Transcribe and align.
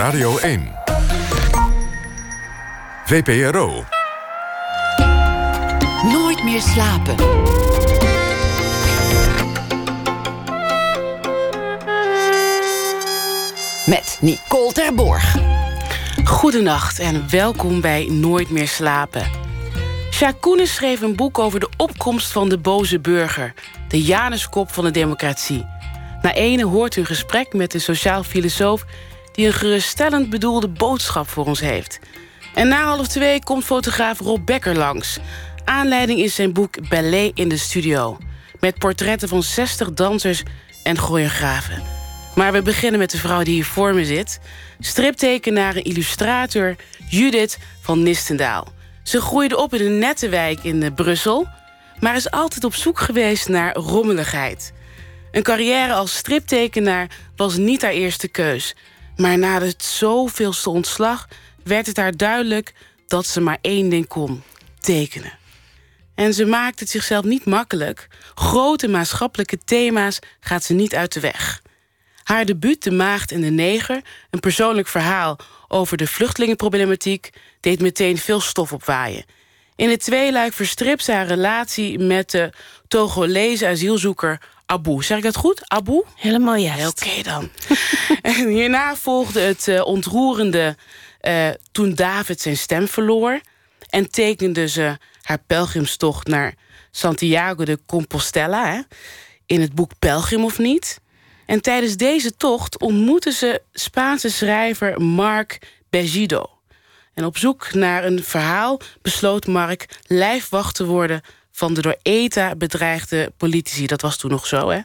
Radio 0.00 0.38
1. 0.38 0.72
VPRO. 3.04 3.84
Nooit 6.12 6.44
meer 6.44 6.60
slapen. 6.60 7.14
Met 13.86 14.18
Nicole 14.20 14.72
Terborg. 14.72 15.36
Goedenacht 16.24 16.98
en 16.98 17.30
welkom 17.30 17.80
bij 17.80 18.06
Nooit 18.10 18.50
meer 18.50 18.68
slapen. 18.68 19.30
Koenen 20.40 20.66
schreef 20.66 21.00
een 21.00 21.16
boek 21.16 21.38
over 21.38 21.60
de 21.60 21.68
opkomst 21.76 22.32
van 22.32 22.48
de 22.48 22.58
boze 22.58 23.00
burger... 23.00 23.54
de 23.88 24.02
Januskop 24.02 24.72
van 24.72 24.84
de 24.84 24.90
democratie. 24.90 25.66
Na 26.22 26.34
ene 26.34 26.64
hoort 26.64 26.96
u 26.96 27.00
een 27.00 27.06
gesprek 27.06 27.52
met 27.52 27.74
een 27.74 27.80
sociaal 27.80 28.22
filosoof... 28.22 28.84
die 29.32 29.46
een 29.46 29.52
geruststellend 29.52 30.30
bedoelde 30.30 30.68
boodschap 30.68 31.28
voor 31.28 31.46
ons 31.46 31.60
heeft. 31.60 31.98
En 32.54 32.68
na 32.68 32.84
half 32.84 33.08
twee 33.08 33.44
komt 33.44 33.64
fotograaf 33.64 34.18
Rob 34.18 34.46
Becker 34.46 34.76
langs. 34.76 35.18
Aanleiding 35.64 36.18
is 36.18 36.34
zijn 36.34 36.52
boek 36.52 36.88
Ballet 36.88 37.30
in 37.34 37.48
de 37.48 37.56
Studio... 37.56 38.18
met 38.60 38.78
portretten 38.78 39.28
van 39.28 39.42
60 39.42 39.92
dansers 39.92 40.42
en 40.82 40.98
choreografen. 40.98 41.82
Maar 42.34 42.52
we 42.52 42.62
beginnen 42.62 43.00
met 43.00 43.10
de 43.10 43.18
vrouw 43.18 43.42
die 43.42 43.54
hier 43.54 43.64
voor 43.64 43.94
me 43.94 44.04
zit. 44.04 44.40
Striptekenaar 44.80 45.76
en 45.76 45.82
illustrator 45.84 46.76
Judith 47.08 47.58
van 47.80 48.02
Nistendaal. 48.02 48.72
Ze 49.02 49.20
groeide 49.20 49.56
op 49.56 49.74
in 49.74 49.86
een 49.86 49.98
nette 49.98 50.28
wijk 50.28 50.64
in 50.64 50.82
eh, 50.82 50.94
Brussel... 50.94 51.48
maar 52.00 52.16
is 52.16 52.30
altijd 52.30 52.64
op 52.64 52.74
zoek 52.74 52.98
geweest 52.98 53.48
naar 53.48 53.74
rommeligheid. 53.74 54.72
Een 55.30 55.42
carrière 55.42 55.92
als 55.92 56.16
striptekenaar 56.16 57.10
was 57.36 57.56
niet 57.56 57.82
haar 57.82 57.92
eerste 57.92 58.28
keus. 58.28 58.74
Maar 59.20 59.38
na 59.38 59.60
het 59.60 59.84
zoveelste 59.84 60.70
ontslag 60.70 61.28
werd 61.62 61.86
het 61.86 61.96
haar 61.96 62.16
duidelijk... 62.16 62.72
dat 63.06 63.26
ze 63.26 63.40
maar 63.40 63.58
één 63.60 63.88
ding 63.88 64.08
kon, 64.08 64.42
tekenen. 64.78 65.38
En 66.14 66.34
ze 66.34 66.44
maakt 66.44 66.80
het 66.80 66.88
zichzelf 66.88 67.24
niet 67.24 67.44
makkelijk. 67.44 68.08
Grote 68.34 68.88
maatschappelijke 68.88 69.58
thema's 69.64 70.18
gaat 70.40 70.64
ze 70.64 70.72
niet 70.72 70.94
uit 70.94 71.12
de 71.12 71.20
weg. 71.20 71.62
Haar 72.22 72.44
debuut 72.44 72.82
De 72.82 72.90
Maagd 72.90 73.32
en 73.32 73.40
de 73.40 73.50
Neger, 73.50 74.00
een 74.30 74.40
persoonlijk 74.40 74.88
verhaal 74.88 75.36
over 75.68 75.96
de 75.96 76.06
vluchtelingenproblematiek, 76.06 77.30
deed 77.60 77.80
meteen 77.80 78.18
veel 78.18 78.40
stof 78.40 78.72
opwaaien. 78.72 79.24
In 79.76 79.90
het 79.90 80.00
tweeluik 80.00 80.52
verstript 80.52 81.04
ze 81.04 81.12
haar 81.12 81.26
relatie 81.26 81.98
met 81.98 82.30
de 82.30 82.52
Togolese 82.88 83.66
asielzoeker 83.66 84.40
Abu. 84.70 85.02
Zeg 85.02 85.16
ik 85.16 85.22
dat 85.22 85.36
goed? 85.36 85.68
Abu? 85.68 86.02
Helemaal 86.16 86.56
juist. 86.56 87.04
Oké 87.06 87.22
dan. 87.22 87.50
en 88.22 88.48
hierna 88.48 88.96
volgde 88.96 89.40
het 89.40 89.68
uh, 89.68 89.84
ontroerende 89.84 90.76
uh, 91.22 91.48
toen 91.72 91.94
David 91.94 92.40
zijn 92.40 92.56
stem 92.56 92.88
verloor... 92.88 93.40
en 93.88 94.10
tekende 94.10 94.68
ze 94.68 94.98
haar 95.22 95.38
pelgrimstocht 95.46 96.26
naar 96.26 96.54
Santiago 96.90 97.64
de 97.64 97.78
Compostela... 97.86 98.72
Hè, 98.72 98.80
in 99.46 99.60
het 99.60 99.74
boek 99.74 99.90
Pelgrim 99.98 100.44
of 100.44 100.58
niet... 100.58 101.00
En 101.46 101.60
tijdens 101.60 101.96
deze 101.96 102.36
tocht 102.36 102.80
ontmoeten 102.80 103.32
ze 103.32 103.62
Spaanse 103.72 104.30
schrijver 104.30 105.00
Marc 105.02 105.58
Belgido. 105.88 106.46
En 107.14 107.24
op 107.24 107.38
zoek 107.38 107.72
naar 107.74 108.04
een 108.04 108.24
verhaal 108.24 108.80
besloot 109.02 109.46
Marc 109.46 109.88
lijfwacht 110.06 110.74
te 110.74 110.84
worden 110.84 111.22
van 111.60 111.74
de 111.74 111.82
door 111.82 111.96
ETA 112.02 112.56
bedreigde 112.56 113.32
politici. 113.36 113.86
Dat 113.86 114.00
was 114.00 114.16
toen 114.16 114.30
nog 114.30 114.46
zo, 114.46 114.68
hè? 114.68 114.80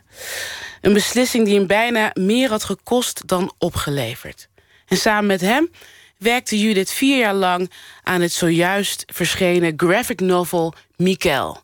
Een 0.82 0.94
beslissing 0.94 1.46
die 1.46 1.56
hem 1.56 1.68
bijna 1.68 2.12
meer 2.14 2.50
had 2.50 2.64
gekost 2.64 3.28
dan 3.28 3.54
opgeleverd. 3.58 4.48
En 4.86 4.98
samen 4.98 5.26
met 5.26 5.42
hem 5.42 5.72
werkte 6.18 6.60
Judith 6.60 6.92
vier 6.92 7.18
jaar 7.18 7.34
lang 7.34 7.72
aan 8.04 8.22
het 8.22 8.32
zojuist 8.32 9.04
verschenen 9.14 9.74
graphic 9.78 10.20
novel 10.20 10.74
Mikel. 10.96 11.64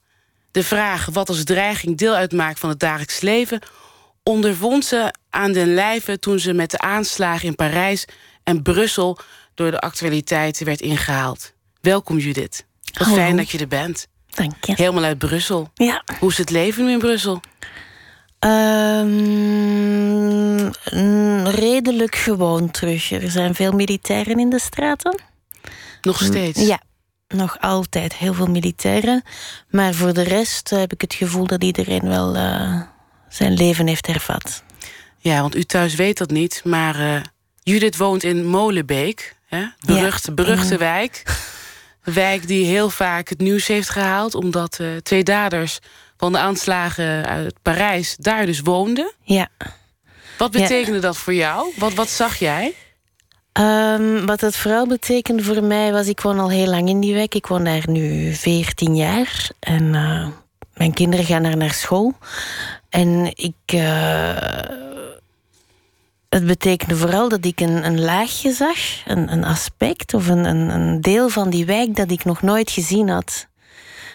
De 0.52 0.64
vraag 0.64 1.06
wat 1.06 1.30
als 1.30 1.44
dreiging 1.44 1.98
deel 1.98 2.14
uitmaakt 2.14 2.60
van 2.60 2.70
het 2.70 2.80
dagelijks 2.80 3.22
leven 3.22 3.62
ondervond 4.24 4.86
ze 4.86 5.14
aan 5.30 5.52
den 5.52 5.74
lijve 5.74 6.20
toen 6.20 6.40
ze 6.40 6.54
met 6.54 6.72
de 6.72 6.80
aanslagen 6.80 7.48
in 7.48 7.56
Parijs 7.56 8.06
en 8.44 8.62
Brussel 8.62 9.20
door 9.56 9.72
de 9.72 9.80
actualiteiten 9.80 10.66
werd 10.66 10.82
ingehaald. 10.82 11.54
Welkom 11.82 12.18
Judith. 12.18 12.66
Wat 12.82 13.08
Hallo. 13.08 13.22
fijn 13.22 13.38
dat 13.38 13.50
je 13.50 13.58
er 13.58 13.68
bent. 13.68 14.08
Dank 14.32 14.66
je. 14.66 14.74
Helemaal 14.76 15.04
uit 15.04 15.18
Brussel. 15.18 15.70
Ja. 15.74 16.04
Hoe 16.20 16.30
is 16.30 16.38
het 16.38 16.50
leven 16.50 16.86
nu 16.86 16.92
in 16.92 17.00
Brussel? 17.00 17.42
Um, 18.46 19.12
redelijk 21.46 22.16
gewoon 22.16 22.72
terug. 22.72 23.12
Er 23.12 23.32
zijn 23.32 23.56
veel 23.56 23.72
militairen 23.72 24.40
in 24.40 24.50
de 24.50 24.60
straten. 24.60 25.22
Nog 26.02 26.24
steeds? 26.24 26.60
Ja, 26.60 26.82
nog 27.28 27.60
altijd 27.60 28.16
heel 28.16 28.34
veel 28.34 28.48
militairen. 28.48 29.24
Maar 29.70 29.94
voor 29.94 30.14
de 30.14 30.22
rest 30.24 30.70
heb 30.70 30.94
ik 30.94 31.02
het 31.02 31.14
gevoel 31.14 31.48
dat 31.48 31.64
iedereen 31.64 32.08
wel 32.08 32.36
uh, 32.36 32.82
zijn 33.30 33.54
leven 33.54 33.88
heeft 33.88 34.08
hervat. 34.08 34.64
Ja, 35.18 35.42
want 35.42 35.56
u 35.56 35.64
thuis 35.64 35.96
weet 35.96 36.18
dat 36.18 36.30
niet, 36.30 36.62
maar 36.64 37.00
uh, 37.00 37.22
Judith 37.64 37.98
woont 37.98 38.24
in 38.24 38.46
Molenbeek. 38.46 39.36
Hè? 39.46 39.66
Berucht, 39.86 40.26
ja. 40.26 40.34
beruchte 40.34 40.78
wijk. 40.78 41.24
Wijk 42.04 42.48
die 42.48 42.66
heel 42.66 42.90
vaak 42.90 43.30
het 43.30 43.40
nieuws 43.40 43.68
heeft 43.68 43.90
gehaald... 43.90 44.36
omdat 44.36 44.78
uh, 44.82 44.98
twee 44.98 45.24
daders 45.24 45.80
van 46.18 46.32
de 46.32 46.38
aanslagen 46.38 47.26
uit 47.26 47.56
Parijs 47.62 48.16
daar 48.16 48.46
dus 48.46 48.60
woonden. 48.60 49.12
Ja. 49.24 49.48
Wat 50.38 50.52
betekende 50.52 50.96
ja. 50.96 51.02
dat 51.02 51.18
voor 51.18 51.34
jou? 51.34 51.74
Wat, 51.76 51.94
wat 51.94 52.10
zag 52.10 52.36
jij? 52.36 52.74
Um, 53.60 54.26
wat 54.26 54.40
dat 54.40 54.56
vooral 54.56 54.88
betekende 54.88 55.44
voor 55.44 55.64
mij 55.64 55.92
was... 55.92 56.08
ik 56.08 56.22
woon 56.22 56.40
al 56.40 56.50
heel 56.50 56.68
lang 56.68 56.90
in 56.90 57.00
die 57.00 57.14
wijk. 57.14 57.36
Ik 57.36 57.48
woon 57.48 57.64
daar 57.64 57.84
nu 57.86 58.34
14 58.34 58.96
jaar. 58.96 59.50
En 59.60 59.84
uh, 59.84 60.28
mijn 60.74 60.94
kinderen 60.94 61.26
gaan 61.26 61.44
daar 61.44 61.58
naar 61.58 61.74
school. 61.74 62.14
En 62.90 63.32
ik... 63.36 63.74
Uh, 63.74 64.90
het 66.36 66.46
betekende 66.46 66.96
vooral 66.96 67.30
dat 67.30 67.46
ik 67.46 67.60
een, 67.60 67.86
een 67.86 68.02
laagje 68.02 68.52
zag, 68.52 68.78
een, 69.06 69.32
een 69.32 69.44
aspect 69.44 70.14
of 70.14 70.28
een, 70.28 70.46
een, 70.46 70.70
een, 70.70 71.02
deel 71.02 71.30
van 71.30 71.50
die 71.50 71.66
wijk 71.66 71.96
dat 71.96 72.12
ik 72.12 72.26
nog 72.26 72.42
nooit 72.42 72.72
gezien 72.72 73.10
had. 73.10 73.48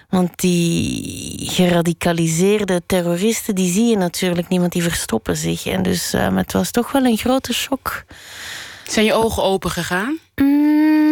Want 0.09 0.39
die 0.39 1.51
geradicaliseerde 1.51 2.83
terroristen, 2.87 3.55
die 3.55 3.73
zie 3.73 3.85
je 3.85 3.97
natuurlijk 3.97 4.49
niet, 4.49 4.61
want 4.61 4.73
die 4.73 4.83
verstoppen 4.83 5.37
zich. 5.37 5.67
En 5.67 5.83
dus 5.83 6.13
um, 6.13 6.37
het 6.37 6.53
was 6.53 6.71
toch 6.71 6.93
wel 6.93 7.05
een 7.05 7.17
grote 7.17 7.55
shock. 7.55 8.05
Zijn 8.87 9.05
je 9.05 9.15
ogen 9.15 9.43
open 9.43 9.71
gegaan? 9.71 10.19
Mm, 10.35 11.06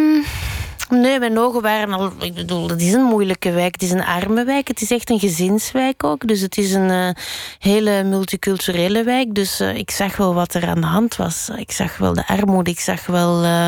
nee, 0.89 1.19
mijn 1.19 1.39
ogen 1.39 1.61
waren 1.61 1.93
al... 1.93 2.11
Ik 2.19 2.33
bedoel, 2.33 2.69
het 2.69 2.81
is 2.81 2.93
een 2.93 3.03
moeilijke 3.03 3.51
wijk. 3.51 3.73
Het 3.73 3.83
is 3.83 3.91
een 3.91 4.03
arme 4.03 4.43
wijk. 4.43 4.67
Het 4.67 4.81
is 4.81 4.91
echt 4.91 5.09
een 5.09 5.19
gezinswijk 5.19 6.03
ook. 6.03 6.27
Dus 6.27 6.41
het 6.41 6.57
is 6.57 6.73
een 6.73 6.89
uh, 6.89 7.09
hele 7.59 8.03
multiculturele 8.03 9.03
wijk. 9.03 9.35
Dus 9.35 9.61
uh, 9.61 9.75
ik 9.75 9.91
zag 9.91 10.17
wel 10.17 10.33
wat 10.33 10.53
er 10.53 10.67
aan 10.67 10.81
de 10.81 10.87
hand 10.87 11.15
was. 11.15 11.49
Ik 11.55 11.71
zag 11.71 11.97
wel 11.97 12.13
de 12.13 12.27
armoede. 12.27 12.71
Ik 12.71 12.79
zag 12.79 13.05
wel 13.05 13.43
uh, 13.43 13.67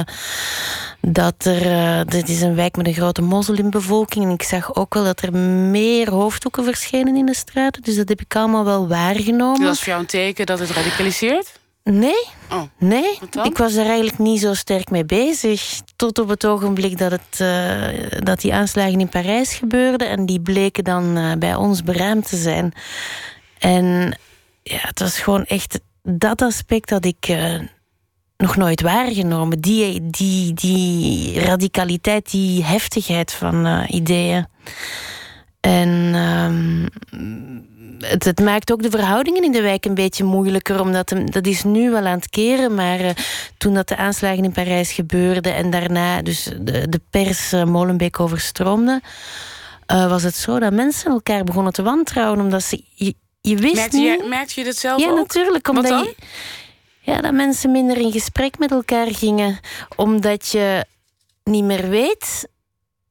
dat 1.01 1.45
er... 1.45 2.05
dit 2.05 2.29
is 2.29 2.41
een 2.41 2.55
wijk 2.55 2.75
met 2.75 2.87
een 2.87 2.93
grote 2.93 3.21
moslimbevolking. 3.21 4.25
En 4.25 4.31
ik 4.31 4.43
zag 4.43 4.75
ook 4.75 4.93
wel 4.93 5.03
dat 5.03 5.21
er 5.21 5.33
meer 5.33 6.09
hoofddoeken 6.09 6.63
verschenen 6.63 7.15
in 7.15 7.25
de 7.25 7.35
straten. 7.35 7.81
Dus 7.81 7.95
dat 7.95 8.09
heb 8.09 8.21
ik 8.21 8.35
allemaal 8.35 8.65
wel 8.65 8.87
waargenomen. 8.87 9.61
Dat 9.61 9.77
voor 9.77 9.87
jou 9.87 9.99
een 9.99 10.05
teken 10.05 10.45
dat 10.45 10.59
het 10.59 10.69
radicaliseert? 10.69 11.59
Nee, 11.89 12.27
oh, 12.51 12.61
nee. 12.77 13.19
ik 13.43 13.57
was 13.57 13.75
er 13.75 13.85
eigenlijk 13.85 14.17
niet 14.17 14.39
zo 14.39 14.53
sterk 14.53 14.89
mee 14.89 15.05
bezig. 15.05 15.81
Tot 15.95 16.19
op 16.19 16.27
het 16.27 16.45
ogenblik 16.45 16.97
dat, 16.97 17.11
het, 17.11 17.39
uh, 17.41 18.21
dat 18.23 18.41
die 18.41 18.53
aanslagen 18.53 18.99
in 18.99 19.09
Parijs 19.09 19.53
gebeurden. 19.53 20.09
En 20.09 20.25
die 20.25 20.41
bleken 20.41 20.83
dan 20.83 21.17
uh, 21.17 21.31
bij 21.33 21.55
ons 21.55 21.83
beraamd 21.83 22.29
te 22.29 22.37
zijn. 22.37 22.73
En 23.57 24.17
ja, 24.63 24.79
het 24.81 24.99
was 24.99 25.19
gewoon 25.19 25.45
echt 25.45 25.79
dat 26.03 26.41
aspect 26.41 26.89
dat 26.89 27.05
ik 27.05 27.27
uh, 27.29 27.59
nog 28.37 28.55
nooit 28.55 28.81
waargenomen. 28.81 29.59
Die, 29.59 30.09
die, 30.09 30.53
die 30.53 31.39
radicaliteit, 31.39 32.31
die 32.31 32.63
heftigheid 32.63 33.31
van 33.31 33.85
ideeën. 33.87 34.47
En... 35.59 36.15
Het, 37.99 38.23
het, 38.23 38.39
maakt 38.39 38.71
ook 38.71 38.81
de 38.81 38.89
verhoudingen 38.89 39.43
in 39.43 39.51
de 39.51 39.61
wijk 39.61 39.85
een 39.85 39.93
beetje 39.93 40.23
moeilijker. 40.23 40.79
Omdat 40.79 41.09
hem, 41.09 41.31
dat 41.31 41.47
is 41.47 41.63
nu 41.63 41.91
wel 41.91 42.05
aan 42.05 42.17
het 42.17 42.29
keren. 42.29 42.75
Maar 42.75 42.99
uh, 42.99 43.09
toen 43.57 43.73
dat 43.73 43.87
de 43.87 43.97
aanslagen 43.97 44.43
in 44.43 44.51
Parijs 44.51 44.91
gebeurden... 44.91 45.55
en 45.55 45.69
daarna 45.69 46.21
dus 46.21 46.49
de, 46.59 46.89
de 46.89 47.01
pers 47.09 47.53
uh, 47.53 47.63
Molenbeek 47.63 48.19
overstroomde... 48.19 49.01
Uh, 49.91 50.09
was 50.09 50.23
het 50.23 50.35
zo 50.35 50.59
dat 50.59 50.73
mensen 50.73 51.11
elkaar 51.11 51.43
begonnen 51.43 51.73
te 51.73 51.83
wantrouwen. 51.83 52.39
Omdat 52.39 52.63
ze... 52.63 52.83
Je, 52.93 53.15
je 53.41 53.55
wist 53.55 53.75
merkte, 53.75 53.97
niet... 53.97 54.21
je, 54.21 54.27
merkte 54.27 54.59
je 54.59 54.65
dat 54.65 54.75
zelf 54.75 55.01
ja, 55.01 55.09
ook? 55.09 55.17
natuurlijk. 55.17 55.67
Omdat 55.67 55.89
Wat 55.89 55.93
dan? 55.93 56.03
Je, 56.03 56.15
ja, 57.11 57.21
dat 57.21 57.33
mensen 57.33 57.71
minder 57.71 57.97
in 57.97 58.11
gesprek 58.11 58.57
met 58.59 58.71
elkaar 58.71 59.07
gingen. 59.07 59.59
Omdat 59.95 60.47
je 60.47 60.85
niet 61.43 61.63
meer 61.63 61.89
weet 61.89 62.47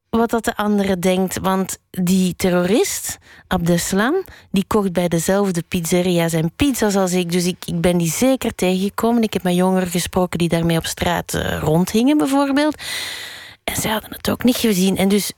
wat 0.09 0.29
dat 0.29 0.45
de 0.45 0.55
andere 0.55 0.99
denkt. 0.99 1.39
Want 1.41 1.77
die 1.89 2.35
terrorist, 2.35 3.17
Abdeslam, 3.47 4.23
die 4.51 4.65
kocht 4.67 4.91
bij 4.91 5.07
dezelfde 5.07 5.63
pizzeria 5.67 6.27
zijn 6.27 6.51
pizza's 6.55 6.95
als 6.95 7.13
ik. 7.13 7.31
Dus 7.31 7.45
ik, 7.45 7.57
ik 7.65 7.81
ben 7.81 7.97
die 7.97 8.11
zeker 8.11 8.55
tegengekomen. 8.55 9.23
Ik 9.23 9.33
heb 9.33 9.43
met 9.43 9.55
jongeren 9.55 9.87
gesproken 9.87 10.37
die 10.37 10.49
daarmee 10.49 10.77
op 10.77 10.85
straat 10.85 11.33
uh, 11.33 11.59
rondhingen, 11.59 12.17
bijvoorbeeld. 12.17 12.81
En 13.63 13.75
ze 13.75 13.87
hadden 13.87 14.11
het 14.11 14.29
ook 14.29 14.43
niet 14.43 14.57
gezien. 14.57 14.97
En 14.97 15.07
dus 15.07 15.31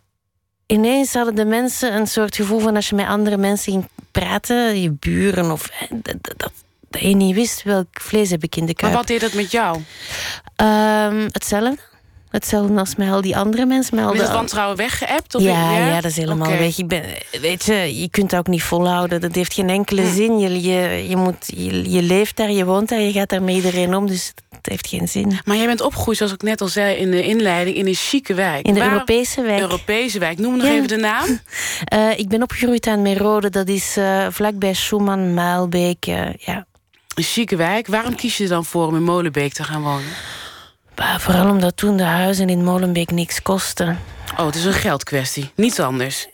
ineens 0.65 1.13
hadden 1.13 1.35
de 1.35 1.45
mensen 1.45 1.95
een 1.95 2.07
soort 2.07 2.35
gevoel 2.35 2.59
van 2.59 2.75
als 2.75 2.89
je 2.89 2.95
met 2.95 3.07
andere 3.07 3.37
mensen 3.37 3.71
ging 3.71 3.87
praten, 4.11 4.81
je 4.81 4.91
buren 4.91 5.51
of 5.51 5.67
eh, 5.67 5.87
dat, 5.89 6.15
dat, 6.37 6.51
dat 6.89 7.01
je 7.01 7.15
niet 7.15 7.35
wist 7.35 7.63
welk 7.63 7.87
vlees 7.91 8.29
heb 8.29 8.43
ik 8.43 8.55
in 8.55 8.65
de 8.65 8.73
kuip. 8.73 8.91
Maar 8.91 9.01
wat 9.01 9.07
deed 9.07 9.21
dat 9.21 9.33
met 9.33 9.51
jou? 9.51 9.75
Um, 9.75 11.27
hetzelfde. 11.31 11.88
Hetzelfde 12.29 12.79
als 12.79 12.95
met 12.95 13.11
al 13.11 13.21
die 13.21 13.37
andere 13.37 13.65
mensen. 13.65 13.99
Al 13.99 14.13
is 14.13 14.21
het 14.21 14.31
wantrouwen 14.31 14.77
weggeëpt? 14.77 15.35
Of 15.35 15.41
ja, 15.41 15.77
ja, 15.77 15.87
ja, 15.87 16.01
dat 16.01 16.11
is 16.11 16.17
helemaal 16.17 16.47
okay. 16.47 16.59
weg. 16.59 16.85
Ben, 16.85 17.03
weet 17.41 17.65
je, 17.65 17.99
je 17.99 18.09
kunt 18.09 18.29
dat 18.29 18.39
ook 18.39 18.47
niet 18.47 18.63
volhouden. 18.63 19.21
Dat 19.21 19.35
heeft 19.35 19.53
geen 19.53 19.69
enkele 19.69 20.01
hm. 20.01 20.13
zin. 20.13 20.39
Je, 20.39 20.61
je, 20.61 21.07
je, 21.09 21.15
moet, 21.15 21.45
je, 21.55 21.91
je 21.91 22.01
leeft 22.01 22.35
daar, 22.35 22.51
je 22.51 22.65
woont 22.65 22.89
daar, 22.89 22.99
je 22.99 23.11
gaat 23.11 23.29
daar 23.29 23.43
met 23.43 23.55
iedereen 23.55 23.95
om. 23.95 24.07
Dus 24.07 24.33
het 24.49 24.65
heeft 24.69 24.87
geen 24.87 25.07
zin. 25.07 25.39
Maar 25.45 25.55
jij 25.55 25.65
bent 25.65 25.81
opgegroeid, 25.81 26.17
zoals 26.17 26.33
ik 26.33 26.41
net 26.41 26.61
al 26.61 26.67
zei 26.67 26.95
in 26.95 27.11
de 27.11 27.23
inleiding, 27.23 27.75
in 27.75 27.87
een 27.87 27.93
chique 27.93 28.33
wijk. 28.33 28.65
In 28.67 28.73
de 28.73 28.79
Waar... 28.79 28.91
Europese 28.91 29.41
wijk. 29.41 29.61
Europese 29.61 30.19
wijk. 30.19 30.37
Noem 30.37 30.57
nog 30.57 30.65
ja. 30.65 30.73
even 30.73 30.87
de 30.87 30.97
naam. 30.97 31.39
Uh, 31.93 32.17
ik 32.23 32.27
ben 32.27 32.41
opgegroeid 32.41 32.87
aan 32.87 33.01
Merode. 33.01 33.49
Dat 33.49 33.67
is 33.67 33.97
uh, 33.97 34.27
vlakbij 34.29 34.73
Schumann, 34.73 35.33
Maalbeek. 35.33 36.07
Uh, 36.07 36.33
ja. 36.37 36.65
Een 37.15 37.23
chique 37.23 37.57
wijk. 37.57 37.87
Waarom 37.87 38.15
kies 38.15 38.37
je 38.37 38.47
dan 38.47 38.65
voor 38.65 38.87
om 38.87 38.95
in 38.95 39.03
Molenbeek 39.03 39.53
te 39.53 39.63
gaan 39.63 39.81
wonen? 39.81 40.11
Vooral 40.99 41.49
omdat 41.49 41.77
toen 41.77 41.97
de 41.97 42.03
huizen 42.03 42.49
in 42.49 42.63
Molenbeek 42.63 43.11
niks 43.11 43.41
kosten. 43.41 43.99
Oh, 44.37 44.45
het 44.45 44.55
is 44.55 44.65
een 44.65 44.73
geldkwestie. 44.73 45.51
Niets 45.55 45.79
anders. 45.79 46.27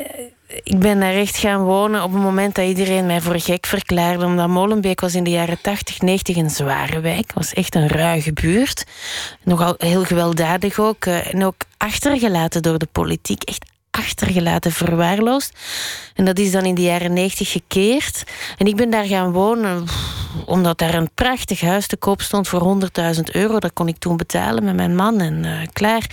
Ik 0.63 0.79
ben 0.79 0.99
daar 0.99 1.13
echt 1.13 1.37
gaan 1.37 1.61
wonen 1.63 2.03
op 2.03 2.13
het 2.13 2.21
moment 2.21 2.55
dat 2.55 2.65
iedereen 2.65 3.05
mij 3.05 3.21
voor 3.21 3.39
gek 3.39 3.65
verklaarde. 3.65 4.25
Omdat 4.25 4.47
Molenbeek 4.47 4.99
was 5.01 5.15
in 5.15 5.23
de 5.23 5.29
jaren 5.29 5.61
80, 5.61 6.01
90 6.01 6.35
een 6.35 6.49
zware 6.49 6.99
wijk. 6.99 7.33
was 7.33 7.53
echt 7.53 7.75
een 7.75 7.87
ruige 7.87 8.33
buurt. 8.33 8.85
Nogal 9.43 9.75
heel 9.77 10.03
gewelddadig 10.03 10.79
ook. 10.79 11.05
En 11.05 11.45
ook 11.45 11.61
achtergelaten 11.77 12.61
door 12.61 12.77
de 12.77 12.87
politiek. 12.91 13.43
Echt 13.43 13.65
achtergelaten, 13.95 14.71
verwaarloosd. 14.71 15.59
En 16.13 16.25
dat 16.25 16.39
is 16.39 16.51
dan 16.51 16.65
in 16.65 16.75
de 16.75 16.81
jaren 16.81 17.13
90 17.13 17.51
gekeerd. 17.51 18.23
En 18.57 18.65
ik 18.65 18.75
ben 18.75 18.89
daar 18.89 19.05
gaan 19.05 19.31
wonen 19.31 19.85
omdat 20.45 20.77
daar 20.77 20.93
een 20.93 21.09
prachtig 21.13 21.61
huis 21.61 21.87
te 21.87 21.97
koop 21.97 22.21
stond 22.21 22.47
voor 22.47 22.77
100.000 23.15 23.21
euro. 23.31 23.59
Dat 23.59 23.73
kon 23.73 23.87
ik 23.87 23.97
toen 23.97 24.17
betalen 24.17 24.63
met 24.63 24.75
mijn 24.75 24.95
man 24.95 25.19
en 25.19 25.43
uh, 25.43 25.59
klaar. 25.73 26.09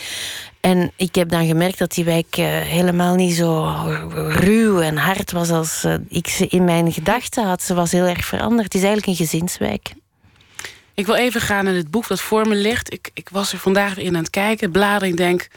En 0.61 0.93
ik 0.97 1.15
heb 1.15 1.29
dan 1.29 1.47
gemerkt 1.47 1.79
dat 1.79 1.93
die 1.93 2.05
wijk 2.05 2.37
uh, 2.37 2.47
helemaal 2.47 3.15
niet 3.15 3.35
zo 3.35 3.73
ruw 4.29 4.81
en 4.81 4.97
hard 4.97 5.33
was 5.33 5.51
als 5.51 5.85
uh, 5.85 5.95
ik 6.09 6.29
ze 6.29 6.47
in 6.47 6.65
mijn 6.65 6.93
gedachten 6.93 7.45
had. 7.47 7.63
Ze 7.63 7.75
was 7.75 7.93
heel 7.93 8.05
erg 8.05 8.25
veranderd. 8.25 8.65
Het 8.65 8.75
is 8.75 8.83
eigenlijk 8.83 9.19
een 9.19 9.27
gezinswijk. 9.27 9.93
Ik 10.95 11.07
wil 11.07 11.15
even 11.15 11.41
gaan 11.41 11.65
naar 11.65 11.75
het 11.75 11.91
boek 11.91 12.07
dat 12.07 12.21
voor 12.21 12.49
me 12.49 12.55
ligt. 12.55 12.93
Ik, 12.93 13.11
ik 13.15 13.29
was 13.29 13.53
er 13.53 13.59
vandaag 13.59 13.95
weer 13.95 14.05
in 14.05 14.15
aan 14.15 14.23
het 14.23 14.31
kijken, 14.31 14.71
bladeren. 14.71 15.09
Ik 15.09 15.17
denk, 15.17 15.49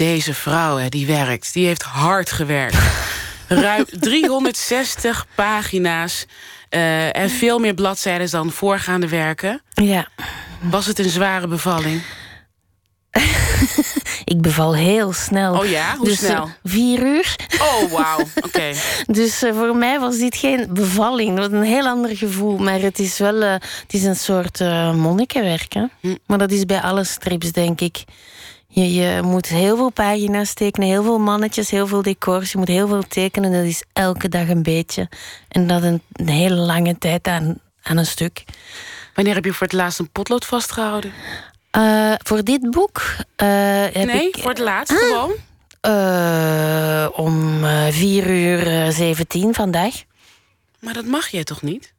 deze 0.00 0.34
vrouw, 0.34 0.76
hè, 0.76 0.88
die 0.88 1.06
werkt. 1.06 1.52
Die 1.52 1.66
heeft 1.66 1.82
hard 1.82 2.32
gewerkt. 2.32 2.76
Ruim 3.48 3.84
360 3.90 5.26
pagina's. 5.34 6.26
Uh, 6.70 7.16
en 7.16 7.30
veel 7.30 7.58
meer 7.58 7.74
bladzijden 7.74 8.30
dan 8.30 8.50
voorgaande 8.50 9.08
werken. 9.08 9.62
Ja. 9.74 10.08
Was 10.60 10.86
het 10.86 10.98
een 10.98 11.08
zware 11.08 11.46
bevalling? 11.46 12.02
ik 14.34 14.40
beval 14.40 14.74
heel 14.74 15.12
snel. 15.12 15.58
Oh 15.58 15.66
ja? 15.66 15.96
Hoe 15.96 16.04
dus, 16.04 16.18
snel? 16.18 16.46
Uh, 16.46 16.52
vier 16.64 17.02
uur. 17.02 17.36
Oh, 17.60 17.92
wauw. 17.92 18.20
Oké. 18.36 18.46
Okay. 18.46 18.74
dus 19.06 19.42
uh, 19.42 19.54
voor 19.54 19.76
mij 19.76 20.00
was 20.00 20.18
dit 20.18 20.36
geen 20.36 20.66
bevalling. 20.70 21.36
Dat 21.36 21.50
was 21.50 21.60
een 21.60 21.66
heel 21.66 21.86
ander 21.86 22.16
gevoel. 22.16 22.58
Maar 22.58 22.80
het 22.80 22.98
is 22.98 23.18
wel 23.18 23.40
het 23.40 23.62
is 23.88 24.02
een 24.02 24.16
soort 24.16 24.60
monnikenwerk. 24.94 25.72
Hè? 25.72 25.84
Hm. 26.00 26.16
Maar 26.26 26.38
dat 26.38 26.50
is 26.50 26.64
bij 26.64 26.80
alle 26.80 27.04
strips, 27.04 27.52
denk 27.52 27.80
ik. 27.80 28.04
Je, 28.72 28.92
je 28.92 29.22
moet 29.22 29.46
heel 29.46 29.76
veel 29.76 29.90
pagina's 29.90 30.54
tekenen, 30.54 30.88
heel 30.88 31.02
veel 31.02 31.18
mannetjes, 31.18 31.70
heel 31.70 31.86
veel 31.86 32.02
decors. 32.02 32.52
Je 32.52 32.58
moet 32.58 32.68
heel 32.68 32.88
veel 32.88 33.02
tekenen. 33.08 33.52
Dat 33.52 33.64
is 33.64 33.84
elke 33.92 34.28
dag 34.28 34.48
een 34.48 34.62
beetje. 34.62 35.08
En 35.48 35.66
dat 35.66 35.82
een, 35.82 36.02
een 36.12 36.28
hele 36.28 36.54
lange 36.54 36.98
tijd 36.98 37.26
aan, 37.26 37.58
aan 37.82 37.96
een 37.96 38.06
stuk. 38.06 38.44
Wanneer 39.14 39.34
heb 39.34 39.44
je 39.44 39.52
voor 39.52 39.66
het 39.66 39.76
laatst 39.76 39.98
een 39.98 40.10
potlood 40.10 40.44
vastgehouden? 40.44 41.12
Uh, 41.76 42.14
voor 42.18 42.44
dit 42.44 42.70
boek 42.70 43.02
uh, 43.16 43.46
heb 43.92 44.06
nee, 44.06 44.28
ik... 44.28 44.36
voor 44.38 44.50
het 44.50 44.58
laatst 44.58 44.92
ah, 44.92 44.98
gewoon? 44.98 45.32
Uh, 45.86 47.08
om 47.12 47.60
vier 47.90 48.30
uur 48.30 48.92
zeventien 48.92 49.54
vandaag. 49.54 49.94
Maar 50.78 50.94
dat 50.94 51.04
mag 51.04 51.28
jij 51.28 51.44
toch 51.44 51.62
niet? 51.62 51.92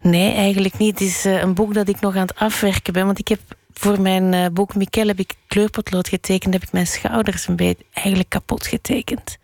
Nee, 0.00 0.34
eigenlijk 0.34 0.78
niet. 0.78 0.98
Het 0.98 1.08
is 1.08 1.24
een 1.24 1.54
boek 1.54 1.74
dat 1.74 1.88
ik 1.88 2.00
nog 2.00 2.14
aan 2.14 2.26
het 2.26 2.38
afwerken 2.38 2.92
ben. 2.92 3.06
Want 3.06 3.18
ik 3.18 3.28
heb 3.28 3.40
voor 3.80 4.00
mijn 4.00 4.32
uh, 4.32 4.46
boek 4.52 4.74
Mikkel 4.74 5.06
heb 5.06 5.18
ik 5.18 5.34
kleurpotlood 5.46 6.08
getekend. 6.08 6.52
Heb 6.52 6.62
ik 6.62 6.72
mijn 6.72 6.86
schouders 6.86 7.48
een 7.48 7.56
beetje 7.56 7.84
eigenlijk 7.92 8.28
kapot 8.28 8.66
getekend. 8.66 9.38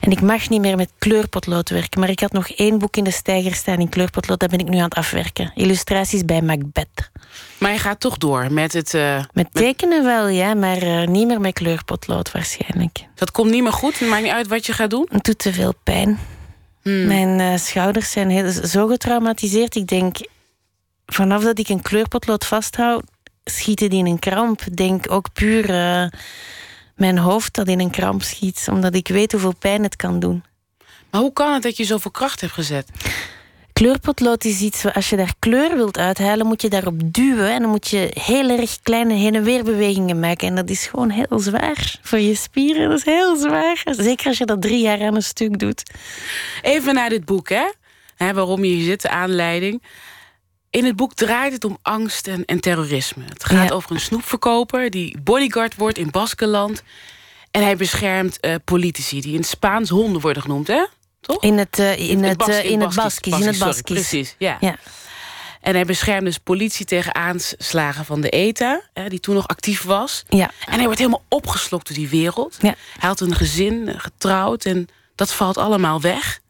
En 0.00 0.10
ik 0.10 0.20
mag 0.20 0.48
niet 0.48 0.60
meer 0.60 0.76
met 0.76 0.90
kleurpotlood 0.98 1.70
werken. 1.70 2.00
Maar 2.00 2.08
ik 2.08 2.20
had 2.20 2.32
nog 2.32 2.48
één 2.48 2.78
boek 2.78 2.96
in 2.96 3.04
de 3.04 3.10
stijger 3.10 3.54
staan 3.54 3.78
in 3.78 3.88
kleurpotlood. 3.88 4.40
Dat 4.40 4.50
ben 4.50 4.58
ik 4.58 4.68
nu 4.68 4.76
aan 4.76 4.84
het 4.84 4.94
afwerken. 4.94 5.52
Illustraties 5.54 6.24
bij 6.24 6.42
Macbeth. 6.42 7.10
Maar 7.58 7.72
je 7.72 7.78
gaat 7.78 8.00
toch 8.00 8.16
door 8.16 8.52
met 8.52 8.72
het... 8.72 8.94
Uh, 8.94 9.22
met 9.32 9.48
tekenen 9.52 10.04
wel, 10.04 10.28
ja. 10.28 10.54
Maar 10.54 10.82
uh, 10.82 11.06
niet 11.06 11.26
meer 11.26 11.40
met 11.40 11.52
kleurpotlood 11.52 12.32
waarschijnlijk. 12.32 13.06
Dat 13.14 13.30
komt 13.30 13.50
niet 13.50 13.62
meer 13.62 13.72
goed? 13.72 13.98
Het 13.98 14.08
maakt 14.08 14.22
niet 14.22 14.32
uit 14.32 14.48
wat 14.48 14.66
je 14.66 14.72
gaat 14.72 14.90
doen? 14.90 15.08
Het 15.10 15.24
doet 15.24 15.38
te 15.38 15.52
veel 15.52 15.74
pijn. 15.82 16.18
Hmm. 16.82 17.06
Mijn 17.06 17.58
schouders 17.58 18.10
zijn 18.10 18.30
heel, 18.30 18.50
zo 18.50 18.86
getraumatiseerd. 18.86 19.74
Ik 19.74 19.86
denk, 19.86 20.16
vanaf 21.06 21.42
dat 21.42 21.58
ik 21.58 21.68
een 21.68 21.82
kleurpotlood 21.82 22.46
vasthoud 22.46 23.12
schieten 23.44 23.90
die 23.90 23.98
in 23.98 24.06
een 24.06 24.18
kramp. 24.18 24.60
Denk 24.74 25.10
ook 25.10 25.32
puur 25.32 25.70
uh, 25.70 26.06
mijn 26.96 27.18
hoofd 27.18 27.54
dat 27.54 27.68
in 27.68 27.80
een 27.80 27.90
kramp 27.90 28.22
schiet, 28.22 28.66
omdat 28.70 28.94
ik 28.94 29.08
weet 29.08 29.32
hoeveel 29.32 29.54
pijn 29.58 29.82
het 29.82 29.96
kan 29.96 30.20
doen. 30.20 30.44
Maar 31.10 31.20
hoe 31.20 31.32
kan 31.32 31.52
het 31.52 31.62
dat 31.62 31.76
je 31.76 31.84
zoveel 31.84 32.10
kracht 32.10 32.40
hebt 32.40 32.52
gezet? 32.52 32.88
Kleurpotlood 33.72 34.44
is 34.44 34.60
iets, 34.60 34.84
als 34.92 35.10
je 35.10 35.16
daar 35.16 35.34
kleur 35.38 35.76
wilt 35.76 35.98
uithalen, 35.98 36.46
moet 36.46 36.62
je 36.62 36.68
daarop 36.68 37.00
duwen. 37.04 37.50
En 37.50 37.60
dan 37.60 37.70
moet 37.70 37.88
je 37.88 38.10
heel 38.12 38.58
erg 38.58 38.80
kleine 38.82 39.14
heen- 39.14 39.34
en 39.34 39.42
weerbewegingen 39.42 40.20
maken. 40.20 40.48
En 40.48 40.54
dat 40.54 40.70
is 40.70 40.86
gewoon 40.86 41.10
heel 41.10 41.38
zwaar 41.38 41.98
voor 42.02 42.18
je 42.18 42.34
spieren. 42.34 42.88
Dat 42.88 42.98
is 42.98 43.04
heel 43.04 43.36
zwaar. 43.36 43.82
Zeker 43.84 44.26
als 44.26 44.38
je 44.38 44.44
dat 44.44 44.62
drie 44.62 44.80
jaar 44.80 45.02
aan 45.02 45.14
een 45.14 45.22
stuk 45.22 45.58
doet. 45.58 45.82
Even 46.62 46.94
naar 46.94 47.08
dit 47.08 47.24
boek, 47.24 47.48
hè? 47.48 47.66
hè 48.16 48.32
waarom 48.32 48.64
je 48.64 48.70
hier 48.70 48.84
zit, 48.84 49.02
de 49.02 49.08
aanleiding. 49.08 49.82
In 50.74 50.84
het 50.84 50.96
boek 50.96 51.14
draait 51.14 51.52
het 51.52 51.64
om 51.64 51.78
angst 51.82 52.26
en, 52.26 52.44
en 52.44 52.60
terrorisme. 52.60 53.24
Het 53.28 53.44
gaat 53.44 53.72
over 53.72 53.90
een 53.90 54.00
snoepverkoper 54.00 54.90
die 54.90 55.20
bodyguard 55.20 55.76
wordt 55.76 55.98
in 55.98 56.10
Baskenland. 56.10 56.82
En 57.50 57.62
hij 57.62 57.76
beschermt 57.76 58.38
uh, 58.40 58.54
politici 58.64 59.20
die 59.20 59.34
in 59.34 59.44
Spaans 59.44 59.88
honden 59.88 60.20
worden 60.20 60.42
genoemd, 60.42 60.66
hè? 60.66 60.86
Toch? 61.20 61.42
In 61.42 61.58
het, 61.58 61.78
uh, 61.78 61.98
in, 61.98 62.08
in, 62.08 62.24
het, 62.24 62.48
uh, 62.48 62.64
in 62.64 62.80
het 62.80 62.94
Baskisch. 62.94 63.38
In 63.38 63.46
het 63.46 63.58
Baskisch. 63.58 63.82
Precies, 63.82 64.34
ja. 64.38 64.56
ja. 64.60 64.76
En 65.60 65.74
hij 65.74 65.84
beschermt 65.84 66.24
dus 66.24 66.38
politie 66.38 66.86
tegen 66.86 67.14
aanslagen 67.14 68.04
van 68.04 68.20
de 68.20 68.30
ETA, 68.30 68.82
hè, 68.92 69.08
die 69.08 69.20
toen 69.20 69.34
nog 69.34 69.48
actief 69.48 69.82
was. 69.82 70.24
Ja. 70.28 70.50
En 70.66 70.74
hij 70.74 70.84
wordt 70.84 70.98
helemaal 70.98 71.24
opgeslokt 71.28 71.86
door 71.86 71.96
die 71.96 72.08
wereld. 72.08 72.56
Ja. 72.60 72.74
Hij 72.98 73.08
had 73.08 73.20
een 73.20 73.34
gezin, 73.34 73.94
getrouwd 73.96 74.64
en 74.64 74.88
dat 75.14 75.32
valt 75.32 75.58
allemaal 75.58 76.00
weg. 76.00 76.40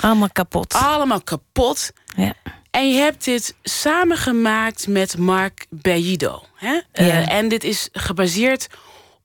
Allemaal 0.00 0.30
kapot. 0.32 0.74
Allemaal 0.74 1.20
kapot. 1.20 1.92
Ja. 2.16 2.34
En 2.70 2.90
je 2.90 2.98
hebt 2.98 3.24
dit 3.24 3.54
samengemaakt 3.62 4.86
met 4.86 5.18
Mark 5.18 5.66
Bellido. 5.70 6.42
Hè? 6.54 6.72
Ja. 6.72 6.82
Uh, 6.92 7.32
en 7.32 7.48
dit 7.48 7.64
is 7.64 7.88
gebaseerd 7.92 8.66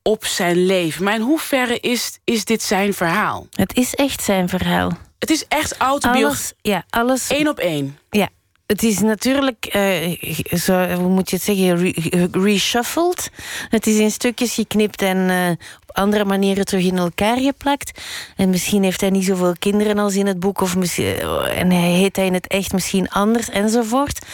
op 0.02 0.26
zijn 0.26 0.66
leven. 0.66 1.04
Maar 1.04 1.16
in 1.16 1.22
hoeverre 1.22 1.80
is, 1.80 2.20
is 2.24 2.46
dit 2.46 2.64
zijn 2.64 2.94
verhaal? 2.94 3.48
Het 3.52 3.78
is 3.78 3.94
echt 3.94 4.24
zijn 4.24 4.50
verhaal. 4.50 4.92
Het 5.20 5.30
is 5.30 5.46
echt 5.48 5.78
autobiografisch. 5.78 6.38
Alles, 6.38 6.54
ja, 6.62 6.86
alles. 6.90 7.30
Eén 7.30 7.50
op 7.50 7.60
één. 7.60 7.98
Ja, 8.10 8.30
het 8.66 8.84
is 8.84 9.00
natuurlijk, 9.00 9.76
uh, 9.76 10.58
zo, 10.58 10.88
hoe 10.88 11.10
moet 11.10 11.30
je 11.30 11.36
het 11.36 11.46
zeggen, 11.46 11.78
re 11.78 12.28
reshuffled. 12.32 13.30
Het 13.70 13.88
is 13.88 13.98
in 13.98 14.12
stukjes 14.12 14.54
geknipt 14.54 15.02
en 15.02 15.18
uh, 15.18 15.50
op 15.50 15.96
andere 15.96 16.26
manieren 16.26 16.66
terug 16.66 16.84
in 16.86 16.98
elkaar 16.98 17.38
geplakt. 17.38 18.02
En 18.36 18.50
misschien 18.50 18.84
heeft 18.84 19.02
hij 19.02 19.10
niet 19.10 19.26
zoveel 19.26 19.56
kinderen 19.60 20.00
als 20.00 20.16
in 20.16 20.28
het 20.28 20.40
boek, 20.40 20.62
of 20.62 20.76
misschien, 20.76 21.20
en 21.56 21.72
hij 21.72 21.92
heet 21.92 22.16
hij 22.16 22.26
in 22.26 22.34
het 22.34 22.48
echt 22.48 22.74
misschien 22.74 23.10
anders 23.10 23.50
enzovoort. 23.50 24.26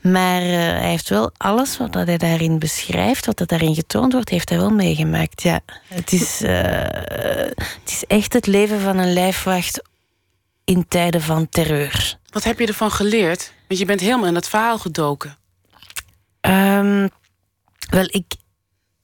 Maar 0.00 0.40
hij 0.40 0.90
heeft 0.90 1.08
wel 1.08 1.30
alles 1.36 1.76
wat 1.76 1.94
hij 1.94 2.18
daarin 2.18 2.58
beschrijft, 2.58 3.26
wat 3.26 3.40
er 3.40 3.46
daarin 3.46 3.74
getoond 3.74 4.12
wordt, 4.12 4.28
heeft 4.28 4.48
hij 4.48 4.58
wel 4.58 4.70
meegemaakt. 4.70 5.42
Ja, 5.42 5.60
het 5.86 6.12
is, 6.12 6.38
het 6.38 7.86
is 7.86 8.04
echt 8.06 8.32
het 8.32 8.46
leven 8.46 8.80
van 8.80 8.98
een 8.98 9.12
lijfwacht 9.12 9.82
in 10.64 10.88
tijden 10.88 11.22
van 11.22 11.48
terreur. 11.48 12.18
Wat 12.30 12.44
heb 12.44 12.58
je 12.58 12.66
ervan 12.66 12.90
geleerd? 12.90 13.52
Want 13.68 13.80
je 13.80 13.86
bent 13.86 14.00
helemaal 14.00 14.26
in 14.26 14.34
het 14.34 14.48
verhaal 14.48 14.78
gedoken. 14.78 15.36
Um, 16.40 17.08
wel, 17.90 18.04
ik, 18.06 18.34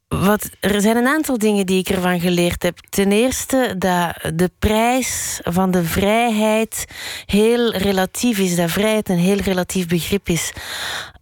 wat, 0.09 0.51
er 0.61 0.81
zijn 0.81 0.97
een 0.97 1.07
aantal 1.07 1.39
dingen 1.39 1.67
die 1.67 1.79
ik 1.79 1.89
ervan 1.89 2.21
geleerd 2.21 2.63
heb. 2.63 2.79
Ten 2.89 3.13
eerste 3.13 3.75
dat 3.79 4.15
de 4.35 4.51
prijs 4.59 5.41
van 5.43 5.71
de 5.71 5.85
vrijheid 5.85 6.85
heel 7.27 7.77
relatief 7.77 8.39
is. 8.39 8.57
Dat 8.57 8.71
vrijheid 8.71 9.09
een 9.09 9.19
heel 9.19 9.37
relatief 9.39 9.87
begrip 9.87 10.29
is. 10.29 10.53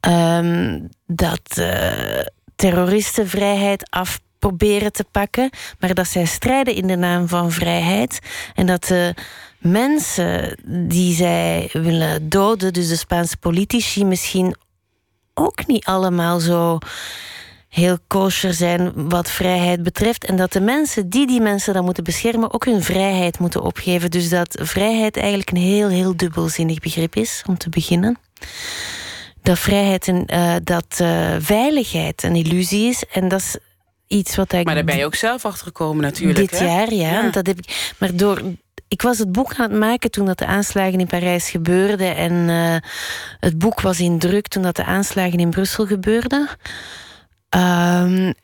Ehm, 0.01 0.81
dat 1.07 1.57
uh, 1.59 2.21
terroristen 2.57 3.29
vrijheid 3.29 3.91
af 3.91 4.21
proberen 4.39 4.93
te 4.93 5.05
pakken, 5.11 5.51
maar 5.79 5.95
dat 5.95 6.07
zij 6.07 6.25
strijden 6.25 6.75
in 6.75 6.87
de 6.87 6.97
naam 6.97 7.29
van 7.29 7.51
vrijheid. 7.51 8.19
En 8.55 8.67
dat 8.67 8.85
de 8.85 9.15
mensen 9.63 10.59
die 10.89 11.15
zij 11.15 11.71
willen 11.73 12.29
doden, 12.29 12.73
dus 12.73 12.89
de 12.89 12.97
Spaanse 12.97 13.37
politici, 13.37 14.05
misschien 14.05 14.57
ook 15.35 15.67
niet 15.67 15.85
allemaal 15.85 16.41
zo 16.41 16.79
heel 17.69 17.99
kosher 18.07 18.55
zijn 18.55 19.09
wat 19.09 19.31
vrijheid 19.31 19.83
betreft. 19.83 20.25
En 20.25 20.37
dat 20.37 20.53
de 20.53 20.61
mensen 20.61 21.09
die 21.09 21.27
die 21.27 21.41
mensen 21.41 21.75
dan 21.75 21.85
moeten 21.85 22.05
beschermen 22.05 22.53
ook 22.53 22.65
hun 22.65 22.83
vrijheid 22.83 23.39
moeten 23.39 23.63
opgeven. 23.63 24.11
Dus 24.11 24.29
dat 24.29 24.59
vrijheid 24.63 25.17
eigenlijk 25.17 25.51
een 25.51 25.57
heel, 25.57 25.89
heel 25.89 26.17
dubbelzinnig 26.17 26.79
begrip 26.79 27.17
is, 27.17 27.43
om 27.49 27.59
te 27.59 27.69
beginnen. 27.69 28.19
Dat 29.43 29.59
vrijheid 29.59 30.09
en 30.09 30.25
uh, 30.27 30.55
dat 30.65 30.99
uh, 31.03 31.35
veiligheid 31.39 32.23
een 32.23 32.37
illusie 32.37 32.89
is. 32.89 33.05
En 33.13 33.29
dat 33.29 33.41
is 33.41 33.57
iets 34.07 34.37
wat 34.37 34.53
ik. 34.53 34.65
Maar 34.65 34.75
daar 34.75 34.85
ben 34.85 34.97
je 34.97 35.05
ook 35.05 35.15
zelf 35.15 35.45
achter 35.45 35.67
gekomen, 35.67 36.03
natuurlijk. 36.03 36.51
Dit 36.51 36.59
jaar, 36.59 36.95
ja. 36.95 37.11
ja. 37.11 37.31
Dat 37.31 37.47
heb 37.47 37.59
ik, 37.59 37.93
maar 37.99 38.17
door. 38.17 38.43
Ik 38.93 39.03
was 39.03 39.19
het 39.19 39.33
boek 39.33 39.55
aan 39.55 39.71
het 39.71 39.79
maken 39.79 40.11
toen 40.11 40.27
dat 40.27 40.39
de 40.39 40.47
aanslagen 40.47 41.01
in 41.01 41.07
Parijs 41.07 41.51
gebeurden. 41.51 42.17
En 42.17 42.33
uh, 42.33 42.77
het 43.41 43.59
boek 43.59 43.81
was 43.81 44.01
in 44.01 44.19
druk 44.19 44.49
toen 44.49 44.63
dat 44.63 44.77
de 44.77 44.85
aanslagen 44.85 45.39
in 45.39 45.51
Brussel 45.51 45.87
gebeurden. 45.87 46.49
Um, 47.57 48.35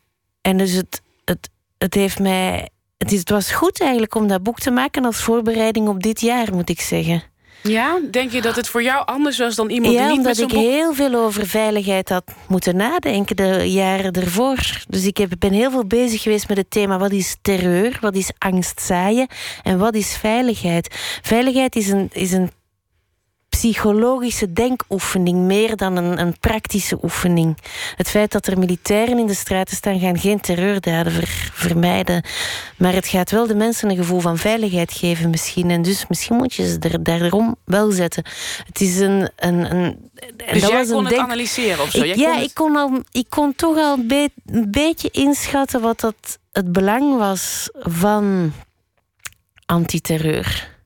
en 0.41 0.57
dus 0.57 0.73
het, 0.73 1.03
het, 1.25 1.51
het 1.79 1.95
heeft 1.95 2.19
mij. 2.19 2.69
Het, 2.99 3.13
is, 3.13 3.19
het 3.19 3.31
was 3.31 3.51
goed 3.53 3.81
eigenlijk 3.81 4.15
om 4.15 4.29
dat 4.29 4.43
boek 4.43 4.59
te 4.59 4.71
maken 4.71 5.05
als 5.05 5.17
voorbereiding 5.17 5.89
op 5.89 6.03
dit 6.03 6.21
jaar, 6.21 6.55
moet 6.55 6.69
ik 6.69 6.81
zeggen. 6.81 7.23
Ja, 7.63 7.99
denk 8.11 8.31
je 8.31 8.43
dat 8.43 8.57
het 8.57 8.69
voor 8.69 8.83
jou 8.83 9.07
anders 9.07 9.39
was 9.39 9.55
dan 9.55 9.71
iemand 9.71 9.95
ja, 9.95 10.01
die 10.01 10.09
niet 10.09 10.19
omdat 10.19 10.39
met 10.39 10.53
ik 10.53 10.59
heel 10.59 10.95
veel 10.95 11.15
over 11.15 11.47
veiligheid 11.47 12.09
had 12.09 12.25
moeten 12.49 12.77
nadenken 12.77 13.37
de 13.37 13.73
jaren 13.73 14.13
ervoor. 14.13 14.85
Dus 14.89 15.07
ik 15.07 15.17
heb, 15.17 15.31
ben 15.39 15.53
heel 15.53 15.71
veel 15.71 15.87
bezig 15.87 16.23
geweest 16.23 16.49
met 16.49 16.57
het 16.57 16.71
thema 16.71 16.99
wat 16.99 17.13
is 17.13 17.37
terreur, 17.43 17.99
wat 18.01 18.15
is 18.15 18.31
angst 18.39 18.81
zaaien 18.81 19.27
en 19.63 19.79
wat 19.79 19.95
is 19.95 20.17
veiligheid. 20.17 21.19
Veiligheid 21.23 21.77
is 21.77 21.89
een, 21.89 22.09
is 22.13 22.33
een 22.33 22.51
psychologische 23.49 24.53
denkoefening 24.53 25.39
meer 25.39 25.77
dan 25.77 25.97
een, 25.97 26.21
een, 26.21 26.39
praktische 26.39 26.99
oefening. 27.03 27.57
Het 27.97 28.09
feit 28.09 28.33
dat 28.33 28.47
er 28.47 28.59
militairen 28.59 29.19
in 29.19 29.27
de 29.27 29.35
straten 29.35 29.77
staan, 29.77 30.01
gaan 30.01 30.19
geen 30.19 30.41
terreurdaden 30.41 31.13
ver, 31.13 31.51
vermijden. 31.53 32.25
Maar 32.77 32.93
het 32.93 33.07
gaat 33.07 33.31
wel 33.31 33.47
de 33.47 33.55
mensen 33.55 33.91
een 33.91 33.97
gevoel 33.97 34.21
van 34.21 34.39
veiligheid 34.39 34.93
geven, 34.93 35.31
misschien. 35.31 35.71
En 35.71 35.83
dus 35.83 36.05
misschien 36.09 36.37
moet 36.37 36.55
je 36.55 36.67
ze 36.67 36.79
er 36.79 37.03
daarom 37.03 37.57
wel 37.65 37.91
zetten. 37.91 38.25
Het 38.67 38.81
is 38.81 38.99
een. 38.99 39.31
een, 39.37 39.75
een 39.75 40.11
dus 40.37 40.61
dat 40.61 40.71
jij 40.71 40.79
was 40.79 40.91
kon 40.91 41.05
het 41.05 41.17
analyseren 41.17 41.83
of 41.83 41.91
zo? 41.91 42.03
Ik, 42.03 42.15
ja, 42.15 42.39
ik, 42.39 42.55
kon 42.55 42.77
al, 42.77 43.03
ik 43.11 43.27
kon 43.29 43.55
toch 43.55 43.77
al 43.77 43.99
een, 43.99 44.07
be 44.07 44.31
een 44.47 44.71
beetje 44.71 45.11
inschatten 45.11 45.81
wat 45.81 46.01
dat 46.01 46.39
het 46.53 46.73
belang 46.73 47.17
was 47.17 47.69
van 47.73 48.53
antiterreur. 49.67 50.77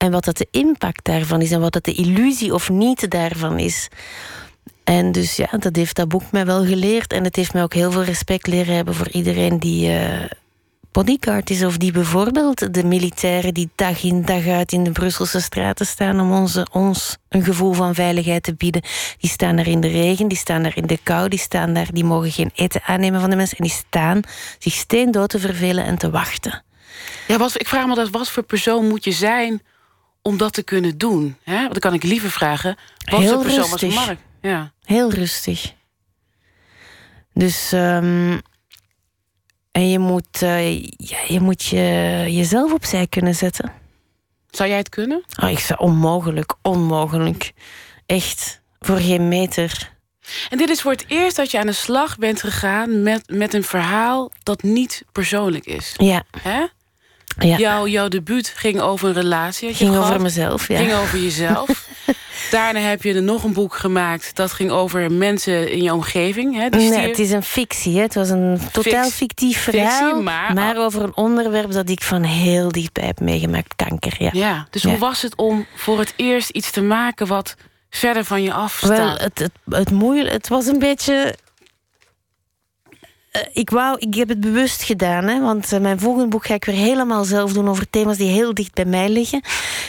En 0.00 0.10
wat 0.10 0.24
dat 0.24 0.36
de 0.36 0.48
impact 0.50 1.04
daarvan 1.04 1.40
is 1.40 1.50
en 1.50 1.60
wat 1.60 1.72
dat 1.72 1.84
de 1.84 1.92
illusie 1.92 2.54
of 2.54 2.70
niet 2.70 3.10
daarvan 3.10 3.58
is. 3.58 3.88
En 4.84 5.12
dus 5.12 5.36
ja, 5.36 5.48
dat 5.58 5.76
heeft 5.76 5.96
dat 5.96 6.08
boek 6.08 6.22
mij 6.30 6.46
wel 6.46 6.64
geleerd. 6.64 7.12
En 7.12 7.24
het 7.24 7.36
heeft 7.36 7.52
mij 7.52 7.62
ook 7.62 7.74
heel 7.74 7.90
veel 7.90 8.04
respect 8.04 8.46
leren 8.46 8.74
hebben 8.74 8.94
voor 8.94 9.08
iedereen 9.08 9.58
die 9.58 9.90
uh, 9.90 10.24
bodyguard 10.92 11.50
is. 11.50 11.64
Of 11.64 11.76
die 11.76 11.92
bijvoorbeeld 11.92 12.74
de 12.74 12.84
militairen 12.84 13.54
die 13.54 13.70
dag 13.74 14.02
in 14.02 14.22
dag 14.22 14.46
uit 14.46 14.72
in 14.72 14.84
de 14.84 14.90
Brusselse 14.90 15.40
straten 15.40 15.86
staan 15.86 16.20
om 16.20 16.32
onze, 16.32 16.66
ons 16.72 17.16
een 17.28 17.44
gevoel 17.44 17.72
van 17.72 17.94
veiligheid 17.94 18.42
te 18.42 18.54
bieden. 18.54 18.82
Die 19.18 19.30
staan 19.30 19.56
daar 19.56 19.68
in 19.68 19.80
de 19.80 19.88
regen, 19.88 20.28
die 20.28 20.38
staan 20.38 20.62
daar 20.62 20.76
in 20.76 20.86
de 20.86 20.98
kou, 21.02 21.28
die 21.28 21.38
staan 21.38 21.74
daar, 21.74 21.88
die 21.92 22.04
mogen 22.04 22.32
geen 22.32 22.50
eten 22.54 22.82
aannemen 22.84 23.20
van 23.20 23.30
de 23.30 23.36
mensen. 23.36 23.58
En 23.58 23.64
die 23.64 23.74
staan 23.88 24.20
zich 24.58 24.72
steendood 24.72 25.28
te 25.28 25.38
vervelen 25.38 25.84
en 25.84 25.98
te 25.98 26.10
wachten. 26.10 26.62
Ja, 27.26 27.38
wat, 27.38 27.60
ik 27.60 27.68
vraag 27.68 27.86
me 27.86 27.94
dat, 27.94 28.10
wat 28.10 28.30
voor 28.30 28.42
persoon 28.42 28.88
moet 28.88 29.04
je 29.04 29.12
zijn 29.12 29.62
om 30.22 30.36
dat 30.36 30.52
te 30.52 30.62
kunnen 30.62 30.98
doen? 30.98 31.36
Hè? 31.42 31.58
Want 31.58 31.72
dan 31.72 31.80
kan 31.80 31.94
ik 31.94 32.02
liever 32.02 32.30
vragen, 32.30 32.76
wat 32.98 33.20
Heel 33.20 33.32
voor 33.32 33.42
persoon 33.42 33.70
rustig. 33.70 33.94
was 33.94 34.06
Mark? 34.06 34.18
Ja. 34.40 34.72
Heel 34.82 35.10
rustig. 35.10 35.74
Dus... 37.32 37.72
Um, 37.72 38.40
en 39.72 39.88
je 39.88 39.98
moet, 39.98 40.42
uh, 40.42 40.82
ja, 40.82 41.18
je 41.28 41.40
moet 41.40 41.64
je, 41.64 41.78
jezelf 42.28 42.72
opzij 42.72 43.06
kunnen 43.06 43.34
zetten. 43.34 43.72
Zou 44.50 44.68
jij 44.68 44.78
het 44.78 44.88
kunnen? 44.88 45.24
Oh, 45.42 45.50
ik 45.50 45.58
zou 45.58 45.80
onmogelijk, 45.80 46.54
onmogelijk. 46.62 47.52
Echt, 48.06 48.60
voor 48.80 48.96
geen 48.96 49.28
meter. 49.28 49.92
En 50.48 50.58
dit 50.58 50.68
is 50.68 50.80
voor 50.80 50.92
het 50.92 51.04
eerst 51.08 51.36
dat 51.36 51.50
je 51.50 51.58
aan 51.58 51.66
de 51.66 51.72
slag 51.72 52.18
bent 52.18 52.40
gegaan 52.40 53.02
met, 53.02 53.30
met 53.30 53.54
een 53.54 53.64
verhaal 53.64 54.30
dat 54.42 54.62
niet 54.62 55.04
persoonlijk 55.12 55.66
is. 55.66 55.94
Ja. 55.96 56.22
Hè? 56.42 56.66
Ja. 57.48 57.56
Jouw, 57.56 57.86
jouw 57.86 58.08
debuut 58.08 58.52
ging 58.56 58.80
over 58.80 59.08
een 59.08 59.14
relatie. 59.14 59.68
had 59.68 59.78
je 59.78 59.84
Ging 59.84 59.96
over 59.96 60.20
mezelf, 60.20 60.68
ja. 60.68 60.78
Ging 60.78 60.92
over 60.94 61.18
jezelf. 61.18 61.68
Daarna 62.50 62.80
heb 62.80 63.02
je 63.02 63.14
er 63.14 63.22
nog 63.22 63.44
een 63.44 63.52
boek 63.52 63.74
gemaakt. 63.76 64.30
Dat 64.36 64.52
ging 64.52 64.70
over 64.70 65.12
mensen 65.12 65.72
in 65.72 65.82
je 65.82 65.92
omgeving. 65.94 66.56
Hè? 66.56 66.68
Die 66.68 66.90
Nee, 66.90 67.08
het 67.08 67.18
is 67.18 67.30
een 67.30 67.42
fictie. 67.42 67.96
Hè. 67.96 68.02
Het 68.02 68.14
was 68.14 68.28
een 68.28 68.60
totaal 68.72 69.02
Fict- 69.04 69.14
fictief 69.14 69.58
fictie, 69.62 69.80
verhaal. 69.82 70.22
maar- 70.22 70.76
over 70.76 71.02
een 71.02 71.16
onderwerp 71.16 71.72
dat 71.72 71.88
ik 71.88 72.02
van 72.02 72.22
heel 72.22 72.72
dichtbij 72.72 73.06
heb 73.06 73.20
meegemaakt. 73.20 73.74
Kanker, 73.76 74.14
ja. 74.18 74.30
Ja, 74.32 74.66
dus 74.70 74.82
Ja. 74.82 74.88
hoe 74.90 74.98
was 74.98 75.22
het 75.22 75.34
om 75.36 75.66
voor 75.76 75.98
het 75.98 76.12
eerst 76.16 76.50
iets 76.50 76.70
te 76.70 76.82
maken... 76.82 77.26
wat 77.26 77.54
verder 77.90 78.24
van 78.24 78.42
je 78.42 78.52
af 78.52 78.76
staat? 78.76 78.88
Wel, 78.98 79.16
het, 79.16 79.38
het, 79.38 79.50
het, 79.70 79.90
moeilijk, 79.90 80.32
het 80.32 80.48
was 80.48 80.66
een 80.66 80.78
beetje... 80.78 81.34
Eh, 83.30 83.42
ik, 83.52 83.70
wou, 83.70 83.98
ik 83.98 84.14
heb 84.14 84.28
het 84.28 84.40
bewust 84.40 84.82
gedaan, 84.82 85.24
hè, 85.24 85.40
want 85.40 85.72
eh, 85.72 85.80
mijn 85.80 86.00
volgende 86.00 86.28
boek 86.28 86.46
ga 86.46 86.54
ik 86.54 86.64
weer 86.64 86.74
helemaal 86.74 87.24
zelf 87.24 87.52
doen 87.52 87.68
over 87.68 87.90
thema's 87.90 88.16
die 88.16 88.30
heel 88.30 88.54
dicht 88.54 88.74
bij 88.74 88.84
mij 88.84 89.08
liggen. 89.08 89.42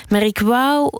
Maar 0.10 0.22
ik 0.22 0.40
wou, 0.40 1.00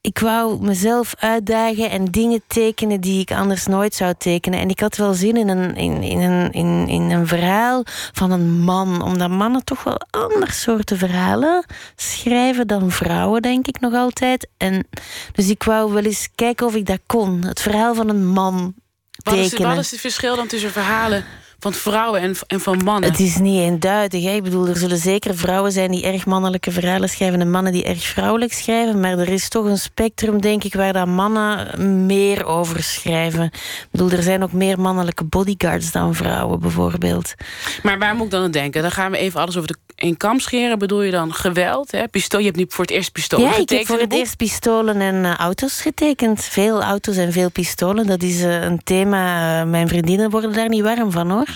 ik 0.00 0.18
wou 0.18 0.64
mezelf 0.64 1.14
uitdagen 1.18 1.90
en 1.90 2.04
dingen 2.04 2.42
tekenen 2.46 3.00
die 3.00 3.20
ik 3.20 3.32
anders 3.32 3.66
nooit 3.66 3.94
zou 3.94 4.14
tekenen. 4.18 4.60
En 4.60 4.68
ik 4.68 4.80
had 4.80 4.96
wel 4.96 5.14
zin 5.14 5.36
in 5.36 5.48
een, 5.48 5.76
in, 5.76 6.02
in 6.02 6.20
een, 6.20 6.52
in, 6.52 6.88
in 6.88 7.10
een 7.10 7.26
verhaal 7.26 7.82
van 8.12 8.30
een 8.30 8.60
man, 8.60 9.02
omdat 9.02 9.30
mannen 9.30 9.64
toch 9.64 9.84
wel 9.84 10.00
ander 10.10 10.52
soorten 10.52 10.98
verhalen 10.98 11.64
schrijven 11.96 12.66
dan 12.66 12.90
vrouwen, 12.90 13.42
denk 13.42 13.66
ik 13.66 13.80
nog 13.80 13.94
altijd. 13.94 14.48
En 14.56 14.86
dus 15.32 15.48
ik 15.48 15.62
wou 15.62 15.92
wel 15.92 16.04
eens 16.04 16.28
kijken 16.34 16.66
of 16.66 16.74
ik 16.74 16.86
dat 16.86 17.00
kon. 17.06 17.44
Het 17.44 17.60
verhaal 17.60 17.94
van 17.94 18.08
een 18.08 18.26
man 18.26 18.74
wat, 19.22 19.34
is, 19.34 19.48
tekenen. 19.48 19.70
wat 19.70 19.84
is 19.84 19.90
het 19.90 20.00
verschil 20.00 20.36
dan 20.36 20.46
tussen 20.46 20.70
verhalen 20.70 21.24
van 21.64 21.72
vrouwen 21.72 22.20
en, 22.20 22.34
en 22.46 22.60
van 22.60 22.80
mannen? 22.84 23.10
Het 23.10 23.20
is 23.20 23.36
niet 23.36 23.60
eenduidig. 23.60 24.22
Hè. 24.22 24.30
Ik 24.30 24.42
bedoel, 24.42 24.68
er 24.68 24.76
zullen 24.76 24.98
zeker 24.98 25.36
vrouwen 25.36 25.72
zijn 25.72 25.90
die 25.90 26.04
erg 26.04 26.26
mannelijke 26.26 26.70
verhalen 26.70 27.08
schrijven 27.08 27.40
en 27.40 27.50
mannen 27.50 27.72
die 27.72 27.84
erg 27.84 28.02
vrouwelijk 28.02 28.52
schrijven. 28.52 29.00
Maar 29.00 29.18
er 29.18 29.28
is 29.28 29.48
toch 29.48 29.64
een 29.64 29.78
spectrum, 29.78 30.40
denk 30.40 30.64
ik, 30.64 30.74
waar 30.74 30.92
dat 30.92 31.06
mannen 31.06 32.06
meer 32.06 32.44
over 32.44 32.82
schrijven. 32.82 33.44
Ik 33.44 33.88
bedoel, 33.90 34.10
er 34.10 34.22
zijn 34.22 34.42
ook 34.42 34.52
meer 34.52 34.80
mannelijke 34.80 35.24
bodyguards 35.24 35.92
dan 35.92 36.14
vrouwen, 36.14 36.60
bijvoorbeeld. 36.60 37.34
Maar 37.82 37.98
waar 37.98 38.14
moet 38.14 38.24
ik 38.24 38.30
dan 38.30 38.42
aan 38.42 38.50
denken? 38.50 38.82
Dan 38.82 38.90
gaan 38.90 39.10
we 39.10 39.16
even 39.16 39.40
alles 39.40 39.56
over 39.56 39.68
de 39.68 39.78
in 39.96 40.16
kam 40.16 40.38
scheren. 40.40 40.78
Bedoel 40.78 41.02
je 41.02 41.10
dan 41.10 41.34
geweld? 41.34 41.90
Hè? 41.92 42.08
Pistool, 42.08 42.40
je 42.40 42.46
hebt 42.46 42.58
nu 42.58 42.64
voor 42.68 42.84
het 42.84 42.92
eerst 42.92 43.12
pistolen 43.12 43.46
ja, 43.46 43.50
ik 43.50 43.56
getekend 43.56 43.78
heb 43.88 43.96
voor 43.96 44.06
het 44.06 44.12
eerst 44.12 44.36
pistolen 44.36 45.00
en 45.00 45.24
eh, 45.24 45.34
auto's 45.34 45.80
getekend. 45.80 46.44
Veel 46.44 46.82
auto's 46.82 47.16
en 47.16 47.32
veel 47.32 47.50
pistolen. 47.50 48.06
Dat 48.06 48.22
is 48.22 48.42
eh, 48.42 48.62
een 48.62 48.82
thema. 48.84 49.60
eh, 49.60 49.66
mijn 49.66 49.88
vriendinnen 49.88 50.30
worden 50.30 50.52
daar 50.52 50.68
niet 50.68 50.82
warm 50.82 51.10
van, 51.10 51.30
hoor. 51.30 51.53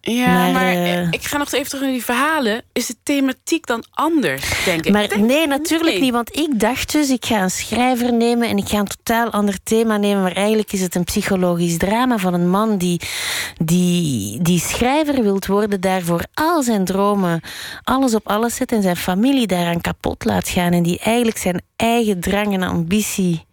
Ja, 0.00 0.26
Maar, 0.32 0.52
maar, 0.52 0.72
eh, 0.72 1.06
ik 1.10 1.24
ga 1.24 1.36
nog 1.38 1.52
even 1.52 1.66
terug 1.68 1.82
naar 1.82 1.92
die 1.92 2.04
verhalen. 2.04 2.62
Is 2.72 2.86
de 2.86 2.94
thematiek 3.02 3.66
dan 3.66 3.84
anders, 3.90 4.64
denk 4.64 4.84
ik? 4.86 4.92
Maar 4.92 5.08
Denk- 5.08 5.26
nee, 5.26 5.46
natuurlijk 5.46 5.92
nee. 5.92 6.00
niet. 6.00 6.12
Want 6.12 6.36
ik 6.36 6.60
dacht 6.60 6.92
dus, 6.92 7.10
ik 7.10 7.24
ga 7.24 7.42
een 7.42 7.50
schrijver 7.50 8.12
nemen 8.12 8.48
en 8.48 8.56
ik 8.56 8.68
ga 8.68 8.78
een 8.78 8.86
totaal 8.86 9.30
ander 9.30 9.58
thema 9.62 9.96
nemen. 9.96 10.22
Maar 10.22 10.32
eigenlijk 10.32 10.72
is 10.72 10.80
het 10.80 10.94
een 10.94 11.04
psychologisch 11.04 11.76
drama 11.76 12.18
van 12.18 12.34
een 12.34 12.50
man 12.50 12.78
die, 12.78 13.00
die, 13.62 14.42
die 14.42 14.60
schrijver 14.60 15.22
wilt 15.22 15.46
worden, 15.46 15.80
daarvoor 15.80 16.24
al 16.34 16.62
zijn 16.62 16.84
dromen, 16.84 17.40
alles 17.82 18.14
op 18.14 18.28
alles 18.28 18.54
zet 18.54 18.72
en 18.72 18.82
zijn 18.82 18.96
familie 18.96 19.46
daaraan 19.46 19.80
kapot 19.80 20.24
laat 20.24 20.48
gaan. 20.48 20.72
En 20.72 20.82
die 20.82 20.98
eigenlijk 20.98 21.38
zijn 21.38 21.62
eigen 21.76 22.20
drang 22.20 22.52
en 22.54 22.62
ambitie 22.62 23.46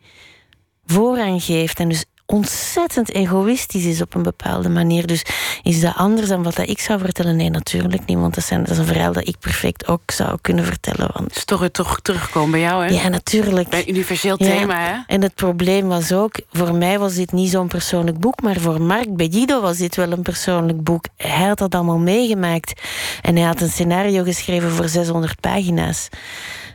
voorrang 0.86 1.44
geeft. 1.44 1.80
En 1.80 1.90
dus 1.90 2.06
ontzettend 2.26 3.12
egoïstisch 3.14 3.86
is 3.86 4.02
op 4.02 4.16
een 4.16 4.24
bepaalde 4.24 4.70
manier. 4.70 5.08
Dus 5.08 5.26
is 5.64 5.82
dat 5.82 5.96
anders 5.96 6.28
dan 6.28 6.44
wat 6.44 6.58
ik 6.58 6.80
zou 6.80 7.00
vertellen? 7.00 7.36
Nee, 7.36 7.50
natuurlijk 7.50 8.06
niet. 8.06 8.18
Want 8.18 8.36
dat, 8.36 8.44
zijn, 8.44 8.62
dat 8.62 8.70
is 8.70 8.78
een 8.78 8.86
verhaal 8.86 9.14
dat 9.14 9.28
ik 9.28 9.40
perfect 9.40 9.88
ook 9.88 10.12
zou 10.12 10.38
kunnen 10.42 10.66
vertellen. 10.66 11.10
Want... 11.14 11.28
Het 11.28 11.36
is 11.36 11.46
toch, 11.46 11.70
toch 11.70 12.00
terugkomen 12.00 12.52
bij 12.52 12.60
jou, 12.60 12.86
hè? 12.86 12.94
Ja, 12.94 13.08
natuurlijk. 13.08 13.70
Bij 13.70 13.80
een 13.80 13.90
universeel 13.90 14.38
thema, 14.38 14.80
hè? 14.80 14.98
En 15.08 15.22
het 15.22 15.36
probleem 15.36 15.88
was 15.88 16.12
ook, 16.12 16.40
voor 16.52 16.76
mij 16.76 17.00
was 17.00 17.14
dit 17.14 17.32
niet 17.32 17.50
zo'n 17.50 17.68
persoonlijk 17.68 18.20
boek, 18.20 18.42
maar 18.42 18.60
voor 18.60 18.82
Mark 18.82 19.16
Bellido 19.16 19.62
was 19.62 19.78
dit 19.78 19.96
wel 19.96 20.12
een 20.12 20.22
persoonlijk 20.22 20.84
boek. 20.84 21.06
Hij 21.18 21.48
had 21.48 21.58
dat 21.58 21.76
allemaal 21.76 21.98
meegemaakt. 21.98 22.82
En 23.22 23.36
hij 23.36 23.46
had 23.46 23.62
een 23.62 23.70
scenario 23.70 24.24
geschreven 24.24 24.72
voor 24.72 24.90
600 24.90 25.40
pagina's. 25.40 26.10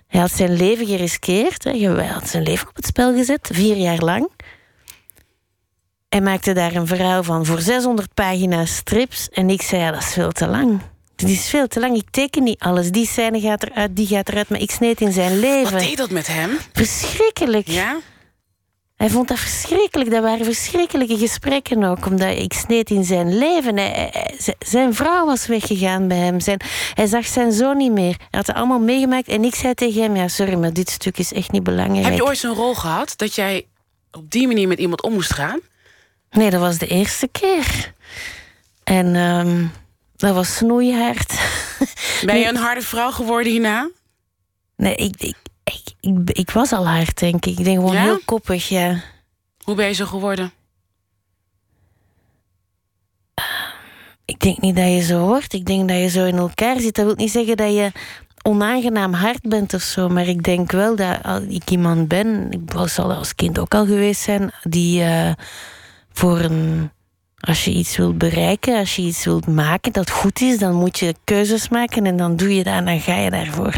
Hij 0.06 0.20
had 0.20 0.32
zijn 0.32 0.56
leven 0.56 0.86
geriskeerd. 0.86 1.64
Hij 1.64 2.06
had 2.06 2.28
zijn 2.28 2.42
leven 2.42 2.68
op 2.68 2.76
het 2.76 2.86
spel 2.86 3.14
gezet, 3.14 3.50
vier 3.52 3.76
jaar 3.76 3.98
lang. 3.98 4.28
Hij 6.10 6.20
maakte 6.20 6.52
daar 6.52 6.74
een 6.74 6.86
verhaal 6.86 7.22
van 7.22 7.46
voor 7.46 7.60
600 7.60 8.14
pagina's 8.14 8.76
strips. 8.76 9.28
En 9.28 9.50
ik 9.50 9.62
zei, 9.62 9.80
ja, 9.80 9.90
dat 9.90 10.02
is 10.02 10.12
veel 10.12 10.32
te 10.32 10.46
lang. 10.46 10.80
Het 11.16 11.28
is 11.28 11.48
veel 11.48 11.66
te 11.66 11.80
lang. 11.80 11.96
Ik 11.96 12.10
teken 12.10 12.42
niet 12.42 12.58
alles. 12.58 12.90
Die 12.90 13.06
scène 13.06 13.40
gaat 13.40 13.62
eruit, 13.62 13.96
die 13.96 14.06
gaat 14.06 14.28
eruit. 14.28 14.48
Maar 14.48 14.60
ik 14.60 14.70
sneed 14.70 15.00
in 15.00 15.12
zijn 15.12 15.38
leven. 15.38 15.72
Wat 15.72 15.80
deed 15.80 15.96
dat 15.96 16.10
met 16.10 16.26
hem? 16.26 16.50
Verschrikkelijk. 16.72 17.68
Ja? 17.68 17.98
Hij 18.96 19.10
vond 19.10 19.28
dat 19.28 19.38
verschrikkelijk. 19.38 20.10
Dat 20.10 20.22
waren 20.22 20.44
verschrikkelijke 20.44 21.18
gesprekken 21.18 21.84
ook. 21.84 22.06
Omdat 22.06 22.36
ik 22.36 22.52
sneed 22.52 22.90
in 22.90 23.04
zijn 23.04 23.38
leven. 23.38 23.78
zijn 24.58 24.94
vrouw 24.94 25.26
was 25.26 25.46
weggegaan 25.46 26.08
bij 26.08 26.18
hem. 26.18 26.40
Zijn, 26.40 26.60
hij 26.94 27.06
zag 27.06 27.26
zijn 27.26 27.52
zoon 27.52 27.76
niet 27.76 27.92
meer. 27.92 28.14
Hij 28.18 28.26
had 28.30 28.46
het 28.46 28.56
allemaal 28.56 28.80
meegemaakt. 28.80 29.28
En 29.28 29.44
ik 29.44 29.54
zei 29.54 29.74
tegen 29.74 30.02
hem: 30.02 30.16
Ja, 30.16 30.28
sorry, 30.28 30.54
maar 30.54 30.72
dit 30.72 30.90
stuk 30.90 31.18
is 31.18 31.32
echt 31.32 31.52
niet 31.52 31.62
belangrijk. 31.62 32.04
Heb 32.04 32.14
je 32.14 32.24
ooit 32.24 32.38
zo'n 32.38 32.54
rol 32.54 32.74
gehad 32.74 33.12
dat 33.16 33.34
jij 33.34 33.66
op 34.12 34.30
die 34.30 34.46
manier 34.46 34.68
met 34.68 34.78
iemand 34.78 35.02
om 35.02 35.12
moest 35.12 35.34
gaan? 35.34 35.60
Nee, 36.30 36.50
dat 36.50 36.60
was 36.60 36.78
de 36.78 36.86
eerste 36.86 37.28
keer. 37.28 37.92
En 38.84 39.16
ehm, 39.16 39.66
dat 40.16 40.34
was 40.34 40.56
snoeihard. 40.56 41.32
Ben 42.26 42.38
je 42.38 42.48
een 42.48 42.56
harde 42.56 42.82
vrouw 42.82 43.10
geworden 43.10 43.52
hierna? 43.52 43.90
Nee, 44.76 44.94
ik, 44.94 45.14
ik, 45.22 45.36
ik, 46.00 46.30
ik, 46.30 46.50
was 46.50 46.72
al 46.72 46.88
hard, 46.88 47.18
denk 47.18 47.46
ik. 47.46 47.58
Ik 47.58 47.64
denk 47.64 47.76
gewoon 47.76 47.96
heel 47.96 48.20
koppig, 48.24 48.68
ja. 48.68 49.00
Hoe 49.64 49.74
ben 49.74 49.86
je 49.86 49.92
zo 49.92 50.06
geworden? 50.06 50.52
Ik 54.24 54.40
denk 54.40 54.60
niet 54.60 54.76
dat 54.76 54.86
je 54.86 55.00
zo 55.00 55.26
wordt. 55.26 55.52
Ik 55.52 55.66
denk 55.66 55.88
dat 55.88 55.98
je 55.98 56.08
zo 56.08 56.24
in 56.24 56.36
elkaar 56.36 56.80
zit. 56.80 56.94
Dat 56.94 57.04
wil 57.04 57.14
niet 57.14 57.30
zeggen 57.30 57.56
dat 57.56 57.74
je 57.74 57.92
onaangenaam 58.42 59.12
hard 59.12 59.42
bent 59.42 59.74
of 59.74 59.82
zo. 59.82 60.08
Maar 60.08 60.26
ik 60.26 60.42
denk 60.42 60.70
wel 60.70 60.96
dat 60.96 61.42
ik 61.48 61.70
iemand 61.70 62.08
ben. 62.08 62.50
Ik 62.50 62.72
was 62.72 62.98
al 62.98 63.12
als 63.12 63.34
kind 63.34 63.58
ook 63.58 63.74
al 63.74 63.86
geweest 63.86 64.20
zijn. 64.20 64.52
Die 64.62 65.02
uh, 65.02 65.32
voor 66.12 66.40
een. 66.40 66.90
Als 67.40 67.64
je 67.64 67.70
iets 67.70 67.96
wilt 67.96 68.18
bereiken, 68.18 68.78
als 68.78 68.96
je 68.96 69.02
iets 69.02 69.24
wilt 69.24 69.46
maken 69.46 69.92
dat 69.92 70.10
goed 70.10 70.40
is, 70.40 70.58
dan 70.58 70.74
moet 70.74 70.98
je 70.98 71.14
keuzes 71.24 71.68
maken 71.68 72.06
en 72.06 72.16
dan 72.16 72.36
doe 72.36 72.54
je 72.54 72.64
dat 72.64 72.74
en 72.74 72.84
dan 72.84 73.00
ga 73.00 73.16
je 73.16 73.30
daarvoor. 73.30 73.74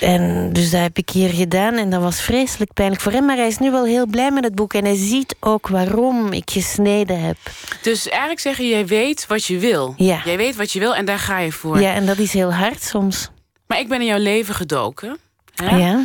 En 0.00 0.52
dus 0.52 0.70
dat 0.70 0.80
heb 0.80 0.98
ik 0.98 1.10
hier 1.10 1.30
gedaan 1.30 1.74
en 1.74 1.90
dat 1.90 2.02
was 2.02 2.20
vreselijk 2.20 2.72
pijnlijk 2.72 3.02
voor 3.02 3.12
hem. 3.12 3.24
Maar 3.24 3.36
hij 3.36 3.46
is 3.46 3.58
nu 3.58 3.70
wel 3.70 3.84
heel 3.84 4.06
blij 4.06 4.30
met 4.30 4.44
het 4.44 4.54
boek 4.54 4.74
en 4.74 4.84
hij 4.84 4.96
ziet 4.96 5.36
ook 5.40 5.68
waarom 5.68 6.32
ik 6.32 6.50
gesneden 6.50 7.20
heb. 7.20 7.36
Dus 7.82 8.08
eigenlijk 8.08 8.40
zeggen, 8.40 8.68
jij 8.68 8.86
weet 8.86 9.26
wat 9.26 9.44
je 9.44 9.58
wil. 9.58 9.94
Ja. 9.96 10.20
Jij 10.24 10.36
weet 10.36 10.56
wat 10.56 10.72
je 10.72 10.78
wil 10.78 10.94
en 10.94 11.04
daar 11.04 11.18
ga 11.18 11.38
je 11.38 11.52
voor. 11.52 11.80
Ja, 11.80 11.94
en 11.94 12.06
dat 12.06 12.18
is 12.18 12.32
heel 12.32 12.52
hard 12.52 12.82
soms. 12.82 13.30
Maar 13.66 13.78
ik 13.78 13.88
ben 13.88 14.00
in 14.00 14.06
jouw 14.06 14.18
leven 14.18 14.54
gedoken. 14.54 15.18
Hè? 15.54 15.76
Ja. 15.76 16.04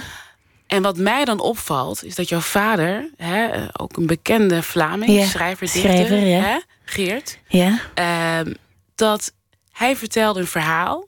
En 0.75 0.81
wat 0.81 0.97
mij 0.97 1.25
dan 1.25 1.39
opvalt, 1.39 2.03
is 2.03 2.15
dat 2.15 2.29
jouw 2.29 2.39
vader, 2.39 3.09
hè, 3.17 3.65
ook 3.73 3.97
een 3.97 4.05
bekende 4.05 4.63
Vlaming, 4.63 5.11
ja. 5.11 5.25
schrijver, 5.25 5.71
dichter, 5.73 6.19
ja. 6.19 6.39
hè, 6.39 6.59
Geert, 6.85 7.39
ja. 7.47 7.79
Uh, 7.99 8.53
dat 8.95 9.33
hij 9.71 9.95
vertelde 9.95 10.39
een 10.39 10.47
verhaal 10.47 11.07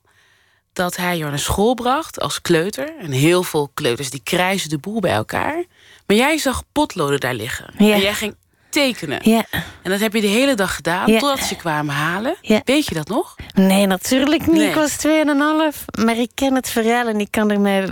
dat 0.73 0.95
hij 0.95 1.17
jou 1.17 1.29
naar 1.29 1.39
school 1.39 1.73
bracht 1.73 2.19
als 2.19 2.41
kleuter. 2.41 2.97
En 2.99 3.11
heel 3.11 3.43
veel 3.43 3.69
kleuters 3.73 4.09
die 4.09 4.21
krijzen 4.23 4.69
de 4.69 4.77
boel 4.77 4.99
bij 4.99 5.11
elkaar. 5.11 5.63
Maar 6.05 6.17
jij 6.17 6.37
zag 6.37 6.63
potloden 6.71 7.19
daar 7.19 7.33
liggen. 7.33 7.73
Ja. 7.77 7.93
En 7.93 7.99
jij 7.99 8.13
ging 8.13 8.35
tekenen. 8.77 9.19
Ja. 9.21 9.45
En 9.81 9.91
dat 9.91 9.99
heb 9.99 10.13
je 10.13 10.21
de 10.21 10.27
hele 10.27 10.55
dag 10.55 10.75
gedaan, 10.75 11.11
ja. 11.11 11.19
totdat 11.19 11.45
ze 11.45 11.55
kwamen 11.55 11.95
halen. 11.95 12.35
Ja. 12.41 12.61
Weet 12.63 12.85
je 12.85 12.93
dat 12.93 13.07
nog? 13.07 13.35
Nee, 13.53 13.87
natuurlijk 13.87 14.47
niet. 14.47 14.55
Nee. 14.55 14.67
Ik 14.67 14.75
was 14.75 14.97
2,5. 15.07 16.03
Maar 16.03 16.17
ik 16.17 16.31
ken 16.33 16.55
het 16.55 16.69
verhaal 16.69 17.07
en 17.07 17.19
ik 17.19 17.31
kan 17.31 17.51
er 17.51 17.59
mij 17.59 17.89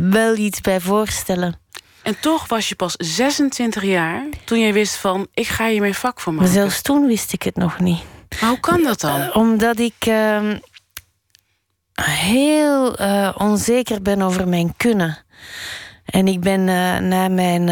wel 0.00 0.36
iets 0.36 0.60
bij 0.60 0.80
voorstellen. 0.80 1.60
En 2.02 2.20
toch 2.20 2.48
was 2.48 2.68
je 2.68 2.74
pas 2.74 2.94
26 2.96 3.82
jaar 3.82 4.24
toen 4.44 4.60
jij 4.60 4.72
wist 4.72 4.96
van... 4.96 5.26
ik 5.34 5.46
ga 5.46 5.68
hier 5.68 5.80
mijn 5.80 5.94
vak 5.94 6.20
voor 6.20 6.34
maken. 6.34 6.52
Maar 6.52 6.60
zelfs 6.60 6.82
toen 6.82 7.06
wist 7.06 7.32
ik 7.32 7.42
het 7.42 7.56
nog 7.56 7.78
niet. 7.78 8.02
Maar 8.40 8.50
hoe 8.50 8.60
kan 8.60 8.82
dat 8.82 9.00
dan? 9.00 9.20
Uh, 9.20 9.36
omdat 9.36 9.78
ik... 9.78 10.06
Uh, 10.08 10.52
heel 12.02 13.00
uh, 13.00 13.34
onzeker 13.38 14.02
ben 14.02 14.22
over 14.22 14.48
mijn 14.48 14.74
kunnen. 14.76 15.18
En 16.04 16.28
ik 16.28 16.40
ben 16.40 16.60
uh, 16.60 16.98
na 16.98 17.28
mijn. 17.28 17.68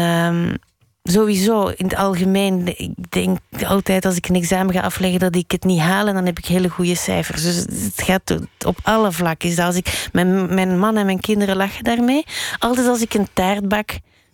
Sowieso 1.07 1.67
in 1.67 1.85
het 1.85 1.95
algemeen. 1.95 2.67
Ik 2.77 3.11
denk 3.11 3.37
altijd 3.65 4.05
als 4.05 4.15
ik 4.15 4.27
een 4.27 4.35
examen 4.35 4.73
ga 4.73 4.81
afleggen 4.81 5.19
dat 5.19 5.35
ik 5.35 5.51
het 5.51 5.63
niet 5.63 5.79
haal. 5.79 6.07
En 6.07 6.13
dan 6.13 6.25
heb 6.25 6.37
ik 6.37 6.45
hele 6.45 6.69
goede 6.69 6.95
cijfers. 6.95 7.41
Dus 7.43 7.55
het 7.55 8.01
gaat 8.01 8.37
op 8.65 8.77
alle 8.83 9.11
vlakken. 9.11 9.55
Dat 9.55 9.65
als 9.65 9.75
ik, 9.75 10.09
mijn, 10.11 10.53
mijn 10.53 10.79
man 10.79 10.97
en 10.97 11.05
mijn 11.05 11.19
kinderen 11.19 11.55
lachen 11.55 11.83
daarmee. 11.83 12.23
Altijd 12.59 12.87
als 12.87 13.01
ik 13.01 13.13
een 13.13 13.27
taart 13.33 13.67
bak 13.67 13.89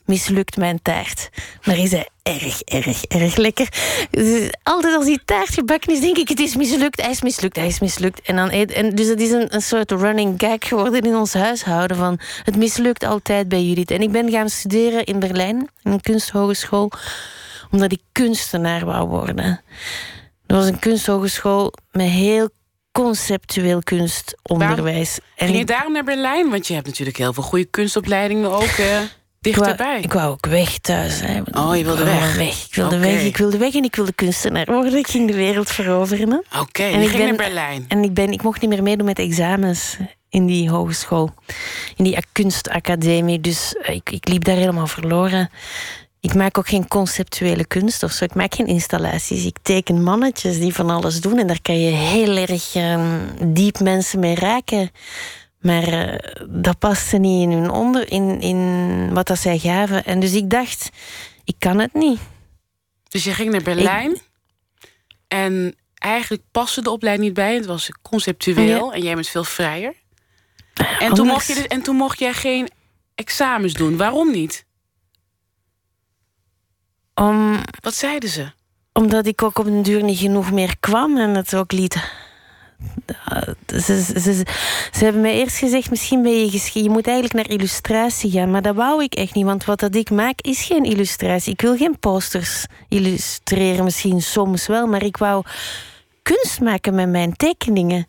mislukt 0.06 0.58
mijn 0.58 0.82
taart. 0.82 1.30
Maar 1.64 1.78
is 1.78 1.92
hij 1.92 2.08
erg, 2.24 2.62
erg, 2.62 3.04
erg 3.04 3.36
lekker. 3.36 3.68
Dus 4.10 4.50
altijd 4.64 4.96
als 4.96 5.06
die 5.06 5.22
taart 5.26 5.50
gebakken 5.54 5.94
is, 5.94 6.00
denk 6.00 6.18
ik, 6.18 6.30
het 6.30 6.40
is 6.40 6.56
mislukt, 6.56 7.02
hij 7.02 7.12
is 7.12 7.22
mislukt, 7.22 7.56
hij 7.56 7.68
is 7.68 7.80
mislukt. 7.80 8.22
En 8.22 8.36
dan, 8.36 8.50
en 8.50 8.96
dus 8.96 9.08
dat 9.08 9.20
is 9.20 9.32
een, 9.32 9.56
een 9.56 9.62
soort 9.62 9.92
running 9.92 10.34
gag 10.38 10.58
geworden 10.60 11.02
in 11.02 11.16
ons 11.16 11.34
huishouden 11.34 11.98
van 11.98 12.20
het 12.44 12.56
mislukt 12.56 13.04
altijd 13.04 13.48
bij 13.48 13.64
Judith. 13.64 13.92
En 13.92 14.02
ik 14.02 14.12
ben 14.12 14.32
gaan 14.32 14.50
studeren 14.50 15.04
in 15.04 15.20
Berlijn, 15.20 15.70
in 15.84 15.92
een 15.92 16.02
kunsthogeschool, 16.02 16.92
omdat 17.72 17.92
ik 17.92 18.02
kunstenaar 18.12 18.86
wou 18.86 19.08
worden. 19.08 19.62
Dat 20.46 20.58
was 20.58 20.68
een 20.68 20.80
kunsthogeschool 20.80 21.74
met 21.92 22.08
heel 22.08 22.50
conceptueel 22.92 23.84
kunstonderwijs. 23.84 25.20
En 25.36 25.48
Ging 25.48 25.60
je 25.60 25.66
daarom 25.66 25.94
naar 25.94 26.04
Berlijn? 26.04 26.50
Want 26.50 26.68
je 26.68 26.74
hebt 26.74 26.88
natuurlijk 26.88 27.18
heel 27.18 27.34
veel 27.34 27.44
goede 27.44 27.66
kunstopleidingen 27.66 28.52
ook... 28.52 28.78
Uh... 28.80 29.00
Dichterbij. 29.42 29.74
Ik 29.74 29.78
wou, 29.78 30.04
ik 30.04 30.14
wou 30.14 30.32
ook 30.32 30.46
weg 30.46 30.78
thuis. 30.78 31.20
Hè. 31.20 31.42
Oh, 31.52 31.76
je 31.76 31.84
wilde 31.84 32.04
weg? 32.04 32.36
weg. 32.36 32.66
Ik 32.66 32.76
wilde 32.76 32.96
okay. 32.96 33.14
weg. 33.14 33.24
Ik 33.24 33.38
wilde 33.38 33.58
weg 33.58 33.74
en 33.74 33.84
ik 33.84 33.96
wilde 33.96 34.14
kunstenaar 34.14 34.66
worden. 34.66 34.96
Ik 34.96 35.08
ging 35.08 35.28
de 35.28 35.36
wereld 35.36 35.70
veroveren. 35.70 36.34
Oké, 36.34 36.60
okay, 36.60 36.94
en 36.94 37.02
ik 37.02 37.08
ging 37.08 37.18
ben, 37.18 37.28
naar 37.28 37.46
Berlijn. 37.46 37.86
En 37.88 38.04
ik, 38.04 38.14
ben, 38.14 38.32
ik 38.32 38.44
mocht 38.44 38.62
niet 38.62 38.70
meer 38.70 38.84
meedoen 38.84 39.06
met 39.06 39.20
examens 39.20 39.98
in 40.30 40.46
die 40.46 40.70
hogeschool. 40.70 41.34
In 41.96 42.04
die 42.04 42.18
kunstacademie. 42.32 43.40
Dus 43.40 43.76
ik, 43.82 44.10
ik 44.10 44.28
liep 44.28 44.44
daar 44.44 44.56
helemaal 44.56 44.88
verloren. 44.88 45.50
Ik 46.20 46.34
maak 46.34 46.58
ook 46.58 46.68
geen 46.68 46.88
conceptuele 46.88 47.66
kunst 47.66 48.04
of 48.04 48.12
zo. 48.12 48.24
Ik 48.24 48.34
maak 48.34 48.56
geen 48.56 48.68
installaties. 48.68 49.46
Ik 49.46 49.58
teken 49.62 50.04
mannetjes 50.04 50.60
die 50.60 50.74
van 50.74 50.90
alles 50.90 51.22
doen. 51.22 51.38
En 51.38 51.48
daar 51.48 51.62
kan 51.62 51.80
je 51.80 51.92
heel 51.92 52.38
erg 52.38 52.76
um, 52.76 53.54
diep 53.54 53.80
mensen 53.80 54.20
mee 54.20 54.36
raken. 54.36 54.92
Maar 55.62 55.88
uh, 55.88 56.16
dat 56.50 56.80
paste 56.80 57.18
niet 57.18 57.42
in 57.42 57.52
hun 57.52 57.70
onder, 57.70 58.12
in, 58.12 58.42
in 58.42 59.14
wat 59.14 59.28
dat 59.28 59.40
zij 59.40 59.58
gaven. 59.58 60.06
En 60.06 60.20
dus 60.20 60.34
ik 60.34 60.50
dacht, 60.50 60.90
ik 61.44 61.56
kan 61.58 61.80
het 61.80 61.94
niet. 61.94 62.20
Dus 63.10 63.24
je 63.24 63.34
ging 63.34 63.52
naar 63.52 63.62
Berlijn. 63.62 64.12
Ik... 64.12 64.30
En 65.28 65.76
eigenlijk 65.94 66.44
paste 66.52 66.82
de 66.82 66.90
opleiding 66.90 67.28
niet 67.28 67.36
bij. 67.36 67.56
Het 67.56 67.66
was 67.66 67.90
conceptueel. 68.02 68.88
Ja. 68.88 68.96
En 68.96 69.02
jij 69.02 69.14
bent 69.14 69.28
veel 69.28 69.44
vrijer. 69.44 69.94
En 71.00 71.14
toen, 71.14 71.28
mocht 71.28 71.48
je 71.48 71.54
dus, 71.54 71.68
en 71.68 71.82
toen 71.82 71.96
mocht 71.96 72.20
jij 72.20 72.34
geen 72.34 72.70
examens 73.16 73.74
doen. 73.74 73.98
Waarom 73.98 74.32
niet? 74.32 74.66
Om, 77.14 77.60
wat 77.80 77.96
zeiden 77.96 78.30
ze? 78.30 78.52
Omdat 78.94 79.26
ik 79.26 79.44
ook 79.44 79.60
op 79.60 79.66
een 79.66 79.84
duur 79.84 80.04
niet 80.04 80.20
genoeg 80.20 80.52
meer 80.52 80.76
kwam. 80.80 81.18
En 81.18 81.36
het 81.36 81.56
ook 81.56 81.72
liet 81.72 82.14
ze, 83.68 84.02
ze, 84.02 84.20
ze, 84.20 84.34
ze, 84.92 85.04
hebben 85.04 85.22
mij 85.22 85.34
eerst 85.34 85.58
gezegd, 85.58 85.90
misschien 85.90 86.22
ben 86.22 86.40
je 86.40 86.50
geschikt. 86.50 86.86
Je 86.86 86.92
moet 86.92 87.08
eigenlijk 87.08 87.36
naar 87.36 87.58
illustratie 87.58 88.32
gaan. 88.32 88.52
Maar 88.52 88.62
dat 88.62 88.76
wou 88.76 89.04
ik 89.04 89.14
echt 89.14 89.34
niet, 89.34 89.46
want 89.46 89.66
wat 89.66 89.80
dat 89.80 89.96
ik 89.96 90.10
maak 90.10 90.42
is 90.42 90.64
geen 90.64 90.84
illustratie. 90.84 91.54
Ik 91.54 91.62
wil 91.62 91.78
geen 91.78 92.00
posters 92.00 92.66
illustreren, 92.88 93.84
misschien 93.84 94.22
soms 94.22 94.68
wel. 94.68 94.88
Maar 94.88 95.04
ik 95.04 95.18
wou 95.18 95.44
kunst 96.22 96.60
maken 96.60 96.96
met 96.96 97.10
mijn 97.10 97.36
tekeningen. 97.36 98.08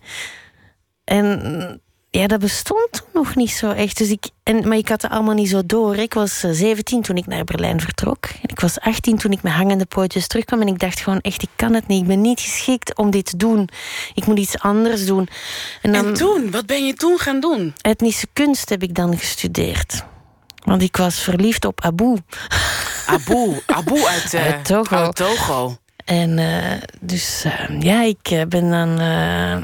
En 1.04 1.80
ja, 2.20 2.26
dat 2.26 2.40
bestond 2.40 2.88
toen 2.90 3.06
nog 3.12 3.36
niet 3.36 3.50
zo 3.50 3.70
echt. 3.70 3.98
Dus 3.98 4.10
ik, 4.10 4.24
en, 4.42 4.68
maar 4.68 4.76
ik 4.76 4.88
had 4.88 5.02
het 5.02 5.10
allemaal 5.10 5.34
niet 5.34 5.48
zo 5.48 5.62
door. 5.66 5.96
Ik 5.96 6.14
was 6.14 6.40
17 6.40 7.02
toen 7.02 7.16
ik 7.16 7.26
naar 7.26 7.44
Berlijn 7.44 7.80
vertrok. 7.80 8.24
En 8.24 8.48
ik 8.48 8.60
was 8.60 8.80
18 8.80 9.16
toen 9.16 9.32
ik 9.32 9.42
met 9.42 9.52
hangende 9.52 9.86
pootjes 9.86 10.26
terugkwam. 10.26 10.60
En 10.60 10.66
ik 10.66 10.78
dacht 10.78 11.00
gewoon 11.00 11.20
echt, 11.20 11.42
ik 11.42 11.48
kan 11.56 11.74
het 11.74 11.86
niet. 11.86 12.00
Ik 12.00 12.06
ben 12.06 12.20
niet 12.20 12.40
geschikt 12.40 12.96
om 12.96 13.10
dit 13.10 13.24
te 13.24 13.36
doen. 13.36 13.68
Ik 14.14 14.26
moet 14.26 14.38
iets 14.38 14.58
anders 14.58 15.06
doen. 15.06 15.28
En, 15.82 15.92
dan, 15.92 16.06
en 16.06 16.14
toen? 16.14 16.50
Wat 16.50 16.66
ben 16.66 16.86
je 16.86 16.94
toen 16.94 17.18
gaan 17.18 17.40
doen? 17.40 17.74
Etnische 17.80 18.26
kunst 18.32 18.68
heb 18.68 18.82
ik 18.82 18.94
dan 18.94 19.18
gestudeerd. 19.18 20.04
Want 20.64 20.82
ik 20.82 20.96
was 20.96 21.20
verliefd 21.20 21.64
op 21.64 21.80
Abu. 21.80 22.16
Abu, 23.06 23.60
Abu 23.66 24.04
uit, 24.14 24.34
uh, 24.34 24.44
Uit 24.44 24.64
Togo. 24.64 24.96
uit 24.96 25.16
Togo. 25.16 25.76
En 26.04 26.38
eh, 26.38 26.80
dus 27.00 27.44
eh, 27.44 27.80
ja, 27.80 28.02
ik 28.02 28.30
eh, 28.30 28.42
ben 28.48 28.70
dan 28.70 29.00
eh, 29.00 29.56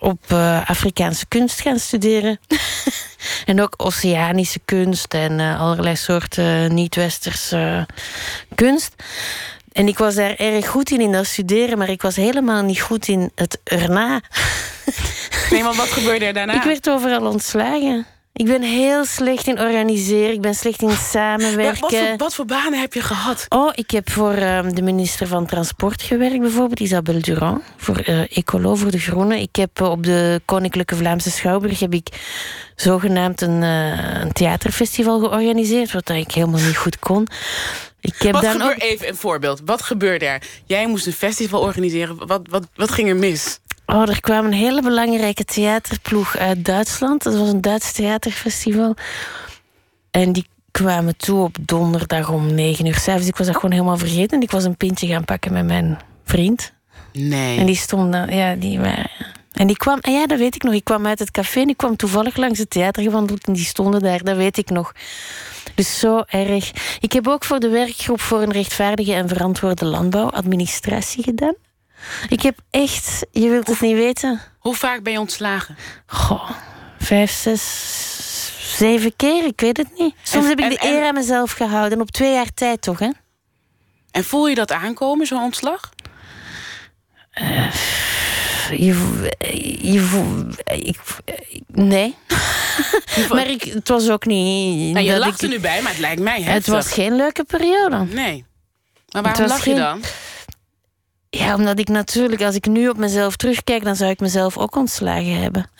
op 0.00 0.24
eh, 0.26 0.68
Afrikaanse 0.70 1.26
kunst 1.26 1.60
gaan 1.60 1.78
studeren. 1.78 2.40
en 3.46 3.60
ook 3.60 3.74
Oceanische 3.76 4.60
kunst 4.64 5.14
en 5.14 5.40
eh, 5.40 5.60
allerlei 5.60 5.96
soorten 5.96 6.74
niet-westerse 6.74 7.86
kunst. 8.54 8.94
En 9.72 9.88
ik 9.88 9.98
was 9.98 10.14
daar 10.14 10.34
erg 10.34 10.68
goed 10.68 10.90
in, 10.90 11.00
in 11.00 11.12
dat 11.12 11.26
studeren, 11.26 11.78
maar 11.78 11.88
ik 11.88 12.02
was 12.02 12.16
helemaal 12.16 12.62
niet 12.62 12.80
goed 12.80 13.08
in 13.08 13.30
het 13.34 13.58
erna. 13.64 14.20
Nee, 15.50 15.62
maar 15.62 15.74
wat 15.74 15.88
gebeurde 15.90 16.24
er 16.24 16.32
daarna? 16.32 16.54
Ik 16.54 16.62
werd 16.62 16.90
overal 16.90 17.26
ontslagen. 17.26 18.06
Ik 18.40 18.46
ben 18.46 18.62
heel 18.62 19.04
slecht 19.04 19.46
in 19.46 19.60
organiseren, 19.60 20.32
ik 20.32 20.40
ben 20.40 20.54
slecht 20.54 20.82
in 20.82 20.90
samenwerken. 20.90 21.80
wat, 21.80 21.94
voor, 21.94 22.16
wat 22.16 22.34
voor 22.34 22.44
banen 22.44 22.80
heb 22.80 22.94
je 22.94 23.00
gehad? 23.00 23.46
Oh, 23.48 23.70
ik 23.74 23.90
heb 23.90 24.10
voor 24.10 24.32
ehm, 24.32 24.74
de 24.74 24.82
minister 24.82 25.26
van 25.26 25.46
Transport 25.46 26.02
gewerkt, 26.02 26.40
bijvoorbeeld, 26.40 26.80
Isabelle 26.80 27.20
Durand. 27.20 27.62
Voor 27.76 27.96
eh, 27.96 28.36
Ecolo, 28.36 28.74
voor 28.74 28.90
de 28.90 28.98
Groenen. 28.98 29.38
Ik 29.38 29.56
heb 29.56 29.80
eh, 29.80 29.90
op 29.90 30.04
de 30.04 30.40
Koninklijke 30.44 30.96
Vlaamse 30.96 31.30
Schouwburg 31.30 31.80
heb 31.80 31.94
ik 31.94 32.08
zogenaamd 32.76 33.40
een, 33.40 33.62
eh, 33.62 34.20
een 34.20 34.32
theaterfestival 34.32 35.18
georganiseerd, 35.18 35.92
wat 35.92 36.08
ik 36.08 36.32
helemaal 36.32 36.60
niet 36.60 36.76
goed 36.76 36.98
kon. 36.98 37.28
Ik 38.00 38.14
heb 38.18 38.32
Wat 38.32 38.42
dan 38.42 38.52
gebeurde, 38.52 38.74
ook, 38.74 38.90
even 38.90 39.08
een 39.08 39.16
voorbeeld. 39.16 39.60
Wat 39.64 39.82
gebeurde 39.82 40.26
er? 40.26 40.42
Jij 40.64 40.86
moest 40.86 41.06
een 41.06 41.12
festival 41.12 41.60
organiseren. 41.60 42.26
Wat, 42.26 42.40
wat, 42.50 42.66
wat 42.74 42.90
ging 42.90 43.08
er 43.08 43.16
mis? 43.16 43.60
Oh, 43.92 44.08
er 44.08 44.20
kwam 44.20 44.44
een 44.44 44.52
hele 44.52 44.82
belangrijke 44.82 45.44
theaterploeg 45.44 46.36
uit 46.36 46.64
Duitsland. 46.64 47.22
Dat 47.22 47.36
was 47.36 47.48
een 47.48 47.60
Duits 47.60 47.92
theaterfestival. 47.92 48.94
En 50.10 50.32
die 50.32 50.46
kwamen 50.70 51.16
toe 51.16 51.42
op 51.42 51.56
donderdag 51.60 52.30
om 52.30 52.54
negen 52.54 52.86
uur 52.86 52.94
s'avonds. 52.94 53.26
Ik 53.26 53.36
was 53.36 53.46
dat 53.46 53.56
gewoon 53.56 53.72
helemaal 53.72 53.98
vergeten. 53.98 54.36
En 54.36 54.42
ik 54.42 54.50
was 54.50 54.64
een 54.64 54.76
pintje 54.76 55.06
gaan 55.06 55.24
pakken 55.24 55.52
met 55.52 55.66
mijn 55.66 55.98
vriend. 56.24 56.72
Nee. 57.12 57.58
En 57.58 57.66
die 57.66 57.76
stonden, 57.76 58.36
ja, 58.36 58.54
die 58.54 58.80
waren. 58.80 59.10
En 59.52 59.66
die 59.66 59.76
kwam, 59.76 59.98
ja, 60.00 60.26
dat 60.26 60.38
weet 60.38 60.54
ik 60.54 60.62
nog. 60.62 60.74
Ik 60.74 60.84
kwam 60.84 61.06
uit 61.06 61.18
het 61.18 61.30
café 61.30 61.60
en 61.60 61.68
ik 61.68 61.76
kwam 61.76 61.96
toevallig 61.96 62.36
langs 62.36 62.58
het 62.58 62.70
theater 62.70 63.02
gewandeld 63.02 63.46
en 63.46 63.52
die 63.52 63.64
stonden 63.64 64.00
daar, 64.00 64.24
dat 64.24 64.36
weet 64.36 64.58
ik 64.58 64.70
nog. 64.70 64.92
Dus 65.74 65.98
zo 65.98 66.22
erg. 66.26 66.70
Ik 67.00 67.12
heb 67.12 67.28
ook 67.28 67.44
voor 67.44 67.60
de 67.60 67.68
werkgroep 67.68 68.20
voor 68.20 68.42
een 68.42 68.52
rechtvaardige 68.52 69.14
en 69.14 69.28
verantwoorde 69.28 69.84
landbouw 69.84 70.30
administratie 70.30 71.22
gedaan. 71.22 71.54
Ik 72.28 72.42
heb 72.42 72.58
echt, 72.70 73.26
je 73.30 73.48
wilt 73.48 73.66
het 73.66 73.80
niet 73.80 73.96
weten, 73.96 74.40
Hoe 74.58 74.74
vaak 74.74 75.02
ben 75.02 75.12
je 75.12 75.18
ontslagen? 75.18 75.76
goh, 76.06 76.50
vijf, 76.98 77.30
zes, 77.32 78.76
zeven 78.76 79.16
keer, 79.16 79.44
ik 79.44 79.60
weet 79.60 79.76
het 79.76 79.98
niet. 79.98 80.14
Soms 80.22 80.44
En- 80.44 80.50
heb 80.50 80.58
ik 80.60 80.70
de 80.70 80.78
en- 80.78 80.94
eer 80.94 81.04
aan 81.06 81.14
mezelf 81.14 81.52
gehouden, 81.52 82.00
op 82.00 82.10
twee 82.10 82.32
jaar 82.32 82.54
tijd 82.54 82.82
toch, 82.82 82.98
hè? 82.98 83.10
En 84.10 84.24
voel 84.24 84.48
je 84.48 84.54
dat 84.54 84.72
aankomen, 84.72 85.26
zo'n 85.26 85.42
ontslag? 85.42 85.90
Je, 88.76 88.94
vo- 88.94 89.46
je, 89.88 90.00
vo- 90.00 90.46
ik, 90.74 90.98
nee. 91.66 92.16
maar 93.32 93.46
ik, 93.46 93.62
het 93.62 93.88
was 93.88 94.08
ook 94.10 94.24
niet. 94.26 94.92
Nou, 94.94 95.06
je 95.06 95.18
lacht 95.18 95.34
ik- 95.34 95.40
er 95.42 95.48
nu 95.48 95.60
bij, 95.60 95.82
maar 95.82 95.90
het 95.90 96.00
lijkt 96.00 96.20
mij 96.20 96.36
Het 96.36 96.44
heftig. 96.44 96.74
was 96.74 96.92
geen 96.92 97.16
leuke 97.16 97.44
periode. 97.44 98.04
Nee. 98.04 98.44
Maar 99.12 99.22
waarom 99.22 99.46
lach 99.46 99.64
je 99.64 99.74
dan? 99.74 100.02
Ja, 101.30 101.54
omdat 101.54 101.78
ik 101.78 101.88
natuurlijk, 101.88 102.42
als 102.42 102.54
ik 102.54 102.66
nu 102.66 102.88
op 102.88 102.96
mezelf 102.96 103.36
terugkijk, 103.36 103.84
dan 103.84 103.96
zou 103.96 104.10
ik 104.10 104.20
mezelf 104.20 104.58
ook 104.58 104.76
ontslagen 104.76 105.40
hebben. 105.40 105.70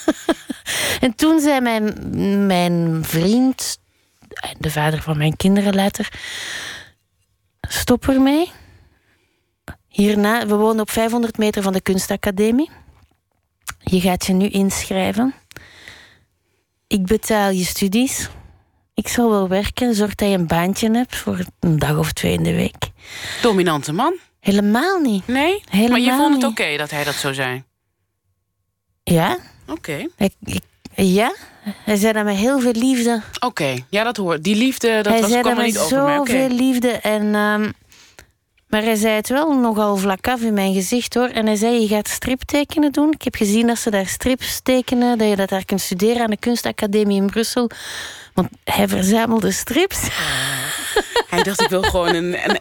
en 1.04 1.14
toen 1.14 1.40
zei 1.40 1.60
mijn, 1.60 2.46
mijn 2.46 3.04
vriend, 3.04 3.78
de 4.58 4.70
vader 4.70 5.02
van 5.02 5.18
mijn 5.18 5.36
kinderen 5.36 5.74
later, 5.74 6.08
stop 7.60 8.08
ermee. 8.08 8.52
Hierna, 9.88 10.46
we 10.46 10.54
wonen 10.54 10.80
op 10.80 10.90
500 10.90 11.38
meter 11.38 11.62
van 11.62 11.72
de 11.72 11.80
kunstacademie. 11.80 12.70
Je 13.78 14.00
gaat 14.00 14.26
je 14.26 14.32
nu 14.32 14.48
inschrijven. 14.48 15.34
Ik 16.86 17.06
betaal 17.06 17.50
je 17.50 17.64
studies. 17.64 18.28
Ik 18.94 19.08
zal 19.08 19.30
wel 19.30 19.48
werken, 19.48 19.94
zorg 19.94 20.14
dat 20.14 20.28
je 20.28 20.34
een 20.34 20.46
baantje 20.46 20.90
hebt 20.90 21.16
voor 21.16 21.44
een 21.60 21.78
dag 21.78 21.96
of 21.96 22.12
twee 22.12 22.32
in 22.32 22.42
de 22.42 22.54
week. 22.54 22.90
Dominante 23.42 23.92
man? 23.92 24.18
Helemaal 24.42 24.98
niet. 24.98 25.26
Nee? 25.26 25.62
Helemaal 25.70 25.90
maar 25.90 26.00
je 26.00 26.16
vond 26.16 26.34
het 26.34 26.44
oké 26.50 26.76
dat 26.76 26.90
hij 26.90 27.04
dat 27.04 27.14
zou 27.14 27.34
zijn? 27.34 27.64
Ja, 29.02 29.38
Oké. 29.66 30.06
ja. 30.94 31.34
Hij 31.84 31.96
zei 31.96 32.12
dat 32.12 32.24
met 32.24 32.36
heel 32.36 32.60
veel 32.60 32.72
liefde. 32.72 33.22
Oké. 33.40 33.74
Ja, 33.90 34.04
dat 34.04 34.16
hoort. 34.16 34.44
Die 34.44 34.56
liefde, 34.56 34.96
dat 35.02 35.12
hij 35.12 35.20
was, 35.20 35.30
zei 35.30 35.42
kwam 35.42 35.58
er 35.58 35.64
niet 35.64 35.78
over. 35.78 36.02
Maar 36.02 36.20
oké. 36.20 36.30
zoveel 36.30 36.48
liefde. 36.48 36.88
En, 36.88 37.22
ehm, 37.34 37.70
maar 38.68 38.82
hij 38.82 38.94
zei 38.94 39.14
het 39.14 39.28
wel 39.28 39.52
nogal 39.58 39.96
vlak 39.96 40.28
af 40.28 40.40
in 40.40 40.54
mijn 40.54 40.74
gezicht 40.74 41.14
hoor. 41.14 41.28
En 41.28 41.46
hij 41.46 41.56
zei: 41.56 41.80
Je 41.80 41.86
gaat 41.86 42.08
striptekenen 42.08 42.92
doen. 42.92 43.12
Ik 43.12 43.22
heb 43.22 43.34
gezien 43.34 43.66
dat 43.66 43.78
ze 43.78 43.90
daar 43.90 44.06
strips 44.06 44.60
tekenen. 44.60 45.18
Dat 45.18 45.28
je 45.28 45.36
dat 45.36 45.48
daar 45.48 45.64
kunt 45.64 45.80
studeren 45.80 46.22
aan 46.22 46.30
de 46.30 46.36
Kunstacademie 46.36 47.20
in 47.20 47.26
Brussel. 47.26 47.70
Want 48.34 48.48
hij 48.64 48.88
verzamelde 48.88 49.50
strips. 49.50 49.98
Hij 51.28 51.42
dacht, 51.42 51.60
ik 51.60 51.68
wil 51.68 51.82
gewoon 51.82 52.14
een, 52.14 52.50
een, 52.50 52.58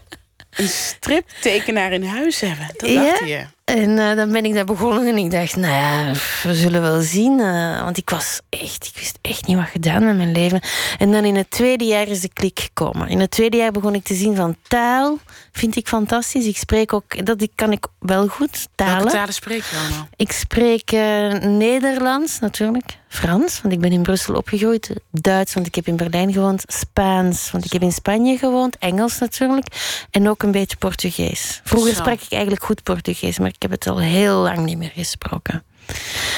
een 0.55 0.67
striptekenaar 0.67 1.91
in 1.91 2.03
huis 2.03 2.39
hebben. 2.39 2.67
Dat 2.77 2.93
dacht 2.93 3.19
hij. 3.19 3.47
En 3.71 3.99
eh, 3.99 4.15
dan 4.15 4.31
ben 4.31 4.45
ik 4.45 4.53
daar 4.53 4.65
begonnen 4.65 5.07
en 5.07 5.17
ik 5.17 5.31
dacht, 5.31 5.55
nou 5.55 5.73
ja, 5.73 6.11
we 6.43 6.55
zullen 6.55 6.81
wel 6.81 7.01
zien. 7.01 7.39
eh, 7.39 7.83
want 7.83 7.97
ik 7.97 8.09
was 8.09 8.39
echt, 8.49 8.85
ik 8.85 8.99
wist 8.99 9.17
echt 9.21 9.47
niet 9.47 9.57
wat 9.57 9.65
gedaan 9.71 10.05
met 10.05 10.15
mijn 10.17 10.31
leven. 10.31 10.61
En 10.97 11.11
dan 11.11 11.23
in 11.25 11.35
het 11.35 11.51
tweede 11.51 11.83
jaar 11.83 12.07
is 12.07 12.21
de 12.21 12.29
klik 12.33 12.59
gekomen. 12.59 13.07
In 13.07 13.19
het 13.19 13.31
tweede 13.31 13.57
jaar 13.57 13.71
begon 13.71 13.95
ik 13.95 14.03
te 14.03 14.13
zien 14.13 14.35
van 14.35 14.55
taal, 14.67 15.17
vind 15.51 15.75
ik 15.75 15.87
fantastisch. 15.87 16.45
Ik 16.45 16.57
spreek 16.57 16.93
ook, 16.93 17.25
dat 17.25 17.47
kan 17.55 17.71
ik 17.71 17.85
wel 17.99 18.27
goed, 18.27 18.67
Welke 18.75 18.91
talen. 18.95 19.11
talen 19.11 19.33
spreek 19.33 19.63
je 19.63 19.77
allemaal? 19.77 20.07
Ik 20.15 20.31
spreek 20.31 20.91
eh, 20.91 21.33
Nederlands 21.49 22.39
natuurlijk, 22.39 22.97
Frans, 23.07 23.61
want 23.61 23.73
ik 23.73 23.79
ben 23.79 23.91
in 23.91 24.01
Brussel 24.01 24.35
opgegroeid, 24.35 24.93
Duits, 25.11 25.53
want 25.53 25.67
ik 25.67 25.75
heb 25.75 25.87
in 25.87 25.95
Berlijn 25.95 26.33
gewoond, 26.33 26.63
Spaans, 26.67 27.51
want 27.51 27.65
ik 27.65 27.71
heb 27.71 27.81
in 27.81 27.91
Spanje 27.91 28.37
gewoond, 28.37 28.77
Engels 28.77 29.19
natuurlijk, 29.19 29.67
en 30.11 30.29
ook 30.29 30.43
een 30.43 30.51
beetje 30.51 30.77
Portugees. 30.77 31.61
Vroeger 31.63 31.93
Zo. 31.93 31.99
sprak 31.99 32.21
ik 32.21 32.31
eigenlijk 32.31 32.63
goed 32.63 32.83
Portugees, 32.83 33.39
maar 33.39 33.51
ik 33.61 33.69
heb 33.69 33.79
het 33.79 33.87
al 33.87 33.99
heel 33.99 34.35
lang 34.37 34.57
niet 34.57 34.77
meer 34.77 34.91
gesproken. 34.95 35.63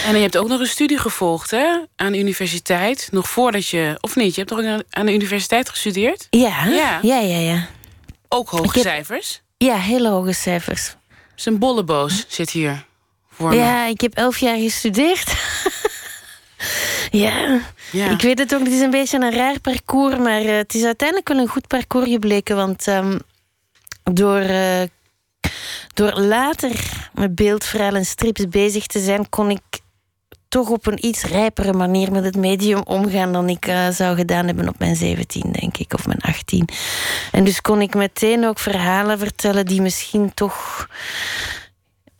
En 0.05 0.15
je 0.15 0.21
hebt 0.21 0.37
ook 0.37 0.47
nog 0.47 0.59
een 0.59 0.65
studie 0.65 0.97
gevolgd, 0.97 1.51
hè? 1.51 1.77
Aan 1.95 2.11
de 2.11 2.17
universiteit. 2.19 3.07
Nog 3.11 3.29
voordat 3.29 3.67
je... 3.67 3.97
Of 4.01 4.15
niet? 4.15 4.35
Je 4.35 4.41
hebt 4.41 4.47
toch 4.55 4.59
ook 4.75 4.83
aan 4.89 5.05
de 5.05 5.13
universiteit 5.13 5.69
gestudeerd? 5.69 6.27
Ja, 6.29 6.65
Ja. 6.65 6.99
ja, 7.01 7.19
ja, 7.19 7.37
ja. 7.37 7.67
Ook 8.27 8.49
hoge 8.49 8.63
heb- 8.73 8.81
cijfers. 8.81 9.41
Ja, 9.57 9.75
hele 9.75 10.09
hoge 10.09 10.33
cijfers. 10.33 10.95
Zijn 11.35 11.59
bolleboos 11.59 12.25
zit 12.27 12.49
hier 12.49 12.85
voor 13.31 13.49
me. 13.49 13.55
Ja, 13.55 13.85
ik 13.85 14.01
heb 14.01 14.13
elf 14.13 14.37
jaar 14.37 14.57
gestudeerd. 14.57 15.33
ja. 17.23 17.59
Ja. 17.91 18.09
Ik 18.09 18.21
weet 18.21 18.39
het 18.39 18.53
ook, 18.55 18.63
het 18.63 18.71
is 18.73 18.81
een 18.81 18.89
beetje 18.89 19.19
een 19.21 19.33
raar 19.33 19.59
parcours, 19.59 20.17
maar 20.17 20.41
eh, 20.41 20.55
het 20.55 20.73
is 20.73 20.83
uiteindelijk 20.83 21.27
wel 21.29 21.37
een 21.37 21.47
goed 21.47 21.67
parcours 21.67 22.09
gebleken. 22.09 22.55
Want 22.55 22.87
ehm, 22.87 23.19
door, 24.03 24.39
eh, 24.39 24.81
door 25.93 26.19
later 26.19 27.07
met 27.13 27.35
beeldverhaal 27.35 27.95
en 27.95 28.05
strips 28.05 28.47
bezig 28.47 28.87
te 28.87 28.99
zijn, 28.99 29.29
kon 29.29 29.49
ik 29.49 29.61
toch 30.47 30.69
op 30.69 30.85
een 30.87 31.05
iets 31.05 31.23
rijpere 31.23 31.73
manier 31.73 32.11
met 32.11 32.23
het 32.23 32.35
medium 32.35 32.81
omgaan 32.83 33.33
dan 33.33 33.49
ik 33.49 33.65
eh, 33.65 33.89
zou 33.89 34.15
gedaan 34.15 34.45
hebben 34.45 34.69
op 34.69 34.79
mijn 34.79 34.95
17, 34.95 35.51
denk 35.51 35.77
ik, 35.77 35.93
of 35.93 36.07
mijn 36.07 36.19
18. 36.19 36.67
En 37.31 37.43
dus 37.43 37.61
kon 37.61 37.81
ik 37.81 37.95
meteen 37.95 38.45
ook 38.45 38.59
verhalen 38.59 39.19
vertellen 39.19 39.65
die 39.65 39.81
misschien 39.81 40.33
toch 40.33 40.87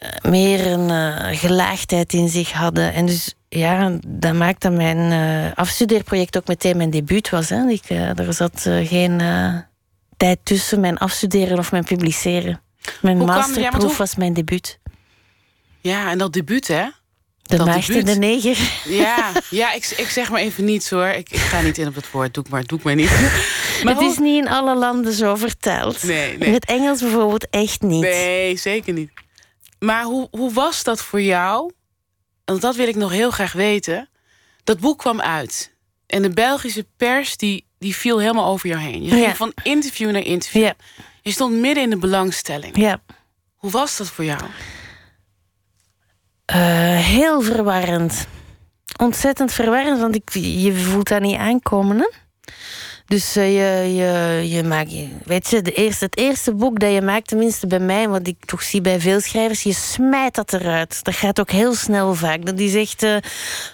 eh, 0.04 0.32
meer 0.32 0.68
een 0.68 0.90
eh, 0.90 1.40
gelaagdheid 1.40 2.14
in 2.14 2.30
zich 2.30 2.52
hadden. 2.52 2.94
En 2.94 3.06
dus 3.06 3.36
ja, 3.50 3.98
dat 4.08 4.34
maakt 4.34 4.62
dat 4.62 4.72
mijn 4.72 5.12
eh, 5.12 5.58
afstudeerproject 5.58 6.38
ook 6.38 6.48
meteen 6.48 6.78
mijn 6.78 6.90
debuut 6.90 7.30
was. 7.30 7.50
Hè. 7.50 7.68
Ik, 7.68 7.90
er 7.90 8.34
zat 8.34 8.70
geen 8.84 9.22
tijd 10.18 10.40
tussen 10.44 10.80
mijn 10.80 10.98
afstuderen 10.98 11.58
of 11.58 11.72
mijn 11.72 11.84
publiceren. 11.84 12.62
Mijn 13.02 13.18
Hoe 13.18 13.26
kwam- 13.26 13.40
ja, 13.40 13.48
masterproef 13.48 13.98
was 13.98 14.16
mijn 14.16 14.34
debuut. 14.34 14.80
ja, 15.82 16.10
en 16.12 16.18
dat 16.18 16.34
debuut, 16.34 16.68
hè? 16.68 16.86
De 17.44 17.58
Dat 17.58 17.66
maagd 17.66 17.90
en 17.90 17.94
debuut. 17.96 18.14
de 18.14 18.20
neger. 18.20 18.58
Ja, 18.86 19.32
ja 19.50 19.74
ik, 19.74 19.86
ik 19.98 20.10
zeg 20.10 20.30
maar 20.30 20.40
even 20.42 20.66
niets 20.66 20.90
hoor. 20.90 21.08
Ik, 21.08 21.30
ik 21.30 21.40
ga 21.40 21.62
niet 21.62 21.78
in 21.78 21.88
op 21.88 21.96
het 21.96 22.12
woord. 22.12 22.34
Doe 22.34 22.44
ik 22.44 22.50
maar, 22.50 22.64
doe 22.64 22.78
ik 22.78 22.84
maar 22.84 22.96
niet. 22.96 23.12
Maar 23.84 23.94
het 23.94 24.04
is 24.04 24.18
niet 24.18 24.44
in 24.44 24.50
alle 24.50 24.76
landen 24.76 25.14
zo 25.14 25.36
vertaald. 25.36 26.04
Nee, 26.04 26.38
nee. 26.38 26.48
In 26.48 26.54
het 26.54 26.66
Engels 26.66 27.00
bijvoorbeeld 27.02 27.48
echt 27.50 27.82
niet. 27.82 28.02
Nee, 28.02 28.58
zeker 28.58 28.94
niet. 28.94 29.12
Maar 29.80 30.04
hoe, 30.04 30.28
hoe 30.32 30.54
was 30.54 30.84
dat 30.84 31.02
voor 31.02 31.22
jou? 31.22 31.72
Want 32.46 32.62
dat 32.62 32.76
wil 32.76 32.88
ik 32.88 32.96
nog 32.96 33.12
heel 33.12 33.32
graag 33.32 33.54
weten. 33.54 34.10
Dat 34.64 34.80
boek 34.80 34.98
kwam 35.00 35.22
uit. 35.22 35.74
En 36.08 36.22
de 36.22 36.30
Belgische 36.30 36.86
pers 36.98 37.38
die, 37.38 37.66
die 37.80 37.96
viel 37.96 38.20
helemaal 38.20 38.46
over 38.52 38.70
jou 38.70 38.82
heen. 38.82 39.04
Je 39.04 39.10
ging 39.10 39.26
Ja. 39.26 39.36
van 39.36 39.52
interview 39.64 40.12
naar 40.12 40.22
interview. 40.26 40.64
Ja, 40.64 40.76
Je 41.24 41.32
stond 41.32 41.56
midden 41.56 41.84
in 41.84 41.90
de 41.90 41.98
belangstelling. 41.98 42.78
ja. 42.78 43.02
Hoe 43.56 43.72
was 43.72 43.98
dat 43.98 44.08
voor 44.08 44.26
jou? 44.26 44.42
Eh, 46.46 46.98
heel 46.98 47.42
verwarrend. 47.42 48.28
Ontzettend 48.98 49.52
verwarrend, 49.52 50.00
want 50.00 50.16
ik, 50.16 50.30
je 50.34 50.74
voelt 50.76 51.08
dat 51.08 51.22
niet 51.22 51.38
aankomen. 51.38 51.98
Hè? 51.98 52.10
Dus 53.06 53.38
uh, 53.38 53.54
je, 53.54 53.94
je, 53.94 54.44
je 54.50 54.64
maakt, 54.64 54.94
weet 55.26 55.50
je, 55.50 55.62
de 55.62 55.72
eerste, 55.72 56.06
het 56.06 56.18
eerste 56.18 56.54
boek 56.54 56.80
dat 56.80 56.94
je 56.94 57.02
maakt, 57.02 57.28
tenminste 57.28 57.68
bij 57.68 57.80
mij, 57.80 58.10
wat 58.10 58.28
ik 58.28 58.46
toch 58.46 58.64
zie 58.64 58.82
bij 58.82 59.00
veel 59.00 59.20
schrijvers, 59.20 59.64
je 59.64 59.74
smijt 59.74 60.36
dat 60.36 60.54
eruit. 60.54 61.04
Dat 61.04 61.16
gaat 61.16 61.40
ook 61.40 61.52
heel 61.52 61.76
snel 61.76 62.14
vaak. 62.14 62.46
Dat 62.46 62.60
is 62.60 62.76
echt, 62.76 63.04
uh, 63.04 63.18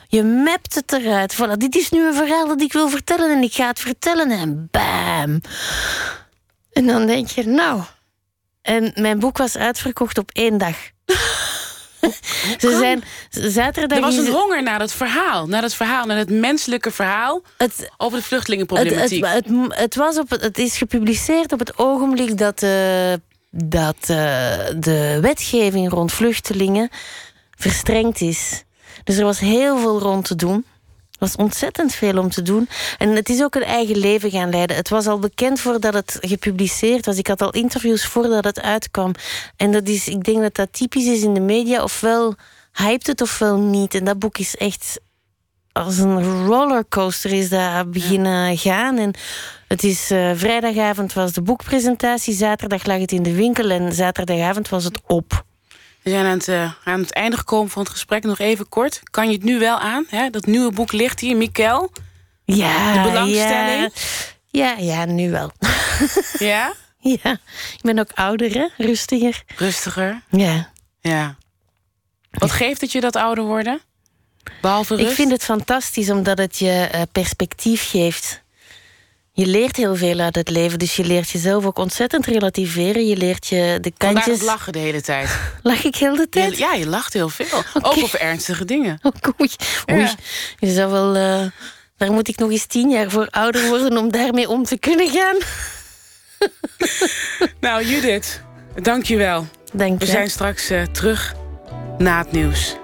je 0.07 0.23
mapt 0.23 0.75
het 0.75 0.91
eruit. 0.91 1.35
Voilà, 1.35 1.57
dit 1.57 1.75
is 1.75 1.89
nu 1.89 2.07
een 2.07 2.13
verhaal 2.13 2.47
dat 2.47 2.61
ik 2.61 2.73
wil 2.73 2.89
vertellen 2.89 3.31
en 3.31 3.43
ik 3.43 3.53
ga 3.53 3.67
het 3.67 3.79
vertellen 3.79 4.31
en 4.31 4.67
bam. 4.71 5.41
En 6.79 6.87
dan 6.87 7.05
denk 7.05 7.27
je, 7.27 7.47
nou. 7.47 7.81
En 8.61 8.91
mijn 8.95 9.19
boek 9.19 9.37
was 9.37 9.57
uitverkocht 9.57 10.17
op 10.17 10.29
één 10.33 10.57
dag. 10.57 10.75
Ze 12.59 12.77
zijn 12.79 13.03
zaterdag. 13.29 13.97
Er 13.97 14.03
was 14.03 14.17
een 14.17 14.27
honger 14.31 14.63
naar 14.63 14.79
het 14.79 14.91
verhaal, 14.91 15.47
naar 15.47 15.61
het 15.61 15.73
verhaal, 15.73 16.05
naar 16.05 16.17
het 16.17 16.29
menselijke 16.29 16.91
verhaal 16.91 17.41
het, 17.57 17.89
over 17.97 18.17
de 18.17 18.23
vluchtelingenproblematiek. 18.23 19.25
Het, 19.25 19.45
het, 19.45 19.79
het, 19.79 19.95
was 19.95 20.17
op, 20.17 20.29
het 20.29 20.57
is 20.57 20.77
gepubliceerd 20.77 21.51
op 21.51 21.59
het 21.59 21.77
ogenblik 21.77 22.37
dat, 22.37 22.63
uh, 22.63 23.13
dat 23.49 23.97
uh, 24.01 24.07
de 24.77 25.17
wetgeving 25.21 25.89
rond 25.89 26.11
vluchtelingen 26.11 26.89
verstrengd 27.55 28.21
is. 28.21 28.63
Dus 29.03 29.17
er 29.17 29.25
was 29.25 29.39
heel 29.39 29.77
veel 29.77 29.99
rond 29.99 30.25
te 30.25 30.35
doen 30.35 30.65
was 31.19 31.35
ontzettend 31.35 31.93
veel 31.93 32.17
om 32.17 32.29
te 32.29 32.41
doen. 32.41 32.69
En 32.97 33.09
het 33.09 33.29
is 33.29 33.43
ook 33.43 33.55
een 33.55 33.63
eigen 33.63 33.97
leven 33.97 34.31
gaan 34.31 34.49
leiden. 34.49 34.75
Het 34.75 34.89
was 34.89 35.07
al 35.07 35.19
bekend 35.19 35.59
voordat 35.59 35.93
het 35.93 36.17
gepubliceerd 36.21 37.05
was. 37.05 37.17
Ik 37.17 37.27
had 37.27 37.41
al 37.41 37.51
interviews 37.51 38.05
voordat 38.05 38.43
het 38.43 38.61
uitkwam. 38.61 39.11
En 39.55 39.71
dat 39.71 39.87
is, 39.87 40.07
ik 40.07 40.23
denk 40.23 40.41
dat 40.41 40.55
dat 40.55 40.73
typisch 40.73 41.05
is 41.05 41.21
in 41.21 41.33
de 41.33 41.39
media. 41.39 41.83
Ofwel 41.83 42.35
hypt 42.73 43.07
het 43.07 43.21
ofwel 43.21 43.57
niet. 43.57 43.93
En 43.93 44.03
dat 44.03 44.19
boek 44.19 44.37
is 44.37 44.55
echt 44.55 44.99
als 45.71 45.97
een 45.97 46.45
rollercoaster 46.45 47.31
is 47.31 47.49
dat 47.49 47.91
beginnen 47.91 48.57
gaan. 48.57 48.97
En 48.97 49.13
het 49.67 49.83
is 49.83 50.11
uh, 50.11 50.31
vrijdagavond 50.35 51.13
was 51.13 51.33
de 51.33 51.41
boekpresentatie, 51.41 52.33
zaterdag 52.33 52.85
lag 52.85 52.99
het 52.99 53.11
in 53.11 53.23
de 53.23 53.33
winkel 53.33 53.69
en 53.69 53.93
zaterdagavond 53.93 54.69
was 54.69 54.83
het 54.83 54.99
op. 55.07 55.47
We 56.01 56.09
zijn 56.09 56.25
aan 56.25 56.37
het, 56.37 56.47
uh, 56.47 56.71
aan 56.83 56.99
het 56.99 57.13
einde 57.13 57.37
gekomen 57.37 57.69
van 57.69 57.81
het 57.81 57.91
gesprek. 57.91 58.23
Nog 58.23 58.39
even 58.39 58.69
kort. 58.69 59.01
Kan 59.11 59.27
je 59.27 59.33
het 59.33 59.43
nu 59.43 59.59
wel 59.59 59.79
aan? 59.79 60.05
Hè? 60.09 60.29
Dat 60.29 60.45
nieuwe 60.45 60.71
boek 60.71 60.91
ligt 60.91 61.19
hier, 61.19 61.37
Mikkel. 61.37 61.91
Ja, 62.45 62.93
de 62.93 63.09
belangstelling. 63.09 63.91
Ja, 64.47 64.71
ja, 64.71 64.75
ja 64.77 65.05
nu 65.05 65.31
wel. 65.31 65.51
Ja? 66.37 66.73
Ja. 66.99 67.31
Ik 67.73 67.81
ben 67.81 67.99
ook 67.99 68.11
ouder, 68.13 68.51
hè? 68.51 68.67
Rustiger. 68.77 69.43
Rustiger? 69.55 70.21
Ja. 70.29 70.71
Ja. 70.99 71.35
Wat 72.31 72.51
geeft 72.51 72.81
het 72.81 72.91
je 72.91 73.01
dat 73.01 73.15
ouder 73.15 73.43
worden? 73.43 73.81
Behalve 74.61 74.95
rust? 74.95 75.09
Ik 75.09 75.15
vind 75.15 75.31
het 75.31 75.43
fantastisch 75.43 76.09
omdat 76.09 76.37
het 76.37 76.57
je 76.57 76.89
uh, 76.95 77.01
perspectief 77.11 77.89
geeft 77.89 78.41
je 79.39 79.45
leert 79.45 79.75
heel 79.75 79.95
veel 79.95 80.19
uit 80.19 80.35
het 80.35 80.49
leven. 80.49 80.79
Dus 80.79 80.95
je 80.95 81.05
leert 81.05 81.29
jezelf 81.29 81.65
ook 81.65 81.77
ontzettend 81.77 82.25
relativeren. 82.25 83.07
Je 83.07 83.17
leert 83.17 83.47
je 83.47 83.77
de 83.81 83.93
kantjes... 83.97 84.25
Vandaar 84.25 84.45
lachen 84.45 84.73
de 84.73 84.79
hele 84.79 85.01
tijd. 85.01 85.29
Lach 85.63 85.83
ik 85.83 85.95
heel 85.95 86.15
de 86.15 86.29
tijd? 86.29 86.57
ja, 86.57 86.73
je 86.73 86.87
lacht 86.87 87.13
heel 87.13 87.29
veel. 87.29 87.63
Ook 87.81 87.97
over 87.97 88.19
ernstige 88.19 88.65
dingen. 88.65 88.99
Oh, 89.09 89.41
oei. 89.41 89.49
oei. 89.91 90.09
Je 90.59 90.71
zou 90.71 90.91
wel... 90.91 91.15
Uh, 91.15 91.45
daar 91.97 92.11
moet 92.11 92.27
ik 92.27 92.37
nog 92.37 92.51
eens 92.51 92.65
tien 92.65 92.89
jaar 92.89 93.09
voor 93.09 93.27
ouder 93.29 93.67
worden... 93.67 93.97
om 93.97 94.11
daarmee 94.11 94.49
om 94.49 94.63
te 94.63 94.77
kunnen 94.77 95.09
gaan. 95.09 95.37
nou, 97.59 97.85
Judith, 97.85 98.41
dank 98.81 99.03
je 99.05 99.17
wel. 99.17 99.47
Dank 99.73 99.99
je. 99.99 100.05
We 100.05 100.11
zijn 100.11 100.29
straks 100.29 100.71
uh, 100.71 100.83
terug 100.83 101.35
na 101.97 102.17
het 102.17 102.31
nieuws. 102.31 102.75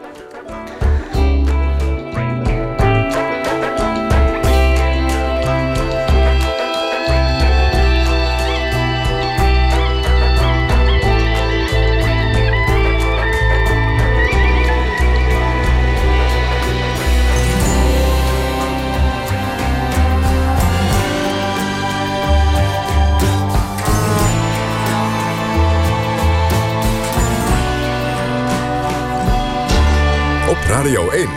Radio 30.68 31.10
1. 31.10 31.28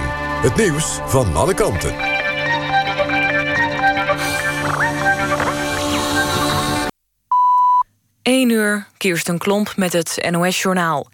Het 0.43 0.57
nieuws 0.57 0.99
van 1.07 1.37
alle 1.37 1.55
kanten. 1.55 1.95
1 8.23 8.51
uur, 8.51 8.87
Kirsten 8.97 9.39
Klomp 9.39 9.73
met 9.77 9.93
het 9.93 10.29
NOS-journaal. 10.31 11.07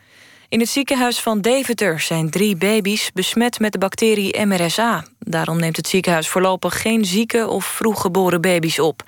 In 0.49 0.61
het 0.61 0.69
ziekenhuis 0.69 1.21
van 1.21 1.41
Deventer 1.41 2.01
zijn 2.01 2.31
drie 2.31 2.57
baby's 2.57 3.11
besmet 3.13 3.61
met 3.61 3.73
de 3.73 3.79
bacterie 3.79 4.47
MRSA. 4.47 5.05
Daarom 5.19 5.59
neemt 5.59 5.77
het 5.77 5.89
ziekenhuis 5.89 6.29
voorlopig 6.29 6.81
geen 6.81 7.05
zieke 7.05 7.49
of 7.49 7.65
vroeggeboren 7.65 8.41
baby's 8.41 8.79
op. 8.79 9.03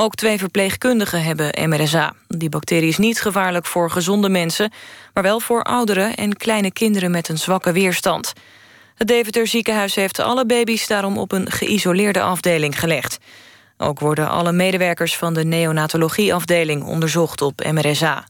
Ook 0.00 0.14
twee 0.14 0.38
verpleegkundigen 0.38 1.22
hebben 1.22 1.68
MRSA. 1.68 2.12
Die 2.28 2.48
bacterie 2.48 2.88
is 2.88 2.98
niet 2.98 3.20
gevaarlijk 3.20 3.66
voor 3.66 3.90
gezonde 3.90 4.28
mensen... 4.28 4.72
maar 5.14 5.22
wel 5.22 5.40
voor 5.40 5.62
ouderen 5.62 6.14
en 6.14 6.36
kleine 6.36 6.72
kinderen 6.72 7.10
met 7.10 7.28
een 7.28 7.38
zwakke 7.38 7.72
weerstand. 7.72 8.32
Het 8.94 9.08
Deventer 9.08 9.46
ziekenhuis 9.46 9.94
heeft 9.94 10.18
alle 10.18 10.46
baby's 10.46 10.86
daarom 10.86 11.18
op 11.18 11.32
een 11.32 11.50
geïsoleerde 11.50 12.20
afdeling 12.20 12.78
gelegd. 12.78 13.18
Ook 13.76 14.00
worden 14.00 14.30
alle 14.30 14.52
medewerkers 14.52 15.16
van 15.16 15.34
de 15.34 15.44
neonatologieafdeling 15.44 16.84
onderzocht 16.84 17.42
op 17.42 17.64
MRSA. 17.72 18.24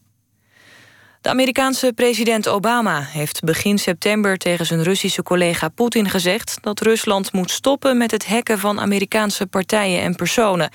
De 1.21 1.29
Amerikaanse 1.29 1.93
president 1.95 2.49
Obama 2.49 3.01
heeft 3.03 3.41
begin 3.41 3.79
september 3.79 4.37
tegen 4.37 4.67
zijn 4.67 4.83
Russische 4.83 5.23
collega 5.23 5.69
Poetin 5.69 6.11
gezegd 6.11 6.59
dat 6.61 6.81
Rusland 6.81 7.33
moet 7.33 7.51
stoppen 7.51 7.99
met 7.99 8.11
het 8.11 8.27
hacken 8.27 8.59
van 8.59 8.81
Amerikaanse 8.81 9.47
partijen 9.47 10.03
en 10.03 10.15
personen. 10.15 10.71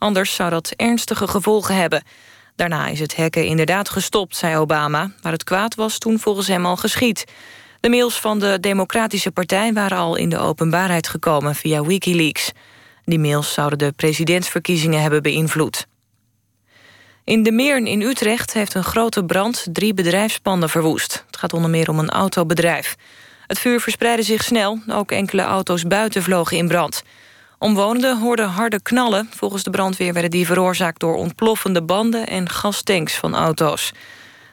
Anders 0.00 0.34
zou 0.34 0.50
dat 0.50 0.72
ernstige 0.76 1.28
gevolgen 1.28 1.74
hebben. 1.74 2.02
Daarna 2.56 2.86
is 2.86 3.00
het 3.00 3.16
hacken 3.16 3.44
inderdaad 3.44 3.88
gestopt, 3.88 4.36
zei 4.36 4.56
Obama, 4.56 5.10
maar 5.22 5.32
het 5.32 5.44
kwaad 5.44 5.74
was 5.74 5.98
toen 5.98 6.18
volgens 6.18 6.46
hem 6.46 6.66
al 6.66 6.76
geschied. 6.76 7.24
De 7.80 7.88
mails 7.88 8.20
van 8.20 8.38
de 8.38 8.58
Democratische 8.60 9.30
Partij 9.30 9.72
waren 9.72 9.98
al 9.98 10.16
in 10.16 10.28
de 10.28 10.38
openbaarheid 10.38 11.08
gekomen 11.08 11.54
via 11.54 11.82
Wikileaks. 11.82 12.52
Die 13.04 13.18
mails 13.18 13.52
zouden 13.52 13.78
de 13.78 13.92
presidentsverkiezingen 13.96 15.02
hebben 15.02 15.22
beïnvloed. 15.22 15.86
In 17.24 17.42
de 17.42 17.52
Meern 17.52 17.86
in 17.86 18.00
Utrecht 18.02 18.52
heeft 18.52 18.74
een 18.74 18.84
grote 18.84 19.24
brand 19.24 19.66
drie 19.72 19.94
bedrijfspanden 19.94 20.68
verwoest. 20.68 21.24
Het 21.26 21.36
gaat 21.36 21.52
onder 21.52 21.70
meer 21.70 21.88
om 21.88 21.98
een 21.98 22.10
autobedrijf. 22.10 22.96
Het 23.46 23.58
vuur 23.58 23.80
verspreidde 23.80 24.22
zich 24.22 24.42
snel, 24.44 24.78
ook 24.88 25.12
enkele 25.12 25.42
auto's 25.42 25.86
buiten 25.86 26.22
vlogen 26.22 26.56
in 26.56 26.68
brand. 26.68 27.02
Omwonenden 27.62 28.18
hoorden 28.18 28.48
harde 28.48 28.82
knallen. 28.82 29.28
Volgens 29.36 29.62
de 29.62 29.70
brandweer 29.70 30.12
werden 30.12 30.30
die 30.30 30.46
veroorzaakt 30.46 31.00
door 31.00 31.14
ontploffende 31.14 31.82
banden 31.82 32.26
en 32.26 32.48
gastanks 32.48 33.14
van 33.14 33.34
auto's. 33.34 33.92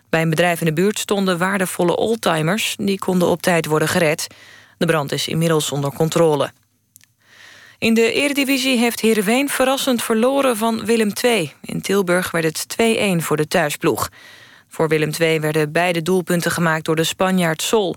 Bij 0.10 0.22
een 0.22 0.30
bedrijf 0.30 0.60
in 0.60 0.66
de 0.66 0.74
buurt 0.74 1.00
stonden 1.00 1.38
waardevolle 1.38 1.96
oldtimers... 1.96 2.76
die 2.80 3.00
konden 3.00 3.28
op 3.28 3.42
tijd 3.42 3.66
worden 3.66 3.88
gered. 3.88 4.28
De 4.78 4.86
brand 4.86 5.12
is 5.12 5.28
inmiddels 5.28 5.72
onder 5.72 5.94
controle. 5.94 6.52
In 7.78 7.94
de 7.94 8.12
Eredivisie 8.12 8.78
heeft 8.78 9.00
Heerenveen 9.00 9.50
verrassend 9.50 10.04
verloren 10.04 10.58
van 10.58 10.86
Willem 10.86 11.12
II. 11.22 11.54
In 11.62 11.82
Tilburg 11.82 12.32
werd 12.32 12.46
het 12.46 12.76
2-1 13.22 13.24
voor 13.24 13.38
de 13.38 13.48
thuisploeg. 13.48 14.10
Voor 14.68 14.88
Willem 14.88 15.12
II 15.20 15.40
werden 15.40 15.72
beide 15.72 16.02
doelpunten 16.02 16.52
gemaakt 16.52 16.86
door 16.86 16.96
de 16.96 17.04
Spanjaard 17.04 17.62
Sol. 17.62 17.96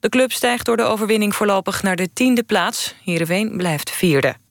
De 0.00 0.08
club 0.08 0.32
stijgt 0.32 0.64
door 0.64 0.76
de 0.76 0.82
overwinning 0.82 1.34
voorlopig 1.34 1.82
naar 1.82 1.96
de 1.96 2.12
tiende 2.12 2.42
plaats. 2.42 2.94
Heerenveen 3.04 3.56
blijft 3.56 3.90
vierde. 3.90 4.42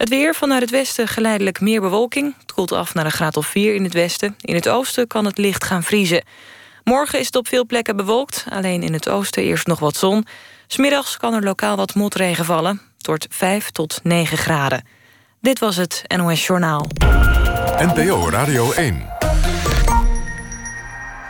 Het 0.00 0.08
weer 0.08 0.34
vanuit 0.34 0.60
het 0.60 0.70
westen 0.70 1.08
geleidelijk 1.08 1.60
meer 1.60 1.80
bewolking. 1.80 2.34
Het 2.38 2.52
koelt 2.52 2.72
af 2.72 2.94
naar 2.94 3.04
een 3.04 3.10
graad 3.10 3.36
of 3.36 3.46
4 3.46 3.74
in 3.74 3.84
het 3.84 3.92
westen. 3.92 4.34
In 4.40 4.54
het 4.54 4.68
oosten 4.68 5.06
kan 5.06 5.24
het 5.24 5.38
licht 5.38 5.64
gaan 5.64 5.82
vriezen. 5.82 6.24
Morgen 6.84 7.18
is 7.18 7.26
het 7.26 7.36
op 7.36 7.48
veel 7.48 7.66
plekken 7.66 7.96
bewolkt. 7.96 8.44
Alleen 8.50 8.82
in 8.82 8.92
het 8.92 9.08
oosten 9.08 9.42
eerst 9.42 9.66
nog 9.66 9.78
wat 9.78 9.96
zon. 9.96 10.26
Smiddags 10.66 11.16
kan 11.16 11.34
er 11.34 11.42
lokaal 11.42 11.76
wat 11.76 11.94
motregen 11.94 12.44
vallen. 12.44 12.80
Wordt 12.98 13.26
5 13.30 13.70
tot 13.70 14.00
9 14.02 14.38
graden. 14.38 14.84
Dit 15.40 15.58
was 15.58 15.76
het 15.76 16.04
NOS 16.16 16.46
Journaal. 16.46 16.86
NPO 17.78 18.28
Radio 18.30 18.72
1. 18.72 19.06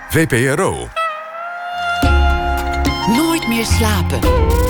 VPRO. 0.09 0.89
Nooit 3.07 3.49
meer 3.49 3.65
slapen. 3.65 4.70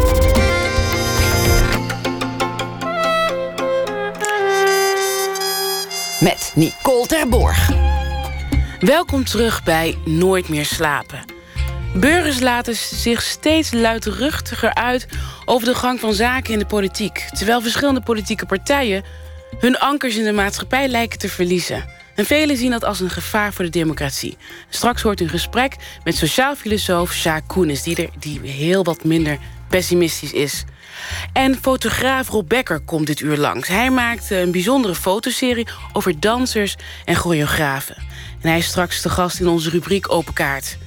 Met 6.20 6.52
Nicole 6.54 7.06
Terborg. 7.06 7.70
Welkom 8.80 9.24
terug 9.24 9.62
bij 9.62 9.98
Nooit 10.04 10.48
meer 10.48 10.64
slapen. 10.64 11.24
Burgers 11.94 12.40
laten 12.40 12.74
zich 12.76 13.22
steeds 13.22 13.72
luidruchtiger 13.72 14.74
uit 14.74 15.08
over 15.44 15.66
de 15.66 15.74
gang 15.74 16.00
van 16.00 16.12
zaken 16.12 16.52
in 16.52 16.58
de 16.58 16.66
politiek. 16.66 17.28
Terwijl 17.32 17.60
verschillende 17.60 18.02
politieke 18.02 18.46
partijen 18.46 19.04
hun 19.58 19.78
ankers 19.78 20.16
in 20.16 20.24
de 20.24 20.32
maatschappij 20.32 20.88
lijken 20.88 21.18
te 21.18 21.28
verliezen. 21.28 21.84
En 22.14 22.24
velen 22.24 22.56
zien 22.56 22.70
dat 22.70 22.84
als 22.84 23.00
een 23.00 23.10
gevaar 23.10 23.52
voor 23.52 23.64
de 23.64 23.70
democratie. 23.70 24.36
Straks 24.68 25.02
hoort 25.02 25.20
u 25.20 25.24
een 25.24 25.30
gesprek 25.30 25.76
met 26.04 26.16
sociaal 26.16 26.54
filosoof 26.54 27.12
Sjaak 27.12 27.42
Koenis... 27.46 27.82
Die, 27.82 27.96
er, 27.96 28.08
die 28.18 28.40
heel 28.40 28.84
wat 28.84 29.04
minder 29.04 29.38
pessimistisch 29.68 30.32
is. 30.32 30.64
En 31.32 31.58
fotograaf 31.62 32.28
Rob 32.28 32.48
Becker 32.48 32.80
komt 32.80 33.06
dit 33.06 33.20
uur 33.20 33.36
langs. 33.36 33.68
Hij 33.68 33.90
maakt 33.90 34.30
een 34.30 34.50
bijzondere 34.50 34.94
fotoserie 34.94 35.66
over 35.92 36.20
dansers 36.20 36.76
en 37.04 37.14
choreografen. 37.14 37.96
En 38.40 38.48
hij 38.48 38.58
is 38.58 38.66
straks 38.66 39.02
de 39.02 39.08
gast 39.08 39.40
in 39.40 39.48
onze 39.48 39.70
rubriek 39.70 40.12
Open 40.12 40.34
Kaart. 40.34 40.78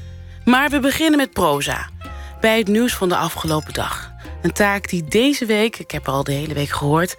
Maar 0.46 0.70
we 0.70 0.80
beginnen 0.80 1.20
met 1.20 1.34
proza. 1.34 1.90
Bij 2.42 2.58
het 2.58 2.68
nieuws 2.68 2.94
van 2.94 3.10
de 3.10 3.16
afgelopen 3.16 3.74
dag. 3.74 4.12
Een 4.42 4.54
taak 4.54 4.90
die 4.90 5.04
deze 5.04 5.46
week, 5.46 5.80
ik 5.80 5.92
heb 5.92 6.08
al 6.08 6.24
de 6.24 6.32
hele 6.32 6.54
week 6.54 6.70
gehoord... 6.70 7.16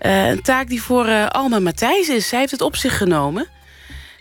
Uh, 0.00 0.28
een 0.28 0.42
taak 0.42 0.68
die 0.68 0.82
voor 0.82 1.06
uh, 1.06 1.26
Alma 1.26 1.58
Matthijs 1.58 2.08
is. 2.08 2.28
Zij 2.28 2.38
heeft 2.38 2.50
het 2.50 2.60
op 2.60 2.76
zich 2.76 2.96
genomen. 2.96 3.48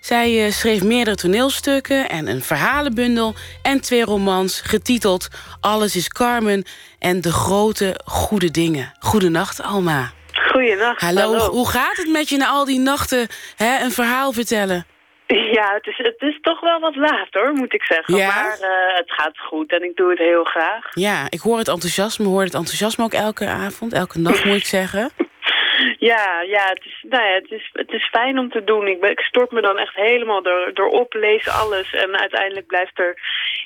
Zij 0.04 0.46
uh, 0.46 0.52
schreef 0.52 0.84
meerdere 0.84 1.16
toneelstukken 1.16 2.10
en 2.10 2.28
een 2.28 2.42
verhalenbundel... 2.42 3.34
en 3.62 3.82
twee 3.82 4.04
romans 4.04 4.62
getiteld 4.62 5.28
Alles 5.62 5.96
is 5.96 6.08
Carmen 6.08 6.64
en 7.00 7.22
De 7.22 7.32
Grote 7.32 8.00
Goede 8.06 8.52
Dingen. 8.52 8.94
Goedenacht, 9.00 9.62
Alma. 9.62 10.12
Goedenacht. 10.52 11.02
Hallo, 11.02 11.22
hallo. 11.22 11.50
hoe 11.50 11.70
gaat 11.70 11.98
het 11.98 12.10
met 12.10 12.30
je 12.30 12.38
na 12.38 12.48
al 12.48 12.66
die 12.66 12.80
nachten 12.80 13.28
hè, 13.56 13.84
een 13.84 13.92
verhaal 13.92 14.32
vertellen? 14.32 14.86
Ja, 15.28 15.74
het 15.74 15.88
is, 15.88 15.98
het 15.98 16.22
is 16.22 16.40
toch 16.42 16.60
wel 16.60 16.80
wat 16.80 16.96
laat 16.96 17.28
hoor, 17.32 17.54
moet 17.54 17.74
ik 17.74 17.84
zeggen. 17.84 18.16
Ja? 18.16 18.28
Maar 18.28 18.58
uh, 18.62 18.98
het 18.98 19.12
gaat 19.12 19.38
goed 19.38 19.72
en 19.72 19.84
ik 19.84 19.96
doe 19.96 20.10
het 20.10 20.20
heel 20.20 20.44
graag. 20.44 20.86
Ja, 20.94 21.26
ik 21.30 21.40
hoor 21.40 21.58
het 21.58 21.68
enthousiasme. 21.68 22.28
Hoor 22.28 22.44
het 22.44 22.54
enthousiasme 22.54 23.04
ook 23.04 23.14
elke 23.14 23.48
avond, 23.48 23.94
elke 23.94 24.20
nacht 24.20 24.46
moet 24.46 24.56
ik 24.56 24.66
zeggen. 24.66 25.12
Ja, 25.98 26.42
ja, 26.42 26.68
het 26.68 26.86
is, 26.86 27.06
nou 27.10 27.24
ja, 27.24 27.34
het 27.34 27.52
is, 27.52 27.70
het 27.74 27.92
is 27.92 28.08
fijn 28.08 28.40
om 28.40 28.50
te 28.50 28.64
doen. 28.64 28.88
Ik, 28.88 29.00
ben, 29.00 29.12
ik 29.12 29.20
stort 29.20 29.52
me 29.52 29.62
dan 29.62 29.78
echt 29.78 29.96
helemaal 29.96 30.42
door, 30.42 30.74
door 30.74 30.90
op, 30.90 31.14
lees 31.14 31.50
alles. 31.50 31.94
En 31.94 32.20
uiteindelijk 32.20 32.68
blijft 32.68 33.00
er 33.00 33.18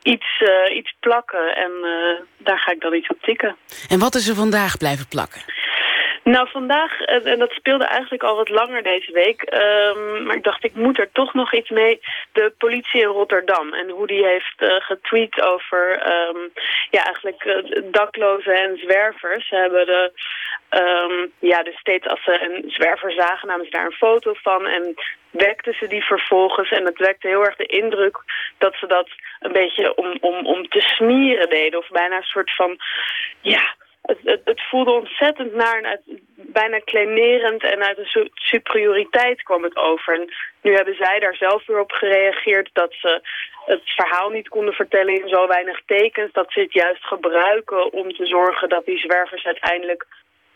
iets, 0.03 0.41
uh, 0.41 0.75
iets 0.75 0.95
plakken. 0.99 1.55
En 1.55 1.71
uh, 1.81 2.19
daar 2.37 2.59
ga 2.59 2.71
ik 2.71 2.81
dan 2.81 2.93
iets 2.93 3.07
op 3.07 3.21
tikken. 3.21 3.57
En 3.89 3.99
wat 3.99 4.15
is 4.15 4.27
er 4.27 4.35
vandaag 4.35 4.77
blijven 4.77 5.07
plakken? 5.07 5.41
Nou, 6.23 6.49
vandaag, 6.49 7.01
en 7.01 7.39
dat 7.39 7.51
speelde 7.51 7.85
eigenlijk 7.85 8.23
al 8.23 8.35
wat 8.35 8.49
langer 8.49 8.83
deze 8.83 9.11
week... 9.11 9.41
Um, 9.53 10.23
maar 10.23 10.35
ik 10.35 10.43
dacht, 10.43 10.63
ik 10.63 10.75
moet 10.75 10.99
er 10.99 11.11
toch 11.11 11.33
nog 11.33 11.53
iets 11.53 11.69
mee. 11.69 11.99
De 12.31 12.53
politie 12.57 13.01
in 13.01 13.07
Rotterdam 13.07 13.73
en 13.73 13.89
hoe 13.89 14.07
die 14.07 14.25
heeft 14.25 14.55
uh, 14.57 14.69
getweet 14.79 15.41
over... 15.41 15.91
Um, 15.91 16.51
ja, 16.89 17.03
eigenlijk 17.03 17.43
uh, 17.43 17.81
daklozen 17.91 18.55
en 18.55 18.77
zwervers. 18.77 19.47
Ze 19.47 19.55
hebben 19.55 19.85
de... 19.85 20.11
Um, 20.69 21.31
ja, 21.39 21.63
dus 21.63 21.77
steeds 21.77 22.07
als 22.07 22.23
ze 22.23 22.41
een 22.41 22.71
zwerver 22.71 23.11
zagen, 23.11 23.47
namen 23.47 23.65
ze 23.65 23.71
daar 23.71 23.85
een 23.85 23.91
foto 23.91 24.33
van... 24.33 24.65
en 24.65 24.93
wekten 25.29 25.73
ze 25.73 25.87
die 25.87 26.03
vervolgens. 26.03 26.69
En 26.69 26.85
het 26.85 26.97
wekte 26.97 27.27
heel 27.27 27.45
erg 27.45 27.55
de 27.55 27.65
indruk 27.65 28.17
dat 28.57 28.75
ze 28.75 28.87
dat 28.87 29.09
een 29.39 29.51
beetje 29.51 29.95
om, 29.95 30.17
om, 30.21 30.45
om 30.45 30.69
te 30.69 30.81
smieren 30.81 31.49
deden. 31.49 31.79
Of 31.79 31.89
bijna 31.89 32.15
een 32.15 32.23
soort 32.23 32.55
van... 32.55 32.77
ja 33.41 33.75
het, 34.07 34.41
het, 34.43 34.61
voelde 34.61 34.91
ontzettend 34.91 35.53
naar 35.53 35.81
en 35.81 36.01
bijna 36.35 36.79
claimerend 36.85 37.63
en 37.63 37.83
uit 37.83 37.97
een 37.97 38.29
superioriteit 38.33 39.43
kwam 39.43 39.63
het 39.63 39.75
over. 39.75 40.13
En 40.13 40.33
nu 40.61 40.73
hebben 40.73 40.95
zij 40.95 41.19
daar 41.19 41.35
zelf 41.35 41.65
weer 41.65 41.79
op 41.79 41.91
gereageerd 41.91 42.69
dat 42.73 42.93
ze 42.93 43.21
het 43.65 43.81
verhaal 43.83 44.29
niet 44.29 44.49
konden 44.49 44.73
vertellen 44.73 45.21
in 45.21 45.27
zo 45.27 45.47
weinig 45.47 45.81
tekens. 45.85 46.31
Dat 46.31 46.51
ze 46.51 46.59
het 46.59 46.73
juist 46.73 47.05
gebruiken 47.05 47.93
om 47.93 48.13
te 48.13 48.25
zorgen 48.25 48.69
dat 48.69 48.85
die 48.85 48.97
zwervers 48.97 49.45
uiteindelijk 49.45 50.05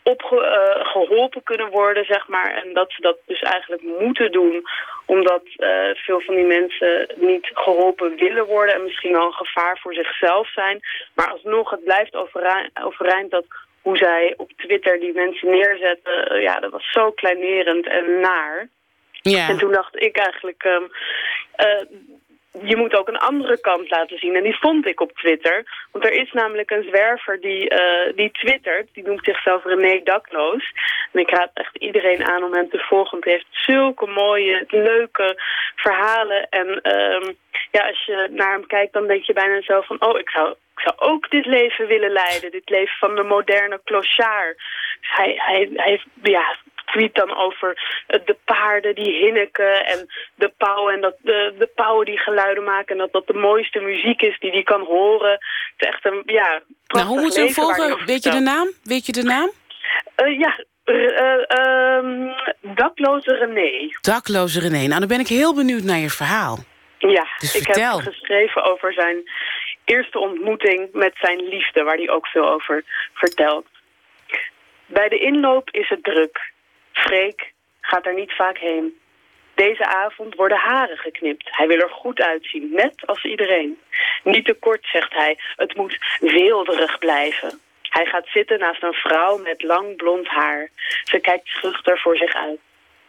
opgeholpen 0.02 1.40
uh, 1.40 1.44
kunnen 1.44 1.70
worden, 1.70 2.04
zeg 2.04 2.28
maar. 2.28 2.54
En 2.54 2.72
dat 2.72 2.92
ze 2.92 3.00
dat 3.00 3.18
dus 3.26 3.40
eigenlijk 3.40 3.82
moeten 3.82 4.32
doen, 4.32 4.62
omdat 5.06 5.42
uh, 5.56 5.90
veel 5.94 6.20
van 6.20 6.34
die 6.34 6.44
mensen 6.44 7.08
niet 7.16 7.50
geholpen 7.54 8.16
willen 8.16 8.46
worden 8.46 8.74
en 8.74 8.82
misschien 8.82 9.12
wel 9.12 9.26
een 9.26 9.32
gevaar 9.32 9.78
voor 9.78 9.94
zichzelf 9.94 10.52
zijn. 10.52 10.80
Maar 11.14 11.30
alsnog, 11.30 11.70
het 11.70 11.84
blijft 11.84 12.14
overeind, 12.14 12.70
overeind 12.82 13.30
dat 13.30 13.44
hoe 13.82 13.96
zij 13.96 14.34
op 14.36 14.50
Twitter 14.56 15.00
die 15.00 15.12
mensen 15.14 15.50
neerzetten, 15.50 16.32
uh, 16.32 16.42
ja, 16.42 16.60
dat 16.60 16.70
was 16.70 16.90
zo 16.90 17.10
kleinerend 17.10 17.86
en 17.86 18.20
naar. 18.20 18.68
Ja. 19.22 19.48
En 19.48 19.58
toen 19.58 19.72
dacht 19.72 20.02
ik 20.02 20.16
eigenlijk, 20.16 20.64
um, 20.64 20.90
je 22.60 22.76
moet 22.76 22.96
ook 22.96 23.08
een 23.08 23.18
andere 23.18 23.60
kant 23.60 23.90
laten 23.90 24.18
zien. 24.18 24.36
En 24.36 24.42
die 24.42 24.58
vond 24.58 24.86
ik 24.86 25.00
op 25.00 25.12
Twitter. 25.12 25.86
Want 25.90 26.04
er 26.04 26.12
is 26.12 26.32
namelijk 26.32 26.70
een 26.70 26.82
zwerver 26.82 27.40
die, 27.40 27.70
uh, 27.70 28.16
die 28.16 28.30
twittert. 28.30 28.88
Die 28.92 29.04
noemt 29.04 29.24
zichzelf 29.24 29.64
René 29.64 30.00
Dakloos. 30.04 30.72
En 31.12 31.20
ik 31.20 31.30
raad 31.30 31.50
echt 31.54 31.76
iedereen 31.76 32.24
aan 32.24 32.42
om 32.42 32.54
hem 32.54 32.68
te 32.70 32.78
volgen. 32.78 33.10
Want 33.10 33.24
hij 33.24 33.32
heeft 33.32 33.46
zulke 33.50 34.06
mooie, 34.06 34.64
leuke 34.68 35.42
verhalen. 35.74 36.48
En 36.48 36.68
um, 36.96 37.36
ja, 37.70 37.86
als 37.86 38.04
je 38.04 38.28
naar 38.30 38.52
hem 38.52 38.66
kijkt, 38.66 38.92
dan 38.92 39.06
denk 39.06 39.24
je 39.24 39.32
bijna 39.32 39.62
zo 39.62 39.80
van... 39.80 40.00
oh, 40.00 40.18
ik 40.18 40.30
zou, 40.30 40.50
ik 40.50 40.80
zou 40.80 40.94
ook 40.98 41.30
dit 41.30 41.46
leven 41.46 41.86
willen 41.86 42.12
leiden. 42.12 42.50
Dit 42.50 42.70
leven 42.70 42.96
van 42.98 43.14
de 43.14 43.22
moderne 43.22 43.80
clochard. 43.84 44.56
Dus 45.00 45.10
hij, 45.16 45.34
hij, 45.36 45.70
hij 45.74 46.02
ja, 46.22 46.56
tweet 46.92 47.14
dan 47.14 47.36
over 47.36 47.70
de 48.06 48.36
paarden 48.44 48.94
die 48.94 49.12
hinniken 49.24 49.86
en 49.86 50.06
de 50.34 50.52
pauwen 50.56 50.94
en 50.94 51.00
dat 51.00 51.16
de, 51.20 51.54
de 51.58 51.70
pauwen 51.74 52.06
die 52.06 52.18
geluiden 52.18 52.64
maken 52.64 52.92
en 52.92 52.98
dat 52.98 53.12
dat 53.12 53.26
de 53.26 53.38
mooiste 53.48 53.80
muziek 53.80 54.22
is 54.22 54.38
die 54.38 54.52
die 54.52 54.62
kan 54.62 54.80
horen. 54.80 55.30
Het 55.30 55.40
is 55.76 55.88
echt 55.88 56.04
een 56.04 56.22
ja. 56.26 56.62
Nou, 56.86 57.06
hoe 57.06 57.20
moet 57.20 57.34
je 57.34 57.40
hem 57.40 57.50
volgen? 57.50 58.06
Weet 58.06 58.24
je 58.24 58.30
de 58.30 58.40
naam? 58.40 58.68
Weet 58.82 59.06
je 59.06 59.12
de 59.12 59.22
naam? 59.22 59.50
Uh, 60.16 60.38
ja, 60.38 60.64
uh, 60.84 62.04
um, 62.04 62.34
dakloze 62.60 63.36
René. 63.36 63.88
Dakloze 64.00 64.60
René. 64.60 64.86
Nou, 64.86 64.98
dan 64.98 65.08
ben 65.08 65.20
ik 65.20 65.28
heel 65.28 65.54
benieuwd 65.54 65.82
naar 65.82 65.98
je 65.98 66.10
verhaal. 66.10 66.58
Ja, 66.98 67.26
dus 67.38 67.54
ik 67.54 67.62
vertel. 67.62 68.00
heb 68.00 68.12
geschreven 68.12 68.64
over 68.64 68.92
zijn 68.92 69.30
eerste 69.84 70.18
ontmoeting 70.18 70.88
met 70.92 71.12
zijn 71.14 71.48
liefde, 71.48 71.82
waar 71.82 71.96
hij 71.96 72.10
ook 72.10 72.26
veel 72.26 72.48
over 72.48 72.84
vertelt. 73.12 73.66
Bij 74.86 75.08
de 75.08 75.18
inloop 75.18 75.70
is 75.70 75.88
het 75.88 76.04
druk. 76.04 76.51
Freek 77.02 77.52
gaat 77.80 78.06
er 78.06 78.14
niet 78.14 78.32
vaak 78.32 78.58
heen. 78.58 79.00
Deze 79.54 79.86
avond 79.86 80.34
worden 80.34 80.58
haren 80.58 80.98
geknipt. 80.98 81.48
Hij 81.50 81.66
wil 81.66 81.78
er 81.78 81.90
goed 81.90 82.20
uitzien, 82.20 82.68
net 82.72 83.06
als 83.06 83.24
iedereen. 83.24 83.78
Niet 84.22 84.44
te 84.44 84.54
kort, 84.54 84.86
zegt 84.86 85.12
hij. 85.12 85.38
Het 85.56 85.76
moet 85.76 85.98
weelderig 86.20 86.98
blijven. 86.98 87.60
Hij 87.82 88.06
gaat 88.06 88.26
zitten 88.26 88.58
naast 88.58 88.82
een 88.82 88.92
vrouw 88.92 89.38
met 89.38 89.62
lang 89.62 89.96
blond 89.96 90.28
haar. 90.28 90.70
Ze 91.04 91.18
kijkt 91.18 91.48
schuchter 91.48 91.98
voor 91.98 92.16
zich 92.16 92.34
uit. 92.34 92.60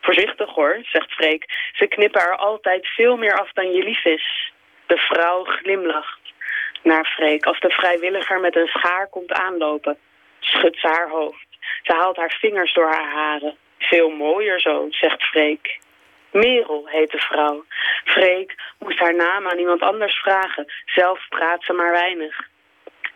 Voorzichtig 0.01 0.49
hoor, 0.49 0.79
zegt 0.82 1.12
Freek. 1.12 1.45
Ze 1.73 1.88
knippen 1.88 2.21
er 2.21 2.36
altijd 2.36 2.88
veel 2.88 3.17
meer 3.17 3.39
af 3.39 3.51
dan 3.51 3.71
je 3.71 3.84
lief 3.84 4.06
is. 4.06 4.53
De 4.86 4.97
vrouw 4.97 5.43
glimlacht 5.43 6.19
naar 6.84 7.06
Freek 7.06 7.45
als 7.45 7.60
de 7.60 7.69
vrijwilliger 7.69 8.39
met 8.39 8.56
een 8.56 8.67
schaar 8.67 9.08
komt 9.08 9.32
aanlopen. 9.32 9.97
Schudt 10.39 10.79
ze 10.79 10.88
haar 10.88 11.10
hoofd. 11.10 11.47
Ze 11.84 11.93
haalt 11.93 12.17
haar 12.17 12.38
vingers 12.39 12.73
door 12.73 12.88
haar 12.88 13.12
haren. 13.12 13.58
Veel 13.89 14.10
mooier 14.10 14.60
zo, 14.60 14.88
zegt 14.89 15.24
Freek. 15.24 15.80
Merel 16.32 16.88
heet 16.88 17.12
de 17.12 17.17
vrouw. 17.17 17.63
Freek 18.04 18.56
moest 18.80 19.00
haar 19.00 19.15
naam 19.15 19.48
aan 19.48 19.58
iemand 19.58 19.82
anders 19.82 20.15
vragen. 20.15 20.65
Zelf 20.86 21.19
praat 21.30 21.63
ze 21.63 21.74
maar 21.74 21.91
weinig. 21.91 22.48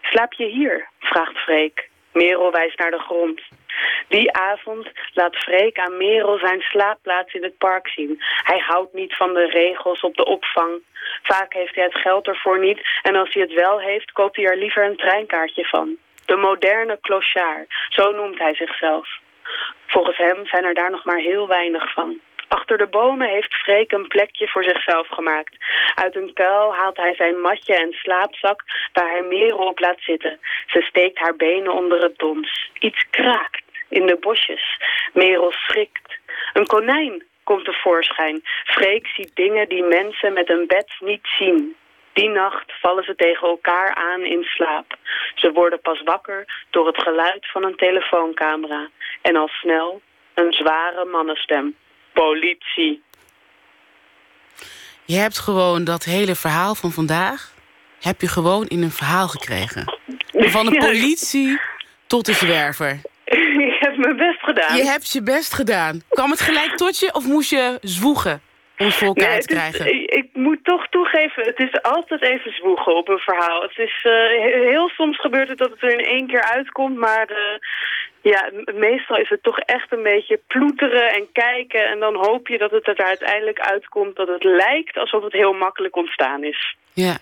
Slaap 0.02 0.34
je 0.34 0.46
hier? 0.46 0.88
vraagt 1.00 1.38
Freek. 1.38 1.90
Merel 2.14 2.52
wijst 2.52 2.80
naar 2.80 2.92
de 2.92 3.00
grond. 3.00 3.42
Die 4.08 4.32
avond 4.32 4.92
laat 5.14 5.36
Freek 5.36 5.80
aan 5.80 5.98
Merel 5.98 6.38
zijn 6.38 6.62
slaapplaats 6.62 7.34
in 7.34 7.44
het 7.44 7.58
park 7.58 7.88
zien. 7.88 8.18
Hij 8.44 8.60
houdt 8.60 8.94
niet 8.94 9.16
van 9.16 9.34
de 9.34 9.46
regels 9.46 10.02
op 10.02 10.16
de 10.16 10.26
opvang. 10.26 10.82
Vaak 11.24 11.54
heeft 11.54 11.76
hij 11.76 11.84
het 11.84 11.98
geld 11.98 12.28
ervoor 12.28 12.60
niet 12.60 12.82
en 13.02 13.16
als 13.16 13.34
hij 13.34 13.42
het 13.42 13.54
wel 13.54 13.80
heeft, 13.80 14.12
koopt 14.12 14.36
hij 14.36 14.46
er 14.46 14.58
liever 14.58 14.86
een 14.86 14.98
treinkaartje 14.98 15.66
van. 15.66 15.98
De 16.26 16.36
moderne 16.36 16.98
clochard, 17.02 17.68
zo 17.90 18.12
noemt 18.12 18.40
hij 18.40 18.56
zichzelf. 18.56 19.08
Volgens 19.88 20.18
hem 20.18 20.46
zijn 20.46 20.64
er 20.64 20.74
daar 20.74 20.92
nog 20.92 21.06
maar 21.06 21.20
heel 21.20 21.48
weinig 21.48 21.94
van. 21.94 22.20
Achter 22.48 22.78
de 22.78 22.88
bomen 22.88 23.30
heeft 23.30 23.54
Freek 23.54 23.92
een 23.92 24.08
plekje 24.08 24.48
voor 24.48 24.64
zichzelf 24.64 25.08
gemaakt. 25.08 25.56
Uit 25.96 26.16
een 26.16 26.34
kuil 26.34 26.76
haalt 26.76 26.98
hij 26.98 27.16
zijn 27.16 27.42
matje 27.42 27.76
en 27.76 27.92
slaapzak 27.92 28.64
waar 28.94 29.10
hij 29.10 29.22
Merel 29.22 29.58
op 29.58 29.80
laat 29.80 30.00
zitten. 30.00 30.40
Ze 30.68 30.82
steekt 30.82 31.20
haar 31.20 31.36
benen 31.36 31.74
onder 31.74 32.02
het 32.02 32.18
dons. 32.18 32.72
Iets 32.80 33.06
kraakt 33.10 33.64
in 33.90 34.06
de 34.06 34.18
bosjes. 34.20 34.78
Merel 35.14 35.52
schrikt. 35.52 36.20
Een 36.54 36.68
konijn 36.68 37.24
komt 37.44 37.66
tevoorschijn. 37.66 38.42
Freek 38.64 39.08
ziet 39.08 39.32
dingen 39.36 39.70
die 39.70 39.84
mensen 39.84 40.34
met 40.34 40.50
een 40.50 40.68
bed 40.68 40.96
niet 41.00 41.28
zien. 41.38 41.76
Die 42.18 42.30
nacht 42.30 42.80
vallen 42.82 43.04
ze 43.04 43.16
tegen 43.16 43.48
elkaar 43.48 43.96
aan 43.96 44.22
in 44.22 44.44
slaap. 44.44 44.98
Ze 45.36 45.52
worden 45.52 45.82
pas 45.82 46.02
wakker 46.04 46.66
door 46.70 46.88
het 46.88 47.02
geluid 47.02 47.52
van 47.52 47.64
een 47.64 47.76
telefooncamera. 47.76 48.90
En 49.22 49.36
al 49.36 49.48
snel 49.48 50.02
een 50.34 50.54
zware 50.54 51.06
mannenstem. 51.06 51.76
Politie. 52.13 53.02
Je 55.06 55.15
hebt 55.15 55.40
gewoon 55.40 55.84
dat 55.84 56.04
hele 56.04 56.36
verhaal 56.36 56.76
van 56.76 56.92
vandaag... 56.92 57.54
heb 58.00 58.22
je 58.22 58.28
gewoon 58.28 58.68
in 58.68 58.82
een 58.84 58.92
verhaal 58.92 59.28
gekregen. 59.28 60.00
Van 60.32 60.65
de 60.65 60.78
politie 60.88 61.60
tot 62.08 62.26
de 62.26 62.34
zwerver. 62.34 63.02
Ik 63.68 63.78
heb 63.80 63.98
mijn 63.98 64.18
best 64.18 64.44
gedaan. 64.44 64.78
Je 64.78 64.86
hebt 64.86 65.12
je 65.12 65.24
best 65.24 65.54
gedaan. 65.54 66.02
Kwam 66.10 66.32
het 66.32 66.42
gelijk 66.42 66.76
tot 66.76 67.00
je 67.00 67.13
of 67.13 67.26
moest 67.26 67.50
je 67.50 67.78
zwoegen 67.82 68.42
om 68.78 68.92
voor 68.92 69.08
elkaar 69.08 69.30
Nee, 69.30 69.40
te 69.40 69.54
is- 69.54 69.56
krijgen? 69.58 69.86
ik, 70.02 70.10
ik 70.12 70.28
moet 70.34 70.63
toch 70.63 70.88
toegeven, 70.88 71.44
het 71.46 71.60
is 71.60 71.82
altijd 71.82 72.21
even 72.21 72.52
zwoegen 72.52 72.96
op 72.96 73.08
een 73.10 73.17
verhaal. 73.19 73.62
Het 73.62 73.78
is, 73.78 74.00
eh, 74.04 74.12
he- 74.12 74.69
heel 74.69 74.90
soms 74.90 75.19
gebeurt 75.19 75.50
het 75.50 75.58
dat 75.58 75.69
het 75.69 75.82
er 75.84 76.00
in 76.00 76.06
één 76.06 76.28
keer 76.28 76.42
uitkomt, 76.44 76.98
maar 76.98 77.28
eh, 77.28 77.60
ja, 78.21 78.52
meestal 78.73 79.17
is 79.17 79.30
het 79.30 79.44
toch 79.44 79.60
echt 79.60 79.92
een 79.92 80.04
beetje 80.04 80.40
ploeteren 80.48 81.10
en 81.13 81.28
kijken. 81.32 81.86
En 81.88 82.00
dan 82.00 82.15
hoop 82.15 82.48
je 82.48 82.58
dat 82.58 82.71
het 82.71 82.88
er 82.88 82.98
uiteindelijk 83.06 83.60
uitkomt 83.60 84.15
dat 84.15 84.28
het 84.28 84.44
lijkt 84.44 84.98
alsof 84.98 85.23
het 85.23 85.34
heel 85.34 85.54
makkelijk 85.54 85.96
ontstaan 85.96 86.44
is. 86.44 86.75
Ja. 86.94 87.17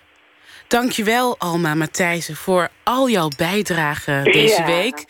Dankjewel, 0.68 1.36
Alma 1.40 1.76
Matthijssen, 1.76 2.36
voor 2.36 2.68
al 2.84 3.10
jouw 3.10 3.28
bijdrage 3.38 4.20
deze 4.24 4.62
Ja. 4.62 4.68
week. 4.68 5.06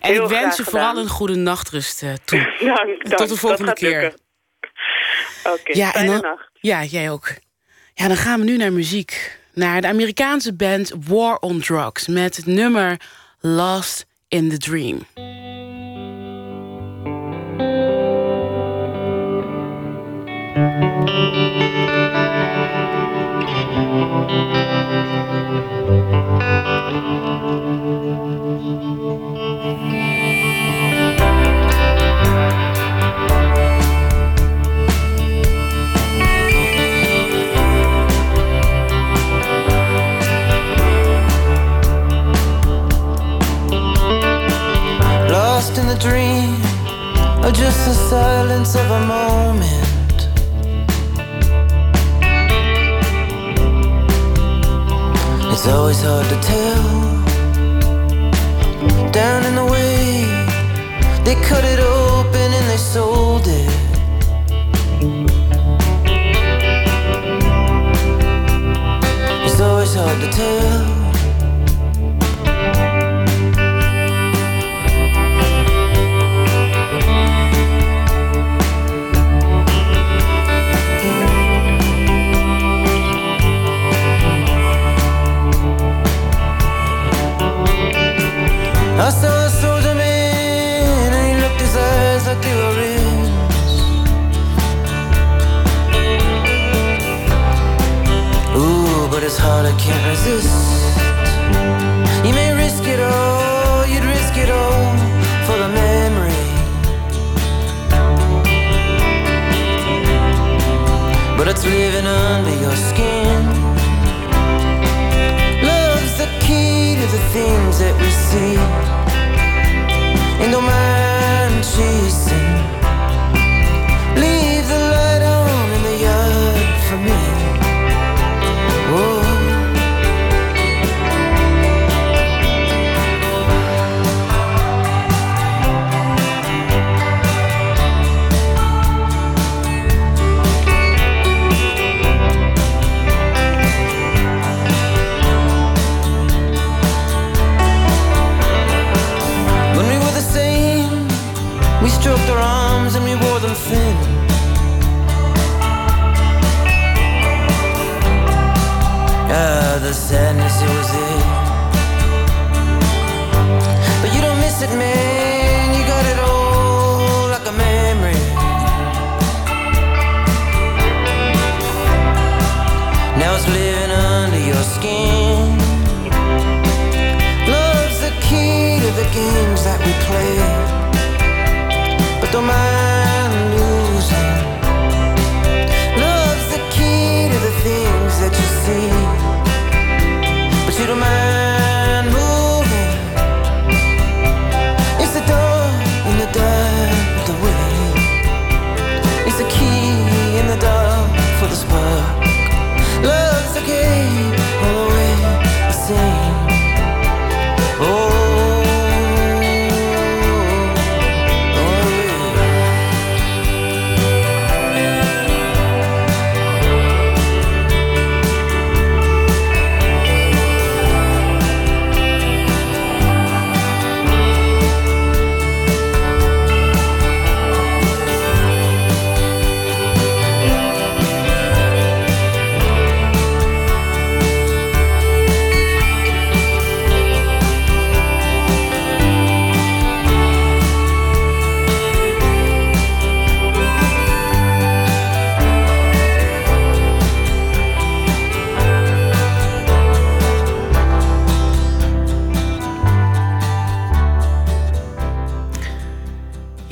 En 0.00 0.12
Heel 0.12 0.22
ik 0.22 0.28
wens 0.28 0.56
je 0.56 0.62
vooral 0.64 0.88
gedaan. 0.88 1.02
een 1.02 1.08
goede 1.10 1.34
nachtrust 1.36 2.02
eh, 2.02 2.12
toe. 2.24 2.38
Dank, 2.74 3.02
tot 3.16 3.28
de 3.28 3.36
volgende 3.36 3.72
keer. 3.72 4.00
lukken. 4.00 4.20
Oké, 5.44 5.72
Ja, 5.72 5.94
en 5.94 6.06
dan, 6.06 6.20
nacht. 6.20 6.48
ja, 6.60 6.84
jij 6.84 7.10
ook. 7.10 7.32
Ja, 7.94 8.08
dan 8.08 8.16
gaan 8.16 8.38
we 8.40 8.44
nu 8.46 8.56
naar 8.56 8.72
muziek. 8.72 9.38
Naar 9.54 9.80
de 9.80 9.86
Amerikaanse 9.86 10.54
band 10.54 10.92
War 11.06 11.36
on 11.38 11.60
Drugs 11.60 12.06
met 12.06 12.36
het 12.36 12.46
nummer 12.46 13.00
Lost 13.40 14.06
in 14.28 14.48
the 14.48 14.58
Dream. 14.58 15.06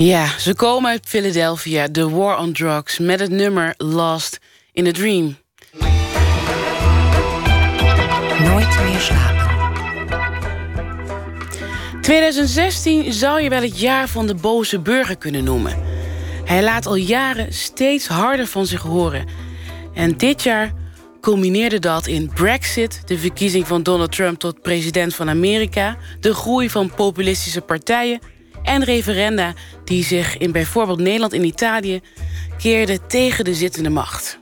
Ja, 0.09 0.39
ze 0.39 0.55
komen 0.55 0.89
uit 0.89 1.07
Philadelphia, 1.07 1.87
The 1.91 2.09
War 2.09 2.39
on 2.39 2.53
Drugs... 2.53 2.99
met 2.99 3.19
het 3.19 3.29
nummer 3.29 3.73
Lost 3.77 4.39
in 4.73 4.87
a 4.87 4.91
Dream. 4.91 5.37
Nooit 8.43 8.79
meer 8.83 8.99
slapen. 8.99 9.47
2016 12.01 13.13
zou 13.13 13.41
je 13.41 13.49
wel 13.49 13.61
het 13.61 13.79
jaar 13.79 14.07
van 14.07 14.27
de 14.27 14.35
boze 14.35 14.79
burger 14.79 15.17
kunnen 15.17 15.43
noemen. 15.43 15.77
Hij 16.45 16.63
laat 16.63 16.85
al 16.85 16.95
jaren 16.95 17.53
steeds 17.53 18.07
harder 18.07 18.47
van 18.47 18.65
zich 18.65 18.81
horen. 18.81 19.25
En 19.93 20.17
dit 20.17 20.43
jaar 20.43 20.73
culmineerde 21.21 21.79
dat 21.79 22.07
in 22.07 22.31
Brexit, 22.33 23.01
de 23.05 23.17
verkiezing 23.17 23.67
van 23.67 23.83
Donald 23.83 24.11
Trump 24.11 24.39
tot 24.39 24.61
president 24.61 25.15
van 25.15 25.29
Amerika, 25.29 25.97
de 26.19 26.33
groei 26.33 26.69
van 26.69 26.91
populistische 26.95 27.61
partijen 27.61 28.19
en 28.63 28.83
referenda 28.83 29.53
die 29.83 30.03
zich 30.03 30.37
in 30.37 30.51
bijvoorbeeld 30.51 30.99
Nederland 30.99 31.33
en 31.33 31.43
Italië 31.43 32.01
keerden 32.57 33.07
tegen 33.07 33.45
de 33.45 33.53
zittende 33.53 33.89
macht. 33.89 34.39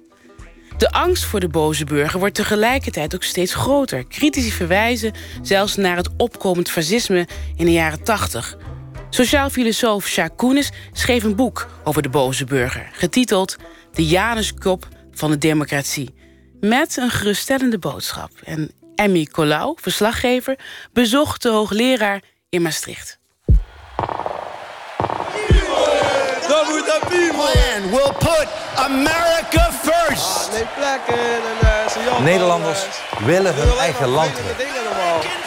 De 0.77 0.91
angst 0.91 1.23
voor 1.23 1.39
de 1.39 1.47
boze 1.47 1.85
burger 1.85 2.19
wordt 2.19 2.35
tegelijkertijd 2.35 3.15
ook 3.15 3.23
steeds 3.23 3.53
groter. 3.53 4.07
Critici 4.07 4.51
verwijzen 4.51 5.13
zelfs 5.41 5.75
naar 5.75 5.95
het 5.95 6.09
opkomend 6.17 6.69
fascisme 6.69 7.27
in 7.55 7.65
de 7.65 7.71
jaren 7.71 8.03
80. 8.03 8.57
Sociaal 9.09 9.49
filosoof 9.49 10.07
Sjaak 10.07 10.37
Koenis 10.37 10.71
schreef 10.91 11.23
een 11.23 11.35
boek 11.35 11.67
over 11.83 12.01
de 12.01 12.09
boze 12.09 12.45
burger, 12.45 12.89
getiteld 12.91 13.55
De 13.91 14.05
Januskop 14.05 14.87
van 15.11 15.31
de 15.31 15.37
Democratie, 15.37 16.13
met 16.59 16.97
een 16.97 17.09
geruststellende 17.09 17.79
boodschap. 17.79 18.31
En 18.43 18.71
Emmy 18.95 19.25
Colau, 19.25 19.77
verslaggever, 19.81 20.59
bezocht 20.93 21.41
de 21.41 21.49
hoogleraar 21.49 22.21
in 22.49 22.61
Maastricht. 22.61 23.19
Will 27.89 28.13
put 28.19 28.47
America 28.75 29.71
first. 29.71 30.51
Nederlanders 32.19 32.85
willen 33.25 33.55
hun 33.55 33.77
eigen 33.77 34.07
land 34.07 34.35
terug. 34.35 34.55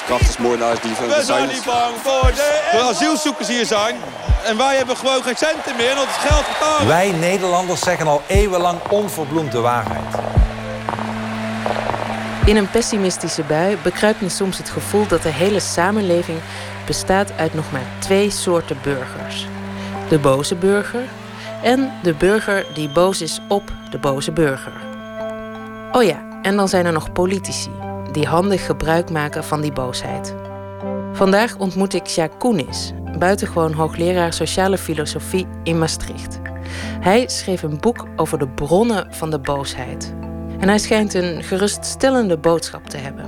Krachtersmoordenaars 0.07 0.81
die 0.81 0.91
We 1.09 1.23
zijn 1.25 1.49
niet 1.49 1.65
bang 1.65 1.95
voor 2.03 2.33
de 2.73 2.89
asielzoekers 2.89 3.49
hier 3.49 3.67
zijn. 3.67 3.97
En 4.45 4.57
wij 4.57 4.77
hebben 4.77 4.97
gewoon 4.97 5.23
geen 5.23 5.37
centen 5.37 5.77
meer, 5.77 5.95
want 5.95 6.09
het 6.11 6.31
geld 6.31 6.47
betalen. 6.49 6.87
Wij 6.87 7.11
Nederlanders 7.11 7.81
zeggen 7.81 8.07
al 8.07 8.23
eeuwenlang 8.27 8.79
onverbloemd 8.89 9.53
de 9.53 9.61
waarheid. 9.61 10.15
In 12.45 12.57
een 12.57 12.71
pessimistische 12.71 13.43
bui 13.43 13.77
bekruipt 13.83 14.21
me 14.21 14.29
soms 14.29 14.59
het 14.59 14.71
gevoel 14.71 15.07
dat 15.07 15.23
de 15.23 15.29
hele 15.29 15.61
samenleving 15.61 16.39
bestaat 16.87 17.33
uit 17.37 17.55
nog 17.55 17.73
maar 17.73 17.87
twee 17.99 18.31
soorten 18.31 18.79
burgers. 18.83 19.47
De 20.11 20.19
boze 20.19 20.55
burger 20.55 21.03
en 21.63 21.93
de 22.03 22.15
burger 22.15 22.67
die 22.75 22.89
boos 22.89 23.23
is 23.23 23.41
op 23.49 23.73
de 23.91 23.99
boze 23.99 24.33
burger. 24.33 24.73
Oh 25.93 26.03
ja, 26.03 26.41
en 26.43 26.57
dan 26.57 26.69
zijn 26.69 26.87
er 26.87 26.93
nog 26.93 27.13
politici 27.13 27.71
die 28.13 28.27
handig 28.27 28.67
gebruik 28.67 29.11
maken 29.11 29.45
van 29.45 29.61
die 29.61 29.73
boosheid. 29.73 30.35
Vandaag 31.13 31.57
ontmoet 31.57 31.95
ik 31.95 32.07
Sjaak 32.07 32.39
Koenis, 32.39 32.93
buitengewoon 33.19 33.73
hoogleraar 33.73 34.33
sociale 34.33 34.79
filosofie 34.79 35.47
in 35.63 35.79
Maastricht. 35.79 36.41
Hij 37.01 37.29
schreef 37.29 37.63
een 37.63 37.81
boek 37.81 38.07
over 38.17 38.39
de 38.39 38.49
bronnen 38.49 39.07
van 39.11 39.31
de 39.31 39.39
boosheid. 39.39 40.15
En 40.59 40.69
hij 40.69 40.79
schijnt 40.79 41.15
een 41.15 41.43
geruststellende 41.43 42.39
boodschap 42.39 42.87
te 42.87 42.97
hebben. 42.97 43.25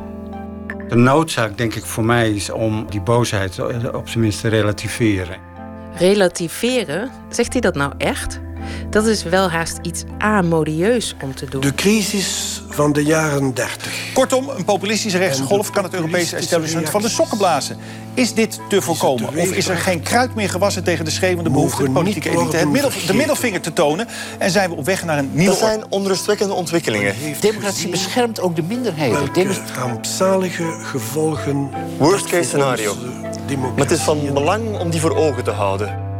De 0.88 0.96
noodzaak, 0.96 1.56
denk 1.56 1.74
ik, 1.74 1.84
voor 1.84 2.04
mij 2.04 2.30
is 2.30 2.50
om 2.50 2.86
die 2.90 3.02
boosheid 3.02 3.60
op 3.94 4.08
zijn 4.08 4.20
minst 4.20 4.40
te 4.40 4.48
relativeren. 4.48 5.51
Relativeren? 5.94 7.10
Zegt 7.28 7.52
hij 7.52 7.60
dat 7.60 7.74
nou 7.74 7.92
echt? 7.98 8.40
Dat 8.90 9.06
is 9.06 9.22
wel 9.22 9.50
haast 9.50 9.78
iets 9.82 10.04
amodieus 10.18 11.14
om 11.22 11.34
te 11.34 11.46
doen. 11.50 11.60
De 11.60 11.74
crisis 11.74 12.61
van 12.74 12.92
de 12.92 13.04
jaren 13.04 13.54
30. 13.54 14.12
Kortom, 14.14 14.48
een 14.48 14.64
populistische 14.64 15.18
rechtse 15.18 15.42
golf 15.42 15.70
kan 15.70 15.84
het 15.84 15.94
Europese 15.94 16.36
establishment 16.36 16.90
van 16.90 17.02
de 17.02 17.08
sokken 17.08 17.38
blazen. 17.38 17.76
Is 18.14 18.34
dit 18.34 18.60
te 18.68 18.82
voorkomen? 18.82 19.28
Of 19.28 19.50
is 19.50 19.68
er 19.68 19.76
geen 19.76 20.02
kruid 20.02 20.34
meer 20.34 20.48
gewassen 20.48 20.84
tegen 20.84 21.04
de 21.04 21.10
schreeuwende 21.10 21.50
behoefte 21.50 21.82
de 21.82 21.90
politieke 21.90 22.30
elite 22.30 22.56
het 22.56 22.70
middel, 22.70 22.90
de 23.06 23.14
middelvinger 23.14 23.60
te 23.60 23.72
tonen? 23.72 24.08
En 24.38 24.50
zijn 24.50 24.70
we 24.70 24.76
op 24.76 24.84
weg 24.84 25.04
naar 25.04 25.18
een 25.18 25.30
nieuwe... 25.32 25.50
Dat 25.50 25.58
zijn 25.58 25.84
onrustwekkende 25.88 26.54
ontwikkelingen. 26.54 27.14
Democratie 27.40 27.88
beschermt 27.88 28.40
ook 28.40 28.56
de 28.56 28.62
minderheden. 28.62 29.28
rampzalige 29.74 30.64
gevolgen... 30.82 31.70
Worst 31.98 32.26
case 32.26 32.48
scenario. 32.48 32.94
Maar 33.58 33.70
het 33.76 33.90
is 33.90 34.00
van 34.00 34.32
belang 34.32 34.78
om 34.78 34.90
die 34.90 35.00
voor 35.00 35.16
ogen 35.16 35.44
te 35.44 35.50
houden. 35.50 36.11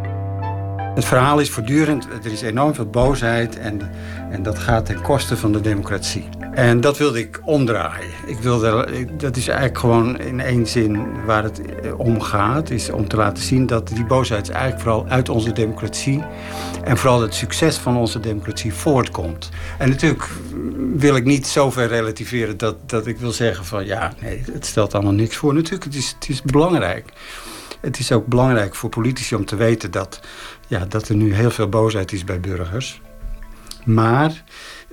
Het 0.94 1.04
verhaal 1.04 1.38
is 1.38 1.50
voortdurend, 1.50 2.08
er 2.24 2.32
is 2.32 2.42
enorm 2.42 2.74
veel 2.74 2.86
boosheid 2.86 3.58
en, 3.58 3.90
en 4.30 4.42
dat 4.42 4.58
gaat 4.58 4.86
ten 4.86 5.02
koste 5.02 5.36
van 5.36 5.52
de 5.52 5.60
democratie. 5.60 6.28
En 6.54 6.80
dat 6.80 6.98
wilde 6.98 7.18
ik 7.18 7.40
omdraaien. 7.44 8.10
Ik 8.26 8.38
wilde, 8.38 8.86
dat 9.16 9.36
is 9.36 9.48
eigenlijk 9.48 9.78
gewoon 9.78 10.20
in 10.20 10.40
één 10.40 10.66
zin 10.66 11.06
waar 11.24 11.42
het 11.42 11.60
om 11.96 12.20
gaat, 12.20 12.70
is 12.70 12.90
om 12.90 13.08
te 13.08 13.16
laten 13.16 13.42
zien 13.42 13.66
dat 13.66 13.88
die 13.88 14.04
boosheid 14.04 14.50
eigenlijk 14.50 14.82
vooral 14.82 15.06
uit 15.08 15.28
onze 15.28 15.52
democratie 15.52 16.24
en 16.84 16.96
vooral 16.96 17.20
het 17.20 17.34
succes 17.34 17.76
van 17.76 17.96
onze 17.96 18.20
democratie 18.20 18.74
voortkomt. 18.74 19.50
En 19.78 19.88
natuurlijk 19.88 20.28
wil 20.94 21.16
ik 21.16 21.24
niet 21.24 21.46
zover 21.46 21.86
relativeren 21.86 22.56
dat, 22.56 22.76
dat 22.86 23.06
ik 23.06 23.18
wil 23.18 23.32
zeggen 23.32 23.64
van 23.64 23.86
ja, 23.86 24.12
nee, 24.20 24.42
het 24.52 24.66
stelt 24.66 24.94
allemaal 24.94 25.12
niks 25.12 25.36
voor. 25.36 25.54
Natuurlijk, 25.54 25.84
het 25.84 25.94
is, 25.94 26.14
het 26.18 26.28
is 26.28 26.42
belangrijk. 26.42 27.12
Het 27.80 27.98
is 27.98 28.12
ook 28.12 28.26
belangrijk 28.26 28.74
voor 28.74 28.90
politici 28.90 29.34
om 29.34 29.44
te 29.44 29.56
weten 29.56 29.90
dat 29.90 30.20
ja, 30.72 30.84
dat 30.88 31.08
er 31.08 31.14
nu 31.14 31.34
heel 31.34 31.50
veel 31.50 31.68
boosheid 31.68 32.12
is 32.12 32.24
bij 32.24 32.40
burgers. 32.40 33.00
Maar 33.84 34.44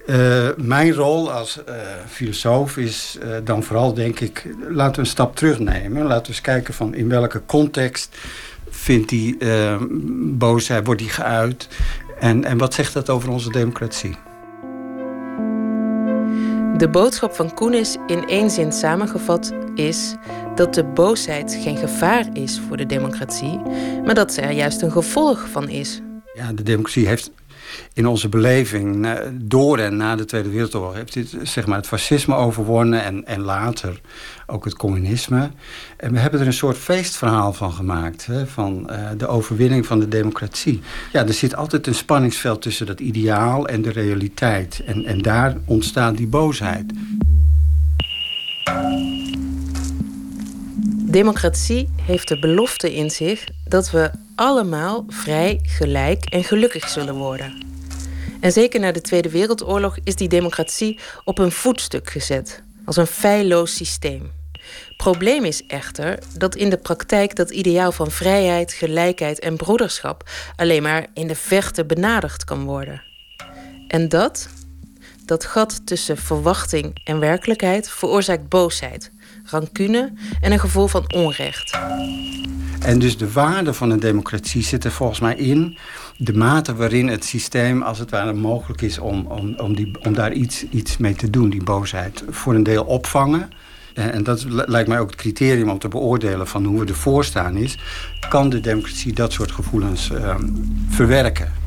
uh, 0.08 0.50
mijn 0.58 0.94
rol 0.94 1.32
als 1.32 1.62
uh, 1.70 1.76
filosoof 2.08 2.78
is 2.78 3.18
uh, 3.24 3.36
dan 3.44 3.64
vooral, 3.64 3.94
denk 3.94 4.20
ik, 4.20 4.48
laten 4.70 4.94
we 4.94 5.00
een 5.00 5.06
stap 5.06 5.36
terugnemen. 5.36 6.06
Laten 6.06 6.22
we 6.22 6.28
eens 6.28 6.42
kijken 6.42 6.74
van 6.74 6.94
in 6.94 7.10
welke 7.10 7.42
context 7.46 8.18
vindt 8.70 9.10
die 9.10 9.38
boosheid, 10.38 10.86
wordt 10.86 11.02
die 11.02 11.10
geuit? 11.10 11.68
En, 12.20 12.44
en 12.44 12.58
wat 12.58 12.74
zegt 12.74 12.94
dat 12.94 13.10
over 13.10 13.30
onze 13.30 13.52
democratie? 13.52 14.18
De 16.78 16.90
boodschap 16.92 17.36
van 17.36 17.54
Koenis 17.54 17.98
in 18.08 18.28
één 18.28 18.50
zin 18.50 18.72
samengevat 18.72 19.54
is 19.76 20.16
dat 20.60 20.74
de 20.74 20.84
boosheid 20.84 21.57
geen 21.64 21.78
gevaar 21.78 22.26
is 22.34 22.62
voor 22.68 22.78
de 22.78 22.86
democratie, 22.86 23.60
maar 24.05 24.16
dat 24.16 24.34
ze 24.34 24.41
er 24.41 24.51
juist 24.51 24.82
een 24.82 24.91
gevolg 24.91 25.47
van 25.51 25.70
is. 25.70 26.01
Ja, 26.34 26.53
de 26.53 26.64
democratie 26.64 27.07
heeft 27.07 27.32
in 27.93 28.07
onze 28.07 28.30
beleving 28.30 29.07
door 29.34 29.78
en 29.78 29.97
na 29.97 30.16
de 30.16 30.26
Tweede 30.26 30.49
Wereldoorlog 30.49 30.97
zeg 31.43 31.66
maar, 31.66 31.78
het 31.78 31.88
fascisme 31.88 32.36
overwonnen 32.36 33.03
en, 33.03 33.26
en 33.26 33.41
later 33.41 34.01
ook 34.47 34.66
het 34.66 34.76
communisme. 34.76 35.49
En 35.97 36.12
we 36.12 36.20
hebben 36.20 36.39
er 36.39 36.45
een 36.45 36.53
soort 36.53 36.78
feestverhaal 36.78 37.53
van 37.53 37.72
gemaakt, 37.72 38.26
hè, 38.26 38.47
van 38.47 38.89
uh, 38.89 39.10
de 39.18 39.28
overwinning 39.28 39.86
van 39.86 39.99
de 39.99 40.07
democratie. 40.07 40.82
Ja, 41.12 41.26
er 41.26 41.34
zit 41.34 41.55
altijd 41.55 41.88
een 41.88 41.95
spanningsveld 41.95 42.62
tussen 42.62 42.86
dat 42.86 42.99
ideaal 42.99 43.68
en 43.68 43.82
de 43.82 43.91
realiteit. 43.91 44.82
En, 44.86 45.05
en 45.05 45.22
daar 45.22 45.57
ontstaat 45.66 46.18
die 46.18 46.28
boosheid. 46.28 46.91
Democratie 51.12 51.89
heeft 52.01 52.28
de 52.28 52.39
belofte 52.39 52.95
in 52.95 53.10
zich 53.10 53.43
dat 53.66 53.91
we 53.91 54.12
allemaal 54.36 55.05
vrij, 55.07 55.60
gelijk 55.64 56.26
en 56.26 56.43
gelukkig 56.43 56.89
zullen 56.89 57.16
worden. 57.16 57.64
En 58.39 58.51
zeker 58.51 58.80
na 58.80 58.91
de 58.91 59.01
Tweede 59.01 59.30
Wereldoorlog 59.30 59.97
is 60.03 60.16
die 60.16 60.28
democratie 60.28 60.99
op 61.24 61.38
een 61.38 61.51
voetstuk 61.51 62.10
gezet, 62.10 62.64
als 62.86 62.97
een 62.97 63.07
feilloos 63.07 63.76
systeem. 63.76 64.32
Probleem 64.97 65.45
is 65.45 65.66
echter 65.66 66.20
dat 66.38 66.55
in 66.55 66.70
de 66.70 66.78
praktijk 66.78 67.36
dat 67.36 67.49
ideaal 67.49 67.91
van 67.91 68.12
vrijheid, 68.12 68.74
gelijkheid 68.74 69.39
en 69.39 69.57
broederschap 69.57 70.30
alleen 70.55 70.84
maar 70.84 71.05
in 71.14 71.28
de 71.28 71.36
vechten 71.36 71.88
benaderd 71.88 72.43
kan 72.43 72.64
worden. 72.64 73.01
En 73.88 74.10
dat, 74.10 74.49
dat 75.26 75.45
gat 75.45 75.86
tussen 75.86 76.18
verwachting 76.18 77.01
en 77.03 77.20
werkelijkheid, 77.20 77.89
veroorzaakt 77.89 78.49
boosheid, 78.49 79.12
rancune 79.50 80.14
en 80.41 80.52
een 80.52 80.60
gevoel 80.60 80.88
van 80.88 81.14
onrecht. 81.14 81.78
En 82.80 83.00
dus 83.00 83.18
de 83.18 83.32
waarde 83.32 83.74
van 83.74 83.89
een 83.89 84.00
democratie 84.00 84.64
zit 84.64 84.84
er 84.84 84.91
volgens 84.91 85.20
mij 85.20 85.36
in 85.36 85.78
de 86.18 86.34
mate 86.34 86.76
waarin 86.76 87.08
het 87.08 87.26
systeem 87.26 87.82
als 87.82 88.00
het 88.00 88.10
ware 88.10 88.34
mogelijk 88.34 88.82
is 88.82 88.97
om, 88.97 89.26
om, 89.26 89.56
om, 89.58 89.76
die, 89.76 89.91
om 90.06 90.14
daar 90.14 90.34
iets, 90.34 90.66
iets 90.70 90.97
mee 90.97 91.16
te 91.16 91.30
doen, 91.30 91.50
die 91.50 91.64
boosheid. 91.64 92.24
Voor 92.30 92.56
een 92.56 92.64
deel 92.64 92.84
opvangen. 92.84 93.50
En 93.93 94.24
dat 94.24 94.45
lijkt 94.47 94.89
mij 94.89 95.00
ook 95.00 95.10
het 95.10 95.20
criterium 95.20 95.70
om 95.70 95.80
te 95.80 95.88
beoordelen 95.88 96.47
van 96.47 96.66
hoe 96.66 96.80
we 96.80 96.86
ervoor 96.86 97.26
staan 97.26 97.56
is. 97.56 97.78
Kan 98.30 98.50
de 98.50 98.60
democratie 98.60 99.14
dat 99.14 99.34
soort 99.34 99.52
gevoelens 99.52 100.10
uh, 100.10 100.36
verwerken? 100.89 101.59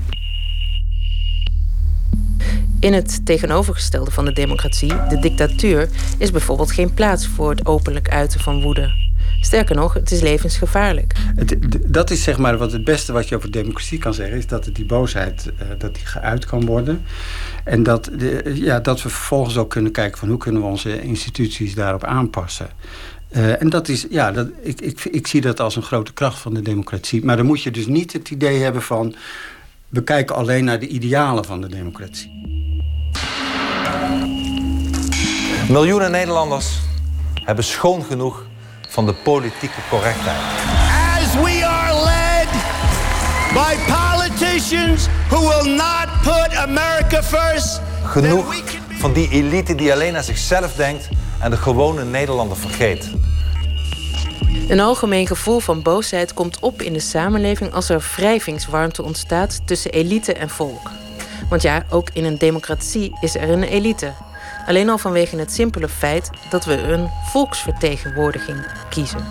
In 2.83 2.93
het 2.93 3.27
tegenovergestelde 3.27 4.11
van 4.11 4.25
de 4.25 4.33
democratie, 4.33 4.93
de 5.09 5.19
dictatuur, 5.19 5.89
is 6.19 6.31
bijvoorbeeld 6.31 6.73
geen 6.73 6.95
plaats 6.95 7.27
voor 7.27 7.51
het 7.51 7.67
openlijk 7.67 8.09
uiten 8.09 8.41
van 8.41 8.63
woede. 8.63 8.93
Sterker 9.41 9.77
nog, 9.77 9.95
het 9.95 10.11
is 10.11 10.21
levensgevaarlijk. 10.21 11.15
Het, 11.37 11.57
dat 11.87 12.11
is 12.11 12.23
zeg 12.23 12.39
maar 12.39 12.59
wat 12.59 12.73
het 12.73 12.85
beste 12.85 13.13
wat 13.13 13.29
je 13.29 13.37
over 13.37 13.51
democratie 13.51 13.99
kan 13.99 14.15
zeggen, 14.15 14.37
is 14.37 14.47
dat 14.47 14.69
die 14.73 14.85
boosheid 14.85 15.47
uh, 15.47 15.69
dat 15.79 15.95
die 15.95 16.07
geuit 16.07 16.45
kan 16.45 16.67
worden. 16.67 17.03
En 17.65 17.83
dat, 17.83 18.11
de, 18.19 18.53
ja, 18.55 18.81
dat 18.81 19.03
we 19.03 19.09
vervolgens 19.09 19.57
ook 19.57 19.71
kunnen 19.71 19.93
kijken 19.93 20.19
van 20.19 20.29
hoe 20.29 20.39
kunnen 20.39 20.63
we 20.63 20.69
onze 20.69 21.03
instituties 21.03 21.75
daarop 21.75 22.05
aanpassen. 22.05 22.69
Uh, 23.37 23.63
en 23.63 23.71
dat 23.71 23.89
is, 23.89 24.07
ja, 24.11 24.33
dat, 24.33 24.49
ik, 24.61 24.81
ik, 24.81 25.05
ik 25.05 25.27
zie 25.27 25.41
dat 25.41 25.61
als 25.61 25.77
een 25.77 25.83
grote 25.83 26.13
kracht 26.13 26.39
van 26.39 26.55
de 26.55 26.63
democratie. 26.63 27.25
Maar 27.25 27.37
dan 27.37 27.47
moet 27.47 27.63
je 27.63 27.71
dus 27.71 27.87
niet 27.87 28.13
het 28.13 28.31
idee 28.31 28.59
hebben 28.59 28.83
van 28.83 29.15
we 29.93 30.03
kijken 30.03 30.37
alleen 30.37 30.65
naar 30.65 30.79
de 30.79 30.89
idealen 30.89 31.45
van 31.45 31.61
de 31.61 31.69
democratie. 31.69 32.42
Miljoenen 35.73 36.11
Nederlanders 36.11 36.79
hebben 37.35 37.65
schoon 37.65 38.05
genoeg 38.05 38.47
van 38.89 39.07
de 39.07 39.15
politieke 39.15 39.81
correctheid. 39.91 40.41
As 41.19 41.35
we 41.35 41.65
are 41.67 41.95
led 42.05 42.49
by 43.53 43.93
politicians 43.93 45.07
who 45.29 45.41
will 45.41 45.75
not 45.75 46.07
put 46.23 46.57
America 46.57 47.23
first. 47.23 47.81
Genoeg 48.05 48.55
van 48.99 49.13
die 49.13 49.29
elite 49.31 49.75
die 49.75 49.93
alleen 49.93 50.17
aan 50.17 50.23
zichzelf 50.23 50.75
denkt 50.75 51.09
en 51.41 51.51
de 51.51 51.57
gewone 51.57 52.05
Nederlander 52.05 52.57
vergeet. 52.57 53.11
Een 54.69 54.81
algemeen 54.81 55.27
gevoel 55.27 55.61
van 55.61 55.83
boosheid 55.83 56.35
komt 56.35 56.59
op 56.61 56.83
in 56.83 56.93
de 56.93 57.01
samenleving 57.01 57.73
als 57.73 57.89
er 57.89 58.11
wrijvingswarmte 58.17 59.03
ontstaat 59.03 59.61
tussen 59.65 59.91
elite 59.91 60.33
en 60.33 60.51
volk. 60.51 60.91
Want 61.49 61.63
ja, 61.63 61.85
ook 61.91 62.09
in 62.13 62.25
een 62.25 62.39
democratie 62.39 63.17
is 63.21 63.35
er 63.35 63.51
een 63.51 63.63
elite. 63.63 64.13
Alleen 64.67 64.89
al 64.89 64.99
vanwege 64.99 65.37
het 65.37 65.53
simpele 65.53 65.89
feit 65.89 66.31
dat 66.51 66.65
we 66.65 66.83
een 66.83 67.09
volksvertegenwoordiging 67.25 68.67
kiezen. 68.91 69.25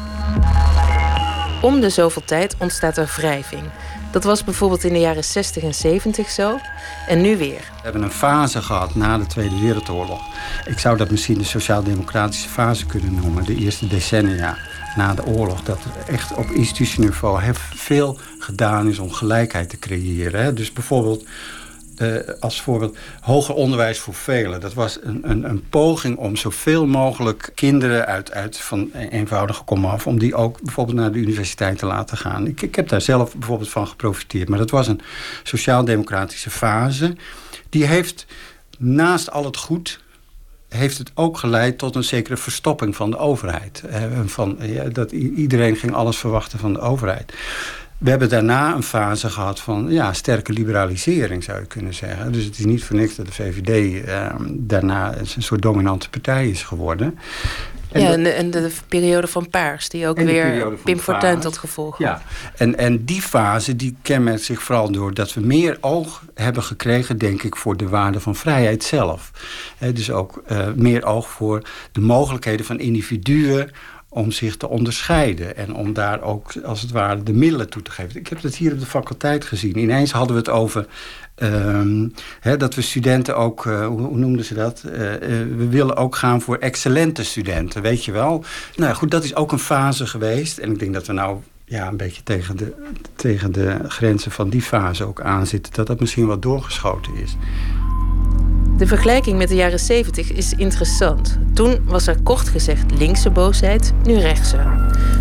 Om 1.61 1.81
de 1.81 1.89
zoveel 1.89 2.23
tijd 2.25 2.55
ontstaat 2.57 2.97
er 2.97 3.13
wrijving. 3.15 3.63
Dat 4.11 4.23
was 4.23 4.43
bijvoorbeeld 4.43 4.83
in 4.83 4.93
de 4.93 4.99
jaren 4.99 5.23
60 5.23 5.63
en 5.63 5.73
70 5.73 6.29
zo. 6.29 6.59
En 7.07 7.21
nu 7.21 7.37
weer. 7.37 7.59
We 7.59 7.81
hebben 7.81 8.01
een 8.01 8.11
fase 8.11 8.61
gehad 8.61 8.95
na 8.95 9.17
de 9.17 9.25
Tweede 9.25 9.59
Wereldoorlog. 9.59 10.21
Ik 10.65 10.79
zou 10.79 10.97
dat 10.97 11.11
misschien 11.11 11.37
de 11.37 11.43
sociaal-democratische 11.43 12.49
fase 12.49 12.85
kunnen 12.85 13.15
noemen. 13.15 13.43
De 13.43 13.55
eerste 13.55 13.87
decennia 13.87 14.57
na 14.95 15.13
de 15.13 15.25
oorlog. 15.25 15.63
Dat 15.63 15.79
er 15.83 16.13
echt 16.13 16.35
op 16.35 16.49
institutieniveau 16.49 17.41
veel 17.75 18.17
gedaan 18.39 18.87
is 18.87 18.99
om 18.99 19.11
gelijkheid 19.11 19.69
te 19.69 19.79
creëren. 19.79 20.55
Dus 20.55 20.73
bijvoorbeeld 20.73 21.25
uh, 22.01 22.17
als 22.39 22.61
voorbeeld 22.61 22.97
hoger 23.21 23.55
onderwijs 23.55 23.99
voor 23.99 24.13
velen. 24.13 24.59
Dat 24.59 24.73
was 24.73 24.99
een, 25.01 25.21
een, 25.23 25.43
een, 25.43 25.69
poging 25.69 26.17
om 26.17 26.35
zoveel 26.35 26.85
mogelijk 26.85 27.51
kinderen 27.55 28.05
uit, 28.05 28.31
uit 28.31 28.57
van 28.57 28.91
eenvoudige 28.93 29.63
komaf... 29.63 30.07
om 30.07 30.19
die 30.19 30.35
ook 30.35 30.61
bijvoorbeeld 30.61 30.97
naar 30.97 31.11
de 31.11 31.19
universiteit 31.19 31.77
te 31.77 31.85
laten 31.85 32.17
gaan. 32.17 32.47
Ik, 32.47 32.61
ik 32.61 32.75
heb 32.75 32.87
daar 32.87 33.01
zelf 33.01 33.35
bijvoorbeeld 33.35 33.69
van 33.69 33.87
geprofiteerd. 33.87 34.49
Maar 34.49 34.59
dat 34.59 34.71
was 34.71 34.87
een 34.87 35.01
sociaal-democratische 35.43 36.49
fase. 36.49 37.15
Die 37.69 37.85
heeft 37.85 38.25
naast 38.77 39.31
al 39.31 39.45
het 39.45 39.57
goed 39.57 39.99
heeft 40.73 40.97
het 40.97 41.11
ook 41.13 41.37
geleid 41.37 41.77
tot 41.77 41.95
een 41.95 42.03
zekere 42.03 42.37
verstopping 42.37 42.95
van 42.95 43.11
de 43.11 43.17
overheid. 43.17 43.83
Eh, 43.89 44.03
van, 44.25 44.57
ja, 44.61 44.83
dat 44.83 45.11
iedereen 45.11 45.75
ging 45.75 45.93
alles 45.93 46.17
verwachten 46.17 46.59
van 46.59 46.73
de 46.73 46.79
overheid. 46.79 47.33
We 48.01 48.09
hebben 48.09 48.29
daarna 48.29 48.75
een 48.75 48.83
fase 48.83 49.29
gehad 49.29 49.59
van 49.59 49.85
ja, 49.89 50.13
sterke 50.13 50.53
liberalisering, 50.53 51.43
zou 51.43 51.59
je 51.59 51.65
kunnen 51.65 51.93
zeggen. 51.93 52.31
Dus 52.31 52.43
het 52.43 52.57
is 52.57 52.65
niet 52.65 52.83
voor 52.83 52.95
niks 52.95 53.15
dat 53.15 53.25
de 53.25 53.31
VVD 53.31 54.03
eh, 54.05 54.35
daarna 54.49 55.17
een 55.17 55.43
soort 55.43 55.61
dominante 55.61 56.09
partij 56.09 56.49
is 56.49 56.63
geworden. 56.63 57.19
En 57.91 58.01
ja, 58.01 58.17
de, 58.17 58.29
en, 58.29 58.51
de, 58.51 58.71
periode 58.87 59.27
van 59.27 59.49
Paars, 59.49 59.89
die 59.89 60.07
ook 60.07 60.17
weer 60.17 60.71
Pim 60.83 60.99
Fortuyn 60.99 61.39
tot 61.39 61.57
gevolg 61.57 61.97
had. 61.97 62.07
Ja, 62.07 62.21
en, 62.55 62.77
en 62.77 63.05
die 63.05 63.21
fase 63.21 63.75
die 63.75 63.95
kenmerkt 64.01 64.43
zich 64.43 64.61
vooral 64.61 64.91
door 64.91 65.13
dat 65.13 65.33
we 65.33 65.41
meer 65.41 65.77
oog 65.81 66.23
hebben 66.33 66.63
gekregen, 66.63 67.17
denk 67.17 67.43
ik, 67.43 67.55
voor 67.55 67.77
de 67.77 67.89
waarde 67.89 68.19
van 68.19 68.35
vrijheid 68.35 68.83
zelf. 68.83 69.31
dus 69.93 70.11
ook 70.11 70.43
uh, 70.51 70.67
meer 70.75 71.05
oog 71.05 71.29
voor 71.29 71.61
de 71.91 72.01
mogelijkheden 72.01 72.65
van 72.65 72.79
individuen 72.79 73.71
om 74.13 74.31
zich 74.31 74.57
te 74.57 74.69
onderscheiden. 74.69 75.57
En 75.57 75.75
om 75.75 75.93
daar 75.93 76.21
ook, 76.21 76.53
als 76.63 76.81
het 76.81 76.91
ware, 76.91 77.23
de 77.23 77.33
middelen 77.33 77.69
toe 77.69 77.81
te 77.81 77.91
geven. 77.91 78.19
Ik 78.19 78.27
heb 78.27 78.41
dat 78.41 78.55
hier 78.55 78.73
op 78.73 78.79
de 78.79 78.85
faculteit 78.85 79.45
gezien. 79.45 79.77
Ineens 79.77 80.11
hadden 80.11 80.35
we 80.35 80.41
het 80.41 80.49
over 80.49 80.87
uh, 81.37 82.57
dat 82.57 82.75
we 82.75 82.81
studenten 82.81 83.37
ook, 83.37 83.65
uh, 83.65 83.87
hoe, 83.87 84.17
noemden 84.17 84.45
ze 84.45 84.53
dat? 84.53 84.83
Uh, 84.85 84.91
we 85.57 85.67
willen 85.69 85.95
ook 85.95 86.15
gaan 86.15 86.41
voor 86.41 86.57
excellente 86.57 87.23
studenten, 87.23 87.81
weet 87.81 88.05
je 88.05 88.11
wel. 88.11 88.43
Nou 88.75 88.93
goed, 88.93 89.11
dat 89.11 89.23
is 89.23 89.35
ook 89.35 89.51
een 89.51 89.59
fase 89.59 90.07
geweest. 90.07 90.57
En 90.57 90.71
ik 90.71 90.79
denk 90.79 90.93
dat 90.93 91.07
we 91.07 91.13
nou 91.13 91.37
ja, 91.65 91.87
een 91.87 91.97
beetje 91.97 92.23
tegen 92.23 92.57
de, 92.57 92.73
tegen 93.15 93.51
de 93.51 93.77
grenzen 93.87 94.31
van 94.31 94.49
die 94.49 94.61
fase 94.61 95.03
ook 95.03 95.21
aanzitten. 95.21 95.73
Dat 95.73 95.87
dat 95.87 95.99
misschien 95.99 96.27
wat 96.27 96.41
doorgeschoten 96.41 97.15
is. 97.15 97.35
De 98.81 98.87
vergelijking 98.87 99.37
met 99.37 99.47
de 99.47 99.55
jaren 99.55 99.79
70 99.79 100.31
is 100.31 100.53
interessant. 100.53 101.37
Toen 101.53 101.79
was 101.85 102.07
er 102.07 102.21
kort 102.23 102.49
gezegd 102.49 102.91
linkse 102.97 103.29
boosheid, 103.29 103.93
nu 104.03 104.17
rechtse. 104.17 104.57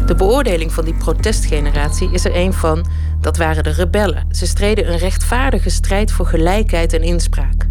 De 0.06 0.14
beoordeling 0.14 0.72
van 0.72 0.84
die 0.84 0.94
protestgeneratie 0.94 2.10
is 2.12 2.24
er 2.24 2.36
een 2.36 2.52
van 2.52 2.86
dat 3.20 3.36
waren 3.36 3.64
de 3.64 3.70
rebellen. 3.70 4.26
Ze 4.30 4.46
streden 4.46 4.92
een 4.92 4.98
rechtvaardige 4.98 5.70
strijd 5.70 6.12
voor 6.12 6.26
gelijkheid 6.26 6.92
en 6.92 7.02
inspraak. 7.02 7.68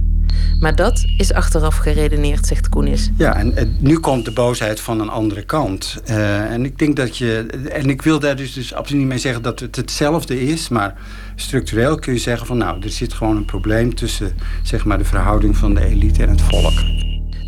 Maar 0.59 0.75
dat 0.75 1.05
is 1.17 1.33
achteraf 1.33 1.77
geredeneerd, 1.77 2.47
zegt 2.47 2.69
Koenis. 2.69 3.09
Ja, 3.17 3.35
en, 3.35 3.77
nu 3.79 3.99
komt 3.99 4.25
de 4.25 4.31
boosheid 4.31 4.79
van 4.79 4.99
een 4.99 5.09
andere 5.09 5.43
kant. 5.43 6.01
Uh, 6.09 6.51
en 6.51 6.65
ik 6.65 6.79
denk 6.79 6.95
dat 6.95 7.17
je. 7.17 7.45
En 7.71 7.89
ik 7.89 8.01
wil 8.01 8.19
daar 8.19 8.35
dus, 8.35 8.53
dus 8.53 8.73
absoluut 8.73 9.01
niet 9.01 9.09
mee 9.09 9.19
zeggen 9.19 9.41
dat 9.41 9.59
het 9.59 9.75
hetzelfde 9.75 10.41
is. 10.41 10.69
Maar 10.69 10.95
structureel 11.35 11.99
kun 11.99 12.13
je 12.13 12.19
zeggen 12.19 12.47
van 12.47 12.57
nou, 12.57 12.81
er 12.81 12.89
zit 12.89 13.13
gewoon 13.13 13.37
een 13.37 13.45
probleem 13.45 13.95
tussen 13.95 14.35
zeg 14.63 14.85
maar, 14.85 14.97
de 14.97 15.05
verhouding 15.05 15.57
van 15.57 15.73
de 15.73 15.85
elite 15.85 16.23
en 16.23 16.29
het 16.29 16.41
volk. 16.41 16.73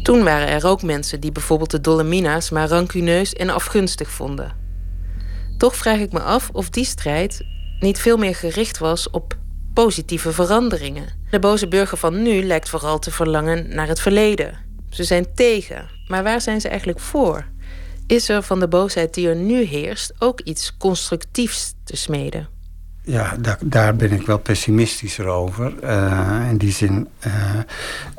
Toen 0.04 0.24
waren 0.24 0.48
er 0.48 0.66
ook 0.66 0.84
mensen 0.84 1.20
die 1.20 1.32
bijvoorbeeld 1.32 1.72
de 1.72 1.82
Dolomina's 1.82 2.50
maar 2.50 2.68
rancuneus 2.68 3.34
en 3.34 3.50
afgunstig 3.50 4.10
vonden. 4.10 4.54
Toch 5.58 5.76
vraag 5.76 6.00
ik 6.00 6.12
me 6.12 6.20
af 6.20 6.50
of 6.54 6.70
die 6.70 6.86
strijd 6.86 7.46
niet 7.80 8.00
veel 8.00 8.18
meer 8.18 8.36
gericht 8.36 8.78
was 8.78 9.10
op 9.10 9.38
positieve 9.74 10.32
veranderingen. 10.32 11.20
De 11.32 11.40
boze 11.40 11.68
burger 11.68 11.98
van 11.98 12.22
nu 12.22 12.44
lijkt 12.44 12.70
vooral 12.70 13.00
te 13.00 13.12
verlangen 13.12 13.76
naar 13.76 13.88
het 13.88 14.00
verleden. 14.00 14.58
Ze 14.90 15.04
zijn 15.04 15.26
tegen, 15.36 15.90
maar 16.08 16.24
waar 16.24 16.42
zijn 16.42 16.62
ze 16.62 16.68
eigenlijk 16.68 17.00
voor? 17.00 17.46
Is 18.08 18.30
er 18.30 18.44
van 18.44 18.60
de 18.60 18.68
boosheid 18.68 19.14
die 19.14 19.28
er 19.28 19.36
nu 19.36 19.64
heerst 19.64 20.14
ook 20.20 20.42
iets 20.42 20.78
constructiefs 20.78 21.74
te 21.84 21.98
smeden? 21.98 22.48
Ja, 23.04 23.36
daar, 23.40 23.58
daar 23.64 23.96
ben 23.96 24.12
ik 24.12 24.26
wel 24.26 24.40
pessimistischer 24.40 25.26
over. 25.26 25.74
Uh, 25.84 26.48
in 26.50 26.58
die 26.58 26.72
zin. 26.72 27.08
Uh, 27.28 27.60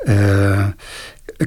uh, 0.05 0.67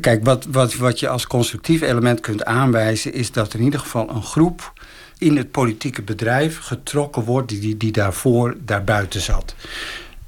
kijk, 0.01 0.25
wat, 0.25 0.47
wat, 0.51 0.75
wat 0.75 1.01
je 1.01 1.09
als 1.09 1.27
constructief 1.27 1.81
element 1.81 2.21
kunt 2.21 2.45
aanwijzen, 2.45 3.13
is 3.13 3.33
dat 3.33 3.55
in 3.55 3.63
ieder 3.63 3.81
geval 3.81 4.11
een 4.11 4.23
groep 4.23 4.73
in 5.19 5.37
het 5.37 5.51
politieke 5.51 6.03
bedrijf 6.03 6.59
getrokken 6.59 7.23
wordt 7.23 7.49
die, 7.49 7.77
die 7.77 7.93
daarvoor 7.93 8.57
daarbuiten 8.59 9.21
zat. 9.21 9.55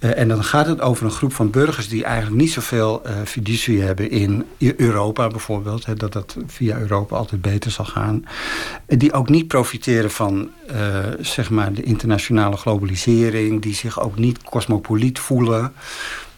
Uh, 0.01 0.19
en 0.19 0.29
dan 0.29 0.45
gaat 0.45 0.67
het 0.67 0.81
over 0.81 1.05
een 1.05 1.11
groep 1.11 1.33
van 1.33 1.51
burgers 1.51 1.89
die 1.89 2.05
eigenlijk 2.05 2.37
niet 2.37 2.53
zoveel 2.53 3.03
uh, 3.07 3.13
fiducie 3.25 3.83
hebben 3.83 4.11
in 4.11 4.47
Europa 4.77 5.29
bijvoorbeeld. 5.29 5.87
Hè, 5.87 5.95
dat 5.95 6.13
dat 6.13 6.37
via 6.47 6.79
Europa 6.79 7.17
altijd 7.17 7.43
beter 7.43 7.71
zal 7.71 7.85
gaan. 7.85 8.25
die 8.87 9.13
ook 9.13 9.29
niet 9.29 9.49
profiteren 9.49 10.11
van 10.11 10.51
zeg 11.21 11.51
maar 11.51 11.73
de 11.73 11.83
internationale 11.83 12.57
globalisering. 12.57 13.63
Die 13.63 13.75
zich 13.75 14.01
ook 14.01 14.19
niet 14.19 14.43
cosmopoliet 14.43 15.19
voelen. 15.19 15.73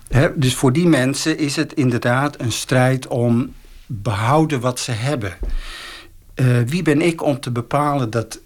Hè, 0.08 0.38
dus 0.38 0.54
voor 0.54 0.72
die 0.72 0.86
mensen 0.86 1.38
is 1.38 1.56
het 1.56 1.72
inderdaad 1.72 2.40
een 2.40 2.52
strijd 2.52 3.06
om 3.06 3.52
behouden 3.86 4.60
wat 4.60 4.78
ze 4.80 4.92
hebben. 4.92 5.36
wie 6.66 6.82
ben 6.82 7.00
ik 7.00 7.22
om 7.22 7.40
te 7.40 7.50
bepalen 7.50 8.10
dat 8.10 8.40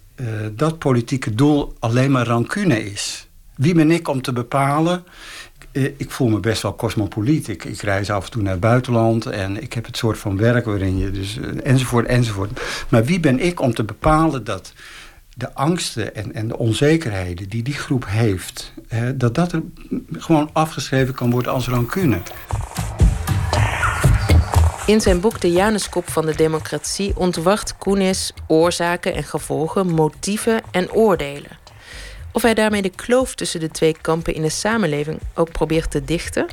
dat 0.51 0.79
politieke 0.79 1.35
doel 1.35 1.75
alleen 1.79 2.11
maar 2.11 2.27
rancune 2.27 2.91
is? 2.91 3.27
Wie 3.55 3.73
ben 3.73 3.91
ik 3.91 4.07
om 4.07 4.21
te 4.21 4.33
bepalen? 4.33 5.03
Eh, 5.71 5.83
ik 5.83 6.11
voel 6.11 6.27
me 6.27 6.39
best 6.39 6.61
wel 6.61 6.75
cosmopoliet. 6.75 7.47
Ik, 7.47 7.81
reis 7.81 8.09
af 8.09 8.25
en 8.25 8.31
toe 8.31 8.41
naar 8.41 8.51
het 8.51 8.61
buitenland 8.61 9.25
en 9.25 9.61
ik 9.61 9.73
heb 9.73 9.85
het 9.85 9.97
soort 9.97 10.17
van 10.17 10.37
werk 10.37 10.65
waarin 10.65 10.97
je 10.97 11.11
dus 11.11 11.39
eh, 11.39 11.49
enzovoort 11.63 12.05
enzovoort. 12.05 12.61
Maar 12.89 13.05
wie 13.05 13.19
ben 13.19 13.39
ik 13.39 13.59
om 13.61 13.73
te 13.73 13.83
bepalen 13.83 14.43
dat 14.43 14.73
de 15.35 15.53
angsten 15.53 16.15
en, 16.15 16.33
en 16.33 16.47
de 16.47 16.57
onzekerheden 16.57 17.49
die 17.49 17.63
die 17.63 17.73
groep 17.73 18.05
heeft, 18.07 18.73
dat 19.15 19.35
dat 19.35 19.51
er 19.51 19.61
gewoon 20.11 20.49
afgeschreven 20.53 21.13
kan 21.13 21.31
worden 21.31 21.51
als 21.51 21.67
rancune. 21.67 22.21
In 24.85 25.01
zijn 25.01 25.19
boek 25.19 25.41
De 25.41 25.51
Januskop 25.51 26.09
van 26.09 26.25
de 26.25 26.35
Democratie 26.35 27.17
ontwacht 27.17 27.77
Koenis 27.77 28.33
oorzaken 28.47 29.13
en 29.13 29.23
gevolgen, 29.23 29.87
motieven 29.87 30.61
en 30.71 30.91
oordelen. 30.91 31.64
Of 32.35 32.41
hij 32.41 32.53
daarmee 32.53 32.81
de 32.81 32.89
kloof 32.89 33.35
tussen 33.35 33.59
de 33.59 33.69
twee 33.69 33.95
kampen 34.01 34.33
in 34.33 34.41
de 34.41 34.49
samenleving 34.49 35.19
ook 35.33 35.51
probeert 35.51 35.91
te 35.91 36.03
dichten? 36.03 36.45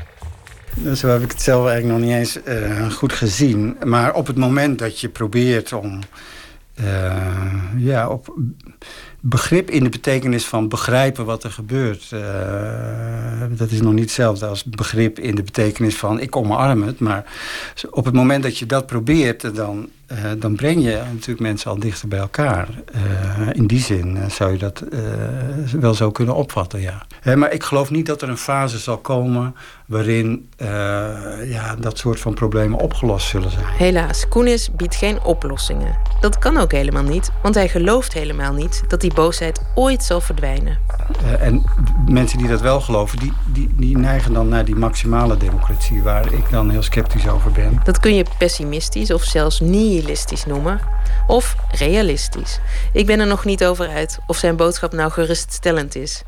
Zo 0.94 1.08
heb 1.08 1.22
ik 1.22 1.30
het 1.30 1.42
zelf 1.42 1.66
eigenlijk 1.66 1.98
nog 1.98 2.08
niet 2.08 2.18
eens 2.18 2.38
uh, 2.48 2.90
goed 2.90 3.12
gezien. 3.12 3.76
Maar 3.84 4.14
op 4.14 4.26
het 4.26 4.36
moment 4.36 4.78
dat 4.78 5.00
je 5.00 5.08
probeert 5.08 5.72
om 5.72 6.00
eh, 6.74 7.16
ja, 7.76 8.08
op 8.08 8.34
begrip 9.20 9.70
in 9.70 9.84
de 9.84 9.88
betekenis 9.88 10.44
van 10.44 10.68
begrijpen 10.68 11.24
wat 11.24 11.44
er 11.44 11.50
gebeurt. 11.50 12.10
Uh, 12.14 12.20
dat 13.48 13.70
is 13.70 13.80
nog 13.80 13.92
niet 13.92 14.02
hetzelfde 14.02 14.46
als 14.46 14.64
begrip 14.64 15.18
in 15.18 15.34
de 15.34 15.42
betekenis 15.42 15.96
van 15.96 16.20
ik 16.20 16.36
omarm 16.36 16.82
het. 16.82 16.98
Maar 16.98 17.24
op 17.90 18.04
het 18.04 18.14
moment 18.14 18.42
dat 18.42 18.58
je 18.58 18.66
dat 18.66 18.86
probeert, 18.86 19.54
dan, 19.54 19.88
uh, 20.12 20.30
dan 20.38 20.56
breng 20.56 20.84
je 20.84 21.02
natuurlijk 21.12 21.40
mensen 21.40 21.70
al 21.70 21.78
dichter 21.78 22.08
bij 22.08 22.18
elkaar. 22.18 22.68
Uh, 22.94 23.48
in 23.52 23.66
die 23.66 23.80
zin 23.80 24.18
zou 24.30 24.52
je 24.52 24.58
dat 24.58 24.84
wel 25.80 25.94
zo 25.94 26.10
kunnen 26.10 26.34
opvatten, 26.34 26.80
ja. 26.80 27.06
maar 27.36 27.52
ik 27.52 27.62
geloof 27.62 27.90
niet 27.90 28.06
dat 28.06 28.22
er 28.22 28.28
een 28.28 28.36
fase 28.36 28.78
zal 28.78 28.98
komen 28.98 29.54
waarin 29.92 30.48
ja, 31.44 31.76
dat 31.78 31.98
soort 31.98 32.20
van 32.20 32.34
problemen 32.34 32.78
opgelost 32.78 33.28
zullen 33.28 33.50
zijn. 33.50 33.64
Helaas, 33.66 34.28
Koenis 34.28 34.70
biedt 34.70 34.96
geen 34.96 35.22
oplossingen. 35.22 35.96
Dat 36.20 36.38
kan 36.38 36.56
ook 36.56 36.72
helemaal 36.72 37.02
niet, 37.02 37.30
want 37.42 37.54
hij 37.54 37.68
gelooft 37.68 38.12
helemaal 38.12 38.52
niet 38.52 38.82
dat 38.88 39.00
die 39.00 39.14
boosheid 39.14 39.62
ooit 39.74 40.02
zal 40.02 40.20
verdwijnen. 40.20 40.78
Uh, 41.22 41.42
en 41.42 41.64
mensen 42.06 42.38
die 42.38 42.48
dat 42.48 42.60
wel 42.60 42.80
geloven, 42.80 43.18
die, 43.18 43.32
die, 43.46 43.68
die 43.76 43.98
neigen 43.98 44.32
dan 44.32 44.48
naar 44.48 44.64
die 44.64 44.74
maximale 44.74 45.36
democratie, 45.36 46.02
waar 46.02 46.32
ik 46.32 46.50
dan 46.50 46.70
heel 46.70 46.82
sceptisch 46.82 47.28
over 47.28 47.52
ben. 47.52 47.80
Dat 47.84 48.00
kun 48.00 48.14
je 48.14 48.24
pessimistisch 48.38 49.10
of 49.10 49.22
zelfs 49.22 49.60
nihilistisch 49.60 50.44
noemen. 50.44 50.80
Of 51.26 51.56
realistisch. 51.70 52.60
Ik 52.92 53.06
ben 53.06 53.20
er 53.20 53.26
nog 53.26 53.44
niet 53.44 53.64
over 53.64 53.88
uit 53.88 54.18
of 54.26 54.36
zijn 54.36 54.56
boodschap 54.56 54.92
nou 54.92 55.10
geruststellend 55.10 55.94
is. 55.94 56.22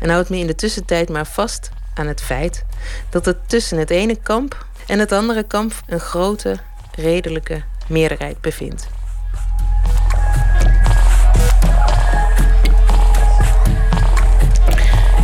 En 0.00 0.10
houd 0.10 0.28
me 0.28 0.38
in 0.38 0.46
de 0.46 0.54
tussentijd 0.54 1.08
maar 1.08 1.26
vast 1.26 1.70
aan 1.94 2.06
het 2.06 2.22
feit 2.22 2.64
dat 3.10 3.26
er 3.26 3.46
tussen 3.46 3.78
het 3.78 3.90
ene 3.90 4.16
kamp 4.16 4.66
en 4.86 4.98
het 4.98 5.12
andere 5.12 5.42
kamp 5.42 5.72
een 5.86 6.00
grote, 6.00 6.58
redelijke 6.94 7.62
meerderheid 7.88 8.40
bevindt. 8.40 8.88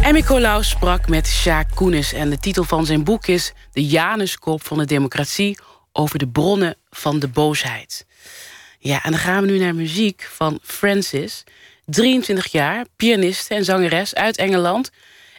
En 0.07 0.25
Colau 0.25 0.64
sprak 0.64 1.09
met 1.09 1.27
Sjaak 1.27 1.69
Koenis 1.75 2.12
en 2.12 2.31
de 2.31 2.39
titel 2.39 2.64
van 2.64 2.87
zijn 2.87 3.05
boek 3.05 3.27
is... 3.27 3.53
De 3.73 3.87
Januskop 3.87 4.67
van 4.67 4.79
de 4.79 4.85
democratie 4.85 5.59
over 5.93 6.19
de 6.19 6.29
bronnen 6.29 6.77
van 6.91 7.19
de 7.19 7.29
boosheid. 7.29 8.07
Ja, 8.79 9.05
en 9.05 9.11
dan 9.11 9.21
gaan 9.21 9.41
we 9.41 9.51
nu 9.51 9.59
naar 9.59 9.75
muziek 9.75 10.29
van 10.33 10.59
Francis. 10.62 11.45
23 11.85 12.47
jaar, 12.47 12.85
pianiste 12.97 13.55
en 13.55 13.64
zangeres 13.64 14.14
uit 14.14 14.37
Engeland. 14.37 14.91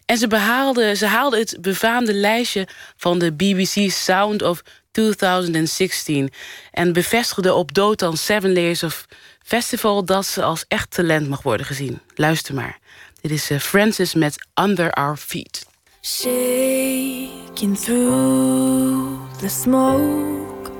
En 0.08 0.18
ze, 0.18 0.28
behaalde, 0.28 0.96
ze 0.96 1.06
haalde 1.06 1.38
het 1.38 1.58
befaamde 1.62 2.14
lijstje 2.14 2.68
van 2.98 3.20
de 3.20 3.34
BBC 3.34 3.92
Sound 3.92 4.42
of 4.42 4.62
2016... 4.92 6.32
en 6.72 6.94
bevestigde 6.94 7.54
op 7.54 7.74
Dotan 7.74 8.18
Seven 8.18 8.54
Layers 8.54 8.84
of 8.84 9.06
Festival... 9.44 10.06
dat 10.06 10.26
ze 10.26 10.44
als 10.44 10.66
echt 10.68 10.92
talent 10.92 11.30
mag 11.30 11.42
worden 11.42 11.66
gezien. 11.66 12.00
Luister 12.16 12.54
maar. 12.54 12.80
Dit 13.22 13.32
is 13.32 13.52
uh, 13.52 13.60
Francis 13.60 14.14
met 14.14 14.48
Under 14.62 14.92
Our 14.92 15.18
Feet. 15.18 15.66
Shaking 16.02 17.80
through 17.80 19.40
the 19.40 19.50
smoke 19.50 20.72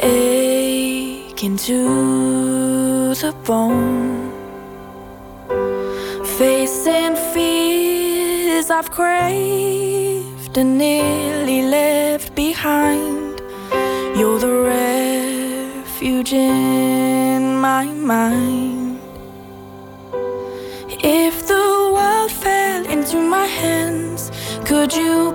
Aching 0.00 1.56
to 1.56 3.14
the 3.14 3.32
bone 3.44 4.26
Facing 6.38 7.16
fears 7.32 8.68
I've 8.70 8.90
craved 8.90 10.58
and 10.58 10.76
nearly 10.76 11.62
left 11.62 12.34
behind 12.34 13.40
You're 14.18 14.38
the 14.38 14.52
refuge 14.52 16.34
in 16.34 17.56
my 17.56 17.86
mind 17.86 19.00
If 21.02 21.46
the 21.48 21.90
world 21.94 22.30
fell 22.30 22.84
into 22.84 23.16
my 23.16 23.46
hands, 23.46 24.30
could 24.66 24.94
you 24.94 25.32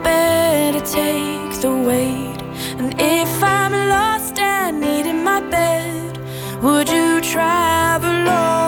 to 0.72 0.82
take 0.82 1.62
the 1.62 1.72
weight? 1.88 2.42
And 2.80 2.94
if 3.00 3.44
I'm 3.44 3.74
lost 3.90 4.40
and 4.40 4.80
needing 4.80 5.24
my 5.24 5.42
bed, 5.42 6.18
would 6.62 6.90
you 6.90 7.22
travel 7.22 8.30
all 8.30 8.61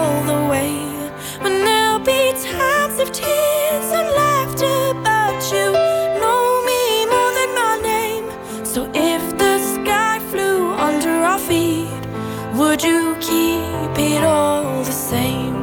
same? 15.13 15.62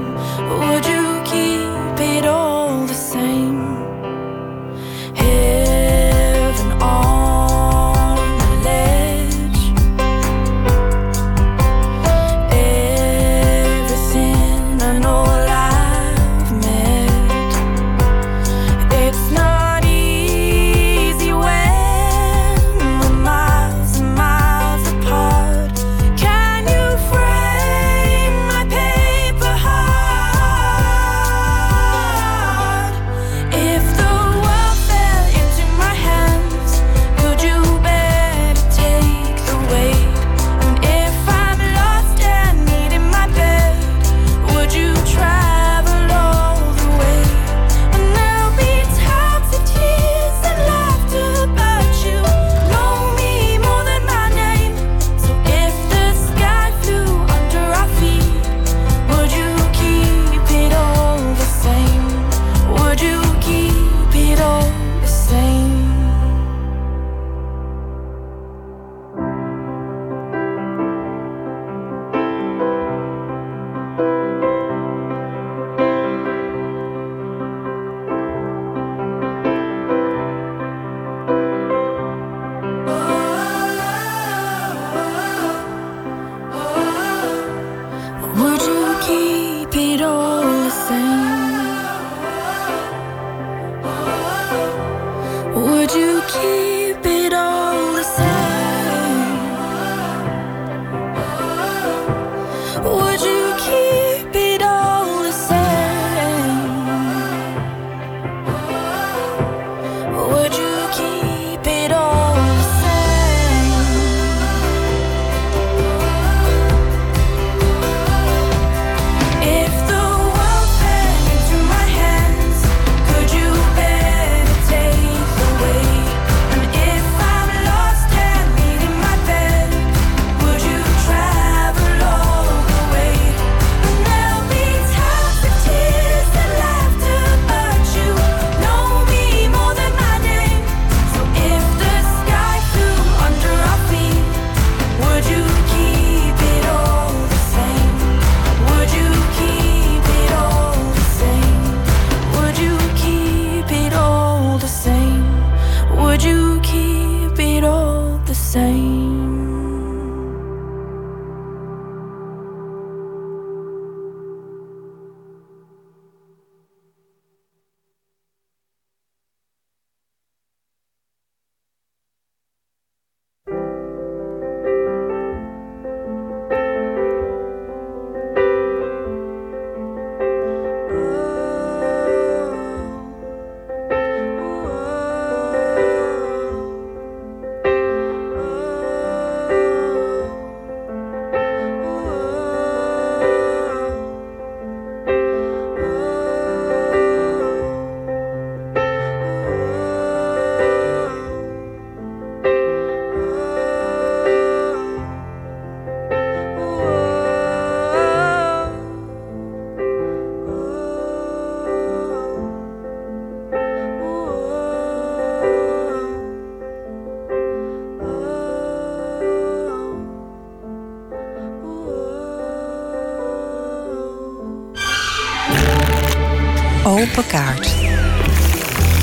Open 227.21 227.33
Kaart. 227.33 227.75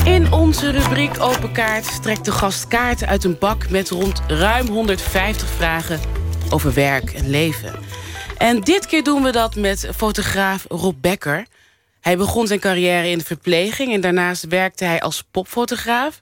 In 0.06 0.32
onze 0.32 0.72
rubriek 0.72 1.20
Open 1.20 1.52
Kaart 1.52 2.04
trekt 2.04 2.26
de 2.26 2.32
gast 2.32 2.68
kaarten 2.68 3.08
uit 3.08 3.24
een 3.24 3.38
bak... 3.40 3.70
met 3.70 3.90
rond 3.90 4.22
ruim 4.28 4.68
150 4.68 5.50
vragen 5.50 6.00
over 6.50 6.74
werk 6.74 7.14
en 7.14 7.30
leven. 7.30 7.74
En 8.38 8.62
dit 8.62 8.86
keer 8.86 9.04
doen 9.04 9.24
we 9.24 9.32
dat 9.32 9.56
met 9.56 9.90
fotograaf 9.96 10.66
Rob 10.70 10.96
Becker. 11.02 11.46
Hij 12.02 12.18
begon 12.18 12.48
zijn 12.48 12.60
carrière 12.60 13.10
in 13.10 13.18
de 13.18 13.24
verpleging... 13.24 13.94
en 13.94 14.02
daarnaast 14.02 14.48
werkte 14.48 14.86
hij 14.86 15.02
als 15.02 15.24
popfotograaf. 15.32 16.22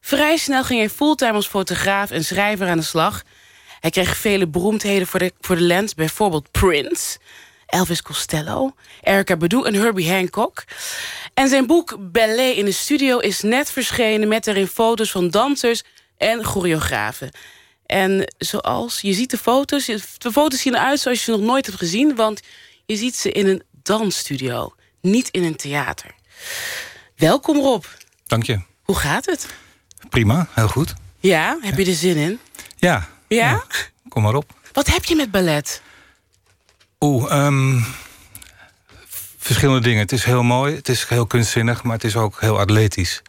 Vrij 0.00 0.36
snel 0.36 0.64
ging 0.64 0.80
hij 0.80 0.90
fulltime 0.90 1.32
als 1.32 1.48
fotograaf 1.48 2.10
en 2.10 2.24
schrijver 2.24 2.68
aan 2.68 2.78
de 2.78 2.84
slag. 2.84 3.22
Hij 3.80 3.90
kreeg 3.90 4.16
vele 4.16 4.46
beroemdheden 4.46 5.06
voor 5.06 5.20
de, 5.20 5.32
voor 5.40 5.56
de 5.56 5.62
lens, 5.62 5.94
bijvoorbeeld 5.94 6.50
Prince... 6.50 7.18
Elvis 7.68 8.02
Costello, 8.02 8.74
Erica 9.02 9.36
Badu 9.36 9.64
en 9.64 9.74
Herbie 9.74 10.12
Hancock. 10.12 10.64
En 11.34 11.48
zijn 11.48 11.66
boek 11.66 11.96
Ballet 12.12 12.56
in 12.56 12.64
de 12.64 12.72
Studio 12.72 13.18
is 13.18 13.42
net 13.42 13.70
verschenen... 13.70 14.28
met 14.28 14.46
erin 14.46 14.66
foto's 14.66 15.10
van 15.10 15.30
dansers 15.30 15.82
en 16.16 16.44
choreografen. 16.44 17.30
En 17.86 18.34
zoals, 18.38 19.00
je 19.00 19.12
ziet 19.12 19.30
de 19.30 19.38
foto's... 19.38 19.86
de 20.18 20.32
foto's 20.32 20.60
zien 20.60 20.74
eruit 20.74 21.00
zoals 21.00 21.18
je 21.18 21.24
ze 21.24 21.30
nog 21.30 21.40
nooit 21.40 21.66
hebt 21.66 21.78
gezien... 21.78 22.14
want 22.14 22.40
je 22.86 22.96
ziet 22.96 23.16
ze 23.16 23.32
in 23.32 23.46
een 23.46 23.62
dansstudio, 23.82 24.74
niet 25.00 25.28
in 25.28 25.44
een 25.44 25.56
theater. 25.56 26.14
Welkom 27.16 27.56
Rob. 27.56 27.84
Dank 28.26 28.42
je. 28.42 28.60
Hoe 28.82 28.96
gaat 28.96 29.26
het? 29.26 29.46
Prima, 30.08 30.48
heel 30.50 30.68
goed. 30.68 30.94
Ja, 31.20 31.58
heb 31.60 31.78
je 31.78 31.86
er 31.86 31.94
zin 31.94 32.16
in? 32.16 32.40
Ja. 32.76 33.08
Ja? 33.28 33.64
Kom 34.08 34.22
maar 34.22 34.34
op. 34.34 34.52
Wat 34.72 34.86
heb 34.86 35.04
je 35.04 35.16
met 35.16 35.30
ballet? 35.30 35.82
Oeh, 37.00 37.46
um, 37.46 37.84
verschillende 39.38 39.80
dingen. 39.80 40.00
Het 40.00 40.12
is 40.12 40.24
heel 40.24 40.42
mooi, 40.42 40.74
het 40.74 40.88
is 40.88 41.04
heel 41.08 41.26
kunstzinnig, 41.26 41.82
maar 41.82 41.94
het 41.94 42.04
is 42.04 42.16
ook 42.16 42.40
heel 42.40 42.58
atletisch. 42.58 43.22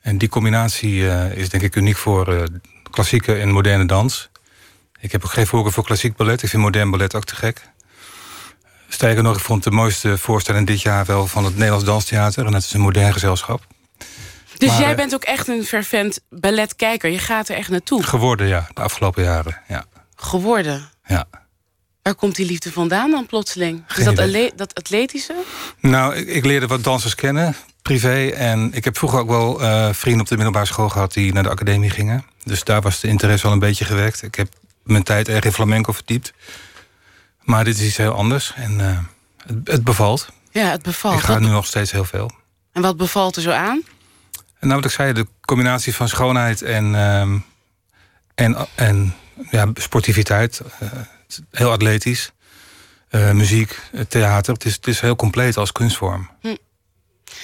En 0.00 0.18
die 0.18 0.28
combinatie 0.28 0.94
uh, 0.94 1.32
is 1.36 1.48
denk 1.48 1.62
ik 1.62 1.76
uniek 1.76 1.96
voor 1.96 2.34
uh, 2.34 2.42
klassieke 2.90 3.34
en 3.34 3.50
moderne 3.50 3.86
dans. 3.86 4.30
Ik 5.00 5.12
heb 5.12 5.24
ook 5.24 5.30
geen 5.30 5.46
voorkeur 5.46 5.72
voor 5.72 5.84
klassiek 5.84 6.16
ballet. 6.16 6.42
Ik 6.42 6.48
vind 6.48 6.62
modern 6.62 6.90
ballet 6.90 7.14
ook 7.14 7.24
te 7.24 7.36
gek. 7.36 7.70
Sterker 8.88 9.22
nog, 9.22 9.36
ik 9.36 9.42
vond 9.42 9.64
de 9.64 9.70
mooiste 9.70 10.18
voorstelling 10.18 10.66
dit 10.66 10.82
jaar 10.82 11.04
wel 11.04 11.26
van 11.26 11.44
het 11.44 11.54
Nederlands 11.54 11.84
Danstheater. 11.84 12.46
En 12.46 12.52
dat 12.52 12.62
is 12.62 12.72
een 12.72 12.80
modern 12.80 13.12
gezelschap. 13.12 13.66
Dus 14.58 14.68
maar, 14.68 14.80
jij 14.80 14.90
eh, 14.90 14.96
bent 14.96 15.14
ook 15.14 15.24
echt 15.24 15.48
een 15.48 15.64
fervent 15.64 16.20
balletkijker. 16.30 17.10
Je 17.10 17.18
gaat 17.18 17.48
er 17.48 17.56
echt 17.56 17.68
naartoe. 17.68 18.02
Geworden, 18.02 18.46
ja. 18.46 18.68
De 18.74 18.80
afgelopen 18.80 19.22
jaren, 19.22 19.60
ja. 19.68 19.84
Geworden? 20.16 20.90
Ja. 21.06 21.26
Waar 22.02 22.14
komt 22.14 22.34
die 22.34 22.46
liefde 22.46 22.72
vandaan 22.72 23.10
dan 23.10 23.26
plotseling? 23.26 23.84
Is 23.96 24.04
dat, 24.04 24.16
dat 24.56 24.74
atletische? 24.74 25.34
Nou, 25.80 26.14
ik, 26.14 26.28
ik, 26.28 26.44
leerde 26.44 26.66
wat 26.66 26.84
dansers 26.84 27.14
kennen, 27.14 27.56
privé. 27.82 28.28
En 28.28 28.72
ik 28.72 28.84
heb 28.84 28.98
vroeger 28.98 29.18
ook 29.18 29.28
wel 29.28 29.62
uh, 29.62 29.92
vrienden 29.92 30.20
op 30.20 30.28
de 30.28 30.34
middelbare 30.34 30.66
school 30.66 30.88
gehad... 30.88 31.12
die 31.12 31.32
naar 31.32 31.42
de 31.42 31.48
academie 31.48 31.90
gingen. 31.90 32.24
Dus 32.44 32.64
daar 32.64 32.80
was 32.80 33.00
de 33.00 33.08
interesse 33.08 33.46
al 33.46 33.52
een 33.52 33.58
beetje 33.58 33.84
gewekt. 33.84 34.22
Ik 34.22 34.34
heb 34.34 34.48
mijn 34.82 35.02
tijd 35.02 35.28
erg 35.28 35.44
in 35.44 35.52
flamenco 35.52 35.92
verdiept. 35.92 36.32
Maar 37.42 37.64
dit 37.64 37.78
is 37.78 37.86
iets 37.86 37.96
heel 37.96 38.12
anders. 38.14 38.52
En 38.56 38.78
uh, 38.78 38.98
het, 39.46 39.56
het, 39.64 39.84
bevalt. 39.84 40.28
Ja, 40.50 40.70
het 40.70 40.82
bevalt. 40.82 41.14
Ik 41.14 41.24
ga 41.24 41.38
nu 41.38 41.48
nog 41.48 41.66
steeds 41.66 41.92
heel 41.92 42.04
veel. 42.04 42.30
En 42.72 42.82
wat 42.82 42.96
bevalt 42.96 43.36
er 43.36 43.42
zo 43.42 43.50
aan? 43.50 43.82
Nou, 44.60 44.74
wat 44.74 44.84
ik 44.84 44.90
zei, 44.90 45.12
de 45.12 45.26
combinatie 45.40 45.94
van 45.94 46.08
schoonheid 46.08 46.62
en, 46.62 46.92
uh, 46.92 47.20
en, 48.34 48.56
en 48.74 49.14
ja, 49.50 49.70
sportiviteit. 49.74 50.60
Heel 51.50 51.70
atletisch. 51.70 52.32
Uh, 53.10 53.30
muziek, 53.30 53.80
theater. 54.08 54.54
Het 54.54 54.64
is, 54.64 54.74
het 54.74 54.86
is 54.86 55.00
heel 55.00 55.16
compleet 55.16 55.56
als 55.56 55.72
kunstvorm. 55.72 56.30
Hm. 56.40 56.56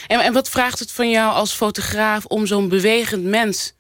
En, 0.07 0.21
en 0.21 0.33
wat 0.33 0.49
vraagt 0.49 0.79
het 0.79 0.93
van 0.93 1.11
jou 1.11 1.33
als 1.33 1.53
fotograaf 1.53 2.25
om 2.25 2.47
zo'n 2.47 2.69
bewegend 2.69 3.25
mens 3.25 3.75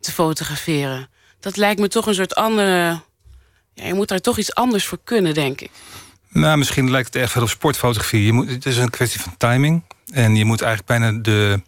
te 0.00 0.12
fotograferen? 0.12 1.08
Dat 1.40 1.56
lijkt 1.56 1.80
me 1.80 1.88
toch 1.88 2.06
een 2.06 2.14
soort 2.14 2.34
andere... 2.34 3.00
Ja, 3.74 3.86
je 3.86 3.94
moet 3.94 4.08
daar 4.08 4.20
toch 4.20 4.38
iets 4.38 4.54
anders 4.54 4.86
voor 4.86 4.98
kunnen, 5.04 5.34
denk 5.34 5.60
ik. 5.60 5.70
Nou, 6.28 6.58
misschien 6.58 6.90
lijkt 6.90 7.14
het 7.14 7.22
erg 7.22 7.30
veel 7.30 7.42
op 7.42 7.48
sportfotografie. 7.48 8.24
Je 8.24 8.32
moet, 8.32 8.50
het 8.50 8.66
is 8.66 8.76
een 8.76 8.90
kwestie 8.90 9.20
van 9.20 9.36
timing. 9.36 9.82
En 10.12 10.36
je 10.36 10.44
moet 10.44 10.62
eigenlijk 10.62 10.88
bijna 10.98 11.18
de 11.22 11.60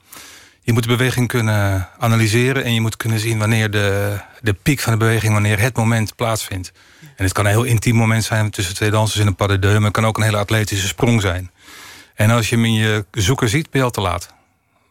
je 0.68 0.74
moet 0.74 0.82
de 0.82 0.89
beweging 0.89 1.28
kunnen 1.28 1.89
analyseren 1.99 2.64
en 2.64 2.74
je 2.74 2.80
moet 2.80 2.97
kunnen 2.97 3.18
zien 3.18 3.39
wanneer 3.39 3.70
de, 3.70 4.18
de 4.41 4.53
piek 4.53 4.80
van 4.80 4.93
de 4.93 4.99
beweging, 4.99 5.32
wanneer 5.32 5.61
het 5.61 5.76
moment 5.76 6.16
plaatsvindt. 6.16 6.72
En 7.19 7.25
het 7.25 7.33
kan 7.33 7.45
een 7.45 7.51
heel 7.51 7.64
intiem 7.64 7.95
moment 7.95 8.25
zijn 8.25 8.51
tussen 8.51 8.75
twee 8.75 8.91
dansers 8.91 9.21
in 9.21 9.27
een 9.27 9.35
pas 9.35 9.49
de 9.49 9.59
deux, 9.59 9.75
maar 9.75 9.83
het 9.83 9.93
kan 9.93 10.07
ook 10.07 10.16
een 10.16 10.23
hele 10.23 10.37
atletische 10.37 10.87
sprong 10.87 11.21
zijn. 11.21 11.51
En 12.14 12.31
als 12.31 12.49
je 12.49 12.55
hem 12.55 12.64
in 12.64 12.73
je 12.73 13.05
zoeker 13.11 13.49
ziet, 13.49 13.71
ben 13.71 13.81
je 13.81 13.87
al 13.87 13.93
te 13.93 14.01
laat. 14.01 14.35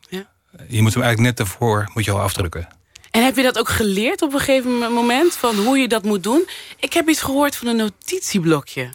Ja. 0.09 0.27
Je 0.67 0.81
moet 0.81 0.93
hem 0.93 1.03
eigenlijk 1.03 1.19
net 1.19 1.37
daarvoor 1.37 1.89
moet 1.93 2.05
je 2.05 2.11
al 2.11 2.21
afdrukken. 2.21 2.67
En 3.11 3.23
heb 3.23 3.35
je 3.35 3.43
dat 3.43 3.59
ook 3.59 3.69
geleerd 3.69 4.21
op 4.21 4.33
een 4.33 4.39
gegeven 4.39 4.71
moment, 4.93 5.35
van 5.35 5.55
hoe 5.55 5.77
je 5.77 5.87
dat 5.87 6.03
moet 6.03 6.23
doen? 6.23 6.47
Ik 6.79 6.93
heb 6.93 7.09
iets 7.09 7.21
gehoord 7.21 7.55
van 7.55 7.67
een 7.67 7.75
notitieblokje. 7.75 8.89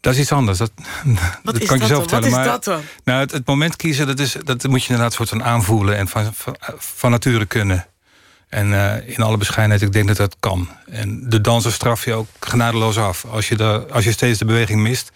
Dat 0.00 0.14
is 0.14 0.20
iets 0.20 0.32
anders. 0.32 0.58
Dat, 0.58 0.70
Wat 1.42 1.54
dat 1.54 1.60
is 1.60 1.68
kan 1.68 1.78
dat 1.78 1.88
je 1.88 1.94
zelf 1.94 2.08
vertellen. 2.08 2.30
Wat 2.30 2.38
is 2.40 2.46
maar, 2.46 2.54
dat 2.54 2.64
dan? 2.64 2.80
Nou, 3.04 3.20
het, 3.20 3.32
het 3.32 3.46
moment 3.46 3.76
kiezen, 3.76 4.06
dat, 4.06 4.18
is, 4.18 4.36
dat 4.44 4.66
moet 4.66 4.82
je 4.82 4.88
inderdaad 4.88 5.12
soort 5.12 5.28
van 5.28 5.44
aanvoelen 5.44 5.96
en 5.96 6.08
van, 6.08 6.34
van, 6.34 6.56
van 6.78 7.10
nature 7.10 7.46
kunnen. 7.46 7.86
En 8.48 8.70
uh, 8.70 9.08
in 9.08 9.22
alle 9.22 9.36
bescheidenheid, 9.36 9.82
ik 9.82 9.92
denk 9.92 10.06
dat 10.06 10.16
dat 10.16 10.36
kan. 10.40 10.68
En 10.86 11.28
de 11.28 11.40
danser 11.40 11.72
straf 11.72 12.04
je 12.04 12.14
ook 12.14 12.28
genadeloos 12.40 12.98
af. 12.98 13.24
Als 13.24 13.48
je, 13.48 13.56
de, 13.56 13.86
als 13.90 14.04
je 14.04 14.12
steeds 14.12 14.38
de 14.38 14.44
beweging 14.44 14.80
mist, 14.80 15.10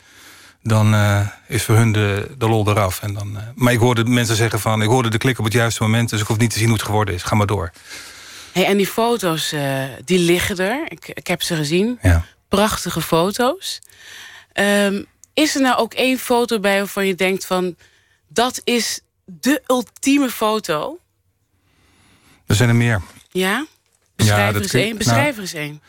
dan 0.62 0.94
uh, 0.94 1.26
is 1.48 1.62
voor 1.62 1.74
hun 1.74 1.92
de, 1.92 2.30
de 2.38 2.48
lol 2.48 2.68
eraf. 2.68 3.02
En 3.02 3.14
dan, 3.14 3.30
uh, 3.36 3.42
maar 3.54 3.72
ik 3.72 3.78
hoorde 3.78 4.04
mensen 4.04 4.36
zeggen 4.36 4.60
van... 4.60 4.82
ik 4.82 4.88
hoorde 4.88 5.10
de 5.10 5.18
klik 5.18 5.38
op 5.38 5.44
het 5.44 5.52
juiste 5.52 5.82
moment... 5.82 6.10
dus 6.10 6.20
ik 6.20 6.26
hoef 6.26 6.38
niet 6.38 6.50
te 6.50 6.58
zien 6.58 6.68
hoe 6.68 6.76
het 6.76 6.86
geworden 6.86 7.14
is. 7.14 7.22
Ga 7.22 7.34
maar 7.34 7.46
door. 7.46 7.70
Hey, 8.52 8.66
en 8.66 8.76
die 8.76 8.86
foto's, 8.86 9.54
die 10.04 10.18
liggen 10.18 10.56
er. 10.56 10.84
Ik, 10.88 11.08
ik 11.08 11.26
heb 11.26 11.42
ze 11.42 11.56
gezien. 11.56 11.98
Ja. 12.02 12.24
Prachtige 12.48 13.00
foto's. 13.00 13.80
Um, 14.54 15.06
is 15.34 15.54
er 15.54 15.60
nou 15.60 15.76
ook 15.76 15.94
één 15.94 16.18
foto 16.18 16.60
bij 16.60 16.78
waarvan 16.78 17.06
je 17.06 17.14
denkt 17.14 17.46
van... 17.46 17.76
dat 18.28 18.60
is 18.64 19.00
de 19.24 19.62
ultieme 19.66 20.30
foto? 20.30 20.98
Er 22.46 22.54
zijn 22.54 22.68
er 22.68 22.74
meer. 22.74 23.02
Ja? 23.32 23.66
Beschrijf 24.16 24.40
ja, 24.40 24.54
er 24.54 24.62
eens 24.62 24.74
één. 24.74 24.96
Beschrijf 24.98 25.22
nou, 25.24 25.34
er 25.34 25.40
eens 25.40 25.52
één. 25.52 25.82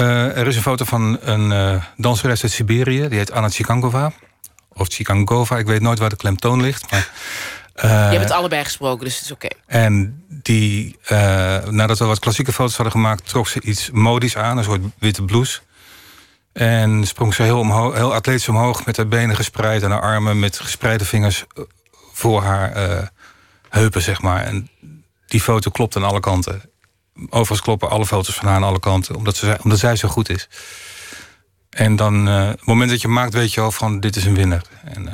Uh, 0.00 0.36
er 0.36 0.46
is 0.46 0.56
een 0.56 0.62
foto 0.62 0.84
van 0.84 1.18
een 1.20 1.50
uh, 1.50 1.84
danseres 1.96 2.42
uit 2.42 2.52
Siberië. 2.52 3.08
Die 3.08 3.18
heet 3.18 3.30
Anna 3.32 3.48
Tsikangova. 3.48 4.12
Of 4.72 4.88
Tsikangova, 4.88 5.58
ik 5.58 5.66
weet 5.66 5.80
nooit 5.80 5.98
waar 5.98 6.08
de 6.08 6.16
klemtoon 6.16 6.60
ligt. 6.60 6.90
Maar, 6.90 7.08
uh, 7.76 7.82
je 7.82 7.88
hebt 7.88 8.20
het 8.20 8.30
allebei 8.30 8.64
gesproken, 8.64 9.04
dus 9.04 9.14
het 9.14 9.24
is 9.24 9.30
oké. 9.30 9.44
Okay. 9.44 9.82
En 9.82 10.24
die, 10.28 10.98
nadat 11.70 11.98
we 11.98 12.04
wat 12.04 12.18
klassieke 12.18 12.52
foto's 12.52 12.76
hadden 12.76 12.92
gemaakt... 12.92 13.28
trok 13.28 13.48
ze 13.48 13.60
iets 13.60 13.90
modisch 13.90 14.36
aan, 14.36 14.58
een 14.58 14.64
soort 14.64 14.82
witte 14.98 15.22
blouse. 15.22 15.60
En 16.52 17.06
sprong 17.06 17.34
ze 17.34 17.42
heel, 17.42 17.58
omhoog, 17.58 17.94
heel 17.94 18.14
atletisch 18.14 18.48
omhoog 18.48 18.84
met 18.86 18.96
haar 18.96 19.08
benen 19.08 19.36
gespreid... 19.36 19.82
en 19.82 19.90
haar 19.90 20.02
armen 20.02 20.38
met 20.38 20.58
gespreide 20.58 21.04
vingers 21.04 21.44
voor 22.12 22.42
haar 22.42 23.10
heupen, 23.68 24.02
zeg 24.02 24.22
maar. 24.22 24.44
En 24.44 24.68
die 25.34 25.42
foto 25.42 25.70
klopt 25.70 25.96
aan 25.96 26.04
alle 26.04 26.20
kanten. 26.20 26.70
Overigens 27.28 27.60
kloppen 27.60 27.90
alle 27.90 28.06
foto's 28.06 28.34
van 28.34 28.46
haar 28.46 28.56
aan 28.56 28.62
alle 28.62 28.80
kanten... 28.80 29.16
omdat, 29.16 29.36
ze, 29.36 29.58
omdat 29.62 29.78
zij 29.78 29.96
zo 29.96 30.08
goed 30.08 30.28
is. 30.28 30.48
En 31.70 31.96
dan, 31.96 32.28
uh, 32.28 32.48
het 32.48 32.64
moment 32.64 32.90
dat 32.90 33.00
je 33.00 33.08
maakt, 33.08 33.32
weet 33.32 33.54
je 33.54 33.60
al 33.60 33.70
van... 33.70 34.00
dit 34.00 34.16
is 34.16 34.24
een 34.24 34.34
winnaar. 34.34 34.64
En, 34.84 35.02
uh, 35.02 35.12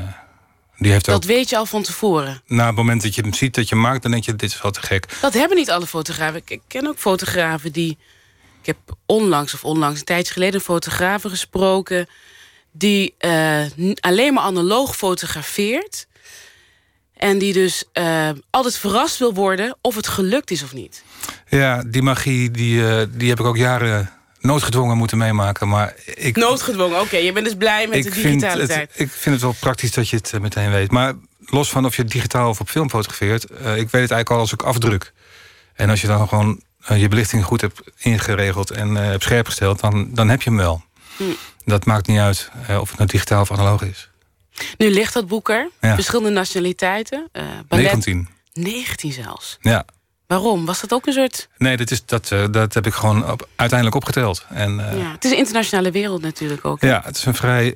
die 0.76 0.92
heeft 0.92 1.04
dat 1.04 1.14
ook, 1.14 1.24
weet 1.24 1.48
je 1.48 1.56
al 1.56 1.66
van 1.66 1.82
tevoren? 1.82 2.42
Na 2.46 2.66
het 2.66 2.76
moment 2.76 3.02
dat 3.02 3.14
je 3.14 3.22
hem 3.22 3.32
ziet, 3.32 3.54
dat 3.54 3.68
je 3.68 3.74
maakt... 3.74 4.02
dan 4.02 4.10
denk 4.10 4.24
je, 4.24 4.36
dit 4.36 4.50
is 4.50 4.62
wel 4.62 4.70
te 4.70 4.82
gek. 4.82 5.18
Dat 5.20 5.34
hebben 5.34 5.56
niet 5.56 5.70
alle 5.70 5.86
fotografen. 5.86 6.42
Ik 6.44 6.60
ken 6.66 6.86
ook 6.86 6.98
fotografen 6.98 7.72
die 7.72 7.98
ik 8.60 8.66
heb 8.66 8.78
onlangs 9.06 9.54
of 9.54 9.64
onlangs 9.64 9.98
een 9.98 10.04
tijdje 10.04 10.32
geleden 10.32 10.54
een 10.54 10.60
fotograaf 10.60 11.22
gesproken 11.22 12.08
die 12.72 13.14
uh, 13.18 13.64
alleen 14.00 14.34
maar 14.34 14.44
analoog 14.44 14.96
fotografeert. 14.96 16.06
En 17.20 17.38
die 17.38 17.52
dus 17.52 17.84
uh, 17.94 18.28
altijd 18.50 18.76
verrast 18.76 19.18
wil 19.18 19.34
worden 19.34 19.76
of 19.80 19.94
het 19.94 20.08
gelukt 20.08 20.50
is 20.50 20.62
of 20.62 20.72
niet. 20.72 21.02
Ja, 21.48 21.82
die 21.86 22.02
magie 22.02 22.50
die, 22.50 22.80
uh, 22.80 23.02
die 23.10 23.28
heb 23.28 23.40
ik 23.40 23.46
ook 23.46 23.56
jaren 23.56 24.10
noodgedwongen 24.38 24.96
moeten 24.96 25.18
meemaken. 25.18 25.68
Maar 25.68 25.94
ik, 26.04 26.36
noodgedwongen, 26.36 26.96
oké. 26.96 27.04
Okay, 27.04 27.24
je 27.24 27.32
bent 27.32 27.44
dus 27.44 27.54
blij 27.54 27.86
met 27.86 28.02
de 28.02 28.10
digitale 28.10 28.60
het, 28.60 28.70
tijd. 28.70 28.90
Ik 28.94 29.10
vind 29.10 29.34
het 29.34 29.44
wel 29.44 29.54
praktisch 29.60 29.92
dat 29.92 30.08
je 30.08 30.16
het 30.16 30.40
meteen 30.40 30.70
weet. 30.70 30.90
Maar 30.90 31.14
los 31.38 31.70
van 31.70 31.84
of 31.84 31.96
je 31.96 32.04
digitaal 32.04 32.48
of 32.48 32.60
op 32.60 32.68
film 32.68 32.90
fotografeert... 32.90 33.44
ik 33.44 33.50
weet 33.60 33.76
het 33.76 33.94
eigenlijk 33.94 34.30
al 34.30 34.38
als 34.38 34.52
ik 34.52 34.62
afdruk. 34.62 35.12
En 35.74 35.90
als 35.90 36.00
je 36.00 36.06
dan 36.06 36.28
gewoon 36.28 36.62
je 36.96 37.08
belichting 37.08 37.44
goed 37.44 37.60
hebt 37.60 37.80
ingeregeld 37.96 38.70
en 38.70 38.94
hebt 38.94 39.22
scherp 39.22 39.46
gesteld, 39.46 39.80
dan, 39.80 40.08
dan 40.14 40.28
heb 40.28 40.42
je 40.42 40.50
hem 40.50 40.58
wel. 40.58 40.82
Hm. 41.16 41.24
Dat 41.64 41.84
maakt 41.84 42.06
niet 42.06 42.18
uit 42.18 42.50
of 42.68 42.88
het 42.88 42.98
nou 42.98 43.10
digitaal 43.10 43.40
of 43.40 43.52
analoog 43.52 43.82
is. 43.82 44.09
Nu 44.78 44.90
ligt 44.90 45.14
dat 45.14 45.26
boek 45.26 45.48
er. 45.48 45.70
Ja. 45.80 45.94
Verschillende 45.94 46.30
nationaliteiten. 46.30 47.28
Uh, 47.32 47.42
ballet, 47.68 47.84
19. 47.84 48.28
19 48.52 49.12
zelfs. 49.12 49.58
Ja. 49.60 49.84
Waarom? 50.26 50.66
Was 50.66 50.80
dat 50.80 50.92
ook 50.92 51.06
een 51.06 51.12
soort... 51.12 51.48
Nee, 51.58 51.76
dat, 51.76 51.90
is, 51.90 52.04
dat, 52.04 52.28
dat 52.50 52.74
heb 52.74 52.86
ik 52.86 52.94
gewoon 52.94 53.30
op, 53.30 53.48
uiteindelijk 53.56 53.96
opgeteld. 53.96 54.46
En, 54.48 54.76
ja, 54.76 55.12
het 55.12 55.24
is 55.24 55.30
een 55.30 55.36
internationale 55.36 55.90
wereld 55.90 56.22
natuurlijk 56.22 56.64
ook. 56.64 56.80
Ja, 56.80 57.02
het 57.04 57.16
is 57.16 57.24
een 57.24 57.34
vrij 57.34 57.74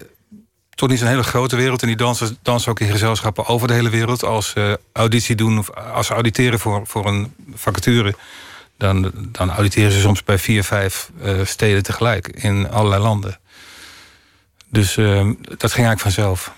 toch 0.70 0.88
niet 0.88 0.98
zo'n 0.98 1.08
hele 1.08 1.22
grote 1.22 1.56
wereld. 1.56 1.82
En 1.82 1.88
die 1.88 1.96
dansen, 1.96 2.38
dansen 2.42 2.70
ook 2.70 2.80
in 2.80 2.90
gezelschappen 2.90 3.46
over 3.46 3.68
de 3.68 3.74
hele 3.74 3.90
wereld. 3.90 4.24
Als 4.24 4.48
ze 4.48 4.80
auditie 4.92 5.36
doen 5.36 5.58
of 5.58 5.70
als 5.70 6.06
ze 6.06 6.12
auditeren 6.12 6.58
voor, 6.58 6.86
voor 6.86 7.06
een 7.06 7.34
vacature... 7.54 8.14
Dan, 8.76 9.12
dan 9.14 9.50
auditeren 9.50 9.92
ze 9.92 10.00
soms 10.00 10.24
bij 10.24 10.38
vier, 10.38 10.64
vijf 10.64 11.10
steden 11.44 11.82
tegelijk 11.82 12.28
in 12.28 12.70
allerlei 12.70 13.02
landen. 13.02 13.38
Dus 14.74 14.96
uh, 14.96 15.30
dat 15.42 15.72
ging 15.72 15.86
eigenlijk 15.86 16.00
vanzelf. 16.00 16.52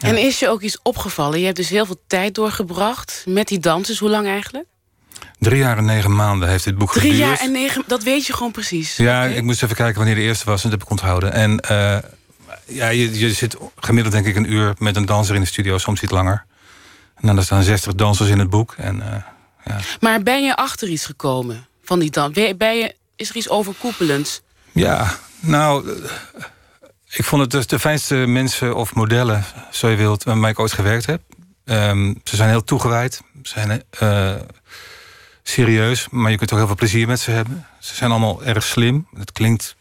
En 0.00 0.18
is 0.18 0.38
je 0.38 0.48
ook 0.48 0.60
iets 0.60 0.78
opgevallen? 0.82 1.38
Je 1.38 1.44
hebt 1.44 1.56
dus 1.56 1.68
heel 1.68 1.86
veel 1.86 2.00
tijd 2.06 2.34
doorgebracht 2.34 3.24
met 3.26 3.48
die 3.48 3.58
dansers. 3.58 3.98
Hoe 3.98 4.10
lang 4.10 4.26
eigenlijk? 4.26 4.66
Drie 5.38 5.58
jaar 5.58 5.78
en 5.78 5.84
negen 5.84 6.14
maanden 6.14 6.48
heeft 6.48 6.64
dit 6.64 6.78
boek 6.78 6.92
Drie 6.92 7.10
geduurd. 7.10 7.28
jaar 7.28 7.38
en 7.38 7.52
negen, 7.52 7.84
dat 7.86 8.02
weet 8.02 8.26
je 8.26 8.32
gewoon 8.32 8.52
precies. 8.52 8.96
Ja, 8.96 9.24
ik 9.24 9.42
moest 9.42 9.62
even 9.62 9.76
kijken 9.76 9.96
wanneer 9.96 10.14
de 10.14 10.20
eerste 10.20 10.44
was. 10.44 10.64
En 10.64 10.70
dat 10.70 10.78
heb 10.78 10.88
ik 10.88 10.90
onthouden. 10.90 11.32
En 11.32 11.64
uh, 11.70 11.98
ja, 12.66 12.88
je, 12.88 13.18
je 13.18 13.32
zit 13.32 13.56
gemiddeld 13.76 14.14
denk 14.14 14.26
ik 14.26 14.36
een 14.36 14.52
uur 14.52 14.74
met 14.78 14.96
een 14.96 15.06
danser 15.06 15.34
in 15.34 15.40
de 15.40 15.46
studio. 15.46 15.78
Soms 15.78 16.02
iets 16.02 16.12
langer. 16.12 16.44
En 17.20 17.34
dan 17.34 17.44
staan 17.44 17.62
60 17.62 17.94
dansers 17.94 18.28
in 18.28 18.38
het 18.38 18.50
boek. 18.50 18.74
En, 18.76 18.96
uh, 18.96 19.14
ja. 19.64 19.80
Maar 20.00 20.22
ben 20.22 20.44
je 20.44 20.56
achter 20.56 20.88
iets 20.88 21.04
gekomen 21.04 21.66
van 21.82 21.98
die 21.98 22.10
dans? 22.10 22.54
Ben 22.56 22.76
je, 22.76 22.94
is 23.16 23.28
er 23.28 23.36
iets 23.36 23.48
overkoepelends? 23.48 24.40
Ja, 24.72 25.18
nou... 25.40 25.98
Ik 27.10 27.24
vond 27.24 27.42
het 27.42 27.50
dus 27.50 27.66
de 27.66 27.78
fijnste 27.78 28.14
mensen 28.14 28.74
of 28.74 28.94
modellen, 28.94 29.44
zo 29.70 29.88
je 29.88 29.96
wilt, 29.96 30.24
waarmee 30.24 30.50
ik 30.50 30.58
ooit 30.58 30.72
gewerkt 30.72 31.06
heb. 31.06 31.22
Um, 31.64 32.20
ze 32.24 32.36
zijn 32.36 32.48
heel 32.48 32.64
toegewijd, 32.64 33.22
zijn 33.42 33.82
uh, 34.02 34.34
serieus, 35.42 36.08
maar 36.08 36.30
je 36.30 36.36
kunt 36.36 36.52
ook 36.52 36.58
heel 36.58 36.66
veel 36.66 36.76
plezier 36.76 37.06
met 37.06 37.20
ze 37.20 37.30
hebben. 37.30 37.66
Ze 37.78 37.94
zijn 37.94 38.10
allemaal 38.10 38.44
erg 38.44 38.64
slim. 38.64 39.08
Het 39.14 39.32
klinkt 39.32 39.76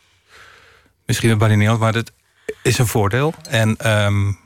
misschien 1.05 1.29
een 1.29 1.37
badineel, 1.37 1.77
maar 1.77 1.93
dat 1.93 2.11
is 2.63 2.77
een 2.77 2.87
voordeel. 2.87 3.33
En 3.49 3.91
um, 4.05 4.39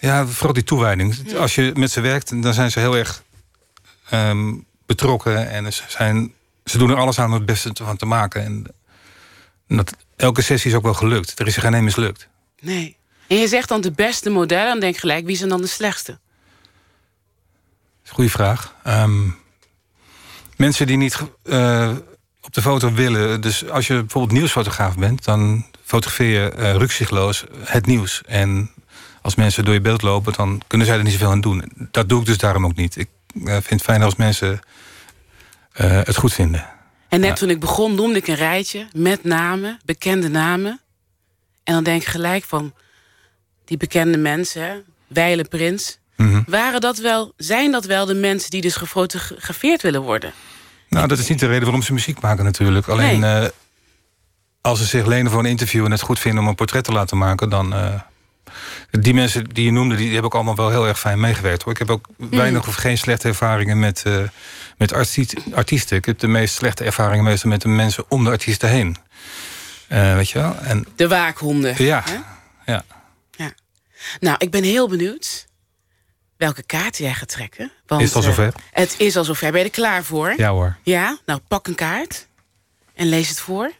ja, 0.00 0.26
vooral 0.26 0.52
die 0.52 0.64
toewijding. 0.64 1.34
Als 1.36 1.54
je 1.54 1.72
met 1.74 1.90
ze 1.90 2.00
werkt, 2.00 2.42
dan 2.42 2.54
zijn 2.54 2.70
ze 2.70 2.78
heel 2.78 2.96
erg 2.96 3.22
um, 4.12 4.64
betrokken 4.86 5.50
en 5.50 5.72
ze, 5.72 5.82
zijn, 5.88 6.32
ze 6.64 6.78
doen 6.78 6.90
er 6.90 6.96
alles 6.96 7.18
aan 7.18 7.26
om 7.26 7.32
het 7.32 7.46
beste 7.46 7.70
van 7.74 7.96
te 7.96 8.06
maken. 8.06 8.44
En 8.44 8.66
dat, 9.68 9.96
elke 10.16 10.42
sessie 10.42 10.70
is 10.70 10.76
ook 10.76 10.82
wel 10.82 10.94
gelukt. 10.94 11.38
Er 11.38 11.46
is 11.46 11.56
er 11.56 11.62
geen 11.62 11.74
één 11.74 11.84
mislukt. 11.84 12.28
Nee. 12.60 12.96
En 13.26 13.36
je 13.36 13.48
zegt 13.48 13.68
dan 13.68 13.80
de 13.80 13.92
beste 13.92 14.30
modellen, 14.30 14.80
denk 14.80 14.96
gelijk, 14.96 15.26
wie 15.26 15.36
zijn 15.36 15.48
dan 15.48 15.60
de 15.60 15.66
slechtste? 15.66 16.18
Goeie 18.08 18.30
vraag. 18.30 18.74
Um, 18.86 19.36
mensen 20.56 20.86
die 20.86 20.96
niet 20.96 21.18
uh, 21.44 21.92
op 22.40 22.52
de 22.54 22.62
foto 22.62 22.92
willen. 22.92 23.40
Dus 23.40 23.68
als 23.68 23.86
je 23.86 23.94
bijvoorbeeld 23.94 24.38
nieuwsfotograaf 24.38 24.96
bent, 24.96 25.24
dan 25.24 25.66
fotografeer 25.84 26.42
je 26.42 26.52
uh, 26.58 26.74
rukzichtloos 26.74 27.44
het 27.58 27.86
nieuws. 27.86 28.22
En 28.26 28.70
als 29.22 29.34
mensen 29.34 29.64
door 29.64 29.74
je 29.74 29.80
beeld 29.80 30.02
lopen, 30.02 30.32
dan 30.32 30.62
kunnen 30.66 30.86
zij 30.86 30.96
er 30.96 31.02
niet 31.02 31.12
zoveel 31.12 31.30
aan 31.30 31.40
doen. 31.40 31.72
Dat 31.90 32.08
doe 32.08 32.20
ik 32.20 32.26
dus 32.26 32.38
daarom 32.38 32.64
ook 32.64 32.76
niet. 32.76 32.96
Ik 32.96 33.08
uh, 33.34 33.52
vind 33.52 33.70
het 33.70 33.82
fijn 33.82 34.02
als 34.02 34.16
mensen 34.16 34.60
het 35.72 36.16
goed 36.16 36.34
vinden. 36.34 36.75
En 37.08 37.20
net 37.20 37.28
ja. 37.28 37.34
toen 37.34 37.50
ik 37.50 37.60
begon 37.60 37.94
noemde 37.94 38.18
ik 38.18 38.26
een 38.26 38.34
rijtje 38.34 38.86
met 38.92 39.24
namen, 39.24 39.78
bekende 39.84 40.28
namen. 40.28 40.80
En 41.64 41.74
dan 41.74 41.84
denk 41.84 42.00
ik 42.02 42.08
gelijk 42.08 42.44
van 42.44 42.74
die 43.64 43.76
bekende 43.76 44.18
mensen, 44.18 44.84
Weile 45.06 45.44
Prins. 45.44 45.98
Mm 46.16 46.30
-hmm. 46.30 46.44
Waren 46.46 46.80
dat 46.80 46.98
wel, 46.98 47.32
zijn 47.36 47.72
dat 47.72 47.84
wel 47.84 48.06
de 48.06 48.14
mensen 48.14 48.50
die 48.50 48.60
dus 48.60 48.76
gefotografeerd 48.76 49.82
willen 49.82 50.02
worden? 50.02 50.32
Nou, 50.88 51.08
dat 51.08 51.18
is 51.18 51.28
niet 51.28 51.38
de 51.38 51.46
reden 51.46 51.62
waarom 51.62 51.82
ze 51.82 51.92
muziek 51.92 52.20
maken 52.20 52.44
natuurlijk. 52.44 52.88
Alleen 52.88 53.20
nee. 53.20 53.42
uh, 53.42 53.48
als 54.60 54.78
ze 54.78 54.84
zich 54.84 55.06
lenen 55.06 55.30
voor 55.30 55.40
een 55.40 55.46
interview 55.46 55.84
en 55.84 55.90
het 55.90 56.00
goed 56.00 56.18
vinden 56.18 56.42
om 56.42 56.48
een 56.48 56.54
portret 56.54 56.84
te 56.84 56.92
laten 56.92 57.18
maken, 57.18 57.48
dan. 57.48 57.72
Uh, 57.74 57.94
die 59.00 59.14
mensen 59.14 59.44
die 59.44 59.64
je 59.64 59.70
noemde, 59.70 59.94
die, 59.94 60.04
die 60.04 60.12
hebben 60.12 60.30
ook 60.30 60.34
allemaal 60.34 60.56
wel 60.56 60.70
heel 60.70 60.86
erg 60.86 60.98
fijn 60.98 61.20
meegewerkt. 61.20 61.62
Hoor. 61.62 61.72
Ik 61.72 61.78
heb 61.78 61.90
ook 61.90 62.06
weinig 62.16 62.62
mm. 62.62 62.68
of 62.68 62.74
geen 62.74 62.98
slechte 62.98 63.28
ervaringen 63.28 63.78
met, 63.78 64.02
uh, 64.06 64.22
met 64.76 64.92
artiesten. 65.52 65.96
Ik 65.96 66.04
heb 66.04 66.18
de 66.18 66.28
meest 66.28 66.54
slechte 66.54 66.84
ervaringen 66.84 67.24
meestal 67.24 67.50
met 67.50 67.62
de 67.62 67.68
mensen 67.68 68.04
om 68.08 68.24
de 68.24 68.30
artiesten 68.30 68.68
heen. 68.68 68.96
Uh, 69.88 70.14
weet 70.14 70.30
je 70.30 70.38
wel? 70.38 70.56
En, 70.58 70.86
de 70.96 71.08
waakhonden. 71.08 71.84
Ja, 71.84 72.04
ja. 72.66 72.84
ja. 73.36 73.52
Nou, 74.20 74.36
ik 74.38 74.50
ben 74.50 74.62
heel 74.62 74.88
benieuwd 74.88 75.46
welke 76.36 76.62
kaart 76.62 76.98
jij 76.98 77.14
gaat 77.14 77.28
trekken. 77.28 77.72
Want, 77.86 78.02
is 78.02 78.06
het 78.06 78.16
al 78.16 78.22
zover? 78.22 78.46
Uh, 78.46 78.52
het 78.70 78.94
is 78.98 79.16
al 79.16 79.24
zover. 79.24 79.50
Ben 79.50 79.60
je 79.60 79.66
er 79.66 79.72
klaar 79.72 80.04
voor? 80.04 80.34
Ja 80.36 80.50
hoor. 80.50 80.76
Ja? 80.82 81.18
Nou, 81.26 81.40
pak 81.48 81.66
een 81.66 81.74
kaart 81.74 82.26
en 82.94 83.08
lees 83.08 83.28
het 83.28 83.40
voor. 83.40 83.72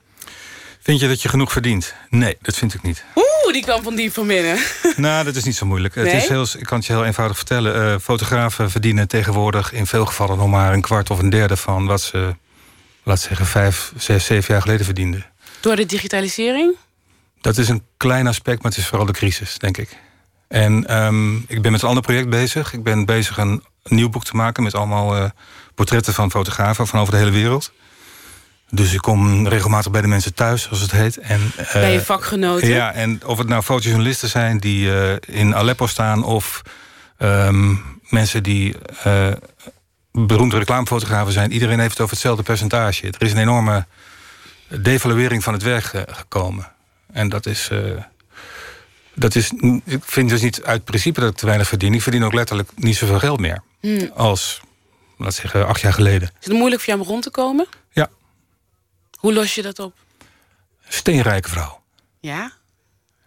Vind 0.87 1.01
je 1.01 1.09
dat 1.09 1.23
je 1.23 1.29
genoeg 1.29 1.53
verdient? 1.53 1.95
Nee, 2.11 2.37
dat 2.41 2.57
vind 2.57 2.75
ik 2.75 2.83
niet. 2.83 3.05
Oeh, 3.15 3.53
die 3.53 3.63
kwam 3.63 3.83
van 3.83 3.97
diep 3.97 4.13
van 4.13 4.27
binnen. 4.27 4.59
nou, 4.97 5.25
dat 5.25 5.37
is 5.37 5.45
niet 5.45 5.57
zo 5.57 5.67
moeilijk. 5.67 5.95
Nee? 5.95 6.07
Het 6.07 6.23
is 6.23 6.29
heel, 6.29 6.47
ik 6.59 6.67
kan 6.67 6.79
het 6.79 6.87
je 6.87 6.93
heel 6.93 7.05
eenvoudig 7.05 7.37
vertellen. 7.37 7.77
Uh, 7.77 7.99
fotografen 8.03 8.71
verdienen 8.71 9.09
tegenwoordig 9.09 9.73
in 9.73 9.87
veel 9.87 10.07
gevallen 10.07 10.37
nog 10.37 10.49
maar 10.49 10.73
een 10.73 10.81
kwart 10.81 11.11
of 11.11 11.19
een 11.19 11.31
derde 11.31 11.57
van 11.57 11.87
wat 11.87 12.01
ze, 12.01 12.37
laat 13.03 13.21
zeggen, 13.21 13.47
vijf, 13.47 13.93
zes, 13.97 14.25
zeven 14.25 14.53
jaar 14.53 14.63
geleden 14.63 14.85
verdienden. 14.85 15.27
Door 15.61 15.77
de 15.77 15.87
digitalisering? 15.87 16.75
Dat 17.41 17.59
is 17.59 17.69
een 17.69 17.83
klein 17.97 18.27
aspect, 18.27 18.63
maar 18.63 18.71
het 18.71 18.81
is 18.81 18.87
vooral 18.87 19.07
de 19.07 19.13
crisis, 19.13 19.59
denk 19.59 19.77
ik. 19.77 19.97
En 20.49 20.97
um, 21.05 21.45
ik 21.49 21.63
ben 21.63 21.73
met 21.73 21.83
een 21.83 21.89
ander 21.89 22.03
project 22.03 22.29
bezig. 22.29 22.73
Ik 22.73 22.83
ben 22.83 23.05
bezig 23.05 23.39
een 23.39 23.65
nieuw 23.85 24.09
boek 24.09 24.25
te 24.25 24.37
maken 24.37 24.63
met 24.63 24.75
allemaal 24.75 25.17
uh, 25.17 25.25
portretten 25.75 26.15
van 26.15 26.31
fotografen 26.31 26.87
van 26.87 27.01
over 27.01 27.13
de 27.13 27.19
hele 27.19 27.31
wereld. 27.31 27.73
Dus 28.71 28.93
ik 28.93 29.01
kom 29.01 29.49
regelmatig 29.49 29.91
bij 29.93 30.01
de 30.01 30.07
mensen 30.07 30.35
thuis, 30.35 30.63
zoals 30.63 30.81
het 30.81 30.91
heet. 30.91 31.19
En, 31.19 31.53
uh, 31.61 31.73
bij 31.73 31.93
je 31.93 32.01
vakgenoten? 32.01 32.69
Ja, 32.69 32.93
en 32.93 33.27
of 33.27 33.39
het 33.39 33.49
nou 33.49 33.63
fotojournalisten 33.63 34.29
zijn 34.29 34.59
die 34.59 34.87
uh, 34.87 35.13
in 35.27 35.55
Aleppo 35.55 35.87
staan... 35.87 36.25
of 36.25 36.63
um, 37.19 38.01
mensen 38.09 38.43
die 38.43 38.77
uh, 39.07 39.29
beroemde 40.13 40.59
reclamefotografen 40.59 41.33
zijn. 41.33 41.53
Iedereen 41.53 41.79
heeft 41.79 41.91
het 41.91 42.01
over 42.01 42.13
hetzelfde 42.13 42.43
percentage. 42.43 43.07
Er 43.07 43.23
is 43.23 43.33
een 43.33 43.39
enorme 43.39 43.87
devaluering 44.69 45.43
van 45.43 45.53
het 45.53 45.63
werk 45.63 45.93
gekomen. 46.11 46.73
En 47.13 47.29
dat 47.29 47.47
is... 47.47 47.71
dat 49.15 49.35
is, 49.35 49.53
ik 49.85 50.03
vind 50.05 50.29
dus 50.29 50.43
niet 50.43 50.63
uit 50.63 50.85
principe 50.85 51.21
dat 51.21 51.31
ik 51.31 51.37
te 51.37 51.47
weinig 51.47 51.69
verdien. 51.69 51.95
Ik 51.95 52.03
verdien 52.03 52.25
ook 52.25 52.35
letterlijk 52.35 52.69
niet 52.75 52.97
zoveel 52.97 53.19
geld 53.19 53.41
meer. 53.41 53.63
Hmm. 53.81 54.11
Als, 54.15 54.61
laat 55.19 55.35
zeggen, 55.35 55.67
acht 55.67 55.81
jaar 55.81 55.93
geleden. 55.93 56.31
Is 56.41 56.47
het 56.47 56.57
moeilijk 56.57 56.83
voor 56.83 56.95
jou 56.95 57.07
om 57.07 57.13
rond 57.13 57.23
te 57.23 57.31
komen? 57.31 57.67
Hoe 59.17 59.33
los 59.33 59.55
je 59.55 59.63
dat 59.63 59.79
op? 59.79 59.95
Steenrijke 60.89 61.49
vrouw. 61.49 61.83
Ja? 62.21 62.53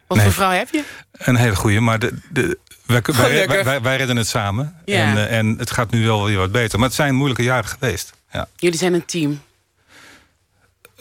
Wat 0.08 0.18
nee, 0.18 0.26
voor 0.26 0.36
vrouw 0.36 0.52
heb 0.52 0.70
je? 0.70 0.84
Een 1.12 1.36
hele 1.36 1.56
goede, 1.56 1.80
maar 1.80 2.00
de, 2.00 2.18
de, 2.30 2.60
wij, 2.86 3.02
oh, 3.10 3.16
wij, 3.16 3.64
wij, 3.64 3.82
wij, 3.82 3.98
redden 3.98 4.16
het 4.16 4.28
samen. 4.28 4.82
Ja. 4.86 5.06
En, 5.06 5.16
uh, 5.16 5.38
en 5.38 5.58
het 5.58 5.72
gaat 5.72 5.92
nu 5.92 6.06
wel 6.06 6.26
weer 6.26 6.38
wat 6.38 6.52
beter. 6.52 6.80
Maar 6.80 6.88
het 6.88 6.98
zijn 6.98 7.16
moeilijke 7.16 7.44
jaren 7.44 7.70
geweest. 7.70 8.14
Ja. 8.32 8.48
Jullie 8.56 8.78
zijn 8.78 8.94
een 8.94 9.06
team? 9.06 9.42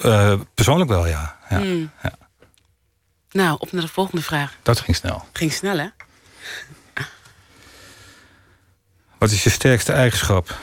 Uh, 0.04 0.34
persoonlijk 0.54 0.90
wel, 0.90 1.06
ja. 1.06 1.38
Ja. 1.48 1.58
Hmm. 1.58 1.90
ja. 2.02 2.12
Nou, 3.30 3.56
op 3.58 3.72
naar 3.72 3.82
de 3.82 3.88
volgende 3.88 4.22
vraag. 4.22 4.54
Dat 4.62 4.80
ging 4.80 4.96
snel. 4.96 5.28
Ging 5.32 5.52
snel, 5.52 5.78
hè? 5.78 5.88
Wat 9.18 9.30
is 9.30 9.44
je 9.44 9.50
sterkste 9.50 9.92
eigenschap? 9.92 10.58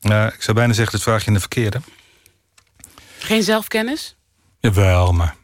Nou, 0.00 0.32
ik 0.32 0.42
zou 0.42 0.56
bijna 0.56 0.72
zeggen, 0.72 0.92
dat 0.92 1.02
vraag 1.02 1.20
je 1.20 1.26
in 1.26 1.34
de 1.34 1.40
verkeerde. 1.40 1.80
Geen 3.26 3.42
zelfkennis? 3.42 4.16
Jawel, 4.58 5.12
maar... 5.12 5.36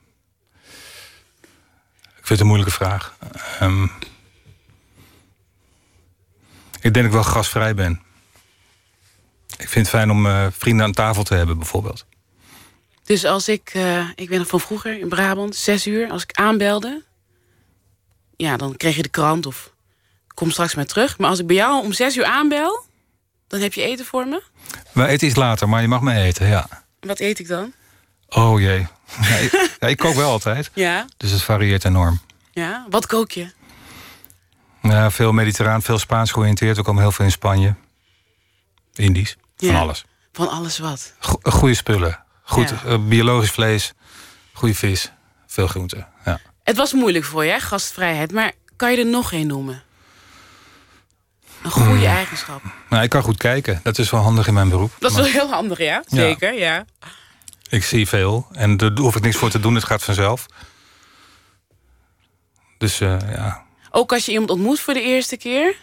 Ik 2.02 2.28
vind 2.28 2.28
het 2.28 2.40
een 2.40 2.46
moeilijke 2.46 2.72
vraag. 2.72 3.16
Um, 3.62 3.90
ik 6.80 6.80
denk 6.80 6.94
dat 6.94 7.04
ik 7.04 7.10
wel 7.10 7.22
gastvrij 7.22 7.74
ben. 7.74 8.02
Ik 9.46 9.68
vind 9.68 9.86
het 9.86 9.88
fijn 9.88 10.10
om 10.10 10.26
uh, 10.26 10.46
vrienden 10.50 10.86
aan 10.86 10.92
tafel 10.92 11.22
te 11.22 11.34
hebben, 11.34 11.58
bijvoorbeeld. 11.58 12.06
Dus 13.04 13.24
als 13.24 13.48
ik, 13.48 13.74
uh, 13.74 14.08
ik 14.14 14.28
weet 14.28 14.38
nog 14.38 14.48
van 14.48 14.60
vroeger 14.60 14.98
in 14.98 15.08
Brabant, 15.08 15.56
zes 15.56 15.86
uur, 15.86 16.10
als 16.10 16.22
ik 16.22 16.32
aanbelde... 16.32 17.02
ja, 18.36 18.56
dan 18.56 18.76
kreeg 18.76 18.96
je 18.96 19.02
de 19.02 19.08
krant 19.08 19.46
of 19.46 19.72
kom 20.34 20.50
straks 20.50 20.74
maar 20.74 20.86
terug. 20.86 21.18
Maar 21.18 21.30
als 21.30 21.38
ik 21.38 21.46
bij 21.46 21.56
jou 21.56 21.84
om 21.84 21.92
zes 21.92 22.16
uur 22.16 22.24
aanbel, 22.24 22.84
dan 23.46 23.60
heb 23.60 23.72
je 23.72 23.82
eten 23.82 24.04
voor 24.04 24.26
me? 24.26 24.42
We 24.92 25.06
eten 25.06 25.26
iets 25.26 25.36
later, 25.36 25.68
maar 25.68 25.82
je 25.82 25.88
mag 25.88 26.00
me 26.00 26.14
eten, 26.14 26.46
ja. 26.46 26.84
Wat 27.07 27.20
eet 27.20 27.38
ik 27.38 27.48
dan? 27.48 27.72
Oh 28.28 28.61
jee. 28.61 28.86
Ja, 29.20 29.34
ik, 29.44 29.76
ja, 29.80 29.86
ik 29.88 29.96
kook 29.96 30.14
wel 30.14 30.30
altijd. 30.30 30.70
Ja. 30.74 31.07
Dus 31.16 31.30
het 31.30 31.42
varieert 31.42 31.84
enorm. 31.84 32.20
Ja, 32.53 32.86
wat 32.90 33.07
kook 33.07 33.30
je? 33.30 33.50
Ja, 34.82 35.11
veel 35.11 35.32
mediterraan, 35.32 35.82
veel 35.82 35.98
Spaans 35.98 36.30
georiënteerd. 36.32 36.76
We 36.76 36.82
komen 36.82 37.03
heel 37.03 37.12
veel 37.12 37.24
in 37.24 37.30
Spanje. 37.30 37.74
Indisch. 38.94 39.36
Van 39.57 39.74
alles. 39.76 40.05
Van 40.32 40.48
alles 40.48 40.78
wat. 40.78 41.14
Go- 41.18 41.38
goede 41.42 41.74
spullen. 41.74 42.20
Goed 42.42 42.74
eh, 42.86 43.07
biologisch 43.07 43.50
vlees. 43.50 43.92
Goede 44.53 44.74
vis. 44.74 45.12
Veel 45.46 45.66
groenten. 45.66 46.09
Ja. 46.24 46.40
Het 46.62 46.76
was 46.76 46.92
moeilijk 46.92 47.24
voor 47.24 47.44
je, 47.44 47.61
gastvrijheid. 47.61 48.32
Maar 48.32 48.53
kan 48.76 48.90
je 48.92 48.98
er 48.98 49.07
nog 49.07 49.32
één 49.32 49.46
noemen? 49.46 49.82
Een 51.62 51.70
goede 51.70 51.88
Hmm. 51.90 52.04
eigenschap. 52.04 52.62
Nou, 52.88 53.02
ik 53.02 53.10
kan 53.10 53.22
goed 53.22 53.36
kijken. 53.36 53.80
Dat 53.82 53.98
is 53.98 54.10
wel 54.10 54.20
handig 54.20 54.46
in 54.46 54.54
mijn 54.54 54.68
beroep. 54.68 54.92
Dat 54.98 55.10
is 55.10 55.16
Maar 55.16 55.24
wel 55.24 55.32
heel 55.32 55.50
handig, 55.50 55.78
ja? 55.78 56.02
Zeker, 56.06 56.54
ja. 56.54 56.84
Ik 57.68 57.84
zie 57.84 58.08
veel. 58.08 58.46
En 58.52 58.76
daar 58.76 58.90
hoef 58.94 59.16
ik 59.16 59.22
niks 59.22 59.36
voor 59.36 59.50
te 59.50 59.60
doen. 59.60 59.74
Het 59.74 59.84
gaat 59.84 60.02
vanzelf. 60.02 60.46
Dus 62.78 63.00
uh, 63.00 63.16
ja. 63.34 63.62
Ook 63.90 64.12
als 64.12 64.24
je 64.26 64.32
iemand 64.32 64.50
ontmoet 64.50 64.80
voor 64.80 64.94
de 64.94 65.02
eerste 65.02 65.36
keer? 65.36 65.76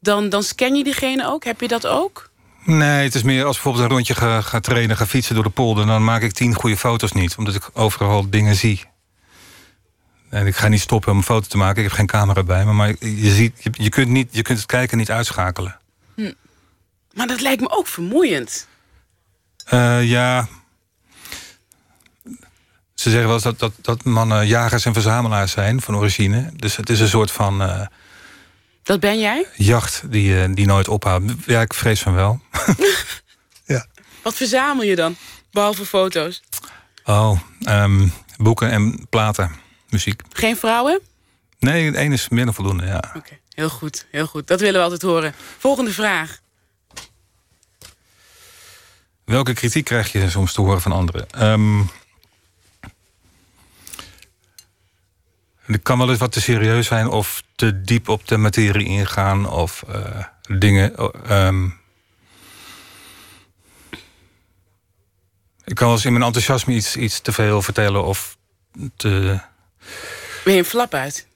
Dan, 0.00 0.28
dan 0.28 0.42
scan 0.42 0.74
je 0.74 0.84
diegene 0.84 1.26
ook? 1.26 1.44
Heb 1.44 1.60
je 1.60 1.68
dat 1.68 1.86
ook? 1.86 2.30
Nee, 2.64 3.04
het 3.04 3.14
is 3.14 3.22
meer 3.22 3.44
als 3.44 3.54
bijvoorbeeld 3.54 3.84
een 3.84 3.90
rondje 3.90 4.14
ga, 4.14 4.40
ga 4.40 4.60
trainen, 4.60 4.96
ga 4.96 5.06
fietsen 5.06 5.34
door 5.34 5.44
de 5.44 5.50
polder... 5.50 5.86
dan 5.86 6.04
maak 6.04 6.22
ik 6.22 6.32
tien 6.32 6.54
goede 6.54 6.76
foto's 6.76 7.12
niet, 7.12 7.36
omdat 7.36 7.54
ik 7.54 7.70
overal 7.72 8.30
dingen 8.30 8.54
zie. 8.54 8.84
En 10.30 10.46
ik 10.46 10.56
ga 10.56 10.68
niet 10.68 10.80
stoppen 10.80 11.10
om 11.10 11.16
een 11.16 11.24
foto 11.24 11.48
te 11.48 11.56
maken. 11.56 11.76
Ik 11.76 11.88
heb 11.88 11.96
geen 11.96 12.06
camera 12.06 12.42
bij 12.42 12.64
me. 12.64 12.72
Maar 12.72 12.94
je, 12.98 13.30
ziet, 13.30 13.62
je, 13.62 13.70
je, 13.72 13.88
kunt, 13.88 14.08
niet, 14.08 14.28
je 14.30 14.42
kunt 14.42 14.58
het 14.58 14.66
kijken 14.66 14.98
niet 14.98 15.10
uitschakelen. 15.10 15.78
Hm. 16.14 16.32
Maar 17.12 17.26
dat 17.26 17.40
lijkt 17.40 17.60
me 17.60 17.70
ook 17.70 17.86
vermoeiend. 17.86 18.66
Uh, 19.72 20.04
ja. 20.04 20.48
Ze 22.94 23.10
zeggen 23.10 23.24
wel 23.24 23.34
eens 23.34 23.42
dat, 23.42 23.58
dat, 23.58 23.72
dat 23.80 24.04
mannen 24.04 24.46
jagers 24.46 24.84
en 24.84 24.92
verzamelaars 24.92 25.52
zijn 25.52 25.80
van 25.80 25.96
origine. 25.96 26.50
Dus 26.56 26.76
het 26.76 26.90
is 26.90 27.00
een 27.00 27.08
soort 27.08 27.30
van... 27.30 27.62
Uh, 27.62 27.86
dat 28.82 29.00
ben 29.00 29.18
jij? 29.18 29.46
Jacht 29.56 30.02
die, 30.10 30.48
uh, 30.48 30.54
die 30.54 30.66
nooit 30.66 30.88
ophoudt. 30.88 31.32
Ja, 31.46 31.60
ik 31.60 31.74
vrees 31.74 32.00
van 32.00 32.14
wel. 32.14 32.40
ja. 33.64 33.86
Wat 34.22 34.34
verzamel 34.34 34.84
je 34.84 34.96
dan? 34.96 35.16
Behalve 35.50 35.86
foto's? 35.86 36.42
Oh, 37.04 37.40
um, 37.68 38.12
boeken 38.36 38.70
en 38.70 39.06
platen 39.08 39.68
muziek. 39.90 40.22
Geen 40.32 40.56
vrouwen? 40.56 41.00
Nee, 41.58 41.92
één 41.92 42.12
is 42.12 42.28
meer 42.28 42.44
dan 42.44 42.54
voldoende, 42.54 42.86
ja. 42.86 43.12
Oké, 43.16 43.38
heel 43.54 43.68
goed, 43.68 44.06
heel 44.10 44.26
goed. 44.26 44.46
Dat 44.46 44.60
willen 44.60 44.74
we 44.74 44.82
altijd 44.82 45.02
horen. 45.02 45.34
Volgende 45.58 45.92
vraag. 45.92 46.40
Welke 49.24 49.52
kritiek 49.52 49.84
krijg 49.84 50.12
je 50.12 50.30
soms 50.30 50.52
te 50.52 50.60
horen 50.60 50.80
van 50.80 50.92
anderen? 50.92 51.50
Um, 51.50 51.90
het 55.62 55.82
kan 55.82 55.98
wel 55.98 56.10
eens 56.10 56.18
wat 56.18 56.32
te 56.32 56.40
serieus 56.40 56.86
zijn 56.86 57.08
of 57.08 57.42
te 57.56 57.80
diep 57.80 58.08
op 58.08 58.28
de 58.28 58.36
materie 58.36 58.86
ingaan 58.86 59.50
of 59.50 59.84
uh, 59.88 60.24
dingen. 60.58 61.12
Um, 61.32 61.80
ik 65.64 65.74
kan 65.74 65.86
wel 65.86 65.96
eens 65.96 66.04
in 66.04 66.12
mijn 66.12 66.24
enthousiasme 66.24 66.74
iets, 66.74 66.96
iets 66.96 67.20
te 67.20 67.32
veel 67.32 67.62
vertellen 67.62 68.04
of 68.04 68.36
te 68.96 69.40
ben 70.44 70.52
je 70.52 70.58
een 70.58 70.64
flap 70.64 70.94
uit? 70.94 71.26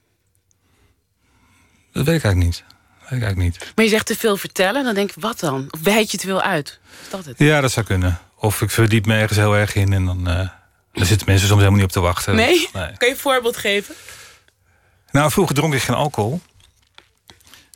Dat 1.91 2.05
weet 2.05 2.15
ik 2.15 2.23
eigenlijk 2.23 2.35
niet. 2.35 2.63
Dat 2.99 3.09
weet 3.09 3.19
ik 3.19 3.25
eigenlijk 3.25 3.37
niet. 3.37 3.73
Maar 3.75 3.85
je 3.85 3.91
zegt 3.91 4.05
te 4.05 4.15
veel 4.15 4.37
vertellen, 4.37 4.83
dan 4.83 4.93
denk 4.93 5.09
ik, 5.09 5.15
wat 5.19 5.39
dan? 5.39 5.67
Of 5.69 5.79
wijd 5.79 6.11
je 6.11 6.17
te 6.17 6.25
veel 6.25 6.41
uit? 6.41 6.79
Is 7.03 7.09
dat 7.09 7.25
het? 7.25 7.39
Ja, 7.39 7.61
dat 7.61 7.71
zou 7.71 7.85
kunnen. 7.85 8.19
Of 8.35 8.61
ik 8.61 8.71
verdiep 8.71 9.05
me 9.05 9.15
ergens 9.15 9.39
heel 9.39 9.55
erg 9.55 9.75
in 9.75 9.93
en 9.93 10.05
dan... 10.05 10.19
Uh, 10.29 10.49
daar 10.91 11.05
zitten 11.05 11.27
mensen 11.27 11.47
soms 11.47 11.59
helemaal 11.59 11.79
niet 11.79 11.89
op 11.89 11.91
te 11.91 11.99
wachten. 11.99 12.35
Nee? 12.35 12.69
nee? 12.73 12.97
Kan 12.97 13.07
je 13.07 13.13
een 13.13 13.19
voorbeeld 13.19 13.57
geven? 13.57 13.95
Nou, 15.11 15.31
vroeger 15.31 15.55
dronk 15.55 15.73
ik 15.73 15.81
geen 15.81 15.95
alcohol. 15.95 16.41